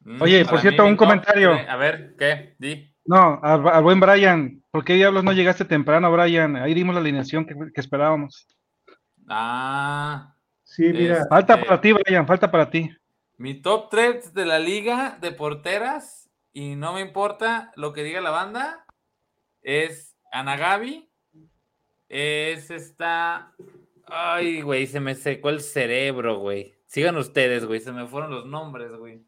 Mm, 0.00 0.22
Oye, 0.22 0.44
por 0.44 0.60
cierto, 0.60 0.84
un 0.84 0.92
no, 0.92 0.96
comentario. 0.96 1.52
A 1.68 1.76
ver, 1.76 2.14
¿qué? 2.18 2.54
Di. 2.58 2.94
No, 3.04 3.40
al, 3.42 3.66
al 3.68 3.82
buen 3.82 4.00
Brian. 4.00 4.62
¿Por 4.70 4.84
qué 4.84 4.94
diablos 4.94 5.24
no 5.24 5.32
llegaste 5.32 5.64
temprano, 5.64 6.12
Brian? 6.12 6.56
Ahí 6.56 6.74
dimos 6.74 6.94
la 6.94 7.00
alineación 7.00 7.46
que, 7.46 7.54
que 7.74 7.80
esperábamos. 7.80 8.46
Ah, 9.28 10.34
Sí, 10.62 10.92
mira, 10.92 11.22
Es- 11.22 11.28
Falta 11.28 11.58
para 11.58 11.80
ti, 11.80 11.92
Brian, 11.92 12.26
falta 12.26 12.50
para 12.50 12.68
ti. 12.70 12.90
mi 13.38 13.60
top 13.62 13.88
3 13.90 14.34
de 14.34 14.44
la 14.44 14.58
liga 14.58 15.16
de 15.20 15.32
porteras, 15.32 16.28
y 16.52 16.76
no 16.76 16.92
me 16.92 17.00
importa 17.00 17.72
lo 17.76 17.92
que 17.92 18.02
diga 18.04 18.20
la 18.20 18.30
banda, 18.30 18.84
es 19.62 20.14
Anagabi, 20.32 21.08
es 22.08 22.70
esta... 22.70 23.52
Ay, 24.10 24.62
güey, 24.62 24.86
se 24.86 25.00
me 25.00 25.14
secó 25.14 25.50
el 25.50 25.60
cerebro, 25.60 26.38
güey. 26.38 26.74
Sigan 26.86 27.16
ustedes, 27.16 27.64
güey, 27.64 27.80
se 27.80 27.92
me 27.92 28.06
fueron 28.06 28.30
los 28.30 28.46
nombres, 28.46 28.92
güey. 28.92 29.22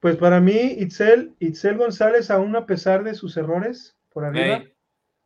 pues 0.00 0.16
para 0.16 0.38
mí 0.38 0.52
Itzel, 0.52 1.34
Itzel 1.38 1.78
González, 1.78 2.30
aún 2.30 2.54
a 2.56 2.66
pesar 2.66 3.04
de 3.04 3.14
sus 3.14 3.36
errores 3.38 3.96
por 4.12 4.24
arriba, 4.26 4.62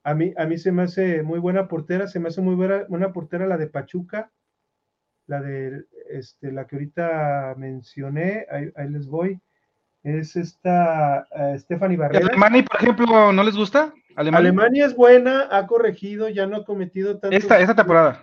a 0.05 0.15
mí, 0.15 0.33
a 0.37 0.47
mí 0.47 0.57
se 0.57 0.71
me 0.71 0.85
hace 0.85 1.23
muy 1.25 1.41
buena 1.41 1.67
portera, 1.67 2.07
se 2.07 2.21
me 2.21 2.29
hace 2.29 2.41
muy 2.41 2.55
buena, 2.55 2.85
buena 2.89 3.13
portera 3.13 3.47
la 3.47 3.57
de 3.57 3.67
Pachuca, 3.67 4.31
la 5.27 5.43
de 5.43 5.85
este, 6.09 6.53
la 6.53 6.67
que 6.67 6.77
ahorita 6.77 7.55
mencioné, 7.59 8.47
ahí, 8.51 8.71
ahí 8.77 8.89
les 8.89 9.09
voy, 9.09 9.41
es 10.05 10.37
esta 10.37 11.27
eh, 11.35 11.59
Stephanie 11.59 11.97
Barrera. 11.97 12.27
¿Alemania, 12.27 12.65
por 12.65 12.81
ejemplo, 12.81 13.33
no 13.33 13.43
les 13.43 13.57
gusta? 13.57 13.93
¿Alemania? 14.19 14.51
Alemania 14.51 14.87
es 14.87 14.95
buena, 14.97 15.49
ha 15.51 15.67
corregido, 15.67 16.29
ya 16.29 16.47
no 16.47 16.57
ha 16.57 16.65
cometido 16.65 17.19
tantos 17.19 17.39
Esta, 17.41 17.61
esta 17.61 17.75
temporada. 17.77 18.21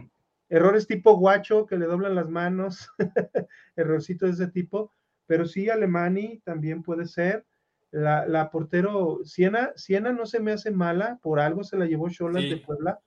errores 0.49 0.88
tipo 0.88 1.15
guacho 1.17 1.65
que 1.65 1.77
le 1.77 1.85
doblan 1.85 2.15
las 2.15 2.30
manos, 2.30 2.89
errorcitos 3.76 4.38
de 4.38 4.43
ese 4.43 4.51
tipo, 4.51 4.91
pero 5.26 5.45
sí 5.45 5.69
Alemani 5.69 6.39
también 6.43 6.84
puede 6.84 7.05
ser. 7.05 7.45
La, 7.91 8.26
la 8.27 8.49
portero 8.51 9.19
Siena, 9.23 9.72
Siena 9.76 10.11
no 10.11 10.26
se 10.26 10.39
me 10.41 10.51
hace 10.51 10.69
mala, 10.72 11.17
por 11.23 11.39
algo 11.39 11.63
se 11.63 11.77
la 11.77 11.85
llevó 11.85 12.09
Cholas 12.09 12.43
Sí. 12.43 12.49
de 12.49 12.57
Puebla. 12.57 12.99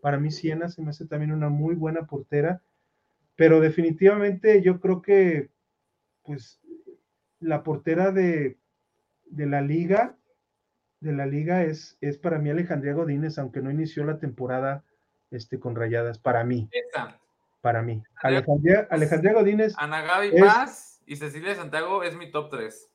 Para 0.00 0.18
mí 0.18 0.30
Siena 0.30 0.68
se 0.68 0.82
me 0.82 0.90
hace 0.90 1.06
también 1.06 1.32
una 1.32 1.48
muy 1.48 1.74
buena 1.74 2.06
portera, 2.06 2.62
pero 3.34 3.60
definitivamente 3.60 4.62
yo 4.62 4.78
creo 4.78 5.02
que 5.02 5.50
pues 6.22 6.60
la 7.40 7.62
portera 7.64 8.12
de, 8.12 8.56
de 9.24 9.46
la 9.46 9.62
liga 9.62 10.16
de 11.00 11.12
la 11.12 11.26
liga 11.26 11.62
es, 11.64 11.96
es 12.00 12.18
para 12.18 12.38
mí 12.38 12.50
Alejandría 12.50 12.94
Godínez, 12.94 13.38
aunque 13.38 13.60
no 13.60 13.70
inició 13.70 14.04
la 14.04 14.18
temporada 14.18 14.84
este, 15.30 15.58
con 15.60 15.74
rayadas, 15.76 16.18
para 16.18 16.44
mí, 16.44 16.68
esa. 16.72 17.18
para 17.60 17.82
mí. 17.82 18.02
Alejandría, 18.22 18.86
Alejandría 18.90 19.32
Godínez, 19.34 19.74
Anagabi 19.76 20.28
Es- 20.32 20.40
Paz 20.44 21.02
y 21.06 21.16
Cecilia 21.16 21.54
Santiago 21.54 22.02
es 22.02 22.16
mi 22.16 22.30
top 22.30 22.50
3. 22.50 22.90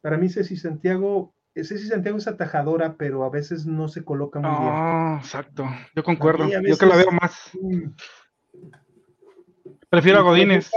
para 0.00 0.16
mí 0.16 0.28
Ceci 0.28 0.56
Santiago, 0.56 1.34
Ceci 1.54 1.86
Santiago 1.88 2.18
es 2.18 2.28
atajadora, 2.28 2.94
pero 2.96 3.24
a 3.24 3.30
veces 3.30 3.66
no 3.66 3.88
se 3.88 4.04
coloca 4.04 4.38
muy 4.40 4.50
bien. 4.50 4.72
No, 4.74 5.18
exacto. 5.18 5.66
Yo 5.94 6.02
concuerdo. 6.04 6.48
Yo 6.48 6.78
que 6.78 6.86
la 6.86 6.96
veo 6.96 7.10
más. 7.10 7.50
Mm. 7.60 7.90
Prefiero 9.90 10.18
a 10.20 10.22
Godínez. 10.22 10.70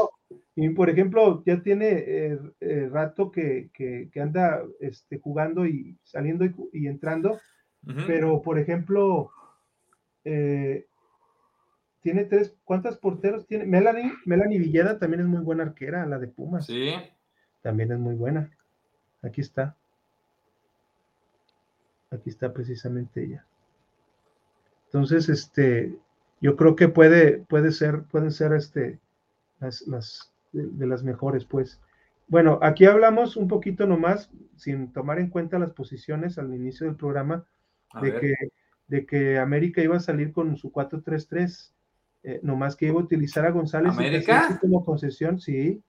Y 0.63 0.69
por 0.69 0.89
ejemplo, 0.91 1.43
ya 1.43 1.61
tiene 1.63 1.88
eh, 1.89 2.39
eh, 2.59 2.88
rato 2.91 3.31
que, 3.31 3.71
que- 3.73 4.09
que 4.13 4.21
anda 4.21 4.61
este, 4.79 5.17
jugando 5.17 5.65
y 5.65 5.97
saliendo 6.03 6.45
y, 6.71 6.85
entrando, 6.88 7.39
pero 8.05 8.43
por 8.43 8.59
ejemplo, 8.59 9.31
eh, 10.23 10.85
tiene 12.01 12.25
tres, 12.25 12.53
¿cuántas 12.63 12.97
porteros 12.97 13.47
tiene? 13.47 13.65
Melanie, 13.65 14.11
Melanie 14.25 14.59
Villeda 14.59 14.99
también 14.99 15.21
es 15.21 15.27
muy 15.27 15.41
buena 15.41 15.63
arquera, 15.63 16.05
la 16.05 16.19
de 16.19 16.27
Pumas, 16.27 16.67
Sí. 16.67 16.93
también 17.63 17.91
es 17.91 17.97
muy 17.97 18.13
buena. 18.13 18.51
Aquí 19.23 19.41
está. 19.41 19.75
Aquí 22.11 22.29
está 22.29 22.53
precisamente 22.53 23.23
ella. 23.23 23.45
Entonces, 24.85 25.27
este, 25.29 25.95
yo 26.39 26.55
creo 26.55 26.75
que 26.75 26.88
puede, 26.88 27.38
puede 27.39 27.71
ser, 27.71 28.03
pueden 28.03 28.31
ser 28.31 28.53
este, 28.53 28.99
las, 29.59 29.88
las 29.88 30.31
de, 30.52 30.68
de 30.68 30.88
las 30.88 31.03
mejores, 31.03 31.45
pues. 31.45 31.80
Bueno, 32.28 32.60
aquí 32.61 32.86
hablamos 32.86 33.36
un 33.36 33.48
poquito 33.48 33.86
nomás, 33.86 34.30
sin 34.56 34.91
tomar 34.94 35.19
en 35.19 35.30
cuenta 35.30 35.60
las 35.60 35.72
posiciones 35.73 36.38
al 36.38 36.53
inicio 36.53 36.88
del 36.88 36.95
programa, 36.95 37.45
A 37.91 38.02
de 38.02 38.11
ver. 38.11 38.22
que, 38.22 38.34
de 38.88 39.06
que 39.06 39.38
América 39.38 39.82
iba 39.82 39.98
a 39.98 40.02
salir 40.02 40.32
con 40.32 40.56
su 40.56 40.72
4-3-3, 40.72 41.72
eh, 42.23 42.40
nomás 42.44 42.76
que 42.76 42.86
iba 42.86 42.95
a 42.99 43.03
utilizar 43.03 43.45
a 43.45 43.52
González 43.52 43.94
¿América? 43.94 44.57
Como 44.61 44.86
concesión, 44.86 45.40
sí. 45.40 45.82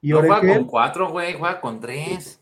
Y 0.00 0.10
no 0.10 0.20
juega 0.20 0.40
con 0.40 0.66
4, 0.66 1.10
güey, 1.10 1.34
juega 1.34 1.60
con 1.60 1.80
3. 1.80 2.40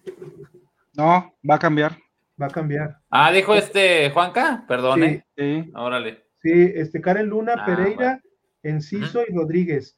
No, 0.96 1.34
va 1.48 1.54
a 1.56 1.58
cambiar. 1.58 1.96
va 2.40 2.46
a 2.46 2.50
cambiar. 2.50 2.98
Ah, 3.10 3.32
dijo 3.32 3.54
este 3.54 4.10
Juanca, 4.10 4.64
perdón, 4.68 5.00
Sí. 5.00 5.04
¿eh? 5.06 5.24
Sí. 5.64 5.72
Órale. 5.74 6.24
Sí, 6.42 6.50
este 6.76 7.00
Karen 7.00 7.26
Luna, 7.26 7.54
Ah, 7.58 7.66
Pereira, 7.66 8.20
Enciso 8.62 9.22
y 9.28 9.34
Rodríguez. 9.34 9.96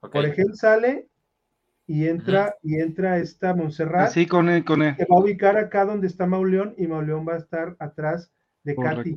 Por 0.00 0.24
ejemplo, 0.24 0.54
sale 0.54 1.08
y 1.86 2.08
entra, 2.08 2.56
y 2.62 2.80
entra 2.80 3.18
esta 3.18 3.54
Montserrat. 3.54 4.08
Así 4.08 4.26
con 4.26 4.48
él, 4.48 4.64
con 4.64 4.82
él. 4.82 4.96
Que 4.96 5.04
va 5.04 5.16
a 5.16 5.20
ubicar 5.20 5.56
acá 5.56 5.84
donde 5.84 6.06
está 6.06 6.26
Mauleón 6.26 6.74
y 6.78 6.86
Mauleón 6.86 7.26
va 7.26 7.34
a 7.34 7.38
estar 7.38 7.76
atrás 7.78 8.32
de 8.62 8.76
Katy. 8.76 9.14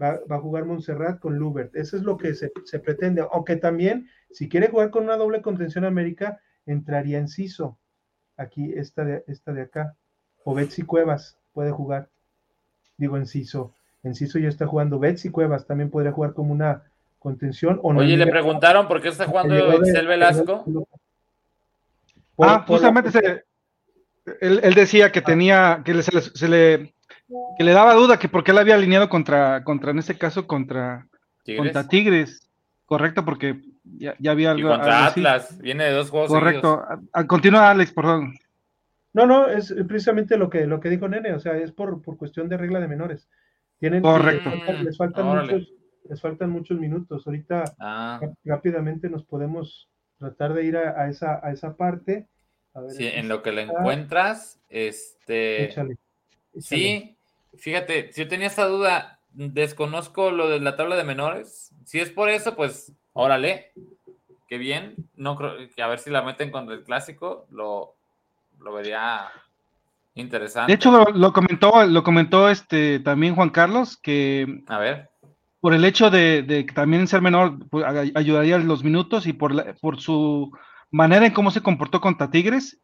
Va, 0.00 0.20
va, 0.30 0.36
a 0.36 0.40
jugar 0.40 0.64
Montserrat 0.64 1.18
con 1.18 1.36
Lubert. 1.38 1.74
Eso 1.74 1.96
es 1.96 2.04
lo 2.04 2.16
que 2.16 2.34
se, 2.34 2.52
se, 2.64 2.78
pretende. 2.78 3.26
Aunque 3.32 3.56
también, 3.56 4.08
si 4.30 4.48
quiere 4.48 4.68
jugar 4.68 4.90
con 4.90 5.04
una 5.04 5.16
doble 5.16 5.42
contención 5.42 5.84
América, 5.84 6.40
entraría 6.66 7.18
en 7.18 7.28
Ciso. 7.28 7.78
Aquí, 8.36 8.72
esta 8.74 9.04
de, 9.04 9.24
esta 9.26 9.52
de 9.52 9.62
acá. 9.62 9.96
O 10.44 10.54
Betsy 10.54 10.82
Cuevas 10.82 11.36
puede 11.52 11.72
jugar. 11.72 12.10
Digo, 12.96 13.16
en 13.16 13.26
Ciso. 13.26 13.74
En 14.04 14.14
Ciso 14.14 14.38
ya 14.38 14.48
está 14.48 14.68
jugando 14.68 15.00
Betsy 15.00 15.30
Cuevas. 15.30 15.66
También 15.66 15.90
podría 15.90 16.12
jugar 16.12 16.32
como 16.32 16.52
una 16.52 16.84
contención. 17.18 17.80
O 17.82 17.88
Oye, 17.94 18.16
le 18.16 18.26
preguntaron 18.28 18.86
por 18.86 19.02
qué 19.02 19.08
está 19.08 19.26
jugando 19.26 19.54
Excel 19.72 20.06
Velasco. 20.06 20.64
Ah, 22.38 22.64
justamente 22.66 23.10
se, 23.10 23.44
él, 24.40 24.60
él, 24.62 24.74
decía 24.74 25.12
que 25.12 25.22
tenía, 25.22 25.82
que 25.84 26.02
se 26.02 26.12
le, 26.12 26.20
se 26.20 26.48
le, 26.48 26.94
que 27.56 27.64
le 27.64 27.72
daba 27.72 27.94
duda 27.94 28.18
que 28.18 28.28
por 28.28 28.44
qué 28.44 28.52
él 28.52 28.58
había 28.58 28.74
alineado 28.74 29.08
contra, 29.08 29.64
contra 29.64 29.90
en 29.90 29.98
este 29.98 30.16
caso, 30.16 30.46
contra 30.46 31.06
Tigres, 31.42 31.62
contra 31.62 31.88
Tigres. 31.88 32.50
correcto, 32.86 33.24
porque 33.24 33.60
ya, 33.84 34.14
ya 34.18 34.32
había 34.32 34.52
algo. 34.52 34.68
Y 34.68 34.72
contra 34.72 34.98
algo 34.98 35.08
Atlas, 35.10 35.50
así. 35.50 35.62
viene 35.62 35.84
de 35.84 35.92
dos 35.92 36.10
juegos. 36.10 36.28
Correcto. 36.28 36.82
A, 37.12 37.26
continúa, 37.26 37.70
Alex, 37.70 37.92
perdón. 37.92 38.34
No, 39.12 39.26
no, 39.26 39.48
es 39.48 39.74
precisamente 39.86 40.36
lo 40.36 40.50
que, 40.50 40.66
lo 40.66 40.80
que 40.80 40.90
dijo 40.90 41.08
Nene, 41.08 41.32
o 41.32 41.40
sea, 41.40 41.56
es 41.56 41.72
por, 41.72 42.02
por 42.02 42.16
cuestión 42.16 42.48
de 42.48 42.56
regla 42.56 42.80
de 42.80 42.88
menores. 42.88 43.28
Tienen, 43.78 44.02
Correcto. 44.02 44.50
Les 44.50 44.58
faltan, 44.58 44.84
les 44.84 44.96
faltan 44.96 45.26
muchos, 45.26 45.72
les 46.08 46.20
faltan 46.20 46.50
muchos 46.50 46.78
minutos. 46.78 47.26
Ahorita 47.26 47.64
ah. 47.78 48.20
rápidamente 48.44 49.08
nos 49.08 49.24
podemos 49.24 49.88
tratar 50.18 50.54
de 50.54 50.64
ir 50.64 50.76
a, 50.76 51.02
a 51.02 51.08
esa, 51.08 51.40
a 51.42 51.52
esa 51.52 51.76
parte. 51.76 52.26
A 52.74 52.80
ver, 52.80 52.90
sí, 52.90 53.06
en 53.06 53.28
lo 53.28 53.42
que 53.42 53.52
la 53.52 53.62
encuentras, 53.62 54.60
este. 54.68 55.64
Échale, 55.64 55.96
échale. 56.54 56.60
Sí, 56.60 57.16
fíjate, 57.56 58.12
si 58.12 58.22
yo 58.22 58.28
tenía 58.28 58.46
esta 58.46 58.66
duda, 58.66 59.20
desconozco 59.32 60.30
lo 60.30 60.48
de 60.48 60.60
la 60.60 60.76
tabla 60.76 60.96
de 60.96 61.04
menores. 61.04 61.72
Si 61.84 62.00
es 62.00 62.10
por 62.10 62.28
eso, 62.28 62.56
pues 62.56 62.92
órale, 63.12 63.72
qué 64.48 64.58
bien. 64.58 64.94
No 65.14 65.36
creo 65.36 65.54
que 65.74 65.82
a 65.82 65.86
ver 65.86 65.98
si 65.98 66.10
la 66.10 66.22
meten 66.22 66.50
contra 66.50 66.74
el 66.74 66.84
clásico, 66.84 67.46
lo, 67.50 67.94
lo 68.60 68.72
vería 68.72 69.30
interesante. 70.14 70.72
De 70.72 70.76
hecho, 70.76 70.90
lo, 70.90 71.04
lo, 71.04 71.32
comentó, 71.32 71.86
lo 71.86 72.02
comentó 72.02 72.48
este 72.48 73.00
también 73.00 73.34
Juan 73.34 73.50
Carlos, 73.50 73.96
que 73.96 74.62
a 74.66 74.78
ver. 74.78 75.10
Por 75.60 75.74
el 75.74 75.84
hecho 75.84 76.10
de, 76.10 76.42
de 76.42 76.64
también 76.64 77.08
ser 77.08 77.20
menor, 77.20 77.58
pues, 77.68 77.84
ayudaría 78.14 78.58
los 78.58 78.84
minutos 78.84 79.26
y 79.26 79.32
por, 79.32 79.54
la, 79.54 79.74
por 79.80 80.00
su 80.00 80.52
manera 80.90 81.26
en 81.26 81.32
cómo 81.32 81.50
se 81.50 81.62
comportó 81.62 82.00
contra 82.00 82.30
Tigres 82.30 82.80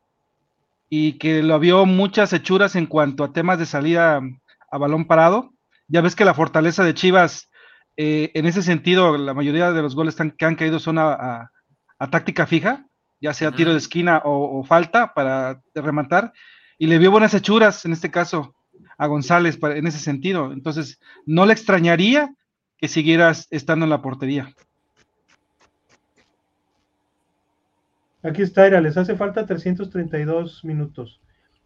y 0.88 1.14
que 1.14 1.42
lo 1.42 1.59
vio 1.59 1.86
muchas 1.86 2.32
hechuras 2.32 2.76
en 2.76 2.86
cuanto 2.86 3.24
a 3.24 3.32
temas 3.32 3.59
de 3.59 3.66
salida 3.66 4.20
a 4.70 4.78
balón 4.78 5.06
parado. 5.06 5.52
Ya 5.88 6.01
ves 6.01 6.16
que 6.16 6.24
la 6.24 6.34
fortaleza 6.34 6.84
de 6.84 6.94
Chivas, 6.94 7.51
eh, 7.96 8.30
en 8.34 8.46
ese 8.46 8.62
sentido, 8.62 9.16
la 9.16 9.34
mayoría 9.34 9.72
de 9.72 9.82
los 9.82 9.94
goles 9.94 10.16
que 10.36 10.44
han 10.44 10.56
caído 10.56 10.78
son 10.78 10.98
a, 10.98 11.12
a, 11.12 11.51
a 11.98 12.10
táctica 12.10 12.46
fija, 12.46 12.86
ya 13.20 13.32
sea 13.34 13.52
tiro 13.52 13.72
de 13.72 13.78
esquina 13.78 14.20
o, 14.24 14.60
o, 14.60 14.64
falta 14.64 15.14
para 15.14 15.60
rematar, 15.74 16.32
y 16.78 16.86
le 16.86 16.98
vio 16.98 17.10
buenas 17.10 17.34
hechuras 17.34 17.84
en 17.84 17.92
este 17.92 18.10
caso 18.10 18.55
a 18.98 19.06
González 19.06 19.56
para, 19.56 19.76
en 19.76 19.86
ese 19.86 19.98
sentido. 19.98 20.52
Entonces, 20.52 20.98
no 21.24 21.46
le 21.46 21.52
extrañaría 21.52 22.34
que 22.85 22.89
siguieras 22.89 23.48
estando 23.51 23.86
en 23.86 23.90
la 23.90 24.02
portería. 24.02 24.55
Aquí 28.23 28.43
está, 28.43 28.66
Ira, 28.66 28.82
les 28.82 28.98
hace 28.98 29.16
falta 29.16 29.47
332 29.47 30.66
minutos 30.66 31.19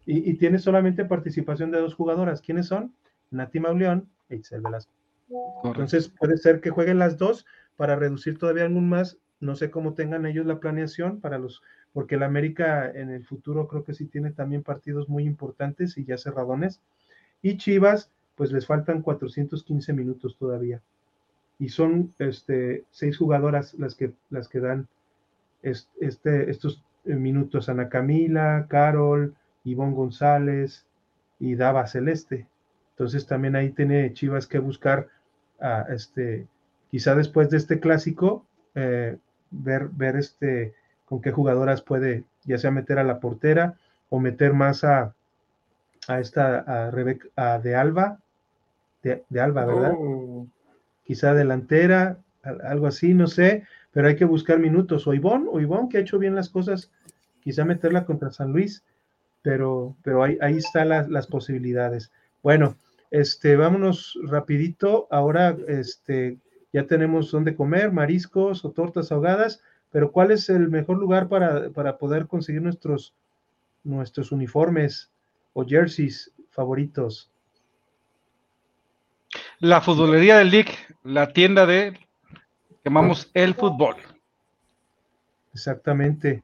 y, 0.05 0.31
y, 0.31 0.35
tiene 0.35 0.59
solamente 0.59 1.03
participación 1.03 1.71
de 1.71 1.81
dos 1.81 1.93
jugadoras. 1.93 2.39
¿Quiénes 2.39 2.67
son? 2.67 2.93
Nati 3.31 3.59
Mauleón 3.59 4.07
e 4.29 4.37
Itzel 4.37 4.61
Velasco. 4.61 4.93
Correcto. 5.27 5.67
Entonces 5.67 6.07
puede 6.07 6.37
ser 6.37 6.61
que 6.61 6.69
jueguen 6.69 6.99
las 6.99 7.17
dos 7.17 7.45
para 7.75 7.97
reducir 7.97 8.39
todavía 8.39 8.63
algún 8.63 8.87
más. 8.87 9.17
No 9.41 9.57
sé 9.57 9.69
cómo 9.69 9.95
tengan 9.95 10.25
ellos 10.25 10.45
la 10.45 10.61
planeación 10.61 11.19
para 11.19 11.37
los, 11.37 11.61
porque 11.91 12.15
el 12.15 12.23
América 12.23 12.89
en 12.89 13.09
el 13.09 13.25
futuro 13.25 13.67
creo 13.67 13.83
que 13.83 13.93
sí 13.93 14.05
tiene 14.05 14.31
también 14.31 14.63
partidos 14.63 15.09
muy 15.09 15.25
importantes 15.25 15.97
y 15.97 16.05
ya 16.05 16.17
cerradones. 16.17 16.79
Y 17.41 17.57
Chivas, 17.57 18.09
pues 18.35 18.53
les 18.53 18.65
faltan 18.65 19.01
415 19.01 19.91
minutos 19.91 20.37
todavía. 20.37 20.81
Y 21.59 21.69
son 21.69 22.13
este, 22.19 22.85
seis 22.89 23.17
jugadoras 23.17 23.73
las 23.75 23.93
que, 23.95 24.13
las 24.29 24.47
que 24.47 24.61
dan 24.61 24.87
este, 25.61 26.49
estos 26.49 26.81
minutos. 27.03 27.69
Ana 27.69 27.89
Camila, 27.89 28.65
Carol, 28.69 29.35
Ivonne 29.65 29.93
González 29.93 30.85
y 31.39 31.55
Dava 31.55 31.85
Celeste. 31.87 32.47
Entonces 32.91 33.25
también 33.27 33.55
ahí 33.55 33.69
tiene 33.71 34.13
Chivas 34.13 34.47
que 34.47 34.59
buscar, 34.59 35.07
uh, 35.59 35.91
este, 35.93 36.47
quizá 36.91 37.15
después 37.15 37.49
de 37.49 37.57
este 37.57 37.79
clásico, 37.79 38.45
eh, 38.75 39.17
ver, 39.51 39.89
ver 39.89 40.15
este, 40.15 40.73
con 41.05 41.21
qué 41.21 41.31
jugadoras 41.31 41.81
puede 41.81 42.23
ya 42.43 42.57
sea 42.57 42.71
meter 42.71 42.99
a 42.99 43.03
la 43.03 43.19
portera 43.19 43.75
o 44.09 44.19
meter 44.19 44.53
más 44.53 44.83
a, 44.83 45.13
a 46.07 46.19
esta, 46.19 46.59
a 46.59 46.91
Rebeca, 46.91 47.27
a 47.35 47.59
de 47.59 47.75
Alba, 47.75 48.19
de, 49.03 49.23
de 49.29 49.41
Alba, 49.41 49.65
¿verdad? 49.65 49.93
Oh. 49.97 50.47
Quizá 51.09 51.33
delantera, 51.33 52.19
algo 52.43 52.85
así, 52.85 53.15
no 53.15 53.25
sé, 53.25 53.63
pero 53.89 54.07
hay 54.07 54.15
que 54.15 54.25
buscar 54.25 54.59
minutos. 54.59 55.07
O 55.07 55.15
Ivonne, 55.15 55.47
o 55.51 55.59
Ivonne 55.59 55.89
que 55.89 55.97
ha 55.97 56.01
hecho 56.01 56.19
bien 56.19 56.35
las 56.35 56.49
cosas, 56.49 56.91
quizá 57.39 57.65
meterla 57.65 58.05
contra 58.05 58.29
San 58.29 58.51
Luis, 58.51 58.83
pero, 59.41 59.97
pero 60.03 60.23
ahí, 60.23 60.37
ahí 60.39 60.57
están 60.57 60.89
las, 60.89 61.09
las 61.09 61.25
posibilidades. 61.25 62.11
Bueno, 62.43 62.75
este, 63.09 63.55
vámonos 63.55 64.19
rapidito. 64.21 65.07
Ahora, 65.09 65.57
este, 65.67 66.37
ya 66.71 66.85
tenemos 66.85 67.31
dónde 67.31 67.55
comer, 67.55 67.91
mariscos 67.91 68.63
o 68.63 68.69
tortas 68.69 69.11
ahogadas, 69.11 69.63
pero 69.89 70.11
¿cuál 70.11 70.29
es 70.29 70.47
el 70.51 70.69
mejor 70.69 70.99
lugar 70.99 71.27
para, 71.27 71.71
para 71.71 71.97
poder 71.97 72.27
conseguir 72.27 72.61
nuestros, 72.61 73.15
nuestros 73.83 74.31
uniformes 74.31 75.09
o 75.53 75.65
jerseys 75.65 76.31
favoritos? 76.51 77.31
La 79.61 79.81
futbolería 79.81 80.37
del 80.37 80.51
League, 80.51 80.71
la 81.03 81.33
tienda 81.33 81.65
de 81.65 81.99
llamamos 82.85 83.29
el 83.33 83.55
fútbol. 83.55 83.95
Exactamente. 85.53 86.43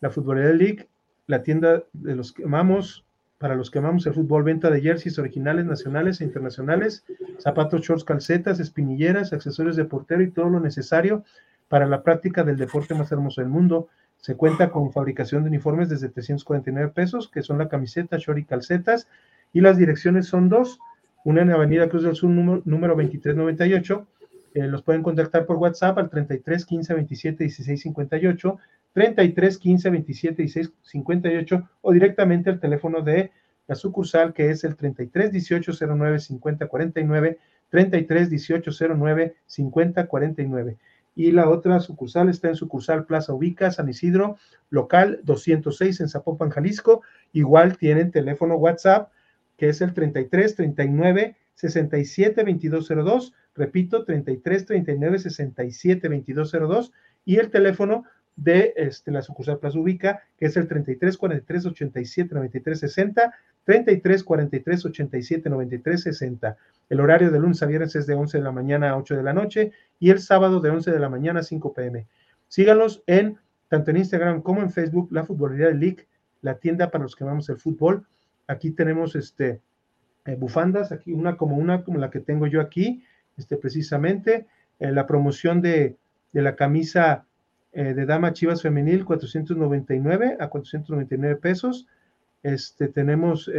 La 0.00 0.10
futbolería 0.10 0.48
del 0.48 0.58
League, 0.58 0.88
la 1.28 1.44
tienda 1.44 1.84
de 1.92 2.16
los 2.16 2.32
que 2.32 2.42
amamos, 2.42 3.04
para 3.38 3.54
los 3.54 3.70
que 3.70 3.78
amamos 3.78 4.04
el 4.06 4.14
fútbol, 4.14 4.42
venta 4.42 4.68
de 4.68 4.80
jerseys 4.80 5.16
originales, 5.20 5.64
nacionales 5.64 6.20
e 6.20 6.24
internacionales, 6.24 7.04
zapatos, 7.38 7.82
shorts, 7.82 8.02
calcetas, 8.02 8.58
espinilleras, 8.58 9.32
accesorios 9.32 9.76
de 9.76 9.84
portero 9.84 10.22
y 10.22 10.32
todo 10.32 10.48
lo 10.48 10.58
necesario 10.58 11.24
para 11.68 11.86
la 11.86 12.02
práctica 12.02 12.42
del 12.42 12.56
deporte 12.56 12.96
más 12.96 13.12
hermoso 13.12 13.42
del 13.42 13.50
mundo. 13.50 13.88
Se 14.16 14.34
cuenta 14.34 14.70
con 14.70 14.92
fabricación 14.92 15.44
de 15.44 15.50
uniformes 15.50 15.88
desde 15.88 16.08
349 16.08 16.90
pesos, 16.92 17.28
que 17.28 17.42
son 17.42 17.58
la 17.58 17.68
camiseta, 17.68 18.16
short 18.18 18.40
y 18.40 18.44
calcetas, 18.44 19.06
y 19.52 19.60
las 19.60 19.76
direcciones 19.76 20.26
son 20.26 20.48
dos, 20.48 20.80
una 21.26 21.42
en 21.42 21.50
Avenida 21.50 21.88
Cruz 21.88 22.04
del 22.04 22.14
Sur 22.14 22.30
número, 22.30 22.62
número 22.64 22.94
2398, 22.94 24.06
eh, 24.54 24.68
los 24.68 24.82
pueden 24.82 25.02
contactar 25.02 25.44
por 25.44 25.56
WhatsApp 25.56 25.98
al 25.98 26.08
33 26.08 26.64
15 26.64 26.94
27 26.94 27.42
16 27.42 27.82
58, 27.82 28.58
33 28.92 29.58
15 29.58 29.90
27 29.90 30.42
16 30.42 30.72
58 30.82 31.68
o 31.80 31.92
directamente 31.92 32.48
al 32.48 32.60
teléfono 32.60 33.02
de 33.02 33.32
la 33.66 33.74
sucursal 33.74 34.32
que 34.34 34.50
es 34.50 34.62
el 34.62 34.76
33 34.76 35.32
18 35.32 35.72
09 35.96 36.20
50 36.20 36.68
49, 36.68 37.38
33 37.70 38.30
18 38.30 38.70
09 38.96 39.34
50 39.46 40.06
49 40.06 40.76
y 41.16 41.32
la 41.32 41.48
otra 41.48 41.80
sucursal 41.80 42.28
está 42.28 42.46
en 42.48 42.54
sucursal 42.54 43.04
Plaza 43.04 43.32
Ubica, 43.32 43.72
San 43.72 43.88
Isidro, 43.88 44.36
local 44.70 45.18
206 45.24 46.02
en 46.02 46.08
Zapopan, 46.08 46.50
Jalisco. 46.50 47.00
Igual 47.32 47.78
tienen 47.78 48.10
teléfono 48.10 48.56
WhatsApp, 48.56 49.10
que 49.56 49.68
es 49.68 49.80
el 49.80 49.94
33 49.94 50.54
39 50.54 51.36
67 51.54 52.44
2202, 52.44 53.34
repito, 53.54 54.04
33 54.04 54.66
39 54.66 55.18
67 55.18 56.08
2202, 56.08 56.92
y 57.24 57.36
el 57.36 57.50
teléfono 57.50 58.04
de 58.36 58.74
este, 58.76 59.10
la 59.10 59.22
sucursal 59.22 59.58
Plaza 59.58 59.78
Ubica, 59.78 60.22
que 60.36 60.46
es 60.46 60.56
el 60.56 60.68
33 60.68 61.16
43 61.16 61.66
87 61.66 62.34
93 62.34 62.78
60, 62.78 63.34
33 63.64 64.24
43 64.24 64.84
87 64.84 65.50
93 65.50 66.02
60. 66.02 66.56
El 66.90 67.00
horario 67.00 67.30
de 67.30 67.40
lunes 67.40 67.62
a 67.62 67.66
viernes 67.66 67.96
es 67.96 68.06
de 68.06 68.14
11 68.14 68.38
de 68.38 68.44
la 68.44 68.52
mañana 68.52 68.90
a 68.90 68.98
8 68.98 69.16
de 69.16 69.22
la 69.22 69.32
noche 69.32 69.72
y 69.98 70.10
el 70.10 70.20
sábado 70.20 70.60
de 70.60 70.70
11 70.70 70.92
de 70.92 71.00
la 71.00 71.08
mañana 71.08 71.40
a 71.40 71.42
5 71.42 71.72
pm. 71.72 72.06
Síganos 72.48 73.02
en 73.06 73.38
tanto 73.68 73.90
en 73.90 73.96
Instagram 73.96 74.42
como 74.42 74.62
en 74.62 74.70
Facebook, 74.70 75.08
la 75.10 75.24
Futbolería 75.24 75.66
del 75.66 75.80
League, 75.80 76.06
la 76.42 76.58
tienda 76.58 76.90
para 76.90 77.02
los 77.02 77.16
que 77.16 77.24
amamos 77.24 77.48
el 77.48 77.56
fútbol. 77.56 78.06
Aquí 78.46 78.70
tenemos 78.70 79.16
este 79.16 79.60
eh, 80.26 80.34
bufandas, 80.34 80.90
aquí 80.92 81.12
una 81.12 81.36
como 81.36 81.56
una 81.56 81.84
como 81.84 81.98
la 81.98 82.10
que 82.10 82.20
tengo 82.20 82.46
yo 82.46 82.60
aquí, 82.60 83.04
este 83.36 83.56
precisamente, 83.56 84.46
eh, 84.80 84.90
la 84.90 85.06
promoción 85.06 85.60
de, 85.60 85.96
de 86.32 86.42
la 86.42 86.56
camisa 86.56 87.26
eh, 87.72 87.94
de 87.94 88.06
dama 88.06 88.32
Chivas 88.32 88.62
femenil 88.62 89.04
499 89.04 90.36
a 90.40 90.48
499 90.48 91.36
pesos. 91.36 91.86
Este, 92.42 92.88
tenemos 92.88 93.50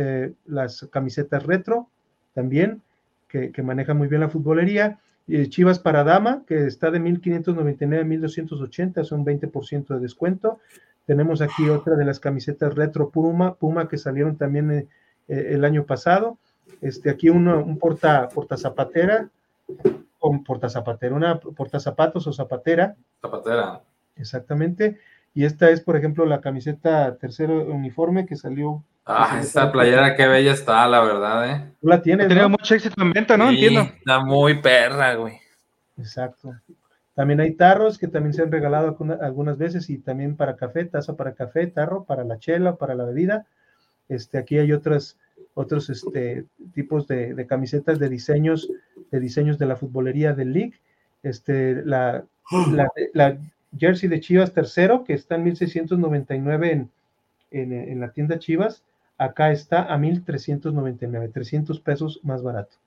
las 0.46 0.88
camisetas 0.92 1.46
retro 1.46 1.90
también, 2.34 2.82
que, 3.28 3.52
que 3.52 3.62
manejan 3.62 3.98
muy 3.98 4.08
bien 4.08 4.22
la 4.22 4.30
futbolería. 4.30 5.00
Chivas 5.50 5.80
para 5.80 6.06
dama, 6.06 6.44
que 6.48 6.68
está 6.68 6.90
de 6.90 7.02
1599 7.02 8.02
a 8.02 8.06
1280, 8.06 9.04
son 9.04 9.26
20% 9.26 9.88
de 9.88 10.00
descuento. 10.00 10.60
Tenemos 11.08 11.42
aquí 11.42 11.70
otra 11.70 11.96
de 11.96 12.04
las 12.04 12.20
camisetas 12.20 12.76
retro 12.76 13.10
Puma, 13.10 13.56
Puma 13.56 13.88
que 13.88 13.98
salieron 13.98 14.36
también 14.36 14.70
eh, 14.72 14.88
el 15.28 15.64
año 15.64 15.86
pasado. 15.86 16.38
Este, 16.82 17.10
aquí 17.10 17.30
uno, 17.30 17.64
un 17.64 17.80
porta, 17.80 18.28
porta 18.28 18.58
zapatera, 18.58 19.30
con 20.20 20.44
porta 20.44 20.68
zapatera, 20.68 21.16
una 21.16 21.40
porta 21.40 21.80
zapatos 21.80 22.28
o 22.28 22.34
zapatera. 22.34 22.98
Zapatera. 23.22 23.82
Exactamente. 24.18 25.00
Y 25.34 25.46
esta 25.46 25.70
es, 25.70 25.80
por 25.80 25.96
ejemplo, 25.96 26.26
la 26.26 26.42
camiseta 26.42 27.16
tercero 27.16 27.66
uniforme 27.74 28.26
que 28.26 28.36
salió. 28.36 28.84
Ah, 29.06 29.38
esta 29.40 29.72
playera 29.72 30.18
qué 30.18 30.28
bella 30.28 30.52
está, 30.52 30.86
la 30.90 31.00
verdad, 31.00 31.50
¿eh? 31.50 31.72
Tú 31.80 31.88
la 31.88 32.02
tienes. 32.02 32.26
Ha 32.26 32.30
tenido 32.30 32.50
mucho 32.50 32.76
éxito 32.76 33.02
en 33.02 33.14
venta, 33.14 33.38
¿no? 33.38 33.48
Sí, 33.48 33.56
Entiendo. 33.56 33.94
Está 33.98 34.20
muy 34.20 34.62
perra, 34.62 35.16
güey. 35.16 35.40
Exacto. 35.98 36.54
También 37.18 37.40
hay 37.40 37.56
tarros 37.56 37.98
que 37.98 38.08
también 38.08 38.34
se 38.36 38.44
han 38.44 38.52
regalado 38.52 38.90
alguna- 38.90 39.16
algunas 39.16 39.58
veces 39.58 39.90
y 39.90 39.98
también 39.98 40.36
para 40.36 40.56
café, 40.56 40.86
taza 40.86 41.16
para 41.16 41.34
café, 41.34 41.66
tarro 41.66 42.04
para 42.04 42.24
la 42.24 42.38
chela, 42.38 42.76
para 42.76 42.94
la 42.94 43.06
bebida. 43.06 43.48
Este, 44.08 44.38
aquí 44.38 44.60
hay 44.60 44.72
otras, 44.72 45.18
otros 45.56 45.90
este, 45.90 46.46
tipos 46.76 47.08
de, 47.08 47.48
camisetas 47.48 47.98
de 47.98 48.10
diseños, 48.10 48.70
de 49.10 49.20
diseños 49.20 49.58
de 49.58 49.66
la 49.66 49.76
futbolería 49.76 50.34
del 50.34 50.54
League. 50.54 50.76
Este, 51.24 51.84
la, 51.84 52.24
la, 52.72 52.88
la 53.16 53.40
jersey 53.76 54.10
de 54.10 54.20
Chivas 54.20 54.54
tercero, 54.54 55.04
que 55.04 55.14
está 55.14 55.38
en 55.38 55.44
1699 55.46 56.72
en, 56.72 56.92
en, 57.50 57.74
en 57.74 58.00
la 58.00 58.12
tienda 58.12 58.38
Chivas, 58.38 58.84
acá 59.18 59.52
está 59.52 59.92
a 59.92 59.98
1399, 59.98 61.30
300 61.30 61.80
pesos 61.80 62.20
más 62.22 62.44
barato. 62.44 62.78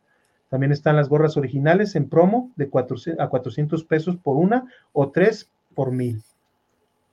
También 0.51 0.73
están 0.73 0.97
las 0.97 1.09
gorras 1.09 1.37
originales 1.37 1.95
en 1.95 2.09
promo 2.09 2.51
de 2.57 2.69
400, 2.69 3.25
a 3.25 3.29
400 3.29 3.85
pesos 3.85 4.17
por 4.17 4.37
una 4.37 4.67
o 4.93 5.11
tres 5.11 5.49
por 5.75 5.93
mil. 5.93 6.23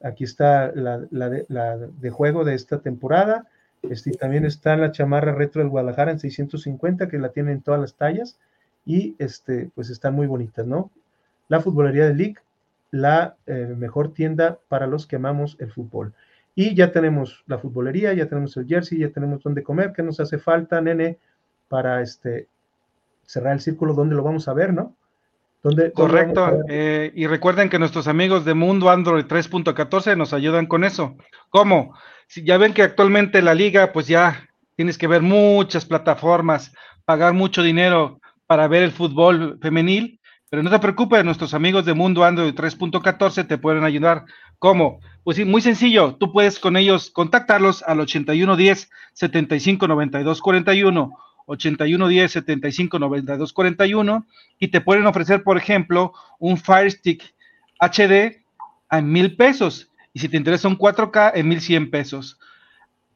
Aquí 0.02 0.24
está 0.24 0.72
la, 0.74 1.00
de, 1.00 2.10
juego 2.10 2.44
de 2.44 2.56
esta 2.56 2.80
temporada. 2.80 3.46
Este, 3.84 4.12
también 4.12 4.44
está 4.44 4.76
la 4.76 4.92
chamarra 4.92 5.34
retro 5.34 5.62
del 5.62 5.70
Guadalajara 5.70 6.12
en 6.12 6.20
650, 6.20 7.08
que 7.08 7.20
la 7.20 7.30
tienen 7.30 7.54
en 7.54 7.62
todas 7.62 7.80
las 7.80 7.94
tallas. 7.94 8.40
Y 8.86 9.16
este, 9.20 9.70
pues 9.76 9.92
están 9.92 10.16
muy 10.16 10.26
bonitas, 10.26 10.66
¿no? 10.66 10.90
La 11.48 11.62
futbolería 11.62 12.08
de 12.08 12.16
League, 12.16 12.38
la 12.90 13.36
eh, 13.46 13.76
mejor 13.78 14.14
tienda 14.14 14.58
para 14.68 14.88
los 14.88 15.06
que 15.06 15.18
amamos 15.18 15.58
el 15.60 15.72
fútbol. 15.72 16.14
Y 16.56 16.74
ya 16.74 16.92
tenemos 16.92 17.44
la 17.46 17.60
futbolería, 17.60 18.14
ya 18.14 18.28
tenemos 18.28 18.58
el 18.58 18.66
jersey, 18.66 18.98
ya 18.98 19.10
tenemos 19.10 19.44
dónde 19.44 19.62
comer. 19.62 19.94
¿Qué 19.94 20.02
nos 20.02 20.20
hace 20.20 20.40
falta, 20.40 20.82
nene, 20.82 21.20
para 21.68 22.02
este, 22.02 22.48
cerrar 23.28 23.54
el 23.54 23.62
círculo? 23.62 23.94
¿Dónde 23.94 24.16
lo 24.16 24.24
vamos 24.24 24.48
a 24.48 24.54
ver, 24.54 24.74
no? 24.74 24.96
¿Dónde, 25.62 25.92
dónde 25.94 25.94
Correcto. 25.94 26.60
eh, 26.70 27.12
y 27.14 27.28
recuerden 27.28 27.70
que 27.70 27.78
nuestros 27.78 28.08
amigos 28.08 28.46
de 28.46 28.54
Mundo 28.54 28.90
Android 28.90 29.26
3.14 29.26 30.18
nos 30.18 30.34
ayudan 30.34 30.66
con 30.66 30.84
eso. 30.84 31.16
¿Cómo? 31.50 31.94
Si 32.28 32.44
ya 32.44 32.58
ven 32.58 32.74
que 32.74 32.84
actualmente 32.84 33.42
la 33.42 33.54
liga, 33.54 33.92
pues 33.92 34.08
ya 34.08 34.48
tienes 34.76 34.98
que 34.98 35.08
ver 35.08 35.22
muchas 35.22 35.86
plataformas, 35.86 36.74
pagar 37.06 37.34
mucho 37.34 37.64
dinero 37.64 38.20
para 38.46 38.68
ver 38.68 38.84
el 38.84 38.92
fútbol 38.92 39.60
femenil, 39.62 40.20
pero 40.50 40.64
no 40.64 40.70
te 40.70 40.80
preocupes, 40.80 41.26
nuestros 41.26 41.54
amigos 41.54 41.86
de 41.86 41.94
Mundo 41.94 42.24
Android 42.24 42.54
3.14 42.54 43.48
te 43.48 43.58
pueden 43.58 43.84
ayudar. 43.84 44.24
¿Cómo? 44.60 45.00
Pues 45.24 45.36
sí, 45.38 45.44
muy 45.44 45.62
sencillo, 45.62 46.16
tú 46.16 46.32
puedes 46.32 46.60
con 46.60 46.78
ellos 46.78 47.10
contactarlos 47.12 47.84
al 47.84 48.00
8110 48.00 48.90
75 49.14 49.88
92 51.48 51.98
41 51.98 52.06
8110 52.06 52.32
75 52.32 53.00
92 53.00 53.54
41 53.54 54.28
y 54.60 54.68
te 54.68 54.82
pueden 54.82 55.08
ofrecer, 55.08 55.44
por 55.44 55.58
ejemplo, 55.58 56.14
un 56.40 56.58
Fire 56.58 56.92
Stick 56.92 57.34
HD 57.80 58.44
a 58.90 59.02
mil 59.02 59.36
pesos 59.36 59.90
y 60.14 60.20
si 60.20 60.30
te 60.30 60.38
interesa 60.38 60.68
un 60.68 60.78
4K 60.78 61.32
en 61.36 61.48
1100 61.48 61.90
pesos. 61.90 62.40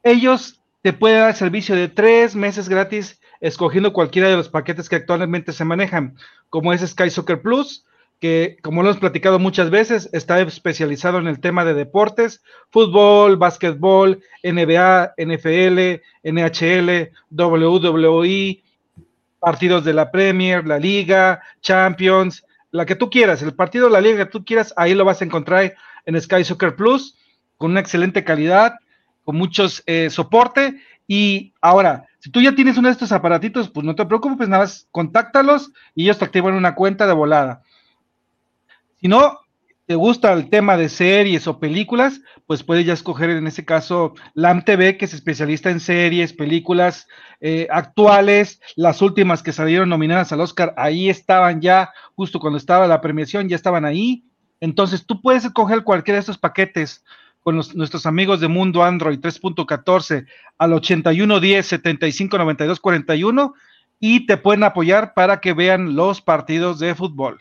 Ellos 0.02 0.60
te 0.82 0.92
pueden 0.92 1.20
dar 1.20 1.36
servicio 1.36 1.76
de 1.76 1.88
tres 1.88 2.34
meses 2.34 2.68
gratis 2.68 3.20
escogiendo 3.40 3.92
cualquiera 3.92 4.28
de 4.28 4.36
los 4.36 4.48
paquetes 4.48 4.88
que 4.88 4.96
actualmente 4.96 5.52
se 5.52 5.64
manejan, 5.64 6.16
como 6.48 6.72
es 6.72 6.80
Sky 6.80 7.10
Soccer 7.10 7.42
Plus, 7.42 7.84
que 8.22 8.56
como 8.62 8.84
lo 8.84 8.88
hemos 8.88 9.00
platicado 9.00 9.40
muchas 9.40 9.68
veces, 9.68 10.08
está 10.12 10.40
especializado 10.40 11.18
en 11.18 11.26
el 11.26 11.40
tema 11.40 11.64
de 11.64 11.74
deportes, 11.74 12.40
fútbol, 12.70 13.36
básquetbol, 13.36 14.22
NBA, 14.44 15.14
NFL, 15.18 16.00
NHL, 16.22 17.10
WWE, 17.32 18.62
partidos 19.40 19.82
de 19.82 19.92
la 19.92 20.12
Premier, 20.12 20.64
la 20.64 20.78
Liga, 20.78 21.42
Champions, 21.62 22.44
la 22.70 22.86
que 22.86 22.94
tú 22.94 23.10
quieras, 23.10 23.42
el 23.42 23.56
partido 23.56 23.86
de 23.86 23.92
la 23.92 24.00
liga 24.00 24.24
que 24.24 24.30
tú 24.30 24.44
quieras, 24.44 24.72
ahí 24.76 24.94
lo 24.94 25.04
vas 25.04 25.20
a 25.20 25.24
encontrar 25.24 25.74
en 26.06 26.20
Sky 26.20 26.44
Soccer 26.44 26.76
Plus, 26.76 27.16
con 27.56 27.72
una 27.72 27.80
excelente 27.80 28.22
calidad, 28.22 28.74
con 29.24 29.34
muchos 29.34 29.82
eh, 29.86 30.10
soporte. 30.10 30.80
Y 31.08 31.54
ahora, 31.60 32.06
si 32.20 32.30
tú 32.30 32.40
ya 32.40 32.54
tienes 32.54 32.78
uno 32.78 32.86
de 32.86 32.92
estos 32.92 33.10
aparatitos, 33.10 33.68
pues 33.68 33.84
no 33.84 33.96
te 33.96 34.06
preocupes, 34.06 34.48
nada 34.48 34.62
más 34.62 34.86
contáctalos 34.92 35.72
y 35.96 36.04
ellos 36.04 36.20
te 36.20 36.24
activan 36.24 36.54
una 36.54 36.76
cuenta 36.76 37.08
de 37.08 37.14
volada. 37.14 37.62
Si 39.02 39.08
no 39.08 39.40
te 39.86 39.96
gusta 39.96 40.32
el 40.32 40.48
tema 40.48 40.76
de 40.76 40.88
series 40.88 41.48
o 41.48 41.58
películas, 41.58 42.20
pues 42.46 42.62
puedes 42.62 42.86
ya 42.86 42.92
escoger 42.92 43.30
en 43.30 43.48
ese 43.48 43.64
caso 43.64 44.14
LAM 44.34 44.64
TV, 44.64 44.96
que 44.96 45.06
es 45.06 45.12
especialista 45.12 45.70
en 45.70 45.80
series, 45.80 46.32
películas 46.32 47.08
eh, 47.40 47.66
actuales, 47.68 48.60
las 48.76 49.02
últimas 49.02 49.42
que 49.42 49.52
salieron 49.52 49.88
nominadas 49.88 50.30
al 50.30 50.40
Oscar, 50.40 50.72
ahí 50.76 51.10
estaban 51.10 51.60
ya, 51.60 51.90
justo 52.14 52.38
cuando 52.38 52.58
estaba 52.58 52.86
la 52.86 53.00
premiación, 53.00 53.48
ya 53.48 53.56
estaban 53.56 53.84
ahí. 53.84 54.24
Entonces 54.60 55.04
tú 55.04 55.20
puedes 55.20 55.44
escoger 55.44 55.82
cualquiera 55.82 56.18
de 56.18 56.20
estos 56.20 56.38
paquetes 56.38 57.04
con 57.40 57.56
nuestros 57.56 58.06
amigos 58.06 58.38
de 58.38 58.46
Mundo 58.46 58.84
Android 58.84 59.18
3.14 59.18 60.26
al 60.58 60.72
8110 60.74 61.66
75 61.66 62.38
92 62.38 62.78
41 62.78 63.54
y 63.98 64.26
te 64.26 64.36
pueden 64.36 64.62
apoyar 64.62 65.12
para 65.12 65.40
que 65.40 65.54
vean 65.54 65.96
los 65.96 66.20
partidos 66.20 66.78
de 66.78 66.94
fútbol. 66.94 67.40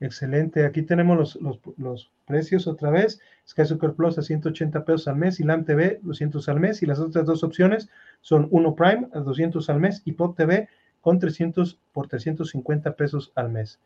Excelente. 0.00 0.64
Aquí 0.64 0.82
tenemos 0.82 1.16
los, 1.16 1.36
los, 1.36 1.60
los 1.76 2.10
precios 2.26 2.66
otra 2.66 2.90
vez. 2.90 3.20
Sky 3.48 3.64
Soccer 3.64 3.94
Plus 3.94 4.18
a 4.18 4.22
180 4.22 4.84
pesos 4.84 5.08
al 5.08 5.16
mes 5.16 5.40
y 5.40 5.44
LAM 5.44 5.64
TV 5.64 5.98
200 6.02 6.48
al 6.48 6.60
mes. 6.60 6.82
Y 6.82 6.86
las 6.86 7.00
otras 7.00 7.26
dos 7.26 7.42
opciones 7.42 7.88
son 8.20 8.48
Uno 8.50 8.74
Prime 8.74 9.08
a 9.12 9.20
200 9.20 9.68
al 9.70 9.80
mes 9.80 10.02
y 10.04 10.12
Pop 10.12 10.36
TV 10.36 10.68
con 11.00 11.18
300 11.18 11.80
por 11.92 12.06
350 12.06 12.94
pesos 12.94 13.32
al 13.34 13.50
mes. 13.50 13.80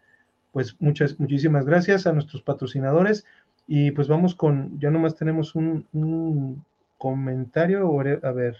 Pues 0.52 0.76
muchas, 0.80 1.18
muchísimas 1.18 1.64
gracias 1.64 2.06
a 2.06 2.12
nuestros 2.12 2.42
patrocinadores. 2.42 3.24
Y 3.66 3.92
pues 3.92 4.08
vamos 4.08 4.34
con, 4.34 4.78
ya 4.78 4.90
nomás 4.90 5.14
tenemos 5.14 5.54
un, 5.54 5.86
un 5.92 6.62
comentario. 6.98 7.88
o 7.88 8.00
A 8.00 8.32
ver. 8.32 8.56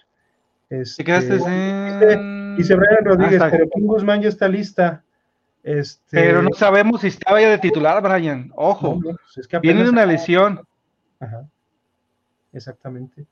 Este, 0.71 1.03
¿Te 1.03 1.05
quedaste 1.05 2.15
en... 2.15 2.57
dice 2.57 2.75
Brian 2.75 3.05
Rodríguez, 3.05 3.43
pero 3.51 3.69
Kim 3.69 3.87
Guzmán 3.87 4.23
ya 4.23 4.31
está 4.31 4.49
lista. 4.49 5.05
Este, 5.63 6.03
Pero 6.11 6.43
no 6.43 6.51
sabemos 6.55 7.03
si 7.03 7.09
estaba 7.09 7.41
ya 7.41 7.51
de 7.51 7.59
titular, 7.59 8.03
Brian. 8.03 8.51
Ojo, 8.55 9.01
no, 9.03 9.17
pues 9.17 9.39
es 9.39 9.47
que 9.47 9.59
viene 9.61 9.85
de 9.85 9.91
una 9.91 10.07
lesión. 10.07 10.61
Ajá. 11.21 11.49
Exactamente. 12.53 13.27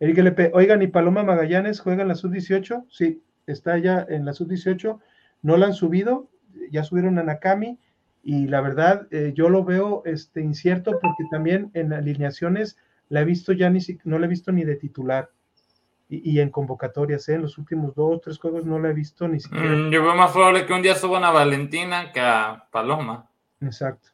Eric 0.00 0.18
LP, 0.18 0.50
oigan, 0.54 0.82
¿y 0.82 0.86
Paloma 0.86 1.22
Magallanes 1.22 1.80
juega 1.80 2.02
en 2.02 2.08
la 2.08 2.14
sub-18? 2.14 2.86
Sí, 2.88 3.22
está 3.46 3.78
ya 3.78 4.06
en 4.08 4.24
la 4.24 4.32
sub-18. 4.32 4.98
No 5.42 5.56
la 5.56 5.66
han 5.66 5.74
subido, 5.74 6.28
ya 6.70 6.84
subieron 6.84 7.18
a 7.18 7.22
Nakami 7.22 7.78
y 8.22 8.46
la 8.46 8.60
verdad 8.60 9.06
eh, 9.10 9.32
yo 9.34 9.48
lo 9.48 9.64
veo 9.64 10.02
este, 10.04 10.40
incierto 10.40 10.98
porque 11.00 11.24
también 11.30 11.70
en 11.74 11.92
alineaciones 11.92 12.76
la 13.08 13.20
he 13.20 13.24
visto 13.24 13.52
ya 13.52 13.70
ni 13.70 13.80
no 14.04 14.18
la 14.18 14.26
he 14.26 14.28
visto 14.28 14.52
ni 14.52 14.64
de 14.64 14.76
titular 14.76 15.30
y, 16.08 16.32
y 16.32 16.40
en 16.40 16.50
convocatorias, 16.50 17.28
¿eh? 17.28 17.34
en 17.34 17.42
los 17.42 17.58
últimos 17.58 17.94
dos, 17.94 18.20
tres 18.20 18.38
juegos 18.38 18.64
no 18.64 18.78
la 18.78 18.90
he 18.90 18.94
visto 18.94 19.28
ni 19.28 19.40
siquiera. 19.40 19.66
Mm, 19.66 19.90
yo 19.90 20.02
veo 20.02 20.14
más 20.14 20.32
probable 20.32 20.66
que 20.66 20.72
un 20.72 20.82
día 20.82 20.94
suban 20.94 21.24
a 21.24 21.30
Valentina 21.30 22.12
que 22.12 22.20
a 22.20 22.66
Paloma. 22.70 23.28
Exacto. 23.60 24.10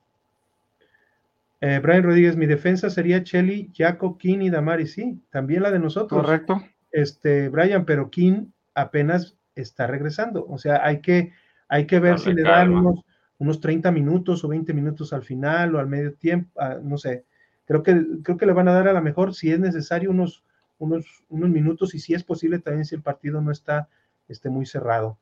Eh, 1.61 1.81
Brian 1.83 2.03
Rodríguez, 2.03 2.37
mi 2.37 2.47
defensa 2.47 2.91
sería 2.91 3.25
Chelly, 3.25 3.73
Jaco, 3.75 4.19
King 4.19 4.41
y 4.43 4.51
Damari, 4.51 4.87
sí, 4.87 5.23
también 5.31 5.63
la 5.63 5.71
de 5.71 5.79
nosotros. 5.79 6.23
Correcto. 6.23 6.63
este, 6.93 7.49
Brian, 7.49 7.85
pero 7.85 8.11
King 8.11 8.49
apenas 8.75 9.37
está 9.55 9.87
regresando. 9.87 10.47
O 10.47 10.59
sea, 10.59 10.85
hay 10.85 11.01
que, 11.01 11.33
hay 11.69 11.87
que 11.87 12.01
ver 12.01 12.19
si 12.19 12.35
le 12.35 12.43
dan 12.43 12.67
calma. 12.67 12.81
unos, 12.81 13.05
unos 13.39 13.61
30 13.61 13.91
minutos 13.93 14.45
o 14.45 14.49
20 14.49 14.75
minutos 14.75 15.13
al 15.13 15.23
final 15.23 15.75
o 15.75 15.79
al 15.79 15.87
medio 15.87 16.13
tiempo, 16.15 16.51
ah, 16.61 16.77
no 16.83 16.99
sé. 16.99 17.25
Creo 17.67 17.83
que, 17.83 17.99
creo 18.23 18.37
que 18.37 18.47
le 18.47 18.53
van 18.53 18.69
a 18.69 18.73
dar 18.75 18.89
a 18.89 18.93
lo 18.93 19.01
mejor, 19.01 19.35
si 19.35 19.51
es 19.51 19.59
necesario, 19.59 20.11
unos, 20.11 20.45
unos, 20.85 21.25
unos 21.29 21.51
minutos 21.51 21.95
y 21.95 21.99
si 21.99 22.15
es 22.15 22.23
posible 22.23 22.59
también 22.59 22.85
si 22.85 22.95
el 22.95 23.03
partido 23.03 23.41
no 23.41 23.51
está 23.51 23.89
este, 24.29 24.49
muy 24.49 24.67
cerrado. 24.67 25.19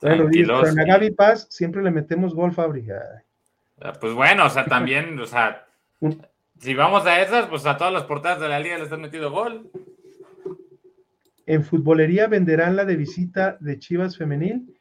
Pero 0.00 0.28
en 0.28 0.74
la 0.74 0.84
Gaby 0.84 1.12
Paz 1.12 1.46
siempre 1.50 1.82
le 1.82 1.90
metemos 1.90 2.34
gol, 2.34 2.52
Fabri. 2.52 2.86
Ah, 3.80 3.92
Pues 4.00 4.12
bueno, 4.12 4.46
o 4.46 4.50
sea, 4.50 4.66
también, 4.66 5.18
o 5.18 5.26
sea, 5.26 5.66
si 6.58 6.74
vamos 6.74 7.06
a 7.06 7.22
esas, 7.22 7.46
pues 7.46 7.66
a 7.66 7.76
todas 7.76 7.92
las 7.92 8.04
portadas 8.04 8.40
de 8.40 8.48
la 8.48 8.60
liga 8.60 8.78
les 8.78 8.92
han 8.92 9.00
metido 9.00 9.30
gol. 9.30 9.70
En 11.46 11.64
futbolería 11.64 12.26
venderán 12.26 12.76
la 12.76 12.84
de 12.84 12.96
visita 12.96 13.56
de 13.60 13.78
Chivas 13.78 14.16
Femenil. 14.16 14.76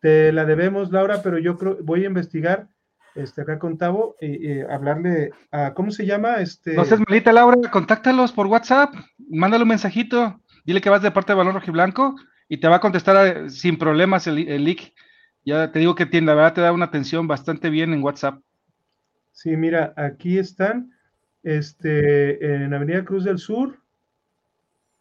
Te 0.00 0.32
la 0.32 0.44
debemos, 0.44 0.90
Laura, 0.90 1.22
pero 1.22 1.38
yo 1.38 1.56
creo, 1.58 1.78
voy 1.82 2.04
a 2.04 2.08
investigar 2.08 2.68
este, 3.16 3.42
acá 3.42 3.58
con 3.58 3.78
Tavo 3.78 4.16
y, 4.20 4.52
y 4.52 4.60
hablarle 4.60 5.30
a, 5.50 5.74
¿cómo 5.74 5.90
se 5.90 6.06
llama? 6.06 6.36
Este, 6.36 6.74
No 6.74 6.84
seas 6.84 7.00
malita, 7.08 7.32
Laura, 7.32 7.56
contáctalos 7.70 8.32
por 8.32 8.46
WhatsApp, 8.46 8.94
mándale 9.28 9.62
un 9.62 9.68
mensajito, 9.70 10.40
dile 10.64 10.80
que 10.80 10.90
vas 10.90 11.02
de 11.02 11.10
parte 11.10 11.32
de 11.32 11.38
Balón 11.38 11.54
Rojiblanco 11.54 12.16
y 12.48 12.58
te 12.58 12.68
va 12.68 12.76
a 12.76 12.80
contestar 12.80 13.26
eh, 13.26 13.50
sin 13.50 13.78
problemas 13.78 14.26
el, 14.26 14.48
el. 14.48 14.76
Ya 15.44 15.70
te 15.70 15.78
digo 15.78 15.94
que 15.94 16.06
tiene, 16.06 16.26
la 16.26 16.34
verdad 16.34 16.54
te 16.54 16.60
da 16.60 16.72
una 16.72 16.86
atención 16.86 17.26
bastante 17.28 17.70
bien 17.70 17.92
en 17.92 18.02
WhatsApp. 18.02 18.40
Sí, 19.32 19.56
mira, 19.56 19.92
aquí 19.96 20.38
están, 20.38 20.92
este, 21.42 22.64
en 22.64 22.74
Avenida 22.74 23.04
Cruz 23.04 23.24
del 23.24 23.38
Sur. 23.38 23.78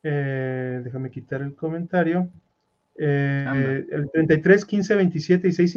eh, 0.03 0.81
déjame 0.83 1.09
quitar 1.09 1.41
el 1.41 1.55
comentario. 1.55 2.29
eh, 2.97 3.85
el 3.91 4.09
33, 4.11 4.65
15, 4.65 4.95
27 4.95 5.47
y 5.47 5.51
6, 5.51 5.75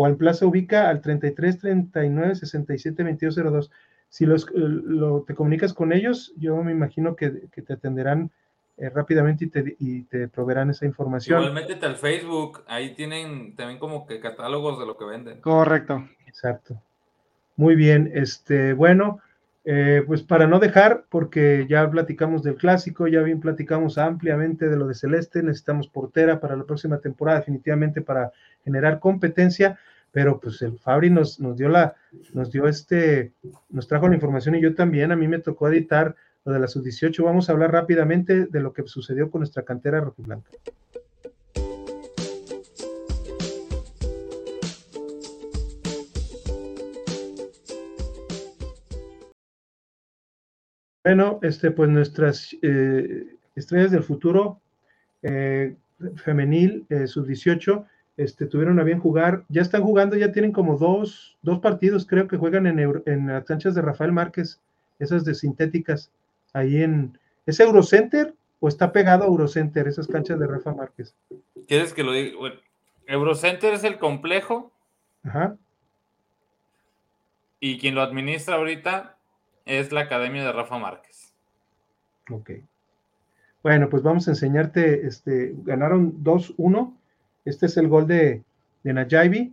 58, 0.00 0.02
o 0.02 0.06
en 0.06 0.16
Plaza 0.16 0.46
Ubica 0.46 0.88
al 0.88 1.02
33, 1.02 1.58
39, 1.58 2.34
67, 2.34 3.02
22, 3.02 3.34
02. 3.36 3.70
Si 4.08 4.24
los, 4.24 4.44
eh, 4.48 4.50
lo, 4.54 5.22
te 5.22 5.34
comunicas 5.34 5.74
con 5.74 5.92
ellos, 5.92 6.32
yo 6.36 6.56
me 6.62 6.72
imagino 6.72 7.16
que, 7.16 7.48
que 7.52 7.60
te 7.60 7.74
atenderán 7.74 8.30
eh, 8.78 8.88
rápidamente 8.88 9.44
y 9.44 9.48
te, 9.48 9.76
y 9.78 10.02
te 10.04 10.26
proveerán 10.28 10.70
esa 10.70 10.86
información. 10.86 11.40
Igual 11.40 11.54
métete 11.54 11.84
al 11.84 11.96
Facebook, 11.96 12.64
ahí 12.66 12.94
tienen 12.94 13.54
también 13.54 13.78
como 13.78 14.06
que 14.06 14.20
catálogos 14.20 14.78
de 14.78 14.86
lo 14.86 14.96
que 14.96 15.04
venden. 15.04 15.40
Correcto. 15.42 16.08
Exacto. 16.26 16.80
Muy 17.56 17.74
bien, 17.74 18.10
este, 18.14 18.72
bueno, 18.72 19.20
eh, 19.64 20.02
pues 20.06 20.22
para 20.22 20.46
no 20.46 20.58
dejar, 20.58 21.04
porque 21.10 21.66
ya 21.68 21.88
platicamos 21.90 22.42
del 22.42 22.56
clásico, 22.56 23.06
ya 23.06 23.20
bien 23.20 23.40
platicamos 23.40 23.98
ampliamente 23.98 24.68
de 24.68 24.76
lo 24.76 24.86
de 24.86 24.94
Celeste, 24.94 25.42
necesitamos 25.42 25.88
portera 25.88 26.40
para 26.40 26.56
la 26.56 26.64
próxima 26.64 26.98
temporada, 26.98 27.40
definitivamente 27.40 28.00
para 28.00 28.32
generar 28.64 29.00
competencia, 29.00 29.78
pero 30.12 30.40
pues 30.40 30.62
el 30.62 30.78
Fabri 30.78 31.10
nos, 31.10 31.40
nos 31.40 31.56
dio 31.56 31.68
la, 31.68 31.94
nos 32.32 32.50
dio 32.50 32.66
este, 32.66 33.32
nos 33.68 33.86
trajo 33.86 34.08
la 34.08 34.14
información 34.14 34.54
y 34.54 34.62
yo 34.62 34.74
también, 34.74 35.12
a 35.12 35.16
mí 35.16 35.28
me 35.28 35.38
tocó 35.38 35.68
editar 35.68 36.16
lo 36.44 36.52
de 36.52 36.58
la 36.58 36.66
sub-18, 36.66 37.22
vamos 37.22 37.48
a 37.48 37.52
hablar 37.52 37.72
rápidamente 37.72 38.46
de 38.46 38.60
lo 38.60 38.72
que 38.72 38.82
sucedió 38.86 39.30
con 39.30 39.40
nuestra 39.40 39.62
cantera 39.62 40.00
rojiblanca. 40.00 40.50
Bueno, 51.02 51.38
este, 51.42 51.70
pues 51.70 51.88
nuestras 51.88 52.54
eh, 52.62 53.26
estrellas 53.56 53.90
del 53.90 54.02
futuro 54.02 54.60
eh, 55.22 55.74
femenil, 56.16 56.84
eh, 56.90 57.06
sub-18, 57.06 57.86
este, 58.18 58.46
tuvieron 58.46 58.78
a 58.78 58.84
bien 58.84 59.00
jugar. 59.00 59.44
Ya 59.48 59.62
están 59.62 59.82
jugando, 59.82 60.16
ya 60.16 60.30
tienen 60.30 60.52
como 60.52 60.76
dos, 60.76 61.38
dos 61.42 61.60
partidos, 61.60 62.06
creo 62.06 62.28
que 62.28 62.36
juegan 62.36 62.66
en, 62.66 63.02
en 63.06 63.26
las 63.28 63.44
canchas 63.44 63.74
de 63.74 63.82
Rafael 63.82 64.12
Márquez, 64.12 64.60
esas 64.98 65.24
de 65.24 65.34
sintéticas, 65.34 66.10
ahí 66.52 66.82
en. 66.82 67.18
¿Es 67.46 67.58
Eurocenter 67.58 68.34
o 68.60 68.68
está 68.68 68.92
pegado 68.92 69.24
a 69.24 69.26
Eurocenter, 69.26 69.88
esas 69.88 70.06
canchas 70.06 70.38
de 70.38 70.46
Rafa 70.46 70.74
Márquez? 70.74 71.14
¿Quieres 71.66 71.94
que 71.94 72.04
lo 72.04 72.12
diga? 72.12 72.36
Bueno, 72.38 72.56
Eurocenter 73.06 73.72
es 73.72 73.84
el 73.84 73.98
complejo 73.98 74.70
Ajá. 75.24 75.56
y 77.58 77.78
quien 77.78 77.94
lo 77.94 78.02
administra 78.02 78.56
ahorita 78.56 79.16
es 79.70 79.92
la 79.92 80.00
academia 80.02 80.44
de 80.44 80.52
Rafa 80.52 80.78
Márquez. 80.78 81.32
Ok. 82.30 82.50
Bueno, 83.62 83.88
pues 83.88 84.02
vamos 84.02 84.26
a 84.26 84.32
enseñarte, 84.32 85.06
este, 85.06 85.54
ganaron 85.64 86.24
2-1. 86.24 86.96
Este 87.44 87.66
es 87.66 87.76
el 87.76 87.88
gol 87.88 88.06
de, 88.06 88.42
de 88.82 89.52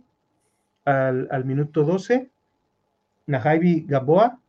al, 0.84 1.44
minuto 1.44 1.84
12. 1.84 2.30
Najaibi 3.26 3.84
Gaboa, 3.86 4.40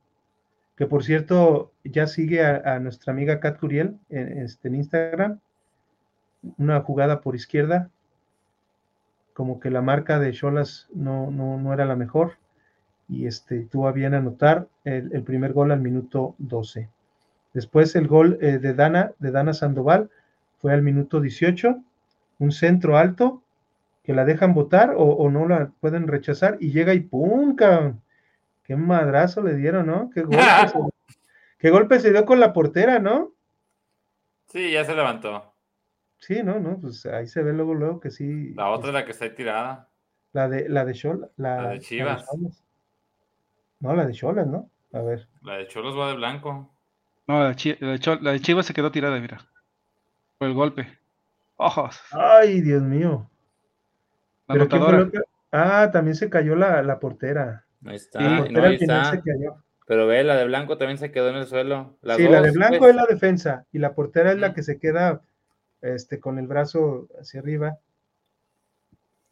que 0.76 0.88
por 0.88 1.04
cierto 1.04 1.74
ya 1.84 2.08
sigue 2.08 2.46
a, 2.46 2.80
nuestra 2.80 3.12
amiga 3.12 3.40
Kat 3.40 3.60
Curiel 3.60 4.00
en, 4.10 4.40
este, 4.40 4.70
Instagram. 4.70 5.40
Una 6.58 6.80
jugada 6.82 7.20
por 7.20 7.36
izquierda, 7.36 7.90
como 9.34 9.60
que 9.60 9.70
la 9.70 9.82
marca 9.82 10.20
de 10.20 10.32
Cholas 10.32 10.88
no, 10.94 11.30
no, 11.32 11.58
no 11.58 11.74
era 11.74 11.86
la 11.86 11.98
mejor. 11.98 12.38
Y 13.10 13.26
este, 13.26 13.62
tuvo 13.66 13.88
a 13.88 13.92
bien 13.92 14.14
anotar 14.14 14.68
el, 14.84 15.12
el 15.14 15.24
primer 15.24 15.54
gol 15.54 15.72
al 15.72 15.82
minuto 15.82 16.36
12. 16.38 16.90
Después 17.54 17.96
el 17.96 18.08
gol 18.08 18.38
eh, 18.42 18.60
de 18.60 18.74
Dana, 18.74 19.14
de 19.20 19.32
Dana 19.32 19.54
Sandoval, 19.54 20.10
fue 20.60 20.74
al 20.74 20.82
minuto 20.82 21.20
18, 21.20 21.82
un 22.40 22.52
centro 22.52 22.98
alto 22.98 23.42
que 24.04 24.14
la 24.14 24.26
dejan 24.26 24.54
votar 24.54 24.92
o, 24.96 25.04
o 25.04 25.30
no 25.30 25.48
la 25.48 25.72
pueden 25.80 26.08
rechazar 26.08 26.58
y 26.60 26.72
llega 26.72 26.94
y 26.94 27.00
¡pum! 27.00 27.56
cabrón! 27.56 28.02
¡Qué 28.64 28.76
madrazo 28.76 29.42
le 29.42 29.56
dieron, 29.56 29.88
¿no? 29.88 30.12
¡Qué 30.14 30.22
golpe, 30.22 30.38
se, 30.72 31.18
qué 31.58 31.70
golpe 31.72 32.00
se 32.00 32.12
dio 32.12 32.26
con 32.26 32.40
la 32.40 32.54
portera, 32.54 33.00
¿no? 33.00 33.34
Sí, 34.48 34.72
ya 34.72 34.86
se 34.86 34.96
levantó. 34.96 35.54
Sí, 36.18 36.44
no, 36.44 36.60
no, 36.60 36.80
pues 36.80 37.06
ahí 37.06 37.28
se 37.28 37.42
ve 37.42 37.54
luego, 37.54 37.74
luego 37.74 38.00
que 38.00 38.12
sí. 38.12 38.54
La 38.54 38.70
otra 38.70 38.90
es 38.90 38.94
la 38.94 39.06
que 39.06 39.12
está 39.12 39.26
ahí 39.26 39.34
tirada. 39.34 39.90
La 40.34 40.48
de, 40.50 40.70
la 40.70 40.86
de. 40.86 40.94
La, 41.38 41.62
La 41.62 41.70
de 41.70 41.80
Chivas. 41.80 42.28
No, 43.80 43.96
la 43.96 44.06
de 44.06 44.14
Cholas, 44.14 44.48
¿no? 44.48 44.70
A 44.94 45.02
ver. 45.02 45.28
La 45.44 45.56
de 45.58 45.68
Cholos 45.68 45.98
va 45.98 46.10
de 46.10 46.16
blanco. 46.16 46.70
No, 47.28 47.40
la 47.40 47.50
de, 47.50 47.56
Chi- 47.56 47.78
la 47.80 47.92
de 47.92 48.00
Cho- 48.00 48.20
la 48.22 48.32
de 48.32 48.40
Chivas 48.42 48.66
se 48.66 48.74
quedó 48.74 48.92
tirada, 48.92 49.20
mira. 49.20 49.40
Por 50.38 50.48
el 50.48 50.54
golpe. 50.54 50.98
Ojos. 51.58 52.00
Ay, 52.12 52.62
Dios 52.62 52.82
mío. 52.82 53.30
La 54.48 54.54
Pero 54.54 54.68
¿quién 54.68 54.82
fue 54.82 54.90
anotadora. 54.90 55.06
lo 55.06 55.12
que- 55.12 55.30
Ah, 55.52 55.90
también 55.92 56.16
se 56.16 56.30
cayó 56.30 56.56
la, 56.56 56.82
la 56.84 57.00
portera. 57.00 57.66
Ahí 57.86 57.96
está. 57.96 58.20
Sí, 58.20 58.26
La 58.26 58.32
y 58.34 58.38
portera 58.40 58.60
no, 58.62 58.66
ahí 58.68 58.74
al 58.74 58.80
final 58.80 59.02
está. 59.02 59.12
se 59.16 59.22
cayó. 59.24 59.56
Pero 59.88 60.06
ve, 60.08 60.24
la 60.24 60.36
de 60.36 60.46
blanco 60.46 60.78
también 60.78 60.98
se 61.00 61.12
quedó 61.12 61.30
en 61.30 61.36
el 61.38 61.48
suelo. 61.48 61.96
Las 62.02 62.18
sí, 62.18 62.28
la 62.28 62.42
de 62.42 62.52
blanco 62.52 62.78
pues. 62.80 62.90
es 62.92 62.96
la 62.96 63.06
defensa 63.06 63.66
y 63.72 63.80
la 63.80 63.94
portera 63.96 64.32
es 64.32 64.38
la 64.38 64.54
que 64.54 64.62
se 64.62 64.78
queda 64.80 65.22
este, 65.82 66.20
con 66.20 66.38
el 66.38 66.46
brazo 66.48 67.08
hacia 67.20 67.40
arriba. 67.40 67.78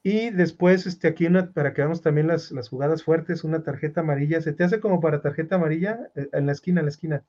Y 0.03 0.29
después, 0.29 0.85
este, 0.87 1.07
aquí 1.09 1.25
una, 1.25 1.51
para 1.51 1.73
que 1.73 1.81
veamos 1.81 2.01
también 2.01 2.27
las, 2.27 2.51
las 2.51 2.69
jugadas 2.69 3.03
fuertes, 3.03 3.43
una 3.43 3.63
tarjeta 3.63 4.01
amarilla. 4.01 4.39
¿Se 4.41 4.53
te 4.53 4.63
hace 4.63 4.79
como 4.79 5.01
para 5.01 5.21
tarjeta 5.21 5.55
amarilla? 5.55 5.99
Eh, 6.15 6.29
En 6.33 6.45
la 6.45 6.51
esquina, 6.53 6.79
en 6.81 6.85
la 6.85 6.91
esquina. 6.91 7.23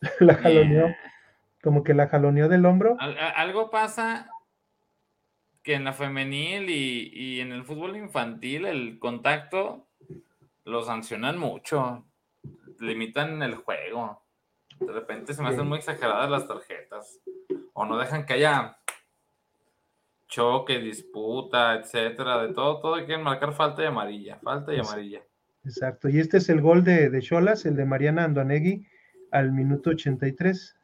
La 0.20 0.34
jaloneó, 0.36 0.94
como 1.62 1.82
que 1.82 1.92
la 1.94 2.06
jaloneó 2.08 2.48
del 2.48 2.64
hombro. 2.66 2.96
Al- 3.00 3.18
a- 3.18 3.30
algo 3.30 3.70
pasa 3.70 4.30
que 5.64 5.74
en 5.74 5.82
la 5.84 5.92
femenil 5.92 6.70
y, 6.70 7.10
y 7.12 7.40
en 7.40 7.50
el 7.52 7.64
fútbol 7.64 7.96
infantil 7.96 8.64
el 8.66 8.98
contacto 9.00 9.86
lo 10.64 10.82
sancionan 10.84 11.36
mucho, 11.38 12.04
limitan 12.78 13.42
el 13.42 13.56
juego. 13.56 14.22
De 14.78 14.92
repente 14.92 15.34
se 15.34 15.42
me 15.42 15.48
hacen 15.48 15.66
muy 15.66 15.78
exageradas 15.78 16.30
las 16.30 16.46
tarjetas 16.46 17.18
o 17.72 17.84
no 17.84 17.98
dejan 17.98 18.24
que 18.24 18.34
haya 18.34 18.77
choque, 20.28 20.78
disputa, 20.78 21.74
etcétera, 21.74 22.42
de 22.42 22.52
todo, 22.52 22.80
todo 22.80 22.96
quieren 23.06 23.22
marcar 23.22 23.52
falta 23.52 23.82
y 23.82 23.86
amarilla, 23.86 24.38
falta 24.42 24.72
y 24.74 24.78
amarilla. 24.78 25.22
Exacto. 25.64 26.08
Y 26.08 26.20
este 26.20 26.36
es 26.36 26.48
el 26.48 26.60
gol 26.60 26.84
de, 26.84 27.10
de 27.10 27.20
Cholas, 27.22 27.66
el 27.66 27.76
de 27.76 27.84
Mariana 27.84 28.24
Andoanegui, 28.24 28.86
al 29.32 29.52
minuto 29.52 29.90
83. 29.90 30.76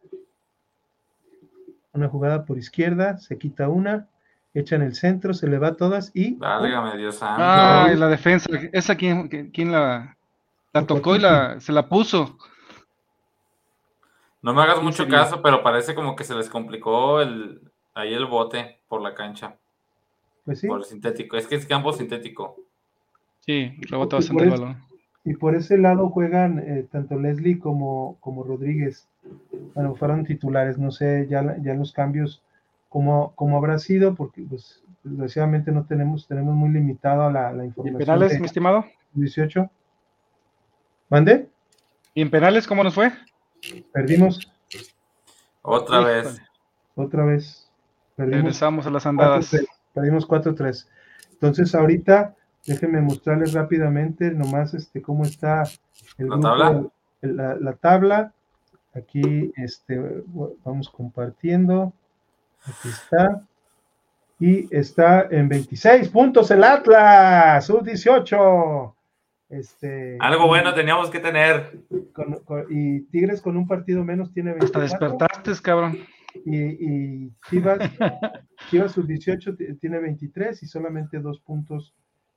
Una 1.92 2.08
jugada 2.08 2.44
por 2.44 2.58
izquierda, 2.58 3.18
se 3.18 3.38
quita 3.38 3.68
una, 3.68 4.08
echan 4.52 4.82
el 4.82 4.94
centro, 4.94 5.32
se 5.32 5.46
le 5.46 5.58
va 5.58 5.68
a 5.68 5.76
todas 5.76 6.10
y 6.14 6.34
Válgame 6.34 6.96
Dios 6.96 7.16
santo. 7.16 7.42
Ay, 7.44 7.96
la 7.96 8.08
defensa. 8.08 8.48
¿Esa 8.72 8.96
quién, 8.96 9.28
quién- 9.28 9.70
la, 9.72 10.16
la 10.72 10.86
tocó 10.86 11.14
y 11.16 11.20
la, 11.20 11.60
se 11.60 11.72
la 11.72 11.88
puso? 11.88 12.36
No 14.42 14.52
me 14.52 14.62
hagas 14.62 14.74
¿Quién 14.74 14.86
mucho 14.86 15.08
caso, 15.08 15.40
pero 15.40 15.62
parece 15.62 15.94
como 15.94 16.16
que 16.16 16.24
se 16.24 16.34
les 16.34 16.50
complicó 16.50 17.20
el, 17.20 17.62
ahí 17.94 18.12
el 18.14 18.26
bote 18.26 18.78
por 18.88 19.00
la 19.02 19.14
cancha, 19.14 19.56
pues 20.44 20.60
sí. 20.60 20.66
por 20.68 20.80
el 20.80 20.84
sintético. 20.84 21.36
Es 21.36 21.46
que 21.46 21.54
es 21.56 21.66
campo 21.66 21.92
sintético. 21.92 22.56
Sí, 23.40 23.76
rebota 23.82 24.16
bastante 24.16 24.44
el 24.44 24.50
balón. 24.50 24.82
Y 25.24 25.34
por 25.34 25.54
ese 25.54 25.78
lado 25.78 26.10
juegan 26.10 26.58
eh, 26.58 26.86
tanto 26.90 27.18
Leslie 27.18 27.58
como, 27.58 28.16
como 28.20 28.42
Rodríguez. 28.42 29.08
Bueno, 29.74 29.94
fueron 29.94 30.24
titulares, 30.24 30.76
no 30.78 30.90
sé 30.90 31.26
ya, 31.30 31.42
la- 31.42 31.56
ya 31.62 31.72
los 31.74 31.92
cambios 31.92 32.42
cómo, 32.90 33.32
cómo 33.34 33.56
habrá 33.56 33.78
sido, 33.78 34.14
porque 34.14 34.42
pues 34.48 34.82
desgraciadamente 35.02 35.72
no 35.72 35.84
tenemos, 35.86 36.26
tenemos 36.26 36.54
muy 36.54 36.70
limitado 36.70 37.30
la, 37.30 37.52
la 37.52 37.58
¿Y 37.58 37.60
en 37.60 37.66
información. 37.68 37.98
penales, 37.98 38.32
de 38.32 38.40
mi 38.40 38.46
estimado? 38.46 38.84
18. 39.14 39.70
¿Mande? 41.08 41.48
¿Y 42.14 42.22
en 42.22 42.30
penales 42.30 42.66
cómo 42.66 42.84
nos 42.84 42.94
fue? 42.94 43.10
Perdimos 43.92 44.40
Otra 45.62 46.00
vez. 46.00 46.40
otra 46.94 47.24
vez. 47.24 47.63
Perdimos 48.16 48.38
Regresamos 48.42 48.86
a 48.86 48.90
las 48.90 49.06
andadas. 49.06 49.52
4-3. 49.52 49.66
Perdimos 49.94 50.28
4-3. 50.28 50.88
Entonces 51.32 51.74
ahorita 51.74 52.34
Déjenme 52.66 53.02
mostrarles 53.02 53.52
rápidamente 53.52 54.30
nomás 54.30 54.72
este, 54.72 55.02
cómo 55.02 55.24
está 55.24 55.64
el 56.16 56.28
¿La 56.30 56.36
grupo, 56.36 56.40
tabla? 56.48 56.86
La, 57.20 57.54
la 57.56 57.72
tabla. 57.74 58.32
Aquí 58.94 59.52
este, 59.56 60.00
vamos 60.64 60.88
compartiendo. 60.88 61.92
Aquí 62.64 62.88
está. 62.88 63.42
Y 64.40 64.74
está 64.74 65.26
en 65.30 65.50
26 65.50 66.08
puntos 66.08 66.50
el 66.52 66.64
Atlas, 66.64 67.66
sub 67.66 67.84
18. 67.84 68.96
Este, 69.50 70.16
Algo 70.20 70.46
bueno 70.46 70.72
teníamos 70.72 71.10
que 71.10 71.20
tener. 71.20 71.80
con- 72.14 72.38
con- 72.46 72.64
y 72.70 73.00
Tigres 73.10 73.42
con 73.42 73.58
un 73.58 73.68
partido 73.68 74.02
menos 74.04 74.32
tiene 74.32 74.52
Hasta 74.52 74.78
24. 74.78 75.18
despertaste, 75.18 75.62
cabrón. 75.62 75.98
Y, 76.44 76.56
y 77.26 77.32
Chivas, 77.48 77.78
Chivas 78.70 78.92
sub 78.92 79.06
18 79.06 79.56
t- 79.56 79.74
tiene 79.80 79.98
23 80.00 80.62
y 80.62 80.66
solamente 80.66 81.18
dos 81.20 81.40
puntos 81.40 81.94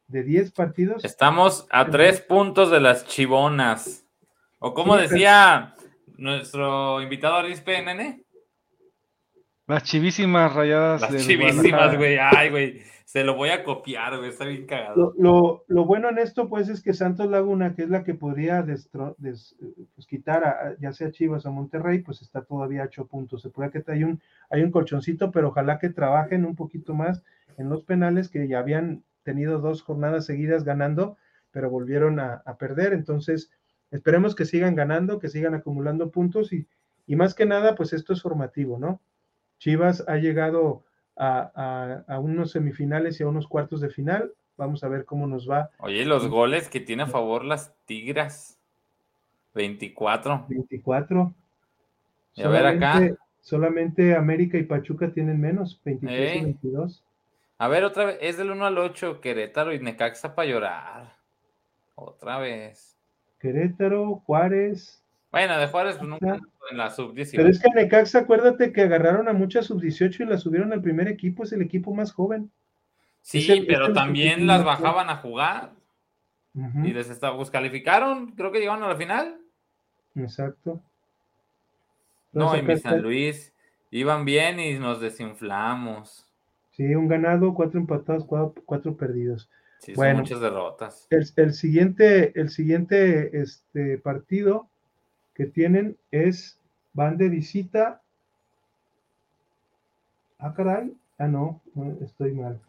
de 0.08 0.24
10 0.24 0.52
partidos. 0.52 1.04
Estamos 1.04 1.68
a 1.72 1.86
tres 1.90 2.22
puntos 2.22 2.72
de 2.72 2.80
las 2.80 3.06
chivonas. 3.06 4.06
O 4.60 4.74
como 4.74 4.94
Sí, 4.94 5.00
pero- 5.04 5.10
decía 5.12 5.76
nuestro 6.18 7.02
invitado 7.02 7.36
Arispe, 7.36 7.82
nene. 7.84 8.24
Las 9.68 9.84
chivísimas 9.84 10.54
rayadas. 10.54 11.02
Las 11.02 11.26
chivísimas, 11.26 11.98
güey. 11.98 12.18
Ay, 12.20 12.50
güey. 12.50 12.82
Se 13.08 13.24
lo 13.24 13.36
voy 13.36 13.48
a 13.52 13.64
copiar, 13.64 14.18
güey. 14.18 14.32
Está 14.32 14.44
bien 14.44 14.66
cagado. 14.66 15.14
Lo, 15.18 15.64
lo- 15.70 15.86
bueno 15.86 16.10
en 16.10 16.18
esto, 16.18 16.50
pues, 16.50 16.68
es 16.68 16.82
que 16.84 16.92
Santos 16.94 17.30
Laguna, 17.30 17.74
que 17.74 17.84
es 17.84 17.90
la 17.90 18.04
que 18.04 18.14
podría 18.14 18.62
destro- 18.66 19.16
des- 19.18 19.56
pues, 19.96 20.06
quitar 20.08 20.44
a, 20.44 20.50
a- 20.50 20.78
ya 20.78 20.92
sea 20.92 21.10
Chivas 21.10 21.46
o 21.46 21.52
Monterrey, 21.54 22.00
pues 22.00 22.22
está 22.22 22.42
todavía 22.42 22.82
a 22.84 22.88
8 22.88 23.06
puntos. 23.08 23.42
Se 23.42 23.50
puede 23.50 23.72
que 23.72 23.82
hay 23.90 24.04
un, 24.04 24.22
hay 24.50 24.62
un 24.62 24.72
colchoncito, 24.72 25.32
pero 25.32 25.48
ojalá 25.48 25.80
que 25.80 25.88
trabajen 25.90 26.44
un 26.44 26.58
poquito 26.58 26.94
más 26.94 27.24
en 27.58 27.70
los 27.70 27.82
penales, 27.84 28.28
que 28.28 28.46
ya 28.46 28.60
habían 28.60 29.04
tenido 29.24 29.60
dos 29.60 29.84
jornadas 29.84 30.26
seguidas 30.26 30.66
ganando, 30.66 31.16
pero 31.52 31.70
volvieron 31.70 32.20
a, 32.20 32.44
a 32.46 32.58
perder. 32.58 32.92
Entonces, 32.92 33.50
esperemos 33.90 34.36
que 34.36 34.44
sigan 34.44 34.76
ganando, 34.76 35.18
que 35.20 35.30
sigan 35.30 35.54
acumulando 35.56 36.12
puntos 36.12 36.52
y, 36.52 36.68
y 37.06 37.16
más 37.16 37.36
que 37.36 37.46
nada, 37.46 37.74
pues 37.76 37.94
esto 37.94 38.12
es 38.12 38.22
formativo, 38.22 38.78
¿no? 38.80 39.00
Chivas 39.60 40.04
ha 40.10 40.18
llegado 40.18 40.84
a, 41.18 41.52
a- 42.08 42.14
a 42.16 42.20
unos 42.20 42.52
semifinales 42.52 43.20
y 43.20 43.24
a 43.24 43.28
unos 43.28 43.48
cuartos 43.48 43.82
de 43.82 43.90
final. 43.90 44.32
Vamos 44.58 44.84
a 44.84 44.88
ver 44.88 45.06
cómo 45.06 45.28
nos 45.28 45.50
va. 45.50 45.70
Oye, 45.80 46.04
los 46.06 46.28
goles 46.28 46.68
que 46.70 46.80
tiene 46.80 47.04
a 47.04 47.08
favor 47.08 47.46
las 47.46 47.74
Tigras. 47.86 48.58
24. 49.54 50.46
24. 50.50 51.34
Y 52.36 52.44
a 52.44 52.48
ver 52.50 52.66
acá. 52.66 53.02
Solamente- 53.42 54.16
América 54.16 54.58
y 54.58 54.64
Pachuca 54.64 55.12
tienen 55.12 55.40
menos, 55.40 55.80
23 55.86 56.20
y 56.20 56.38
Ey. 56.38 56.44
22. 56.44 57.04
A 57.60 57.68
ver, 57.68 57.84
otra 57.84 58.06
vez. 58.06 58.18
Es 58.22 58.38
del 58.38 58.52
1 58.52 58.66
al 58.66 58.78
8. 58.78 59.22
Querétaro 59.22 59.74
y 59.74 59.80
Necaxa 59.80 60.36
para 60.36 60.48
llorar. 60.50 61.14
Otra 61.96 62.38
vez. 62.40 62.96
Querétaro, 63.40 64.16
Juárez. 64.26 65.02
Bueno, 65.38 65.60
de 65.60 65.68
Juárez 65.68 65.98
pues, 65.98 66.10
nunca 66.10 66.40
en 66.72 66.78
la 66.78 66.90
sub-18. 66.90 67.32
Pero 67.36 67.50
es 67.50 67.60
que 67.60 67.70
Necaxa, 67.76 68.20
acuérdate 68.20 68.72
que 68.74 68.82
agarraron 68.82 69.28
a 69.28 69.34
muchas 69.34 69.68
sub-18 69.68 70.22
y 70.22 70.26
la 70.26 70.38
subieron 70.40 70.74
al 70.74 70.82
primer 70.82 71.08
equipo, 71.08 71.44
es 71.44 71.52
el 71.54 71.62
equipo 71.62 71.94
más 71.94 72.12
joven. 72.12 72.50
Sí, 73.22 73.52
el- 73.52 73.68
pero 73.68 73.94
también 73.94 74.48
las 74.48 74.64
bajaban 74.64 75.10
a 75.10 75.18
jugar 75.18 75.74
y 76.84 76.92
les 76.92 77.12
está, 77.12 77.36
pues 77.36 77.52
calificaron, 77.52 78.32
creo 78.32 78.52
que 78.52 78.60
llegaron 78.60 78.84
a 78.84 78.88
la 78.88 78.96
final. 78.96 79.38
Exacto. 80.16 80.82
No, 82.32 82.58
y 82.58 82.64
mi 82.64 82.78
San 82.78 83.02
Luis 83.04 83.54
iban 83.92 84.26
bien 84.26 84.60
y 84.60 84.80
nos 84.80 85.00
desinflamos. 85.00 86.26
Sí, 86.72 86.96
un 86.96 87.08
ganado, 87.08 87.54
cuatro 87.54 87.80
empatados, 87.80 88.26
cuatro, 88.26 88.56
cuatro 88.66 88.98
perdidos. 88.98 89.50
Sí, 89.80 89.94
Bueno. 89.94 90.16
son 90.16 90.22
muchas 90.22 90.42
derrotas. 90.42 91.08
El, 91.12 91.28
el 91.36 91.54
siguiente, 91.54 92.40
el 92.40 92.50
siguiente 92.50 93.40
este, 93.40 94.00
partido 94.00 94.68
que 95.38 95.46
tienen 95.46 95.96
es, 96.10 96.60
van 96.94 97.16
de 97.18 97.30
visita. 97.30 98.02
Ah, 100.40 100.52
caray. 100.56 100.92
Ah, 101.20 101.28
no, 101.28 101.62
estoy 102.02 102.34
mal. 102.34 102.60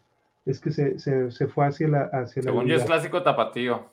Es 0.45 0.59
que 0.59 0.71
se, 0.71 0.99
se, 0.99 1.31
se 1.31 1.47
fue 1.47 1.65
hacia 1.67 1.87
la, 1.87 2.01
hacia 2.13 2.43
la 2.43 2.51
Según 2.51 2.67
yo 2.67 2.75
es 2.75 2.85
clásico 2.85 3.23
tapatío. 3.23 3.89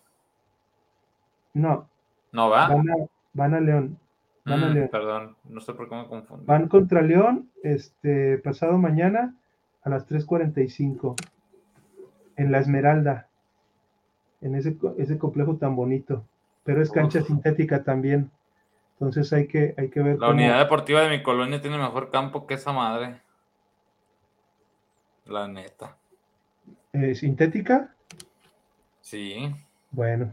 No, 1.54 1.88
¿No 2.32 2.50
va? 2.50 2.68
van 2.68 2.90
a, 2.90 2.94
van 3.32 3.54
a 3.54 3.60
León. 3.60 3.98
Van 4.44 4.62
a 4.62 4.68
Mm, 4.68 4.72
León. 4.74 4.88
perdón, 4.92 5.36
no 5.48 5.60
sé 5.60 5.72
por 5.72 5.88
qué 5.88 5.94
me 5.96 6.06
confundí. 6.06 6.44
Van 6.46 6.68
contra 6.68 7.00
León 7.00 7.50
este 7.62 8.36
pasado 8.38 8.76
mañana 8.78 9.34
a 9.84 9.88
las 9.90 10.06
3:45 10.06 11.16
en 12.36 12.52
la 12.52 12.58
Esmeralda, 12.58 13.28
en 14.42 14.54
ese, 14.54 14.76
ese 14.98 15.16
complejo 15.18 15.56
tan 15.56 15.74
bonito, 15.76 16.24
pero 16.64 16.82
es 16.82 16.90
cancha 16.90 17.20
Uf. 17.20 17.26
sintética 17.26 17.82
también. 17.84 18.30
Entonces 18.98 19.32
hay 19.32 19.46
que, 19.46 19.74
hay 19.76 19.90
que 19.90 20.00
ver 20.00 20.14
La 20.18 20.28
cómo- 20.28 20.30
unidad 20.38 20.58
deportiva 20.58 21.02
de 21.02 21.10
mi 21.10 21.22
colonia 21.22 21.60
tiene 21.60 21.76
mejor 21.78 22.10
campo 22.10 22.46
que 22.46 22.54
esa 22.54 22.72
madre. 22.72 23.20
La 25.26 25.46
neta. 25.48 25.96
eh, 26.92 27.14
sintética. 27.14 27.94
Sí. 29.02 29.54
Bueno, 29.90 30.32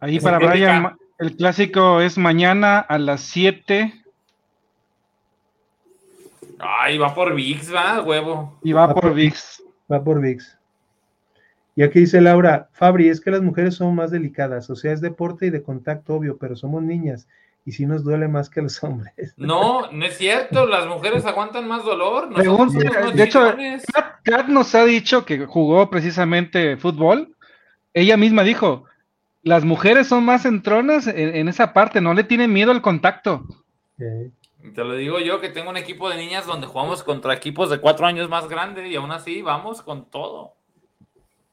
Ahí 0.00 0.16
Es 0.18 0.22
para 0.22 0.38
sintética. 0.38 0.78
Brian, 0.80 0.96
el 1.18 1.36
clásico 1.36 2.00
es 2.00 2.18
mañana 2.18 2.78
a 2.78 2.98
las 2.98 3.22
7 3.22 3.92
Ay, 6.58 6.98
va 6.98 7.14
por 7.14 7.34
VIX, 7.34 7.72
va, 7.74 8.02
huevo. 8.02 8.58
y 8.62 8.72
va 8.72 8.86
Va 8.86 8.94
por 8.94 9.02
por- 9.04 9.14
VIX. 9.14 9.62
va 9.90 10.02
por 10.02 10.20
VIX. 10.20 10.58
Y 11.76 11.82
aquí 11.84 12.00
dice 12.00 12.20
Laura, 12.20 12.68
Fabri, 12.72 13.08
es 13.08 13.20
que 13.20 13.30
las 13.30 13.42
mujeres 13.42 13.76
son 13.76 13.94
más 13.94 14.10
delicadas, 14.10 14.68
o 14.68 14.74
sea, 14.74 14.92
es 14.92 15.00
deporte 15.00 15.46
y 15.46 15.50
de 15.50 15.62
contacto, 15.62 16.14
obvio, 16.14 16.36
pero 16.36 16.56
somos 16.56 16.82
niñas 16.82 17.28
y 17.68 17.72
sí 17.72 17.84
nos 17.84 18.02
duele 18.02 18.28
más 18.28 18.48
que 18.48 18.60
a 18.60 18.62
los 18.62 18.82
hombres. 18.82 19.34
No, 19.36 19.92
no 19.92 20.06
es 20.06 20.16
cierto. 20.16 20.66
Las 20.66 20.86
mujeres 20.86 21.26
aguantan 21.26 21.68
más 21.68 21.84
dolor. 21.84 22.32
Pregunta, 22.32 23.10
de 23.12 23.22
hecho. 23.22 23.54
Kat, 23.92 24.20
Kat 24.24 24.48
nos 24.48 24.74
ha 24.74 24.86
dicho 24.86 25.26
que 25.26 25.44
jugó 25.44 25.90
precisamente 25.90 26.78
fútbol. 26.78 27.36
Ella 27.92 28.16
misma 28.16 28.42
dijo, 28.42 28.84
las 29.42 29.64
mujeres 29.64 30.06
son 30.06 30.24
más 30.24 30.46
entronas 30.46 31.06
en, 31.08 31.36
en 31.36 31.48
esa 31.48 31.74
parte, 31.74 32.00
no 32.00 32.14
le 32.14 32.24
tienen 32.24 32.54
miedo 32.54 32.70
al 32.70 32.80
contacto. 32.80 33.44
Te 33.98 34.84
lo 34.84 34.94
digo 34.94 35.18
yo 35.18 35.38
que 35.40 35.50
tengo 35.50 35.68
un 35.68 35.76
equipo 35.76 36.08
de 36.08 36.16
niñas 36.16 36.46
donde 36.46 36.66
jugamos 36.66 37.02
contra 37.02 37.34
equipos 37.34 37.68
de 37.68 37.80
cuatro 37.80 38.06
años 38.06 38.30
más 38.30 38.48
grandes 38.48 38.90
y 38.90 38.96
aún 38.96 39.12
así 39.12 39.42
vamos 39.42 39.82
con 39.82 40.06
todo. 40.06 40.54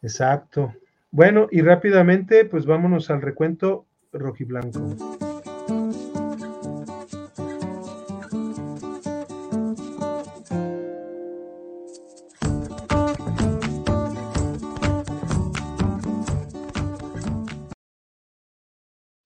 Exacto. 0.01 0.73
Bueno, 1.11 1.47
y 1.51 1.61
rápidamente, 1.61 2.45
pues 2.45 2.65
vámonos 2.65 3.09
al 3.09 3.21
recuento 3.21 3.85
rojiblanco. 4.13 5.24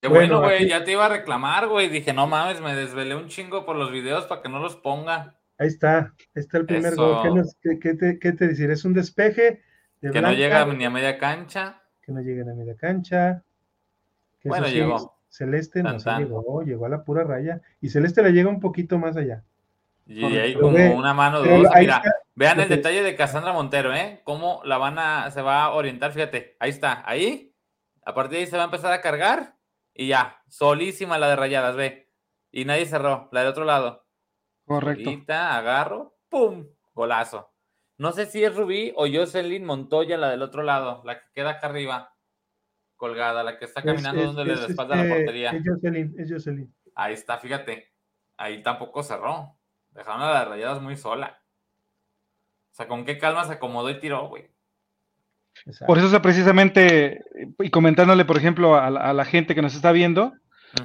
Bueno, 0.09 0.41
güey, 0.41 0.55
aquí- 0.57 0.67
ya 0.69 0.83
te 0.83 0.91
iba 0.91 1.05
a 1.05 1.09
reclamar, 1.09 1.67
güey. 1.67 1.89
Dije, 1.89 2.13
no 2.13 2.27
mames, 2.27 2.61
me 2.61 2.75
desvelé 2.75 3.15
un 3.15 3.27
chingo 3.27 3.65
por 3.65 3.75
los 3.75 3.91
videos 3.91 4.25
para 4.25 4.41
que 4.41 4.49
no 4.49 4.59
los 4.59 4.75
ponga. 4.75 5.35
Ahí 5.57 5.67
está, 5.67 6.13
ahí 6.17 6.29
está 6.35 6.57
el 6.57 6.65
primer 6.65 6.93
Eso. 6.93 7.05
gol. 7.15 7.23
¿Qué, 7.23 7.29
nos- 7.37 7.55
qué- 7.61 7.79
qué 7.79 7.93
te, 7.93 8.19
qué 8.19 8.31
te 8.31 8.47
decir? 8.47 8.71
Es 8.71 8.85
un 8.85 8.93
despeje 8.93 9.61
de 10.01 10.11
Que 10.11 10.21
no 10.21 10.31
llega 10.31 10.65
ni 10.65 10.85
a 10.85 10.89
media 10.89 11.17
cancha. 11.17 11.81
que 12.01 12.11
no 12.11 12.21
llega 12.21 12.49
a 12.49 12.55
media 12.55 12.75
cancha. 12.75 13.43
que 14.41 14.47
Bueno, 14.49 14.67
llegó. 14.67 15.17
Celeste 15.27 15.83
no 15.83 15.99
se 15.99 16.09
llegó, 16.11 16.63
llegó 16.63 16.85
a 16.85 16.89
la 16.89 17.03
pura 17.03 17.23
raya. 17.25 17.61
Y 17.81 17.89
Celeste 17.89 18.23
le 18.23 18.31
llega 18.31 18.49
un 18.49 18.59
poquito 18.61 18.97
más 18.97 19.17
allá. 19.17 19.43
Y 20.07 20.23
ahí 20.37 20.55
como 20.55 20.71
ve, 20.71 20.89
una 20.89 21.13
mano 21.13 21.39
ahí 21.39 21.81
Mira, 21.81 21.97
está 21.97 22.11
vean 22.35 22.59
el 22.61 22.67
que- 22.67 22.77
detalle 22.77 23.03
de 23.03 23.15
Cassandra 23.15 23.51
Montero, 23.53 23.93
¿eh? 23.93 24.21
Cómo 24.23 24.61
la 24.63 24.77
van 24.77 24.97
a, 24.97 25.29
se 25.29 25.41
va 25.43 25.63
a 25.65 25.71
orientar, 25.71 26.13
fíjate. 26.13 26.55
Ahí 26.59 26.69
está, 26.71 27.03
ahí. 27.05 27.53
A 28.05 28.13
partir 28.15 28.37
de 28.37 28.43
ahí 28.45 28.47
se 28.47 28.55
va 28.57 28.63
a 28.63 28.65
empezar 28.65 28.91
a 28.93 29.01
cargar. 29.01 29.53
Y 29.99 30.07
ya, 30.07 30.41
solísima 30.47 31.17
la 31.17 31.27
de 31.27 31.35
rayadas, 31.35 31.75
ve. 31.75 32.09
Y 32.51 32.63
nadie 32.63 32.85
cerró, 32.85 33.27
la 33.33 33.41
del 33.41 33.49
otro 33.49 33.65
lado. 33.65 34.05
Correcto. 34.65 35.09
Agarro, 35.27 36.17
¡pum! 36.29 36.67
Golazo. 36.93 37.51
No 37.97 38.13
sé 38.13 38.25
si 38.25 38.41
es 38.41 38.55
Rubí 38.55 38.93
o 38.95 39.07
Jocelyn 39.11 39.65
Montoya, 39.65 40.15
la 40.17 40.29
del 40.29 40.41
otro 40.41 40.63
lado, 40.63 41.01
la 41.03 41.19
que 41.19 41.25
queda 41.33 41.49
acá 41.49 41.67
arriba, 41.67 42.15
colgada, 42.95 43.43
la 43.43 43.57
que 43.57 43.65
está 43.65 43.81
caminando 43.81 44.21
Es- 44.21 44.27
donde 44.27 44.45
le 44.45 44.53
es- 44.53 44.69
espalda 44.69 44.95
la 44.95 45.03
este- 45.03 45.15
portería. 45.15 45.49
Es 45.51 45.63
Jocelyn, 45.67 46.15
es 46.17 46.31
Jocelyn. 46.31 46.75
Ahí 46.95 47.13
está, 47.13 47.37
fíjate. 47.37 47.93
Ahí 48.37 48.63
tampoco 48.63 49.03
cerró. 49.03 49.57
Dejaron 49.91 50.21
a 50.21 50.31
las 50.31 50.47
rayadas 50.47 50.81
muy 50.81 50.95
sola. 50.95 51.43
O 52.71 52.75
sea, 52.75 52.87
con 52.87 53.03
qué 53.03 53.17
calma 53.17 53.43
se 53.43 53.53
acomodó 53.53 53.89
y 53.89 53.99
tiró, 53.99 54.29
güey. 54.29 54.49
Exacto. 55.65 55.85
Por 55.85 55.97
eso 55.97 56.13
es 56.13 56.21
precisamente, 56.21 57.23
y 57.59 57.69
comentándole, 57.69 58.25
por 58.25 58.37
ejemplo, 58.37 58.75
a 58.75 58.89
la, 58.89 59.01
a 59.01 59.13
la 59.13 59.25
gente 59.25 59.55
que 59.55 59.61
nos 59.61 59.75
está 59.75 59.91
viendo, 59.91 60.33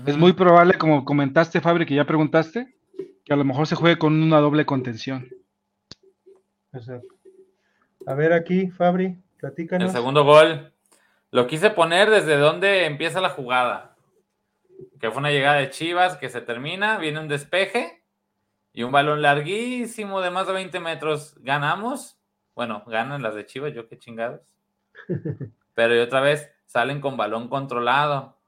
es 0.07 0.17
muy 0.17 0.33
probable, 0.33 0.75
como 0.75 1.05
comentaste, 1.05 1.61
Fabri, 1.61 1.87
que 1.87 1.95
ya 1.95 2.05
preguntaste, 2.05 2.75
que 3.25 3.33
a 3.33 3.37
lo 3.37 3.45
mejor 3.45 3.67
se 3.67 3.77
juegue 3.77 3.99
con 3.99 4.23
una 4.23 4.39
doble 4.41 4.65
contención. 4.67 5.29
Exacto. 6.73 7.15
A 8.07 8.15
ver 8.15 8.33
aquí, 8.33 8.71
Fabri, 8.71 9.07
El 9.07 9.23
platícanos. 9.39 9.93
segundo 9.93 10.25
gol. 10.25 10.73
Lo 11.31 11.47
quise 11.47 11.71
poner 11.71 12.11
desde 12.11 12.37
donde 12.37 12.87
empieza 12.87 13.21
la 13.21 13.31
jugada. 13.31 13.97
Que 15.01 15.11
fue 15.11 15.21
una 15.21 15.31
llegada 15.31 15.57
de 15.59 15.71
Chivas 15.71 16.17
que 16.17 16.29
se 16.29 16.41
termina, 16.41 16.99
viene 16.99 17.21
un 17.21 17.29
despeje 17.29 18.03
y 18.73 18.83
un 18.83 18.93
balón 18.93 19.23
larguísimo 19.23 20.21
de 20.21 20.31
más 20.31 20.47
de 20.47 20.53
20 20.53 20.81
metros. 20.81 21.35
Ganamos. 21.41 22.19
Bueno, 22.55 22.83
ganan 22.87 23.23
las 23.23 23.35
de 23.35 23.47
Chivas, 23.47 23.73
yo 23.73 23.89
qué 23.89 23.99
chingados. 23.99 24.41
Pero 25.75 25.97
y 25.97 25.99
otra 25.99 26.21
vez 26.21 26.51
salen 26.67 27.01
con 27.01 27.17
balón 27.17 27.49
controlado. 27.49 28.41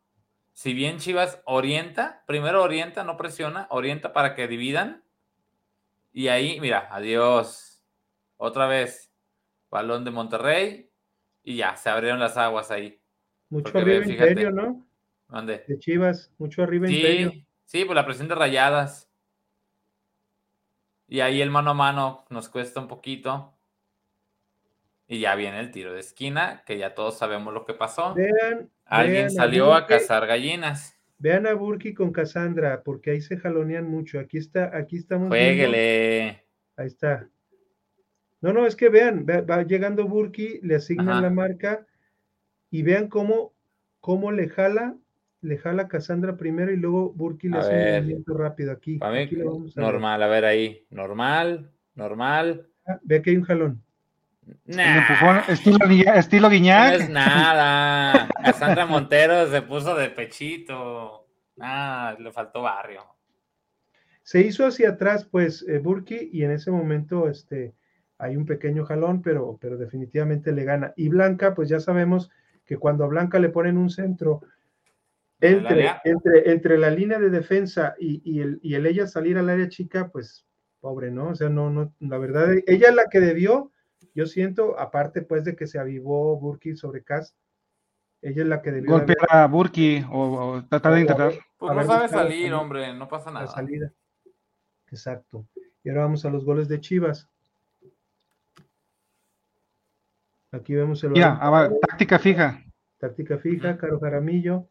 Si 0.53 0.73
bien 0.73 0.99
Chivas 0.99 1.43
orienta, 1.45 2.25
primero 2.27 2.63
orienta, 2.63 3.05
no 3.05 3.17
presiona, 3.17 3.67
orienta 3.71 4.13
para 4.13 4.35
que 4.35 4.49
dividan. 4.49 5.05
Y 6.13 6.29
ahí, 6.29 6.61
mira, 6.61 6.89
adiós. 6.91 7.85
Otra 8.39 8.67
vez, 8.67 9.13
balón 9.71 10.05
de 10.05 10.11
Monterrey. 10.11 10.91
Y 11.43 11.57
ya, 11.57 11.77
se 11.77 11.91
abrieron 11.91 12.19
las 12.19 12.37
aguas 12.37 12.71
ahí. 12.71 13.01
Mucho 13.51 13.73
Porque 13.73 13.91
arriba 13.91 14.05
fíjate. 14.05 14.31
Imperio, 14.31 14.51
¿no? 14.51 14.87
¿Dónde? 15.29 15.65
De 15.69 15.79
Chivas, 15.79 16.33
mucho 16.39 16.63
arriba 16.63 16.89
Imperio. 16.91 17.31
Sí, 17.33 17.47
sí, 17.65 17.85
pues 17.85 17.95
la 17.95 18.07
presión 18.07 18.29
de 18.29 18.35
rayadas. 18.35 19.11
Y 21.07 21.21
ahí 21.21 21.41
el 21.41 21.51
mano 21.51 21.71
a 21.71 21.75
mano 21.75 22.25
nos 22.31 22.49
cuesta 22.49 22.81
un 22.81 22.89
poquito. 22.89 23.56
Y 25.09 25.21
ya 25.21 25.35
viene 25.37 25.61
el 25.61 25.71
tiro 25.71 25.93
de 25.93 26.01
esquina, 26.01 26.63
que 26.67 26.79
ya 26.79 26.95
todos 26.95 27.17
sabemos 27.19 27.55
lo 27.55 27.65
que 27.65 27.75
pasó. 27.75 28.15
Vean, 28.15 28.71
Alguien 28.85 29.15
vean 29.27 29.31
salió 29.31 29.73
a 29.75 29.87
cazar 29.87 30.27
gallinas. 30.27 30.99
Vean 31.19 31.47
a 31.47 31.55
Burki 31.55 31.95
con 31.95 32.13
Cassandra, 32.13 32.83
porque 32.83 33.13
ahí 33.13 33.21
se 33.21 33.37
jalonean 33.39 33.89
mucho. 33.89 34.19
Aquí 34.19 34.37
está, 34.39 34.77
aquí 34.77 34.97
estamos. 34.97 35.31
viendo- 35.31 35.63
Jueguele. 35.63 36.43
Ahí 36.77 36.87
está. 36.89 37.29
No, 38.43 38.53
no, 38.53 38.67
es 38.67 38.77
que 38.77 38.89
vean, 38.91 39.25
va, 39.27 39.63
llegando 39.63 40.07
Burki, 40.07 40.61
le 40.63 40.75
asignan 40.77 41.09
Ajá. 41.09 41.21
la 41.23 41.31
marca 41.31 41.87
y 42.71 42.83
vean 42.83 43.09
cómo, 43.09 43.55
cómo 44.01 44.31
le 44.31 44.49
jala, 44.49 44.95
le 45.41 45.57
jala 45.57 45.89
Cassandra 45.89 46.37
primero 46.37 46.71
y 46.73 46.77
luego 46.77 47.13
Burki 47.13 47.49
le 47.49 47.57
A 47.57 47.61
hace 47.61 47.73
un 47.73 47.93
movimiento 48.03 48.35
rápido 48.35 48.73
aquí. 48.73 48.99
Para 48.99 49.13
mí, 49.15 49.23
Aquí 49.23 49.37
lo 49.37 49.53
vamos 49.53 49.77
a 49.77 49.81
ver. 49.81 49.91
normal, 49.91 50.23
a 50.23 50.27
ver 50.27 50.45
ahí. 50.45 50.87
Normal, 50.91 51.71
normal. 51.95 52.69
Ah, 52.87 52.99
Ve 53.03 53.23
que 53.23 53.31
hay 53.31 53.37
un 53.37 53.45
jalón. 53.45 53.83
Un 54.47 54.77
Nah, 54.77 54.99
empujón, 54.99 55.41
estilo, 55.49 55.79
Guiñac- 55.87 56.17
estilo 56.17 56.49
no 56.49 56.55
es 56.55 57.09
nada. 57.11 58.29
Cassandra 58.45 58.87
Montero 58.87 59.51
se 59.51 59.63
puso 59.63 59.95
de 59.97 60.11
pechito. 60.11 61.27
Ah, 61.61 62.17
le 62.19 62.31
faltó 62.33 62.63
barrio. 62.63 63.03
Se 64.23 64.41
hizo 64.41 64.67
hacia 64.67 64.91
atrás, 64.91 65.25
pues, 65.25 65.65
eh, 65.69 65.79
Burki, 65.79 66.31
y 66.33 66.43
en 66.45 66.51
ese 66.53 66.71
momento 66.71 67.29
este, 67.29 67.75
hay 68.19 68.37
un 68.37 68.45
pequeño 68.47 68.85
jalón, 68.85 69.23
pero, 69.23 69.59
pero 69.61 69.77
definitivamente 69.77 70.53
le 70.53 70.65
gana. 70.65 70.93
Y 70.97 71.09
Blanca, 71.09 71.55
pues 71.55 71.69
ya 71.69 71.81
sabemos 71.81 72.31
que 72.65 72.77
cuando 72.77 73.05
a 73.05 73.09
Blanca 73.09 73.39
le 73.39 73.49
ponen 73.51 73.77
un 73.77 73.91
centro 73.91 74.43
¿En 75.41 75.55
el 75.55 75.67
entre, 75.67 75.91
entre, 76.05 76.51
entre 76.51 76.79
la 76.79 76.91
línea 76.91 77.19
de 77.19 77.31
defensa 77.31 77.95
y, 78.01 78.23
y 78.25 78.41
el, 78.41 78.59
y 78.63 78.75
el 78.75 78.87
ella 78.87 79.07
salir 79.07 79.37
al 79.39 79.51
área 79.51 79.69
chica, 79.69 80.09
pues 80.09 80.47
pobre, 80.81 81.11
¿no? 81.11 81.29
O 81.29 81.35
sea, 81.35 81.49
no, 81.51 81.69
no, 81.71 81.93
la 82.01 82.17
verdad, 82.19 82.55
ella 82.67 82.89
es 82.89 82.95
la 82.95 83.05
que 83.11 83.21
debió, 83.21 83.71
yo 84.17 84.27
siento, 84.27 84.79
aparte 84.81 85.21
pues 85.23 85.45
de 85.45 85.55
que 85.55 85.67
se 85.67 85.79
avivó 85.79 86.39
Burki 86.41 86.75
sobre 86.75 87.05
Cass, 87.05 87.37
ella 88.23 88.43
es 88.43 88.49
la 88.49 88.63
que 88.63 88.73
debió 88.73 88.95
haber 88.97 89.07
Golpear 89.07 89.29
a 89.43 89.47
Burki 89.47 90.05
o, 90.11 90.21
o 90.57 90.65
tratar 90.65 90.95
de 90.95 91.01
intentar. 91.03 91.33
Pues 91.59 91.77
no 91.77 91.85
sabe 91.85 92.09
salir, 92.09 92.31
también 92.31 92.53
hombre, 92.55 92.95
no 92.95 93.07
pasa 93.09 93.31
la 93.31 93.41
nada. 93.41 93.53
salida. 93.53 93.93
Exacto. 94.91 95.47
Y 95.85 95.91
ahora 95.91 96.03
vamos 96.03 96.25
a 96.25 96.31
los 96.31 96.45
goles 96.45 96.67
de 96.67 96.81
Chivas. 96.81 97.29
Aquí 100.51 100.75
vemos 100.75 101.05
el 101.05 101.23
ah, 101.23 101.51
va, 101.51 101.51
parado, 101.51 101.79
táctica 101.87 102.19
fija. 102.19 102.63
táctica 102.99 103.37
fija. 103.39 103.77
Caro 103.77 104.01
Jaramillo. 104.01 104.67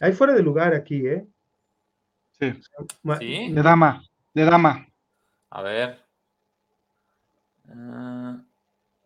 Hay 0.00 0.12
fuera 0.12 0.34
de 0.34 0.42
lugar 0.42 0.74
aquí, 0.74 1.06
¿eh? 1.06 1.26
Sí. 2.40 2.52
Ma- 3.02 3.18
Sí, 3.18 3.52
De 3.52 3.62
dama, 3.62 4.02
de 4.34 4.44
dama. 4.44 4.86
a 5.50 5.62
ver. 5.62 6.00
Ah, 7.68 8.42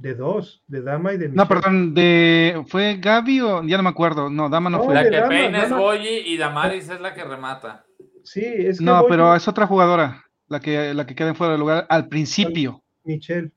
De 0.04 0.14
dos, 0.14 0.62
de 0.68 0.82
dama 0.82 1.14
y 1.14 1.16
de 1.16 1.28
No, 1.30 1.44
Michelle. 1.44 1.48
perdón, 1.48 1.94
de. 1.94 2.62
¿Fue 2.68 2.98
Gaby 2.98 3.40
o 3.40 3.62
ya 3.64 3.78
no 3.78 3.84
me 3.84 3.88
acuerdo? 3.88 4.28
No, 4.28 4.50
dama 4.50 4.68
no 4.68 4.76
No, 4.76 4.84
fue. 4.84 4.92
la 4.94 5.02
que 5.04 5.16
dama, 5.16 5.28
peina 5.30 5.62
es. 5.62 5.70
Boyi 5.70 6.18
y 6.26 6.36
Damaris 6.36 6.90
es 6.90 7.00
la 7.00 7.14
que 7.14 7.24
remata. 7.24 7.86
Sí, 8.22 8.42
es 8.44 8.80
que 8.80 8.84
No, 8.84 9.06
pero 9.08 9.34
es 9.34 9.48
otra 9.48 9.66
jugadora, 9.66 10.22
la 10.48 10.60
que, 10.60 10.92
la 10.92 11.06
que 11.06 11.14
queda 11.14 11.28
en 11.30 11.36
fuera 11.36 11.54
de 11.54 11.58
lugar 11.58 11.86
al 11.88 12.08
principio. 12.08 12.82
Michelle, 13.02 13.50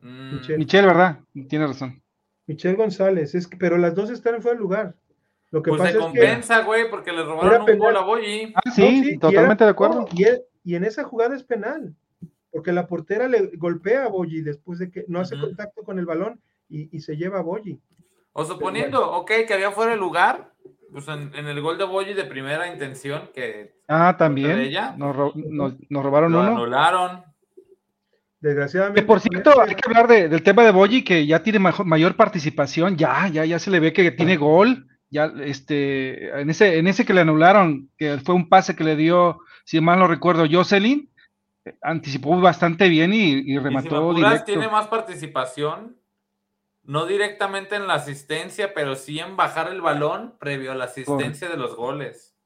Mm, 0.00 0.34
Michelle. 0.36 0.58
Michelle, 0.58 0.86
¿verdad? 0.86 1.18
Tiene 1.50 1.66
razón. 1.66 2.02
Michelle 2.46 2.74
González, 2.74 3.34
es 3.34 3.46
que, 3.46 3.58
pero 3.58 3.76
las 3.76 3.94
dos 3.94 4.08
están 4.08 4.36
en 4.36 4.40
fuera 4.42 4.56
de 4.56 4.62
lugar. 4.62 4.94
Lo 5.50 5.62
que 5.62 5.68
Pues 5.68 5.78
pasa 5.82 5.92
se 5.92 5.98
es 5.98 6.04
que 6.04 6.08
compensa, 6.10 6.62
güey, 6.62 6.88
porque 6.90 7.12
le 7.12 7.22
robaron 7.22 7.60
un 7.60 7.66
penal. 7.66 7.80
gol 7.80 7.96
a 7.98 8.00
Boyi. 8.00 8.52
Ah, 8.56 8.60
No, 8.64 8.72
sí, 8.72 9.02
sí, 9.04 9.10
y 9.12 9.18
totalmente 9.18 9.62
era- 9.62 9.66
de 9.66 9.72
acuerdo. 9.72 10.00
no, 10.00 10.06
y, 10.14 10.24
y 10.64 10.74
en 10.74 10.84
esa 10.84 11.04
jugada 11.04 11.36
es 11.36 11.42
penal, 11.44 11.94
porque 12.52 12.70
la 12.72 12.86
portera 12.86 13.26
le 13.28 13.50
golpea 13.56 14.04
a 14.04 14.08
Boyi 14.08 14.42
después 14.42 14.78
de 14.78 14.90
que 14.90 15.04
no 15.08 15.20
hace 15.20 15.38
contacto 15.40 15.82
con 15.82 15.98
el 15.98 16.06
balón 16.06 16.40
y, 16.68 16.94
y 16.96 17.00
se 17.00 17.16
lleva 17.16 17.38
a 17.38 17.42
Boyi. 17.42 17.80
O 18.34 18.44
suponiendo, 18.44 19.10
ok, 19.12 19.30
que 19.46 19.54
había 19.54 19.70
fuera 19.72 19.92
de 19.92 19.98
lugar, 19.98 20.52
pues 20.92 21.08
en, 21.08 21.34
en 21.34 21.46
el 21.48 21.60
gol 21.60 21.78
de 21.78 21.84
Boyi 21.84 22.14
de 22.14 22.24
primera 22.24 22.70
intención, 22.72 23.30
que 23.34 23.74
Ah, 23.88 24.12
¿De 24.12 24.18
también. 24.18 24.58
ella? 24.58 24.94
Nos, 24.96 25.14
ro- 25.16 25.32
nos- 25.34 25.74
nos 25.90 26.02
robaron 26.04 26.32
lo 26.32 26.40
uno. 26.40 26.50
anularon. 26.52 27.22
Desgraciadamente. 28.40 29.00
Que 29.00 29.06
por 29.06 29.20
con 29.20 29.30
cierto, 29.30 29.60
hay 29.60 29.74
que 29.74 29.82
hablar 29.86 30.08
de- 30.08 30.28
del 30.28 30.42
tema 30.42 30.64
de 30.64 30.72
Boyi, 30.72 31.04
que 31.04 31.26
ya 31.26 31.42
tiene 31.42 31.58
majo- 31.60 31.84
mayor 31.84 32.16
participación, 32.16 32.96
ya, 32.96 33.28
ya, 33.28 33.44
ya 33.44 33.58
se 33.58 33.70
le 33.70 33.78
ve 33.80 33.92
que 33.92 34.10
tiene 34.10 34.36
gol, 34.36 34.86
ya, 35.10 35.32
este, 35.44 36.28
en 36.40 36.50
ese, 36.50 36.78
en 36.78 36.86
ese 36.88 37.04
que 37.04 37.14
le 37.14 37.20
anularon, 37.20 37.88
que 37.96 38.18
fue 38.18 38.34
un 38.34 38.48
pase 38.48 38.74
que 38.74 38.82
le 38.82 38.96
dio, 38.96 39.38
si 39.64 39.80
mal 39.80 39.98
no 40.00 40.08
recuerdo, 40.08 40.44
Jocelyn, 40.50 41.00
eh, 41.02 41.11
anticipó 41.80 42.40
bastante 42.40 42.88
bien 42.88 43.12
y, 43.12 43.32
y 43.32 43.40
Y 43.40 43.44
si 43.46 43.58
remató 43.58 44.14
directo. 44.14 44.44
tiene 44.44 44.68
más 44.68 44.88
participación, 44.88 45.96
no 46.82 47.06
directamente 47.06 47.76
en 47.76 47.86
la 47.86 47.94
asistencia, 47.94 48.74
pero 48.74 48.96
sí 48.96 49.20
en 49.20 49.36
bajar 49.36 49.68
el 49.68 49.80
balón 49.80 50.36
previo 50.38 50.72
a 50.72 50.74
la 50.74 50.84
asistencia 50.84 51.48
de 51.48 51.56
los 51.56 51.76
goles. 51.76 52.36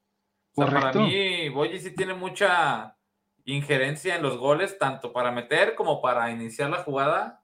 O 0.55 0.63
sea, 0.63 0.79
para 0.79 0.93
mí, 0.93 1.49
Boyi 1.49 1.79
sí 1.79 1.95
tiene 1.95 2.13
mucha 2.13 2.97
injerencia 3.45 4.15
en 4.15 4.23
los 4.23 4.37
goles, 4.37 4.77
tanto 4.77 5.13
para 5.13 5.31
meter 5.31 5.75
como 5.75 6.01
para 6.01 6.31
iniciar 6.31 6.69
la 6.69 6.83
jugada. 6.83 7.43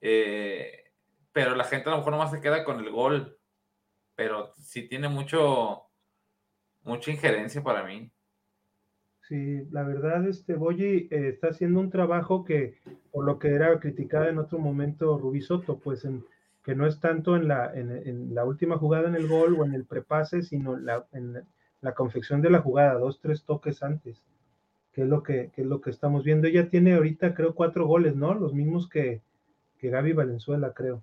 eh, 0.00 0.84
pero 1.32 1.54
la 1.54 1.64
gente 1.64 1.88
a 1.88 1.92
lo 1.92 1.98
mejor 1.98 2.12
nomás 2.12 2.32
se 2.32 2.40
queda 2.40 2.64
con 2.64 2.80
el 2.80 2.90
gol. 2.90 3.38
Pero 4.16 4.52
sí 4.56 4.88
tiene 4.88 5.08
mucho, 5.08 5.88
mucha 6.82 7.12
injerencia 7.12 7.62
para 7.62 7.84
mí. 7.84 8.10
Sí, 9.28 9.68
la 9.72 9.82
verdad, 9.82 10.26
este 10.26 10.54
Boyi 10.54 11.06
eh, 11.10 11.28
está 11.28 11.48
haciendo 11.48 11.80
un 11.80 11.90
trabajo 11.90 12.46
que, 12.46 12.78
por 13.12 13.26
lo 13.26 13.38
que 13.38 13.48
era 13.48 13.78
criticada 13.78 14.30
en 14.30 14.38
otro 14.38 14.58
momento 14.58 15.18
Rubí 15.18 15.42
Soto, 15.42 15.78
pues 15.78 16.06
en, 16.06 16.24
que 16.64 16.74
no 16.74 16.86
es 16.86 16.98
tanto 16.98 17.36
en 17.36 17.46
la, 17.46 17.70
en, 17.74 17.90
en 17.90 18.34
la 18.34 18.46
última 18.46 18.78
jugada 18.78 19.06
en 19.06 19.14
el 19.14 19.28
gol 19.28 19.56
o 19.58 19.66
en 19.66 19.74
el 19.74 19.84
prepase, 19.84 20.42
sino 20.42 20.78
la, 20.78 21.06
en 21.12 21.42
la 21.82 21.92
confección 21.94 22.40
de 22.40 22.48
la 22.48 22.60
jugada, 22.60 22.94
dos, 22.94 23.20
tres 23.20 23.44
toques 23.44 23.82
antes, 23.82 24.22
que 24.94 25.02
es 25.02 25.08
lo 25.08 25.22
que, 25.22 25.50
que 25.54 25.60
es 25.60 25.66
lo 25.66 25.82
que 25.82 25.90
estamos 25.90 26.24
viendo. 26.24 26.48
Ella 26.48 26.70
tiene 26.70 26.94
ahorita, 26.94 27.34
creo, 27.34 27.54
cuatro 27.54 27.86
goles, 27.86 28.16
¿no? 28.16 28.32
Los 28.32 28.54
mismos 28.54 28.88
que, 28.88 29.20
que 29.78 29.90
Gaby 29.90 30.14
Valenzuela, 30.14 30.72
creo. 30.72 31.02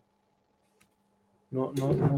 No, 1.52 1.74
no, 1.78 1.94
no. 1.94 2.18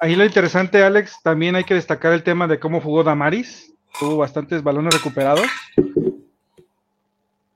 Ahí 0.00 0.16
lo 0.16 0.24
interesante, 0.24 0.82
Alex, 0.82 1.22
también 1.22 1.56
hay 1.56 1.64
que 1.64 1.74
destacar 1.74 2.14
el 2.14 2.22
tema 2.22 2.46
de 2.46 2.58
cómo 2.58 2.80
jugó 2.80 3.04
Damaris, 3.04 3.74
tuvo 3.98 4.18
bastantes 4.18 4.62
balones 4.62 4.94
recuperados, 4.94 5.46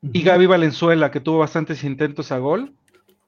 y 0.02 0.22
Gaby 0.22 0.46
Valenzuela, 0.46 1.10
que 1.10 1.20
tuvo 1.20 1.38
bastantes 1.38 1.82
intentos 1.82 2.30
a 2.30 2.38
gol, 2.38 2.74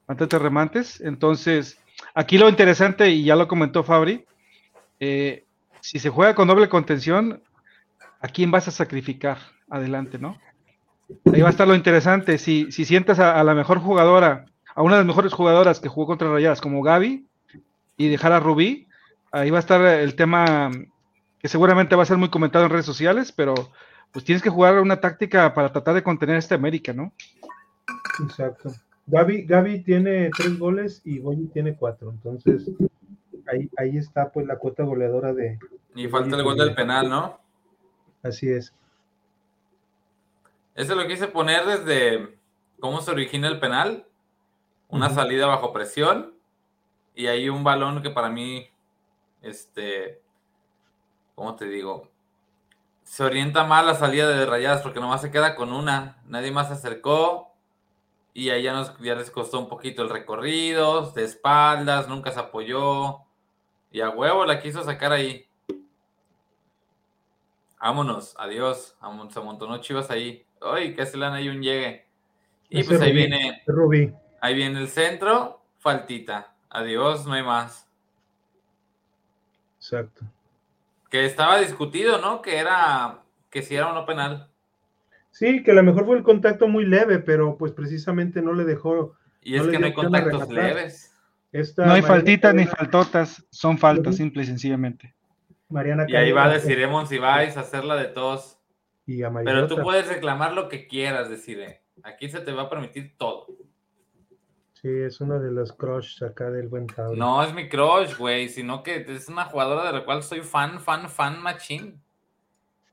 bastantes 0.06 0.42
remates. 0.42 1.00
Entonces, 1.00 1.78
aquí 2.14 2.38
lo 2.38 2.48
interesante, 2.48 3.10
y 3.10 3.24
ya 3.24 3.34
lo 3.34 3.48
comentó 3.48 3.82
Fabri, 3.82 4.24
eh, 5.00 5.44
si 5.80 5.98
se 5.98 6.10
juega 6.10 6.34
con 6.34 6.48
doble 6.48 6.68
contención, 6.68 7.42
¿a 8.20 8.28
quién 8.28 8.50
vas 8.50 8.68
a 8.68 8.72
sacrificar 8.72 9.38
adelante, 9.70 10.18
no? 10.18 10.38
Ahí 11.32 11.40
va 11.40 11.48
a 11.48 11.50
estar 11.50 11.66
lo 11.66 11.74
interesante. 11.74 12.38
Si, 12.38 12.70
si 12.72 12.84
sientas 12.84 13.20
a, 13.20 13.38
a 13.38 13.44
la 13.44 13.54
mejor 13.54 13.78
jugadora, 13.78 14.46
a 14.74 14.82
una 14.82 14.96
de 14.96 15.00
las 15.00 15.06
mejores 15.06 15.32
jugadoras 15.32 15.80
que 15.80 15.88
jugó 15.88 16.06
contra 16.06 16.30
Rayadas, 16.30 16.60
como 16.60 16.82
Gaby, 16.82 17.24
y 17.96 18.08
dejar 18.08 18.32
a 18.32 18.40
Rubí, 18.40 18.86
ahí 19.32 19.50
va 19.50 19.58
a 19.58 19.60
estar 19.60 19.80
el 19.80 20.14
tema 20.14 20.70
que 21.38 21.48
seguramente 21.48 21.96
va 21.96 22.02
a 22.02 22.06
ser 22.06 22.16
muy 22.16 22.30
comentado 22.30 22.64
en 22.64 22.70
redes 22.70 22.86
sociales, 22.86 23.32
pero 23.32 23.54
pues 24.12 24.24
tienes 24.24 24.42
que 24.42 24.50
jugar 24.50 24.80
una 24.80 25.00
táctica 25.00 25.52
para 25.54 25.72
tratar 25.72 25.94
de 25.94 26.02
contener 26.02 26.36
a 26.36 26.38
este 26.38 26.54
América, 26.54 26.92
¿no? 26.92 27.12
Exacto. 28.22 28.72
Gaby, 29.06 29.42
Gaby 29.42 29.82
tiene 29.82 30.30
tres 30.36 30.58
goles 30.58 31.00
y 31.04 31.18
Boyi 31.18 31.46
tiene 31.48 31.76
cuatro. 31.76 32.10
Entonces, 32.10 32.70
ahí, 33.46 33.70
ahí 33.76 33.96
está 33.96 34.32
pues 34.32 34.46
la 34.46 34.56
cuota 34.56 34.82
goleadora 34.82 35.32
de. 35.32 35.58
Y 35.94 36.08
falta 36.08 36.36
el 36.36 36.42
gol 36.42 36.56
del 36.56 36.74
penal, 36.74 37.08
¿no? 37.08 37.38
Así 38.22 38.50
es. 38.50 38.74
Ese 40.74 40.94
lo 40.94 41.06
quise 41.06 41.28
poner 41.28 41.64
desde 41.64 42.36
cómo 42.80 43.00
se 43.00 43.10
origina 43.10 43.48
el 43.48 43.60
penal. 43.60 44.06
Una 44.88 45.10
salida 45.10 45.46
bajo 45.46 45.72
presión. 45.72 46.34
Y 47.14 47.28
ahí 47.28 47.48
un 47.48 47.64
balón 47.64 48.02
que 48.02 48.10
para 48.10 48.28
mí 48.28 48.66
este, 49.40 50.20
¿cómo 51.36 51.54
te 51.54 51.66
digo? 51.66 52.10
Se 53.04 53.22
orienta 53.22 53.62
mal 53.62 53.86
la 53.86 53.94
salida 53.94 54.28
de 54.28 54.46
rayadas 54.46 54.82
porque 54.82 54.98
nomás 54.98 55.20
se 55.20 55.30
queda 55.30 55.54
con 55.54 55.72
una. 55.72 56.20
Nadie 56.26 56.50
más 56.50 56.66
se 56.66 56.74
acercó. 56.74 57.52
Y 58.34 58.50
ahí 58.50 58.64
ya, 58.64 58.72
nos, 58.72 58.98
ya 58.98 59.14
les 59.14 59.30
costó 59.30 59.60
un 59.60 59.68
poquito 59.68 60.02
el 60.02 60.10
recorrido, 60.10 61.12
de 61.12 61.24
espaldas, 61.24 62.08
nunca 62.08 62.32
se 62.32 62.40
apoyó. 62.40 63.20
Y 63.92 64.00
a 64.00 64.10
huevo 64.10 64.44
la 64.44 64.60
quiso 64.60 64.82
sacar 64.82 65.12
ahí. 65.12 65.46
Vámonos, 67.80 68.34
adiós. 68.38 68.96
Se 69.30 69.38
amontonó 69.38 69.78
Chivas 69.78 70.10
ahí. 70.10 70.44
Ay, 70.60 70.96
se 70.96 71.16
le 71.16 71.26
han 71.26 71.34
ahí 71.34 71.48
un 71.48 71.62
llegue. 71.62 72.08
Y 72.68 72.82
pues 72.82 73.00
ahí 73.00 73.12
viene. 73.12 73.62
Ahí 74.40 74.54
viene 74.54 74.80
el 74.80 74.88
centro, 74.88 75.62
faltita. 75.78 76.56
Adiós, 76.68 77.24
no 77.26 77.34
hay 77.34 77.44
más. 77.44 77.88
Exacto. 79.78 80.24
Que 81.16 81.24
estaba 81.24 81.58
discutido, 81.60 82.18
¿no? 82.18 82.42
Que 82.42 82.58
era, 82.58 83.22
que 83.48 83.62
si 83.62 83.74
era 83.74 83.88
o 83.88 83.94
no 83.94 84.04
penal. 84.04 84.50
Sí, 85.30 85.62
que 85.62 85.70
a 85.70 85.74
lo 85.74 85.82
mejor 85.82 86.04
fue 86.04 86.18
el 86.18 86.22
contacto 86.22 86.68
muy 86.68 86.84
leve, 86.84 87.20
pero 87.20 87.56
pues 87.56 87.72
precisamente 87.72 88.42
no 88.42 88.52
le 88.52 88.64
dejó. 88.64 89.16
Y 89.40 89.56
es 89.56 89.66
que 89.66 89.78
no 89.78 89.86
hay 89.86 89.94
contactos 89.94 90.50
leves. 90.50 91.16
no 91.78 91.90
hay 91.90 92.02
faltitas 92.02 92.54
ni 92.54 92.66
faltotas, 92.66 93.46
son 93.48 93.78
faltas, 93.78 94.16
simple 94.16 94.42
y 94.42 94.46
sencillamente. 94.46 95.14
Mariana 95.70 96.04
y 96.06 96.16
ahí 96.16 96.32
va 96.32 96.44
a 96.44 96.52
decir 96.52 96.86
si 97.08 97.16
vais 97.16 97.56
a 97.56 97.60
hacerla 97.60 97.96
de 97.96 98.08
todos. 98.08 98.58
Y 99.06 99.22
pero 99.42 99.68
tú 99.68 99.78
puedes 99.78 100.08
reclamar 100.08 100.52
lo 100.52 100.68
que 100.68 100.86
quieras, 100.86 101.30
decir. 101.30 101.80
Aquí 102.02 102.28
se 102.28 102.40
te 102.40 102.52
va 102.52 102.64
a 102.64 102.68
permitir 102.68 103.16
todo. 103.16 103.46
Sí, 104.86 105.00
es 105.00 105.20
uno 105.20 105.40
de 105.40 105.50
los 105.50 105.72
crush 105.72 106.22
acá 106.22 106.48
del 106.48 106.68
buen 106.68 106.86
cabrón. 106.86 107.18
No 107.18 107.42
es 107.42 107.52
mi 107.52 107.68
crush, 107.68 108.16
güey, 108.16 108.48
sino 108.48 108.84
que 108.84 109.04
es 109.08 109.28
una 109.28 109.46
jugadora 109.46 109.84
de 109.84 109.92
la 109.92 110.04
cual 110.04 110.22
soy 110.22 110.42
fan, 110.42 110.78
fan, 110.78 111.10
fan 111.10 111.42
machín. 111.42 112.00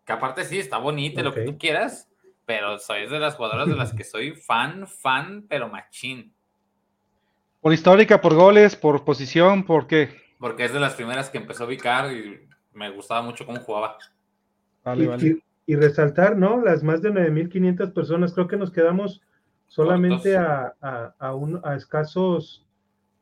Que 0.04 0.12
aparte 0.12 0.44
sí, 0.44 0.58
está 0.58 0.80
bonita, 0.80 1.22
lo 1.22 1.36
que 1.36 1.44
tú 1.44 1.56
quieras, 1.60 2.10
pero 2.48 2.80
soy 2.80 3.08
de 3.08 3.20
las 3.20 3.36
jugadoras 3.36 3.68
de 3.68 3.76
las 3.76 3.94
que 3.94 4.04
soy 4.04 4.32
fan, 4.32 4.88
fan, 4.88 5.46
pero 5.48 5.70
machín. 5.70 6.34
Por 7.62 7.72
histórica, 7.72 8.20
por 8.20 8.34
goles, 8.34 8.76
por 8.76 9.06
posición, 9.06 9.64
¿por 9.64 9.86
qué? 9.86 10.20
Porque 10.40 10.66
es 10.66 10.74
de 10.74 10.80
las 10.80 10.96
primeras 10.96 11.30
que 11.30 11.38
empezó 11.38 11.66
a 11.66 11.68
ubicar 11.68 12.12
y 12.12 12.50
me 12.74 12.90
gustaba 12.90 13.22
mucho 13.22 13.46
cómo 13.46 13.60
jugaba. 13.60 14.00
Vale, 14.84 15.04
y, 15.04 15.08
vale. 15.08 15.44
Y, 15.68 15.76
resaltar, 15.76 16.38
¿no? 16.38 16.60
Las 16.60 16.82
más 16.82 17.04
de 17.04 17.12
9.500 17.12 17.94
personas, 17.94 18.34
creo 18.34 18.48
que 18.48 18.58
nos 18.58 18.72
quedamos 18.72 19.22
solamente 19.74 20.38
a, 20.38 20.76
a, 21.18 21.34
un, 21.34 21.60
a, 21.64 21.76
escasos... 21.76 22.64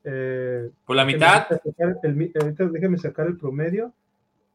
Eh, 0.04 0.70
por 0.86 0.98
la 0.98 1.06
mitad. 1.06 1.48
ahorita 1.50 2.66
déjeme 2.66 2.98
sacar 2.98 3.28
el 3.28 3.38
promedio. 3.38 3.94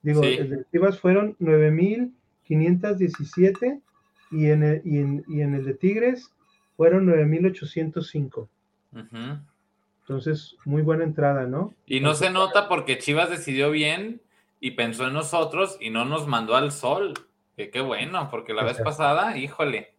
Digo, 0.02 0.22
el 0.22 0.66
de 0.70 0.92
fueron 0.92 1.34
9.517 1.38 3.80
y 4.30 4.50
en, 4.50 4.62
el, 4.62 4.82
y, 4.84 4.98
en, 4.98 5.24
y 5.26 5.40
en 5.40 5.54
el 5.54 5.64
de 5.64 5.72
Tigres 5.72 6.30
fueron 6.76 7.06
9.805. 7.06 8.46
Entonces, 10.02 10.54
muy 10.66 10.82
buena 10.82 11.04
entrada, 11.04 11.46
¿no? 11.46 11.72
Y 11.86 12.00
no 12.00 12.12
se 12.14 12.28
nota 12.28 12.68
porque 12.68 12.98
Chivas 12.98 13.30
decidió 13.30 13.70
bien 13.70 14.20
y 14.60 14.72
pensó 14.72 15.06
en 15.06 15.14
nosotros 15.14 15.78
y 15.80 15.88
no 15.88 16.04
nos 16.04 16.26
mandó 16.26 16.56
al 16.56 16.72
sol. 16.72 17.14
Que 17.56 17.70
qué 17.70 17.80
bueno, 17.80 18.28
porque 18.30 18.52
la 18.52 18.64
vez 18.64 18.82
pasada, 18.82 19.38
híjole. 19.38 19.95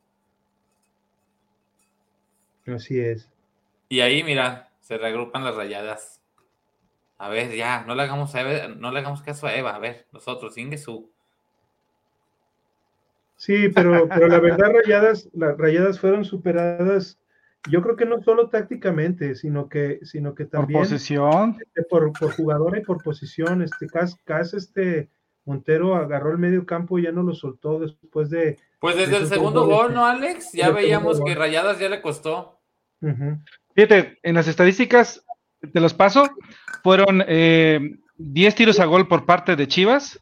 Así 2.67 2.99
es. 2.99 3.29
Y 3.89 4.01
ahí, 4.01 4.23
mira, 4.23 4.69
se 4.81 4.97
reagrupan 4.97 5.43
las 5.43 5.55
rayadas. 5.55 6.21
A 7.17 7.29
ver, 7.29 7.55
ya, 7.55 7.83
no 7.87 7.95
le 7.95 8.03
hagamos 8.03 8.35
a 8.35 8.41
Eva, 8.41 8.75
no 8.75 8.91
le 8.91 8.99
hagamos 8.99 9.21
caso 9.21 9.47
a 9.47 9.55
Eva, 9.55 9.75
a 9.75 9.79
ver, 9.79 10.05
nosotros, 10.11 10.53
su. 10.77 11.09
Sí, 13.37 13.69
pero, 13.69 14.07
pero 14.09 14.27
la 14.27 14.39
verdad, 14.39 14.71
rayadas, 14.83 15.29
las 15.33 15.57
rayadas 15.57 15.99
fueron 15.99 16.25
superadas, 16.25 17.17
yo 17.69 17.81
creo 17.81 17.95
que 17.95 18.05
no 18.05 18.21
solo 18.21 18.49
tácticamente, 18.49 19.35
sino 19.35 19.67
que, 19.67 19.99
sino 20.03 20.35
que 20.35 20.45
también. 20.45 20.79
Por 20.79 20.89
posición. 20.89 21.57
Este, 21.59 21.83
por, 21.83 22.13
por 22.13 22.31
jugadora 22.33 22.79
y 22.79 22.83
por 22.83 23.03
posición. 23.03 23.61
Este 23.61 23.87
Cas, 23.87 24.53
este 24.53 25.09
Montero 25.45 25.95
agarró 25.95 26.31
el 26.31 26.37
medio 26.37 26.65
campo 26.65 26.99
y 26.99 27.03
ya 27.03 27.11
no 27.11 27.23
lo 27.23 27.33
soltó 27.33 27.79
después 27.79 28.29
de. 28.29 28.57
Pues 28.79 28.95
desde 28.95 29.17
el 29.17 29.27
segundo 29.27 29.65
gol, 29.65 29.93
¿no, 29.93 30.05
Alex? 30.05 30.51
Ya 30.53 30.69
veíamos 30.69 31.21
que 31.21 31.35
Rayadas 31.35 31.79
ya 31.79 31.89
le 31.89 32.01
costó. 32.01 32.56
Fíjate, 33.75 34.17
en 34.23 34.35
las 34.35 34.47
estadísticas, 34.47 35.23
te 35.73 35.79
los 35.79 35.93
paso, 35.93 36.29
fueron 36.83 37.19
10 37.19 37.27
eh, 37.29 38.55
tiros 38.55 38.79
a 38.79 38.85
gol 38.85 39.07
por 39.07 39.25
parte 39.25 39.55
de 39.55 39.67
Chivas, 39.67 40.19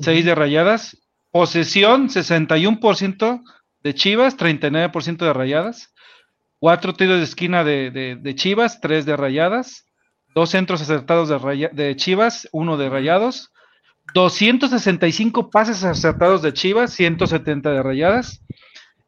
6 0.00 0.24
de 0.24 0.34
rayadas, 0.34 0.98
posesión 1.30 2.08
61% 2.08 3.42
de 3.82 3.94
Chivas, 3.94 4.36
39% 4.36 5.18
de 5.18 5.32
rayadas, 5.32 5.94
4 6.58 6.94
tiros 6.94 7.18
de 7.18 7.24
esquina 7.24 7.64
de, 7.64 8.34
Chivas, 8.34 8.80
3 8.80 9.06
de 9.06 9.16
rayadas, 9.16 9.86
2 10.34 10.50
centros 10.50 10.82
acertados 10.82 11.28
de, 11.28 11.70
de 11.72 11.96
Chivas, 11.96 12.48
1 12.52 12.76
de 12.76 12.88
rayados, 12.88 13.52
265 14.14 15.50
pases 15.50 15.84
acertados 15.84 16.42
de 16.42 16.52
Chivas, 16.52 16.92
170 16.92 17.70
de 17.70 17.82
rayadas, 17.82 18.42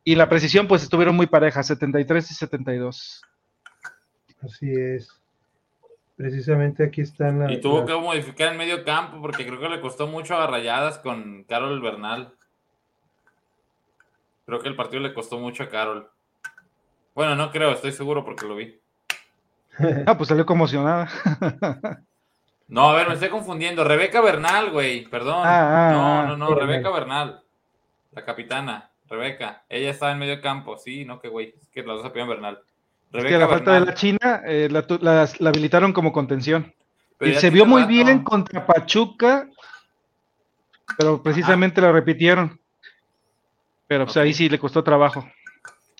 y 0.04 0.14
la 0.14 0.28
precisión, 0.28 0.66
pues 0.66 0.82
estuvieron 0.82 1.14
muy 1.16 1.26
parejas, 1.26 1.66
73 1.66 2.30
y 2.30 2.34
72. 2.34 3.22
Así 4.42 4.70
es. 4.72 5.08
Precisamente 6.16 6.84
aquí 6.84 7.02
están 7.02 7.38
las. 7.38 7.52
Y 7.52 7.60
tuvo 7.60 7.86
que 7.86 7.94
modificar 7.94 8.50
el 8.50 8.58
medio 8.58 8.84
campo 8.84 9.20
porque 9.20 9.46
creo 9.46 9.60
que 9.60 9.68
le 9.68 9.80
costó 9.80 10.08
mucho 10.08 10.36
a 10.36 10.46
rayadas 10.48 10.98
con 10.98 11.44
Carol 11.44 11.80
Bernal. 11.80 12.34
Creo 14.46 14.60
que 14.60 14.68
el 14.68 14.76
partido 14.76 15.00
le 15.02 15.14
costó 15.14 15.38
mucho 15.38 15.62
a 15.62 15.68
Carol. 15.68 16.10
Bueno, 17.14 17.36
no 17.36 17.52
creo, 17.52 17.70
estoy 17.70 17.92
seguro 17.92 18.24
porque 18.24 18.46
lo 18.46 18.56
vi. 18.56 18.80
ah, 20.06 20.16
pues 20.16 20.28
salió 20.28 20.46
conmocionada. 20.46 21.08
no, 22.66 22.90
a 22.90 22.96
ver, 22.96 23.08
me 23.08 23.14
estoy 23.14 23.28
confundiendo. 23.28 23.84
Rebeca 23.84 24.20
Bernal, 24.20 24.70
güey, 24.70 25.04
perdón. 25.06 25.42
Ah, 25.44 25.90
ah, 25.90 25.92
no, 25.92 26.26
no, 26.28 26.36
no, 26.36 26.54
Rebeca 26.54 26.90
Bernal, 26.90 27.42
la 28.12 28.24
capitana. 28.24 28.90
Rebeca, 29.08 29.64
ella 29.68 29.90
estaba 29.90 30.12
en 30.12 30.18
medio 30.18 30.40
campo, 30.40 30.76
sí, 30.76 31.04
no, 31.04 31.20
que 31.20 31.28
güey, 31.28 31.54
es 31.60 31.68
que 31.68 31.82
la 31.82 31.94
dos 31.94 32.04
apoyan 32.04 32.28
Bernal. 32.28 32.60
Rebeca 33.10 33.28
es 33.28 33.34
que 33.34 33.38
la 33.38 33.48
falta 33.48 33.72
de 33.74 33.80
la 33.80 33.94
China 33.94 34.42
eh, 34.44 34.68
la, 34.70 35.28
habilitaron 35.48 35.92
como 35.92 36.12
contención. 36.12 36.72
y 37.20 37.34
se 37.34 37.50
vio 37.50 37.64
muy 37.64 37.84
bien 37.84 38.22
contra 38.22 38.66
Pachuca, 38.66 39.48
pero 40.96 41.22
precisamente 41.22 41.80
la 41.80 41.92
repitieron. 41.92 42.60
Pero 43.86 44.04
pues 44.04 44.16
ahí 44.18 44.34
sí 44.34 44.50
le 44.50 44.58
costó 44.58 44.84
trabajo. 44.84 45.26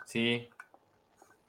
Sí. 0.05 0.48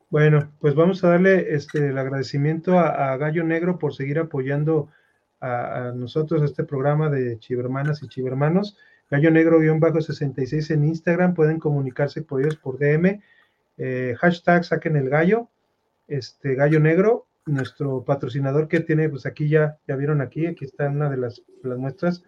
Bueno, 0.10 0.52
pues 0.60 0.74
vamos 0.74 1.04
a 1.04 1.10
darle 1.10 1.54
este 1.54 1.90
el 1.90 1.98
agradecimiento 1.98 2.80
a, 2.80 3.16
Gallo 3.18 3.44
Negro 3.44 3.78
por 3.78 3.94
seguir 3.94 4.18
apoyando 4.20 4.90
a, 5.42 5.90
a, 5.90 5.92
nosotros 5.92 6.42
este 6.42 6.64
programa 6.64 7.10
de 7.10 7.38
Chivermanas 7.40 8.02
y 8.02 8.08
Chivermanos. 8.08 8.78
Gallo 9.10 9.32
Negro-66 9.32 10.72
en 10.72 10.86
Instagram, 10.86 11.34
pueden 11.34 11.60
comunicarse 11.60 12.22
por 12.22 12.42
ellos 12.42 12.58
por 12.58 12.78
DM. 12.78 13.22
Eh, 13.78 14.16
hashtag 14.20 14.64
saquen 14.64 14.96
el 14.96 15.10
gallo, 15.10 15.48
este 16.08 16.56
gallo 16.56 16.80
negro, 16.80 17.26
nuestro 17.46 18.04
patrocinador 18.04 18.68
que 18.68 18.82
tiene, 18.82 19.10
pues 19.10 19.26
aquí 19.26 19.50
ya, 19.50 19.78
ya 19.88 19.96
vieron 19.96 20.22
aquí, 20.22 20.46
aquí 20.46 20.66
está 20.66 20.90
una 20.90 21.10
de 21.10 21.18
las, 21.18 21.42
las 21.64 21.78
muestras, 21.78 22.24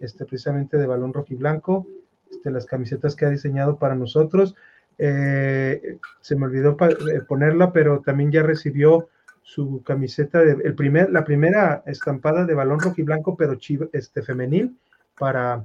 este, 0.00 0.24
precisamente 0.26 0.76
de 0.76 0.86
balón 0.86 1.14
rojo 1.14 1.28
y 1.30 1.36
blanco, 1.36 1.86
este, 2.30 2.50
las 2.50 2.66
camisetas 2.66 3.16
que 3.16 3.24
ha 3.24 3.30
diseñado 3.30 3.78
para 3.78 3.94
nosotros. 3.94 4.54
Eh, 4.98 5.98
se 6.20 6.36
me 6.36 6.46
olvidó 6.46 6.76
eh, 6.80 7.20
ponerla, 7.26 7.72
pero 7.72 8.00
también 8.00 8.30
ya 8.30 8.42
recibió 8.42 9.08
su 9.42 9.82
camiseta 9.84 10.40
de 10.40 10.52
el 10.64 10.74
primer, 10.74 11.10
la 11.10 11.24
primera 11.24 11.82
estampada 11.86 12.44
de 12.44 12.54
balón 12.54 12.80
rojo 12.80 12.96
y 12.98 13.04
blanco, 13.04 13.36
pero 13.36 13.56
este 13.92 14.22
femenil 14.22 14.76
para 15.18 15.64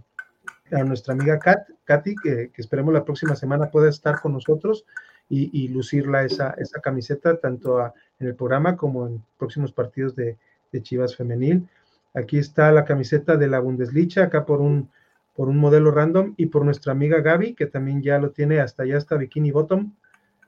a 0.72 0.84
nuestra 0.84 1.14
amiga 1.14 1.39
Kat, 1.39 1.68
Katy, 1.85 2.15
que, 2.15 2.52
esperemos 2.57 2.93
la 2.93 3.03
próxima 3.03 3.35
semana 3.35 3.69
pueda 3.69 3.89
estar 3.89 4.22
con 4.22 4.34
nosotros 4.34 4.85
y, 5.30 5.69
lucirla 5.69 6.23
esa, 6.23 6.56
esa 6.57 6.81
camiseta, 6.81 7.38
tanto 7.38 7.80
en 8.19 8.27
el 8.27 8.35
programa 8.35 8.76
como 8.76 9.07
en 9.07 9.23
próximos 9.38 9.72
partidos 9.72 10.15
de, 10.15 10.38
Chivas 10.81 11.18
Femenil. 11.18 11.68
Aquí 12.14 12.38
está 12.38 12.72
la 12.72 12.85
camiseta 12.85 13.35
de 13.35 13.48
la 13.48 13.60
Bundesliga, 13.60 14.23
acá 14.23 14.45
por 14.45 14.61
un, 14.61 14.89
por 15.35 15.49
un 15.49 15.57
modelo 15.57 15.91
random, 15.91 16.34
y 16.38 16.45
por 16.45 16.64
nuestra 16.64 16.93
amiga 16.93 17.19
Gaby, 17.19 17.56
que 17.56 17.65
también 17.65 18.02
ya 18.02 18.19
lo 18.19 18.31
tiene 18.31 18.60
hasta 18.60 18.84
allá, 18.84 18.98
hasta 18.98 19.18
Bikini 19.18 19.52
Bottom. 19.52 19.93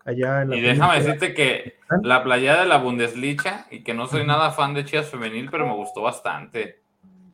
Allá 0.05 0.41
en 0.41 0.53
y 0.53 0.61
déjame 0.61 1.01
decirte 1.01 1.33
que 1.33 1.75
la 2.03 2.23
playa 2.23 2.61
de 2.61 2.67
la 2.67 2.77
Bundesliga, 2.77 3.67
y 3.71 3.83
que 3.83 3.93
no 3.93 4.07
soy 4.07 4.25
nada 4.25 4.51
fan 4.51 4.73
de 4.73 4.85
Chivas 4.85 5.09
Femenil, 5.09 5.49
pero 5.49 5.65
me 5.65 5.75
gustó 5.75 6.01
bastante. 6.01 6.81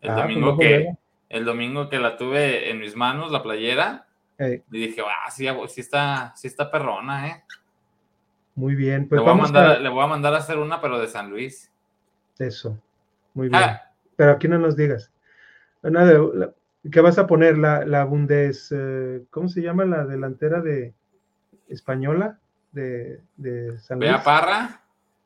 El 0.02 0.10
ah, 0.10 0.16
pues 0.16 0.28
domingo 0.28 0.58
que, 0.58 0.88
el 1.30 1.46
domingo 1.46 1.90
que 1.90 2.00
la 2.00 2.18
tuve 2.18 2.70
en 2.70 2.80
mis 2.80 2.96
manos, 2.96 3.32
la 3.32 3.44
playera, 3.44 4.08
y 4.40 4.62
dije, 4.70 5.02
ah, 5.02 5.30
sí, 5.30 5.48
sí, 5.68 5.82
está, 5.82 6.34
sí 6.36 6.48
está 6.48 6.72
perrona, 6.72 7.28
¿eh? 7.28 7.44
Muy 8.56 8.76
bien, 8.76 9.08
pues 9.08 9.20
le 9.20 9.26
voy, 9.26 9.34
a 9.34 9.42
mandar, 9.42 9.82
le 9.82 9.90
voy 9.90 10.04
a 10.04 10.08
mandar 10.08 10.34
a 10.34 10.38
hacer 10.38 10.58
una, 10.58 10.82
pero 10.82 11.00
de 11.00 11.08
San 11.08 11.30
Luis. 11.30 11.72
Eso, 12.38 12.78
muy 13.34 13.50
bien. 13.50 13.62
Ah, 13.62 13.82
pero 14.16 14.32
aquí 14.32 14.48
no 14.48 14.58
nos 14.58 14.76
digas. 14.76 15.12
¿Qué 16.92 17.02
vas 17.02 17.18
a 17.18 17.28
poner? 17.28 17.58
La, 17.58 17.86
la 17.86 18.06
Bundes, 18.06 18.70
eh, 18.72 19.24
¿cómo 19.30 19.50
se 19.50 19.62
llama 19.62 19.86
la 19.86 20.06
delantera 20.06 20.62
de 20.62 20.94
española 21.68 22.40
de, 22.72 23.22
de 23.36 23.78
San 23.80 24.00
Luis? 24.00 24.10
Vea 24.10 24.24
Parra. 24.24 24.82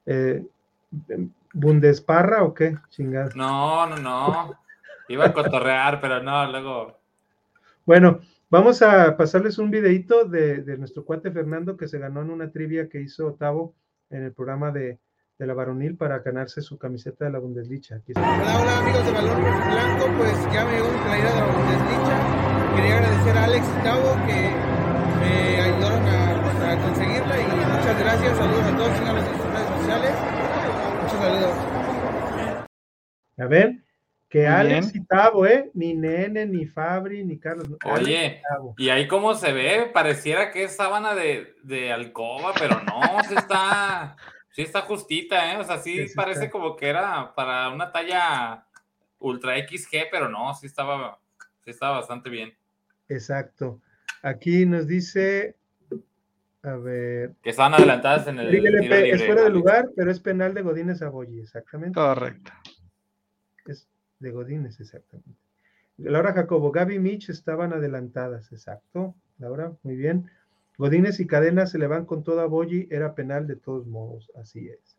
Eh, 0.05 0.43
¿Bundesparra 1.53 2.43
o 2.43 2.53
qué? 2.53 2.77
Chingada. 2.89 3.29
No, 3.35 3.85
no, 3.87 3.97
no. 3.97 4.59
Iba 5.09 5.25
a 5.25 5.33
cotorrear, 5.33 5.99
pero 5.99 6.21
no, 6.21 6.49
luego. 6.49 6.99
Bueno, 7.85 8.19
vamos 8.49 8.81
a 8.81 9.17
pasarles 9.17 9.57
un 9.57 9.69
videito 9.69 10.25
de, 10.25 10.63
de 10.63 10.77
nuestro 10.77 11.03
cuate 11.03 11.31
Fernando 11.31 11.75
que 11.75 11.87
se 11.87 11.99
ganó 11.99 12.21
en 12.21 12.29
una 12.29 12.51
trivia 12.51 12.87
que 12.87 13.01
hizo 13.01 13.27
Otavo 13.27 13.75
en 14.09 14.23
el 14.23 14.31
programa 14.33 14.71
de, 14.71 14.99
de 15.37 15.47
la 15.47 15.53
varonil 15.53 15.97
para 15.97 16.19
ganarse 16.19 16.61
su 16.61 16.77
camiseta 16.77 17.25
de 17.25 17.31
la 17.31 17.39
Bundesliga. 17.39 17.97
Aquí 17.97 18.13
está. 18.13 18.21
Hola, 18.21 18.59
hola 18.61 18.77
amigos 18.79 19.05
de 19.05 19.11
Balón 19.11 19.41
Blanco, 19.41 20.05
pues 20.17 20.53
ya 20.53 20.65
me 20.65 20.71
llegó 20.71 20.91
mi 20.91 20.99
playera 20.99 21.29
de 21.31 21.35
la 21.35 21.45
Bundesliga. 21.45 22.75
Quería 22.75 22.97
agradecer 22.97 23.37
a 23.37 23.43
Alex 23.43 23.65
y 23.67 23.83
Tavo 23.83 24.13
que 24.25 24.39
me 25.19 25.61
ayudaron 25.61 26.07
a, 26.07 26.71
a 26.71 26.77
conseguirla 26.81 27.41
y 27.41 27.45
muchas 27.45 27.99
gracias, 27.99 28.37
saludos 28.37 28.63
a 28.63 28.77
todos, 28.77 28.97
síganos 28.97 29.27
en 29.27 29.35
sus 29.37 29.45
redes 29.51 29.67
sociales. 29.67 30.11
Muchos 31.01 31.19
saludos. 31.19 31.55
A 33.37 33.45
ver, 33.47 33.82
que 34.33 34.39
Muy 34.39 34.47
Alex 34.47 34.91
bien. 34.91 35.03
y 35.03 35.07
Tavo, 35.07 35.45
¿eh? 35.45 35.69
Ni 35.75 35.93
Nene, 35.93 36.47
ni 36.47 36.65
Fabri, 36.65 37.23
ni 37.23 37.37
Carlos. 37.37 37.67
Oye, 37.85 38.41
y 38.79 38.89
ahí 38.89 39.07
como 39.07 39.35
se 39.35 39.53
ve, 39.53 39.91
pareciera 39.93 40.49
que 40.49 40.63
es 40.63 40.75
sábana 40.75 41.13
de, 41.13 41.53
de 41.61 41.93
alcoba, 41.93 42.51
pero 42.57 42.81
no, 42.81 43.23
sí 43.29 43.35
está, 43.35 44.15
sí 44.49 44.63
está 44.63 44.81
justita, 44.81 45.53
¿eh? 45.53 45.57
O 45.57 45.63
sea, 45.63 45.77
sí 45.77 45.97
Sí, 45.99 46.07
sí 46.07 46.15
parece 46.15 46.45
está. 46.45 46.51
como 46.51 46.75
que 46.75 46.87
era 46.87 47.31
para 47.35 47.69
una 47.69 47.91
talla 47.91 48.65
ultra 49.19 49.53
XG, 49.55 50.07
pero 50.09 50.27
no, 50.29 50.51
sí 50.55 50.65
estaba, 50.65 51.19
sí 51.63 51.69
estaba 51.69 51.99
bastante 51.99 52.31
bien. 52.31 52.55
Exacto. 53.09 53.81
Aquí 54.23 54.65
nos 54.65 54.87
dice, 54.87 55.55
a 56.63 56.75
ver, 56.77 57.33
Que 57.43 57.51
estaban 57.51 57.75
adelantadas 57.75 58.25
en 58.25 58.39
el 58.39 58.47
LP, 58.47 58.81
libre, 58.81 59.09
es 59.11 59.23
fuera 59.27 59.43
de 59.43 59.51
lugar, 59.51 59.89
pero 59.95 60.09
es 60.09 60.19
penal 60.19 60.55
de 60.55 60.63
Godínez 60.63 61.03
a 61.03 61.09
Boyi, 61.09 61.39
exactamente. 61.41 61.93
Correcto. 61.99 62.51
Es 64.23 64.31
de 64.31 64.31
Godínez, 64.31 64.79
exactamente. 64.79 65.31
Laura 65.97 66.31
Jacobo, 66.31 66.71
Gaby 66.71 66.97
Mitch 66.97 67.29
estaban 67.29 67.73
adelantadas, 67.73 68.53
exacto. 68.53 69.15
Laura, 69.37 69.73
muy 69.83 69.97
bien. 69.97 70.31
Godínez 70.77 71.19
y 71.19 71.27
Cadena 71.27 71.65
se 71.65 71.77
le 71.77 71.87
van 71.87 72.05
con 72.05 72.23
toda 72.23 72.45
Boyi, 72.45 72.87
era 72.89 73.15
penal 73.15 73.47
de 73.47 73.57
todos 73.57 73.85
modos, 73.85 74.31
así 74.39 74.69
es. 74.69 74.97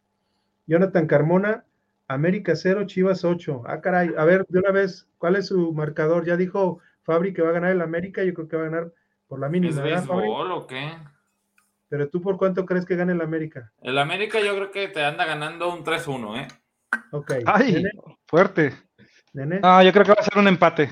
Jonathan 0.67 1.07
Carmona, 1.07 1.65
América 2.07 2.55
0, 2.55 2.85
Chivas 2.85 3.25
8. 3.25 3.63
Ah, 3.67 3.81
caray, 3.81 4.13
a 4.17 4.25
ver, 4.27 4.45
de 4.49 4.59
una 4.59 4.73
vez, 4.73 5.09
¿cuál 5.17 5.37
es 5.37 5.47
su 5.47 5.73
marcador? 5.73 6.27
Ya 6.27 6.37
dijo 6.37 6.81
Fabri 7.03 7.33
que 7.33 7.41
va 7.41 7.49
a 7.49 7.53
ganar 7.53 7.71
el 7.71 7.81
América, 7.81 8.23
yo 8.25 8.35
creo 8.35 8.49
que 8.49 8.57
va 8.57 8.63
a 8.67 8.71
ganar 8.71 8.93
por 9.27 9.41
la 9.41 9.47
¿Es 9.47 9.53
mínima, 9.53 9.83
¿verdad, 9.83 10.05
Fabri? 10.05 10.29
béisbol 10.29 10.53
o 10.53 10.67
qué? 10.67 10.93
Pero 11.89 12.09
tú, 12.11 12.21
¿por 12.21 12.37
cuánto 12.37 12.67
crees 12.67 12.85
que 12.85 12.97
gane 12.97 13.15
el 13.15 13.23
América? 13.23 13.73
El 13.81 13.99
América 13.99 14.39
yo 14.41 14.55
creo 14.55 14.71
que 14.71 14.89
te 14.89 15.03
anda 15.03 15.25
ganando 15.25 15.75
un 15.75 15.83
3-1, 15.83 16.43
¿eh? 16.43 16.49
Ok. 17.11 17.33
Ay, 17.47 17.73
¿Nene? 17.73 17.91
Ah, 19.63 19.83
yo 19.83 19.93
creo 19.93 20.05
que 20.05 20.13
va 20.13 20.21
a 20.21 20.25
ser 20.25 20.39
un 20.39 20.49
empate. 20.49 20.91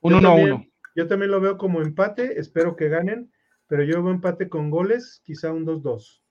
Un 0.00 0.12
Yo 0.12 0.18
1 0.18 0.28
a 0.28 0.30
también. 0.32 0.52
1. 0.54 0.66
Yo 0.96 1.08
también 1.08 1.30
lo 1.30 1.40
veo 1.40 1.58
como 1.58 1.82
empate, 1.82 2.38
espero 2.38 2.76
que 2.76 2.88
ganen, 2.88 3.32
pero 3.66 3.82
yo 3.82 4.02
veo 4.02 4.12
empate 4.12 4.48
con 4.48 4.70
goles, 4.70 5.20
quizá 5.24 5.52
un 5.52 5.66
2-2. 5.66 6.22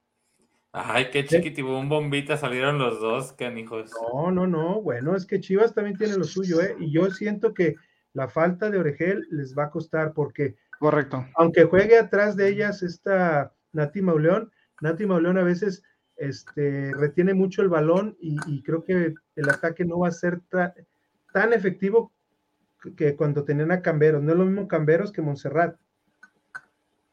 Ay, 0.72 1.11
qué 1.11 1.23
chiquitibum 1.26 1.76
un 1.81 1.90
bombita 1.90 2.35
salieron 2.38 2.80
los 2.80 2.99
dos, 2.99 3.34
canijos. 3.34 3.91
No, 4.14 4.31
no, 4.31 4.48
no, 4.48 4.81
bueno, 4.81 5.15
es 5.15 5.26
que 5.26 5.40
Chivas 5.40 5.73
también 5.76 5.98
tiene 5.98 6.18
lo 6.18 6.23
suyo, 6.23 6.61
¿eh? 6.61 6.76
Y 6.80 6.91
yo 6.91 7.11
siento 7.11 7.53
que 7.53 7.76
la 8.14 8.27
falta 8.27 8.72
de 8.72 8.80
Oregel 8.80 9.27
les 9.30 9.56
va 9.56 9.65
a 9.65 9.69
costar 9.69 10.14
porque 10.14 10.56
Correcto. 10.80 11.26
aunque 11.35 11.65
juegue 11.65 11.99
atrás 11.99 12.35
de 12.35 12.48
ellas 12.49 12.81
esta 12.81 13.53
Nati 13.72 14.02
Mauleón, 14.02 14.52
Nati 14.81 15.06
Mauleón 15.06 15.38
a 15.38 15.44
veces 15.44 15.84
este, 16.15 16.91
retiene 16.94 17.34
mucho 17.35 17.61
el 17.61 17.69
balón 17.69 18.18
y, 18.19 18.38
y 18.48 18.64
creo 18.64 18.84
que 18.84 19.14
el 19.35 19.49
ataque 19.49 19.85
no 19.85 19.99
va 19.99 20.07
a 20.07 20.11
ser 20.11 20.40
ta- 20.49 20.73
tan 21.34 21.51
efectivo 21.51 22.14
que- 22.95 23.15
cuando 23.18 23.43
tenían 23.43 23.72
a 23.72 23.81
Camberos. 23.81 24.23
No 24.23 24.31
es 24.31 24.38
lo 24.38 24.45
mismo 24.45 24.68
Camberos 24.69 25.11
que 25.11 25.22
Montserrat, 25.22 25.76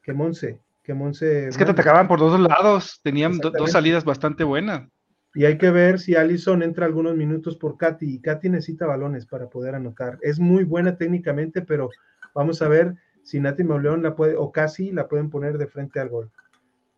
que 0.01 0.13
Monse, 0.13 0.59
que 0.83 0.93
Monse. 0.93 1.47
Es 1.49 1.57
que 1.57 1.65
te 1.65 1.71
atacaban 1.71 2.07
por 2.07 2.19
dos 2.19 2.39
lados. 2.39 2.99
Tenían 3.03 3.37
do- 3.39 3.51
dos 3.51 3.71
salidas 3.71 4.05
bastante 4.05 4.43
buenas. 4.43 4.87
Y 5.33 5.45
hay 5.45 5.57
que 5.57 5.71
ver 5.71 5.99
si 5.99 6.15
Allison 6.15 6.61
entra 6.61 6.85
algunos 6.85 7.15
minutos 7.15 7.55
por 7.57 7.77
Katy. 7.77 8.15
Y 8.15 8.19
Katy 8.19 8.49
necesita 8.49 8.85
balones 8.85 9.25
para 9.25 9.47
poder 9.49 9.75
anotar. 9.75 10.17
Es 10.21 10.39
muy 10.39 10.63
buena 10.65 10.97
técnicamente, 10.97 11.61
pero 11.61 11.89
vamos 12.33 12.61
a 12.61 12.67
ver 12.67 12.95
si 13.23 13.39
Nati 13.39 13.63
Mauleón 13.63 14.03
la 14.03 14.15
puede, 14.15 14.35
o 14.35 14.51
casi 14.51 14.91
la 14.91 15.07
pueden 15.07 15.29
poner 15.29 15.57
de 15.57 15.67
frente 15.67 15.99
al 15.99 16.09
gol. 16.09 16.31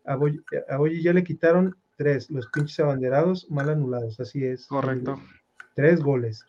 A 0.04 0.16
Boy, 0.16 0.42
a 0.68 0.76
Boyi 0.78 1.00
ya 1.02 1.12
le 1.12 1.22
quitaron 1.22 1.76
tres, 1.96 2.28
los 2.30 2.48
pinches 2.48 2.80
abanderados 2.80 3.48
mal 3.50 3.68
anulados, 3.68 4.18
así 4.18 4.44
es. 4.44 4.66
Correcto. 4.66 5.20
Tres 5.74 6.00
goles. 6.02 6.44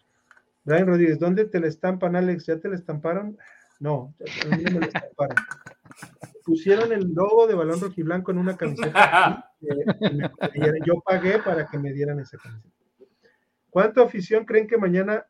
Brian 0.66 0.88
Rodríguez, 0.88 1.20
¿dónde 1.20 1.46
te 1.46 1.60
la 1.60 1.68
estampan, 1.68 2.16
Alex? 2.16 2.48
¿Ya 2.48 2.58
te 2.60 2.68
la 2.70 2.76
estamparon? 2.76 3.38
No, 3.80 4.14
ya- 4.20 4.52
a 4.54 4.58
mí 4.58 4.64
no 4.64 4.72
me 4.72 4.80
la 4.82 4.86
estamparon. 4.88 5.36
Pusieron 6.44 6.92
el 6.92 7.14
logo 7.14 7.48
de 7.48 7.56
balón 7.56 7.80
rojiblanco 7.80 8.32
en 8.32 8.38
una 8.40 8.58
camiseta. 8.58 9.52
eh, 9.62 10.80
yo 10.86 11.02
pagué 11.06 11.40
para 11.40 11.68
que 11.68 11.78
me 11.78 11.94
dieran 11.94 12.20
esa 12.20 12.38
camiseta. 12.38 12.76
¿Cuánta 13.70 14.04
afición 14.04 14.46
creen 14.46 14.68
que 14.68 14.78
mañana 14.78 15.26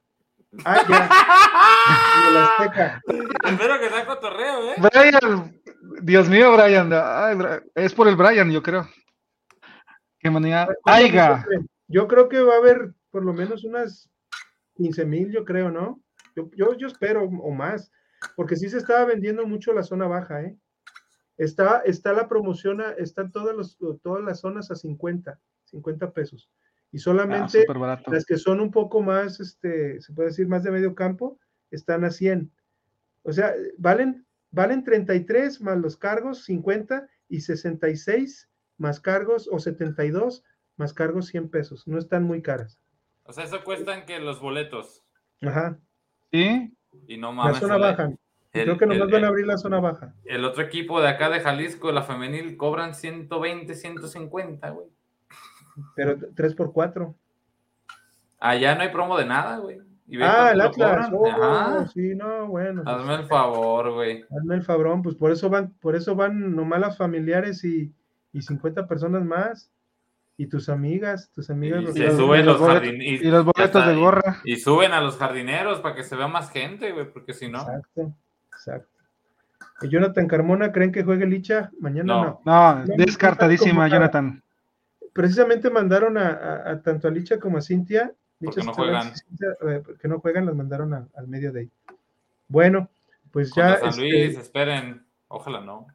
haya 0.63 1.09
en 1.09 2.27
el 2.31 2.37
Azteca? 2.37 3.01
Espero 3.43 3.79
que 3.79 3.89
sea 3.89 4.05
cotorreo, 4.05 4.71
¿eh? 4.71 4.75
Brian, 4.77 5.61
Dios 6.01 6.29
mío, 6.29 6.53
Brian. 6.55 6.91
ay, 6.93 7.37
es 7.75 7.93
por 7.93 8.07
el 8.07 8.15
Brian, 8.15 8.51
yo 8.51 8.61
creo. 8.61 8.87
Qué 10.19 10.29
manera. 10.29 10.67
¿Cuánta 10.83 10.99
Aiga. 11.05 11.45
Yo 11.87 12.07
creo 12.07 12.29
que 12.29 12.41
va 12.41 12.55
a 12.55 12.57
haber 12.57 12.93
por 13.09 13.23
lo 13.23 13.33
menos 13.33 13.63
unas 13.63 14.09
15 14.75 15.05
mil, 15.05 15.31
yo 15.31 15.45
creo, 15.45 15.71
¿no? 15.71 16.01
Yo, 16.35 16.49
yo, 16.55 16.73
yo 16.77 16.87
espero 16.87 17.23
o 17.23 17.51
más, 17.51 17.91
porque 18.35 18.55
sí 18.55 18.69
se 18.69 18.77
estaba 18.77 19.05
vendiendo 19.05 19.45
mucho 19.47 19.73
la 19.73 19.83
zona 19.83 20.07
baja, 20.07 20.41
¿eh? 20.43 20.57
Está, 21.37 21.81
está 21.85 22.13
la 22.13 22.27
promoción, 22.29 22.81
a- 22.81 22.91
están 22.91 23.31
todas, 23.31 23.55
los, 23.55 23.77
todas 24.01 24.23
las 24.23 24.39
zonas 24.39 24.71
a 24.71 24.75
50, 24.75 25.39
50 25.65 26.11
pesos. 26.13 26.49
Y 26.91 26.97
Ah, 26.97 27.01
solamente 27.01 27.65
barato. 27.67 28.09
las 28.11 28.25
que 28.25 28.37
son 28.37 28.61
un 28.61 28.71
poco 28.71 29.01
más, 29.01 29.39
este, 29.41 29.99
se 30.01 30.13
puede 30.13 30.29
decir, 30.29 30.47
más 30.47 30.63
de 30.63 30.71
medio 30.71 30.95
campo, 30.95 31.39
están 31.71 32.05
a 32.05 32.11
100. 32.11 32.51
O 33.23 33.33
sea, 33.33 33.53
valen, 33.77 34.25
valen 34.51 34.83
33 34.83 35.59
más 35.61 35.77
los 35.77 35.97
cargos, 35.97 36.45
50 36.45 37.09
y 37.27 37.41
66 37.41 38.49
más 38.77 38.99
cargos 39.01 39.49
o 39.51 39.59
72 39.59 40.43
más 40.77 40.93
cargos 40.93 41.27
100 41.27 41.49
pesos. 41.49 41.85
No 41.87 41.97
están 41.97 42.23
muy 42.23 42.41
caras. 42.41 42.79
O 43.25 43.33
sea, 43.33 43.43
eso 43.43 43.63
cuestan 43.63 44.05
que 44.05 44.19
los 44.19 44.39
boletos. 44.39 45.03
Ajá. 45.41 45.77
¿Sí? 46.31 46.73
Y 47.07 47.17
no 47.17 47.29
La 47.29 47.33
mames. 47.33 47.57
zona 47.57 47.75
el- 47.75 47.81
baja. 47.81 48.03
el- 48.05 48.17
Creo 48.63 48.77
que 48.77 48.85
nomás 48.85 49.07
el- 49.07 49.13
van 49.13 49.23
a 49.25 49.27
abrir 49.27 49.47
la 49.47 49.57
zona 49.57 49.79
baja. 49.79 50.13
El 50.23 50.45
otro 50.45 50.63
equipo 50.63 51.01
de 51.01 51.09
acá 51.09 51.29
de 51.29 51.41
Jalisco, 51.41 51.91
la 51.91 52.03
femenil, 52.03 52.55
cobran 52.55 52.93
120, 52.95 53.75
150, 53.75 54.69
güey. 54.69 54.87
Pero 55.95 56.15
3 56.35 56.55
por 56.55 56.71
4 56.71 57.15
Allá 58.39 58.75
no 58.75 58.81
hay 58.81 58.89
promo 58.89 59.17
de 59.17 59.25
nada, 59.25 59.57
güey. 59.57 59.79
Y 60.07 60.21
Ah, 60.21 60.51
el 60.53 60.61
Atlas. 60.61 61.09
Oh, 61.11 61.27
Ajá. 61.27 61.87
sí, 61.87 62.13
no, 62.15 62.47
bueno. 62.47 62.83
Hazme 62.85 63.15
el 63.15 63.25
favor, 63.25 63.91
güey. 63.93 64.23
hazme 64.37 64.55
el 64.55 64.63
fabrón, 64.63 65.01
pues 65.01 65.15
por 65.15 65.31
eso 65.31 65.49
van, 65.49 65.73
por 65.81 65.95
eso 65.95 66.15
van 66.15 66.55
nomás 66.55 66.79
las 66.79 66.97
familiares 66.97 67.63
y, 67.63 67.91
y 68.31 68.41
50 68.41 68.87
personas 68.87 69.25
más. 69.25 69.71
Y 70.37 70.47
tus 70.47 70.67
amigas, 70.69 71.29
tus 71.33 71.49
amigas. 71.49 71.81
Y 71.81 71.85
los- 71.85 71.93
se 71.93 72.03
los- 72.05 72.17
suben 72.17 72.41
y 72.41 72.43
los 72.43 72.59
los 72.59 72.67
boletos-. 72.69 72.93
Y 73.03 73.17
los 73.31 73.45
boletos 73.45 73.87
de 73.87 73.95
gorra. 73.95 74.41
Y 74.43 74.57
suben 74.57 74.91
a 74.91 74.99
los 75.01 75.17
jardineros 75.17 75.79
para 75.79 75.95
que 75.95 76.03
se 76.03 76.15
vea 76.15 76.27
más 76.27 76.49
gente, 76.51 76.91
güey, 76.91 77.09
porque 77.11 77.33
si 77.33 77.47
no. 77.47 77.59
Exacto, 77.61 78.13
exacto. 78.51 78.89
¿Y 79.81 79.89
Jonathan 79.89 80.27
Carmona 80.27 80.71
creen 80.71 80.91
que 80.91 81.03
juegue 81.03 81.25
Licha? 81.25 81.71
Mañana 81.79 82.13
No. 82.13 82.23
no. 82.23 82.41
No, 82.45 82.75
No, 82.85 82.93
descartadísima, 82.97 83.87
Jonathan. 83.87 84.41
Precisamente 85.13 85.69
mandaron 85.69 86.17
a, 86.17 86.27
a- 86.29 86.71
a 86.71 86.81
tanto 86.81 87.07
a 87.07 87.11
Licha 87.11 87.39
como 87.39 87.57
a 87.57 87.61
Cintia. 87.61 88.11
Porque 88.41 88.59
Licha 88.61 88.65
no 88.69 88.73
juegan. 88.73 89.13
eh, 89.69 89.83
que 90.01 90.07
no 90.09 90.19
juegan, 90.19 90.45
las 90.45 90.55
mandaron 90.55 90.93
a- 90.93 91.07
al 91.15 91.27
medio 91.27 91.53
de 91.53 91.61
ahí. 91.61 91.71
Bueno, 92.49 92.89
pues 93.31 93.53
ya. 93.55 93.79
Contra 93.79 93.79
San 93.79 93.89
este, 93.89 94.01
Luis, 94.01 94.37
esperen. 94.37 95.05
Ojalá 95.29 95.61
no. 95.61 95.87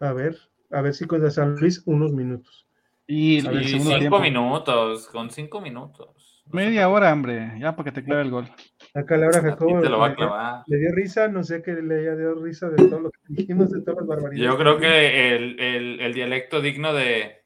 a 0.00 0.12
ver, 0.12 0.36
a 0.70 0.80
ver 0.82 0.94
si 0.94 1.06
contra 1.06 1.30
San 1.30 1.56
Luis 1.56 1.82
unos 1.86 2.12
minutos. 2.12 2.65
Y 3.06 3.36
el 3.38 3.42
segundo 3.44 3.68
cinco 3.90 3.98
tiempo. 3.98 4.18
minutos, 4.20 5.06
con 5.08 5.30
cinco 5.30 5.60
minutos. 5.60 6.42
No 6.46 6.52
Media 6.60 6.86
por 6.88 6.96
hora, 6.98 7.12
hombre, 7.12 7.52
ya 7.58 7.74
para 7.74 7.84
que 7.90 7.92
te 8.00 8.04
clave 8.04 8.22
el 8.22 8.30
gol. 8.30 8.48
Acá 8.94 9.16
Laura 9.16 9.40
Jacobo 9.42 9.80
te 9.80 9.88
lo 9.88 9.98
va 9.98 10.06
a 10.06 10.08
le, 10.10 10.14
clavar. 10.14 10.62
le 10.66 10.76
dio 10.78 10.92
risa, 10.92 11.28
no 11.28 11.42
sé 11.42 11.60
qué 11.62 11.72
le 11.74 12.16
dio 12.16 12.34
risa 12.36 12.68
de 12.70 12.76
todo 12.88 13.00
lo 13.00 13.10
que 13.10 13.18
dijimos, 13.28 13.70
de 13.70 13.80
todas 13.82 13.96
las 13.98 14.06
barbaridades. 14.06 14.50
Yo 14.52 14.56
creo 14.58 14.78
que 14.78 15.34
el, 15.36 15.58
el- 15.60 16.00
el 16.00 16.14
dialecto 16.14 16.60
digno 16.60 16.92
de, 16.94 17.42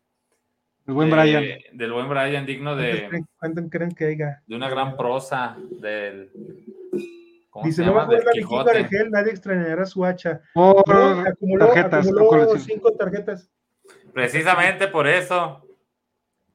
El 0.87 0.95
buen 0.95 1.09
de- 1.11 1.17
Brian. 1.17 1.45
Del 1.73 1.93
buen 1.93 2.09
Brian, 2.09 2.45
digno 2.47 2.73
¿Cuántos 2.75 2.93
de, 3.01 3.09
creen, 3.09 3.27
cuántos 3.39 3.65
creen 3.71 3.91
que 3.95 4.05
haya? 4.07 4.43
de 4.47 4.57
una 4.57 4.69
gran 4.69 4.97
prosa 4.97 5.57
del. 5.81 6.31
¿Cómo 7.49 7.67
Dice, 7.67 7.83
se 7.83 7.87
no 7.87 7.95
va 7.95 8.03
a 8.03 8.07
jugar 8.07 8.67
la. 8.67 8.81
Argel, 8.81 9.11
nadie 9.11 9.31
extrañará 9.33 9.85
su 9.87 10.05
hacha. 10.05 10.41
Por 10.55 10.87
No, 10.89 11.21
acumuló, 11.27 11.67
tarjetas, 11.67 12.07
acumuló 12.07 12.57
cinco 12.59 12.93
tarjetas, 12.93 13.51
Precisamente 14.13 14.89
por 14.89 15.07
eso. 15.07 15.67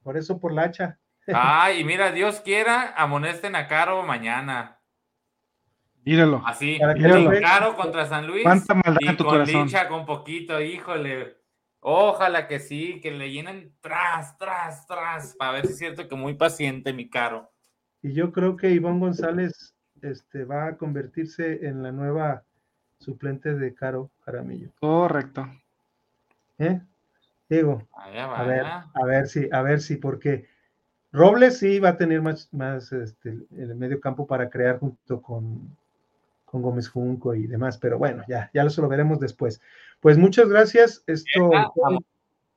por 0.02 0.16
eso 0.16 0.38
por 0.38 0.52
la 0.52 0.64
hacha. 0.64 0.98
Ay, 1.34 1.80
y 1.80 1.84
mira, 1.84 2.12
Dios 2.12 2.40
quiera, 2.40 2.94
amonesten 2.96 3.56
a 3.56 3.66
Caro 3.66 4.02
mañana. 4.02 4.78
Míralo. 6.04 6.40
Así, 6.46 6.78
Para 6.78 6.94
que 6.94 7.00
Míralo. 7.00 7.30
Caro 7.40 7.76
contra 7.76 8.06
San 8.06 8.26
Luis. 8.26 8.44
Cuánta 8.44 8.74
maldad 8.74 9.00
y 9.00 9.08
en 9.08 9.16
tu 9.16 9.24
con 9.24 9.32
corazón. 9.32 9.66
Licha 9.66 9.88
con 9.88 10.06
poquito, 10.06 10.60
híjole. 10.60 11.36
Ojalá 11.80 12.46
que 12.46 12.60
sí, 12.60 13.00
que 13.00 13.10
le 13.10 13.30
llenen 13.30 13.72
tras, 13.80 14.36
tras, 14.38 14.86
tras, 14.86 15.34
para 15.36 15.52
ver 15.52 15.66
si 15.66 15.72
es 15.72 15.78
cierto 15.78 16.08
que 16.08 16.14
muy 16.14 16.34
paciente 16.34 16.92
mi 16.92 17.08
Caro. 17.08 17.50
Y 18.02 18.12
yo 18.12 18.32
creo 18.32 18.56
que 18.56 18.70
Ivonne 18.70 19.00
González 19.00 19.74
este, 20.02 20.44
va 20.44 20.68
a 20.68 20.76
convertirse 20.76 21.66
en 21.66 21.82
la 21.82 21.92
nueva 21.92 22.44
suplente 22.98 23.54
de 23.54 23.74
Caro 23.74 24.10
Jaramillo. 24.24 24.70
Correcto. 24.80 25.48
¿Eh? 26.58 26.80
Digo, 27.48 27.86
a 27.92 28.42
ver, 28.44 28.64
a 28.66 29.04
ver 29.04 29.28
si, 29.28 29.48
a 29.52 29.62
ver 29.62 29.80
si, 29.80 29.96
porque 29.96 30.46
Robles 31.12 31.58
sí 31.58 31.78
va 31.78 31.90
a 31.90 31.96
tener 31.96 32.20
más, 32.20 32.52
más 32.52 32.92
este, 32.92 33.38
el 33.56 33.74
medio 33.76 34.00
campo 34.00 34.26
para 34.26 34.50
crear 34.50 34.78
junto 34.78 35.22
con, 35.22 35.76
con 36.44 36.62
Gómez 36.62 36.88
Junco 36.88 37.34
y 37.34 37.46
demás, 37.46 37.78
pero 37.78 37.98
bueno, 37.98 38.24
ya, 38.28 38.50
ya 38.52 38.62
eso 38.62 38.82
lo 38.82 38.88
veremos 38.88 39.20
después. 39.20 39.60
Pues 40.00 40.18
muchas 40.18 40.48
gracias. 40.48 41.02
Esto. 41.06 41.50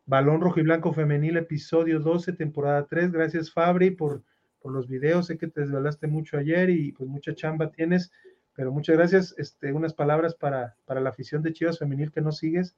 Balón 0.05 0.41
Rojo 0.41 0.59
y 0.59 0.63
Blanco 0.63 0.91
Femenil, 0.91 1.37
episodio 1.37 1.99
12, 1.99 2.33
temporada 2.33 2.87
3. 2.87 3.11
Gracias, 3.11 3.53
Fabri, 3.53 3.91
por, 3.91 4.23
por 4.59 4.71
los 4.71 4.87
videos. 4.87 5.27
Sé 5.27 5.37
que 5.37 5.47
te 5.47 5.61
desvelaste 5.61 6.07
mucho 6.07 6.37
ayer 6.37 6.71
y 6.71 6.93
pues 6.93 7.07
mucha 7.07 7.35
chamba 7.35 7.69
tienes, 7.71 8.11
pero 8.55 8.71
muchas 8.71 8.97
gracias. 8.97 9.35
Este, 9.37 9.71
unas 9.71 9.93
palabras 9.93 10.33
para, 10.33 10.75
para 10.85 10.99
la 10.99 11.11
afición 11.11 11.43
de 11.43 11.53
Chivas 11.53 11.77
Femenil 11.77 12.11
que 12.11 12.21
no 12.21 12.31
sigues. 12.31 12.75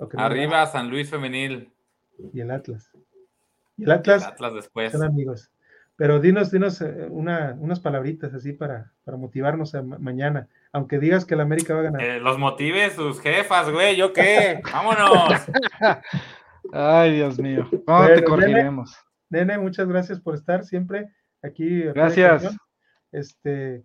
No 0.00 0.08
Arriba 0.22 0.66
San 0.66 0.88
Luis 0.90 1.10
Femenil. 1.10 1.70
Y 2.32 2.40
el 2.40 2.50
Atlas. 2.50 2.90
Y 3.76 3.84
el 3.84 3.90
Atlas 3.92 4.24
Atlas 4.24 4.54
después. 4.54 4.92
son 4.92 5.04
amigos. 5.04 5.50
Pero 5.96 6.18
dinos, 6.18 6.50
dinos 6.50 6.80
eh, 6.80 7.06
una, 7.10 7.54
unas 7.60 7.78
palabritas 7.80 8.32
así 8.32 8.54
para, 8.54 8.90
para 9.04 9.18
motivarnos 9.18 9.74
a 9.74 9.82
ma- 9.82 9.98
mañana. 9.98 10.48
Aunque 10.72 10.98
digas 10.98 11.26
que 11.26 11.34
el 11.34 11.40
América 11.40 11.74
va 11.74 11.80
a 11.80 11.84
ganar. 11.84 12.00
Eh, 12.02 12.20
los 12.20 12.38
motive 12.38 12.88
sus 12.90 13.20
jefas, 13.20 13.70
güey. 13.70 13.96
¿Yo 13.96 14.12
qué? 14.14 14.62
Vámonos. 14.72 15.34
Ay, 16.72 17.14
Dios 17.16 17.38
mío. 17.38 17.68
¿Cómo 17.86 17.98
Bueno, 17.98 18.14
te 18.14 18.24
corregiremos? 18.24 18.96
Nene, 19.28 19.58
muchas 19.58 19.88
gracias 19.88 20.20
por 20.20 20.34
estar 20.34 20.64
siempre 20.64 21.10
aquí. 21.42 21.82
Gracias. 21.82 22.56
Este, 23.12 23.84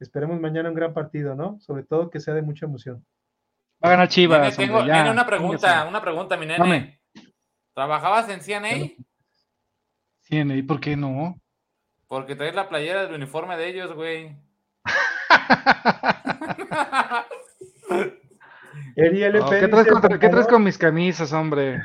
esperemos 0.00 0.40
mañana 0.40 0.68
un 0.68 0.74
gran 0.74 0.92
partido, 0.94 1.34
¿no? 1.34 1.58
Sobre 1.60 1.82
todo 1.82 2.10
que 2.10 2.20
sea 2.20 2.34
de 2.34 2.42
mucha 2.42 2.66
emoción. 2.66 3.04
Va 3.84 3.88
a 3.88 3.90
ganar 3.90 4.06
Nene, 4.06 4.08
Chivas. 4.08 4.56
tengo, 4.56 4.78
hombre, 4.78 4.92
ya. 4.92 4.98
nene, 4.98 5.10
una 5.10 5.26
pregunta, 5.26 5.86
una 5.88 6.00
pregunta, 6.00 6.36
mi 6.36 6.46
nene. 6.46 6.58
Dame. 6.58 7.00
¿Trabajabas 7.74 8.28
en 8.30 8.40
CNA? 8.40 8.76
¿y 10.56 10.62
por 10.62 10.80
qué 10.80 10.96
no? 10.96 11.38
Porque 12.08 12.36
traes 12.36 12.54
la 12.54 12.68
playera 12.68 13.04
del 13.04 13.14
uniforme 13.14 13.56
de 13.56 13.68
ellos, 13.68 13.92
güey. 13.94 14.36
No, 18.96 19.50
¿qué, 19.50 19.68
traes 19.68 19.86
con, 19.88 20.00
por 20.00 20.10
¿Qué 20.12 20.18
traes 20.28 20.46
favor, 20.46 20.50
con 20.50 20.64
mis 20.64 20.78
camisas, 20.78 21.32
hombre? 21.32 21.76
Es 21.76 21.82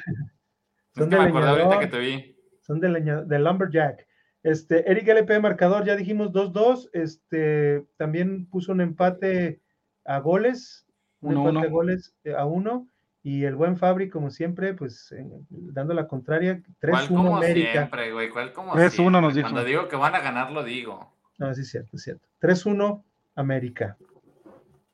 Son 0.96 1.10
que 1.10 1.16
de 1.18 1.22
me 1.22 1.28
acordé 1.28 1.50
ahorita 1.50 1.80
que 1.80 1.88
te 1.88 2.00
vi. 2.00 2.38
Son 2.62 2.80
de, 2.80 2.90
leña- 2.90 3.24
de 3.24 3.40
Lumberjack. 3.40 4.08
Este, 4.44 4.90
Eric 4.90 5.08
LP 5.10 5.40
marcador, 5.40 5.86
ya 5.86 5.96
dijimos 5.96 6.32
2-2. 6.32 6.90
Este, 6.94 7.86
también 7.98 8.50
puso 8.50 8.72
un 8.72 8.82
empate 8.82 9.62
a 10.06 10.20
goles. 10.20 10.86
Un 11.22 11.38
Uno, 11.38 11.50
uno. 11.60 11.70
goles 11.70 12.14
eh, 12.24 12.34
a 12.36 12.46
uno. 12.46 12.88
Y 13.24 13.44
el 13.44 13.56
buen 13.56 13.78
Fabri, 13.78 14.10
como 14.10 14.32
siempre, 14.32 14.74
pues 14.74 15.12
eh, 15.12 15.24
dando 15.50 15.94
la 15.94 16.08
contraria, 16.08 16.62
¿Cuál 16.82 17.04
3-1 17.04 17.08
como 17.08 17.38
América. 17.38 17.72
siempre, 17.72 18.12
güey? 18.12 18.30
¿Cuál 18.30 18.52
como 18.52 18.74
3-1 18.74 18.90
siempre? 18.90 19.22
nos 19.22 19.36
dijo. 19.36 19.50
Cuando 19.50 19.64
digo 19.64 19.88
que 19.88 19.96
van 19.96 20.16
a 20.16 20.22
ganar, 20.22 20.52
lo 20.52 20.64
digo. 20.64 21.16
No, 21.38 21.54
sí 21.54 21.62
es 21.62 21.70
cierto, 21.70 21.96
es 21.98 22.04
cierto. 22.04 22.28
3-1 22.42 23.04
América. 23.36 23.96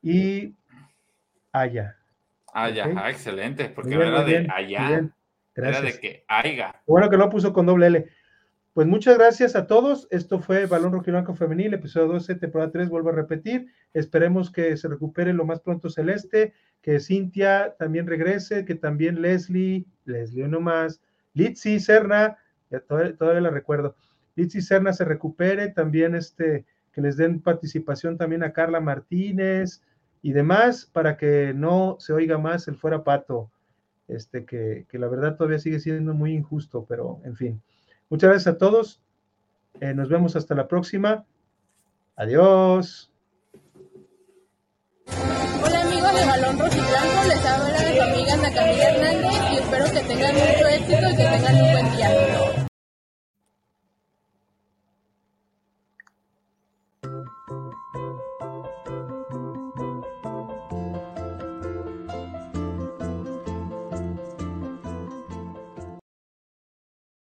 Y 0.01 0.53
allá. 1.51 1.95
Ah, 2.53 2.69
ya, 2.69 2.87
Ok. 2.87 2.93
ah, 2.97 3.09
excelente. 3.09 3.69
Porque 3.69 3.89
bien, 3.89 4.01
era 4.01 4.21
muy 4.21 4.25
de 4.25 4.31
bien, 4.39 4.43
muy 4.47 4.55
allá. 4.65 4.87
bien. 4.89 5.13
Era 5.55 5.81
de 5.81 5.99
que. 5.99 6.25
Qué 6.27 6.65
Bueno 6.85 7.09
que 7.09 7.17
lo 7.17 7.29
puso 7.29 7.51
con 7.53 7.65
doble 7.65 7.87
L. 7.87 8.05
Pues 8.77 8.85
muchas 8.85 9.17
gracias 9.17 9.55
a 9.55 9.65
todos. 9.65 10.07
Esto 10.11 10.39
fue 10.39 10.67
Balón 10.67 10.91
Rojo 10.91 11.05
y 11.07 11.09
Blanco 11.09 11.33
Femenil, 11.33 11.73
episodio 11.73 12.09
12, 12.09 12.35
temporada 12.35 12.71
3. 12.71 12.89
Vuelvo 12.89 13.09
a 13.09 13.13
repetir. 13.13 13.73
Esperemos 13.91 14.51
que 14.51 14.77
se 14.77 14.87
recupere 14.87 15.33
lo 15.33 15.45
más 15.45 15.61
pronto 15.61 15.89
Celeste, 15.89 16.53
que 16.83 16.99
Cintia 16.99 17.75
también 17.79 18.05
regrese, 18.05 18.65
que 18.65 18.75
también 18.75 19.19
Leslie, 19.19 19.87
Leslie 20.05 20.47
no 20.47 20.59
más, 20.59 21.01
Litzy 21.33 21.79
Serna, 21.79 22.37
ya 22.69 22.81
todavía, 22.81 23.15
todavía 23.17 23.41
la 23.41 23.49
recuerdo, 23.49 23.95
Litzy 24.35 24.61
Serna 24.61 24.93
se 24.93 25.05
recupere, 25.05 25.69
también 25.69 26.13
este, 26.13 26.67
que 26.91 27.01
les 27.01 27.17
den 27.17 27.41
participación 27.41 28.15
también 28.15 28.43
a 28.43 28.53
Carla 28.53 28.79
Martínez 28.79 29.81
y 30.21 30.33
demás, 30.33 30.85
para 30.85 31.17
que 31.17 31.51
no 31.55 31.95
se 31.97 32.13
oiga 32.13 32.37
más 32.37 32.67
el 32.67 32.75
fuera 32.75 33.03
pato 33.03 33.49
este, 34.07 34.45
que 34.45 34.85
la 34.91 35.07
verdad 35.07 35.35
todavía 35.35 35.57
sigue 35.57 35.79
siendo 35.79 36.13
muy 36.13 36.33
injusto, 36.33 36.85
pero 36.87 37.19
en 37.23 37.35
fin. 37.35 37.61
Muchas 38.09 38.29
gracias 38.29 38.55
a 38.55 38.57
todos. 38.57 39.01
Eh, 39.81 39.93
nos 39.93 40.09
vemos 40.09 40.35
hasta 40.35 40.55
la 40.55 40.67
próxima. 40.67 41.25
Adiós. 42.15 43.11
Hola 45.63 45.81
amigos 45.81 46.13
de 46.13 46.25
Balón 46.25 46.59
Rojo 46.59 46.75
y 46.75 46.79
Blanco, 46.79 47.27
les 47.27 47.45
habla 47.45 47.77
su 47.77 48.01
amiga 48.01 48.33
Ana 48.33 48.53
Camila 48.53 48.89
Hernández 48.89 49.51
y 49.51 49.55
espero 49.57 49.85
que 49.91 50.01
tengan 50.01 50.35
mucho 50.35 50.67
éxito 50.67 51.09
y 51.09 51.15
que 51.15 51.23
tengan 51.23 51.55
un 51.61 51.71
buen 51.71 51.95
día. 51.95 52.46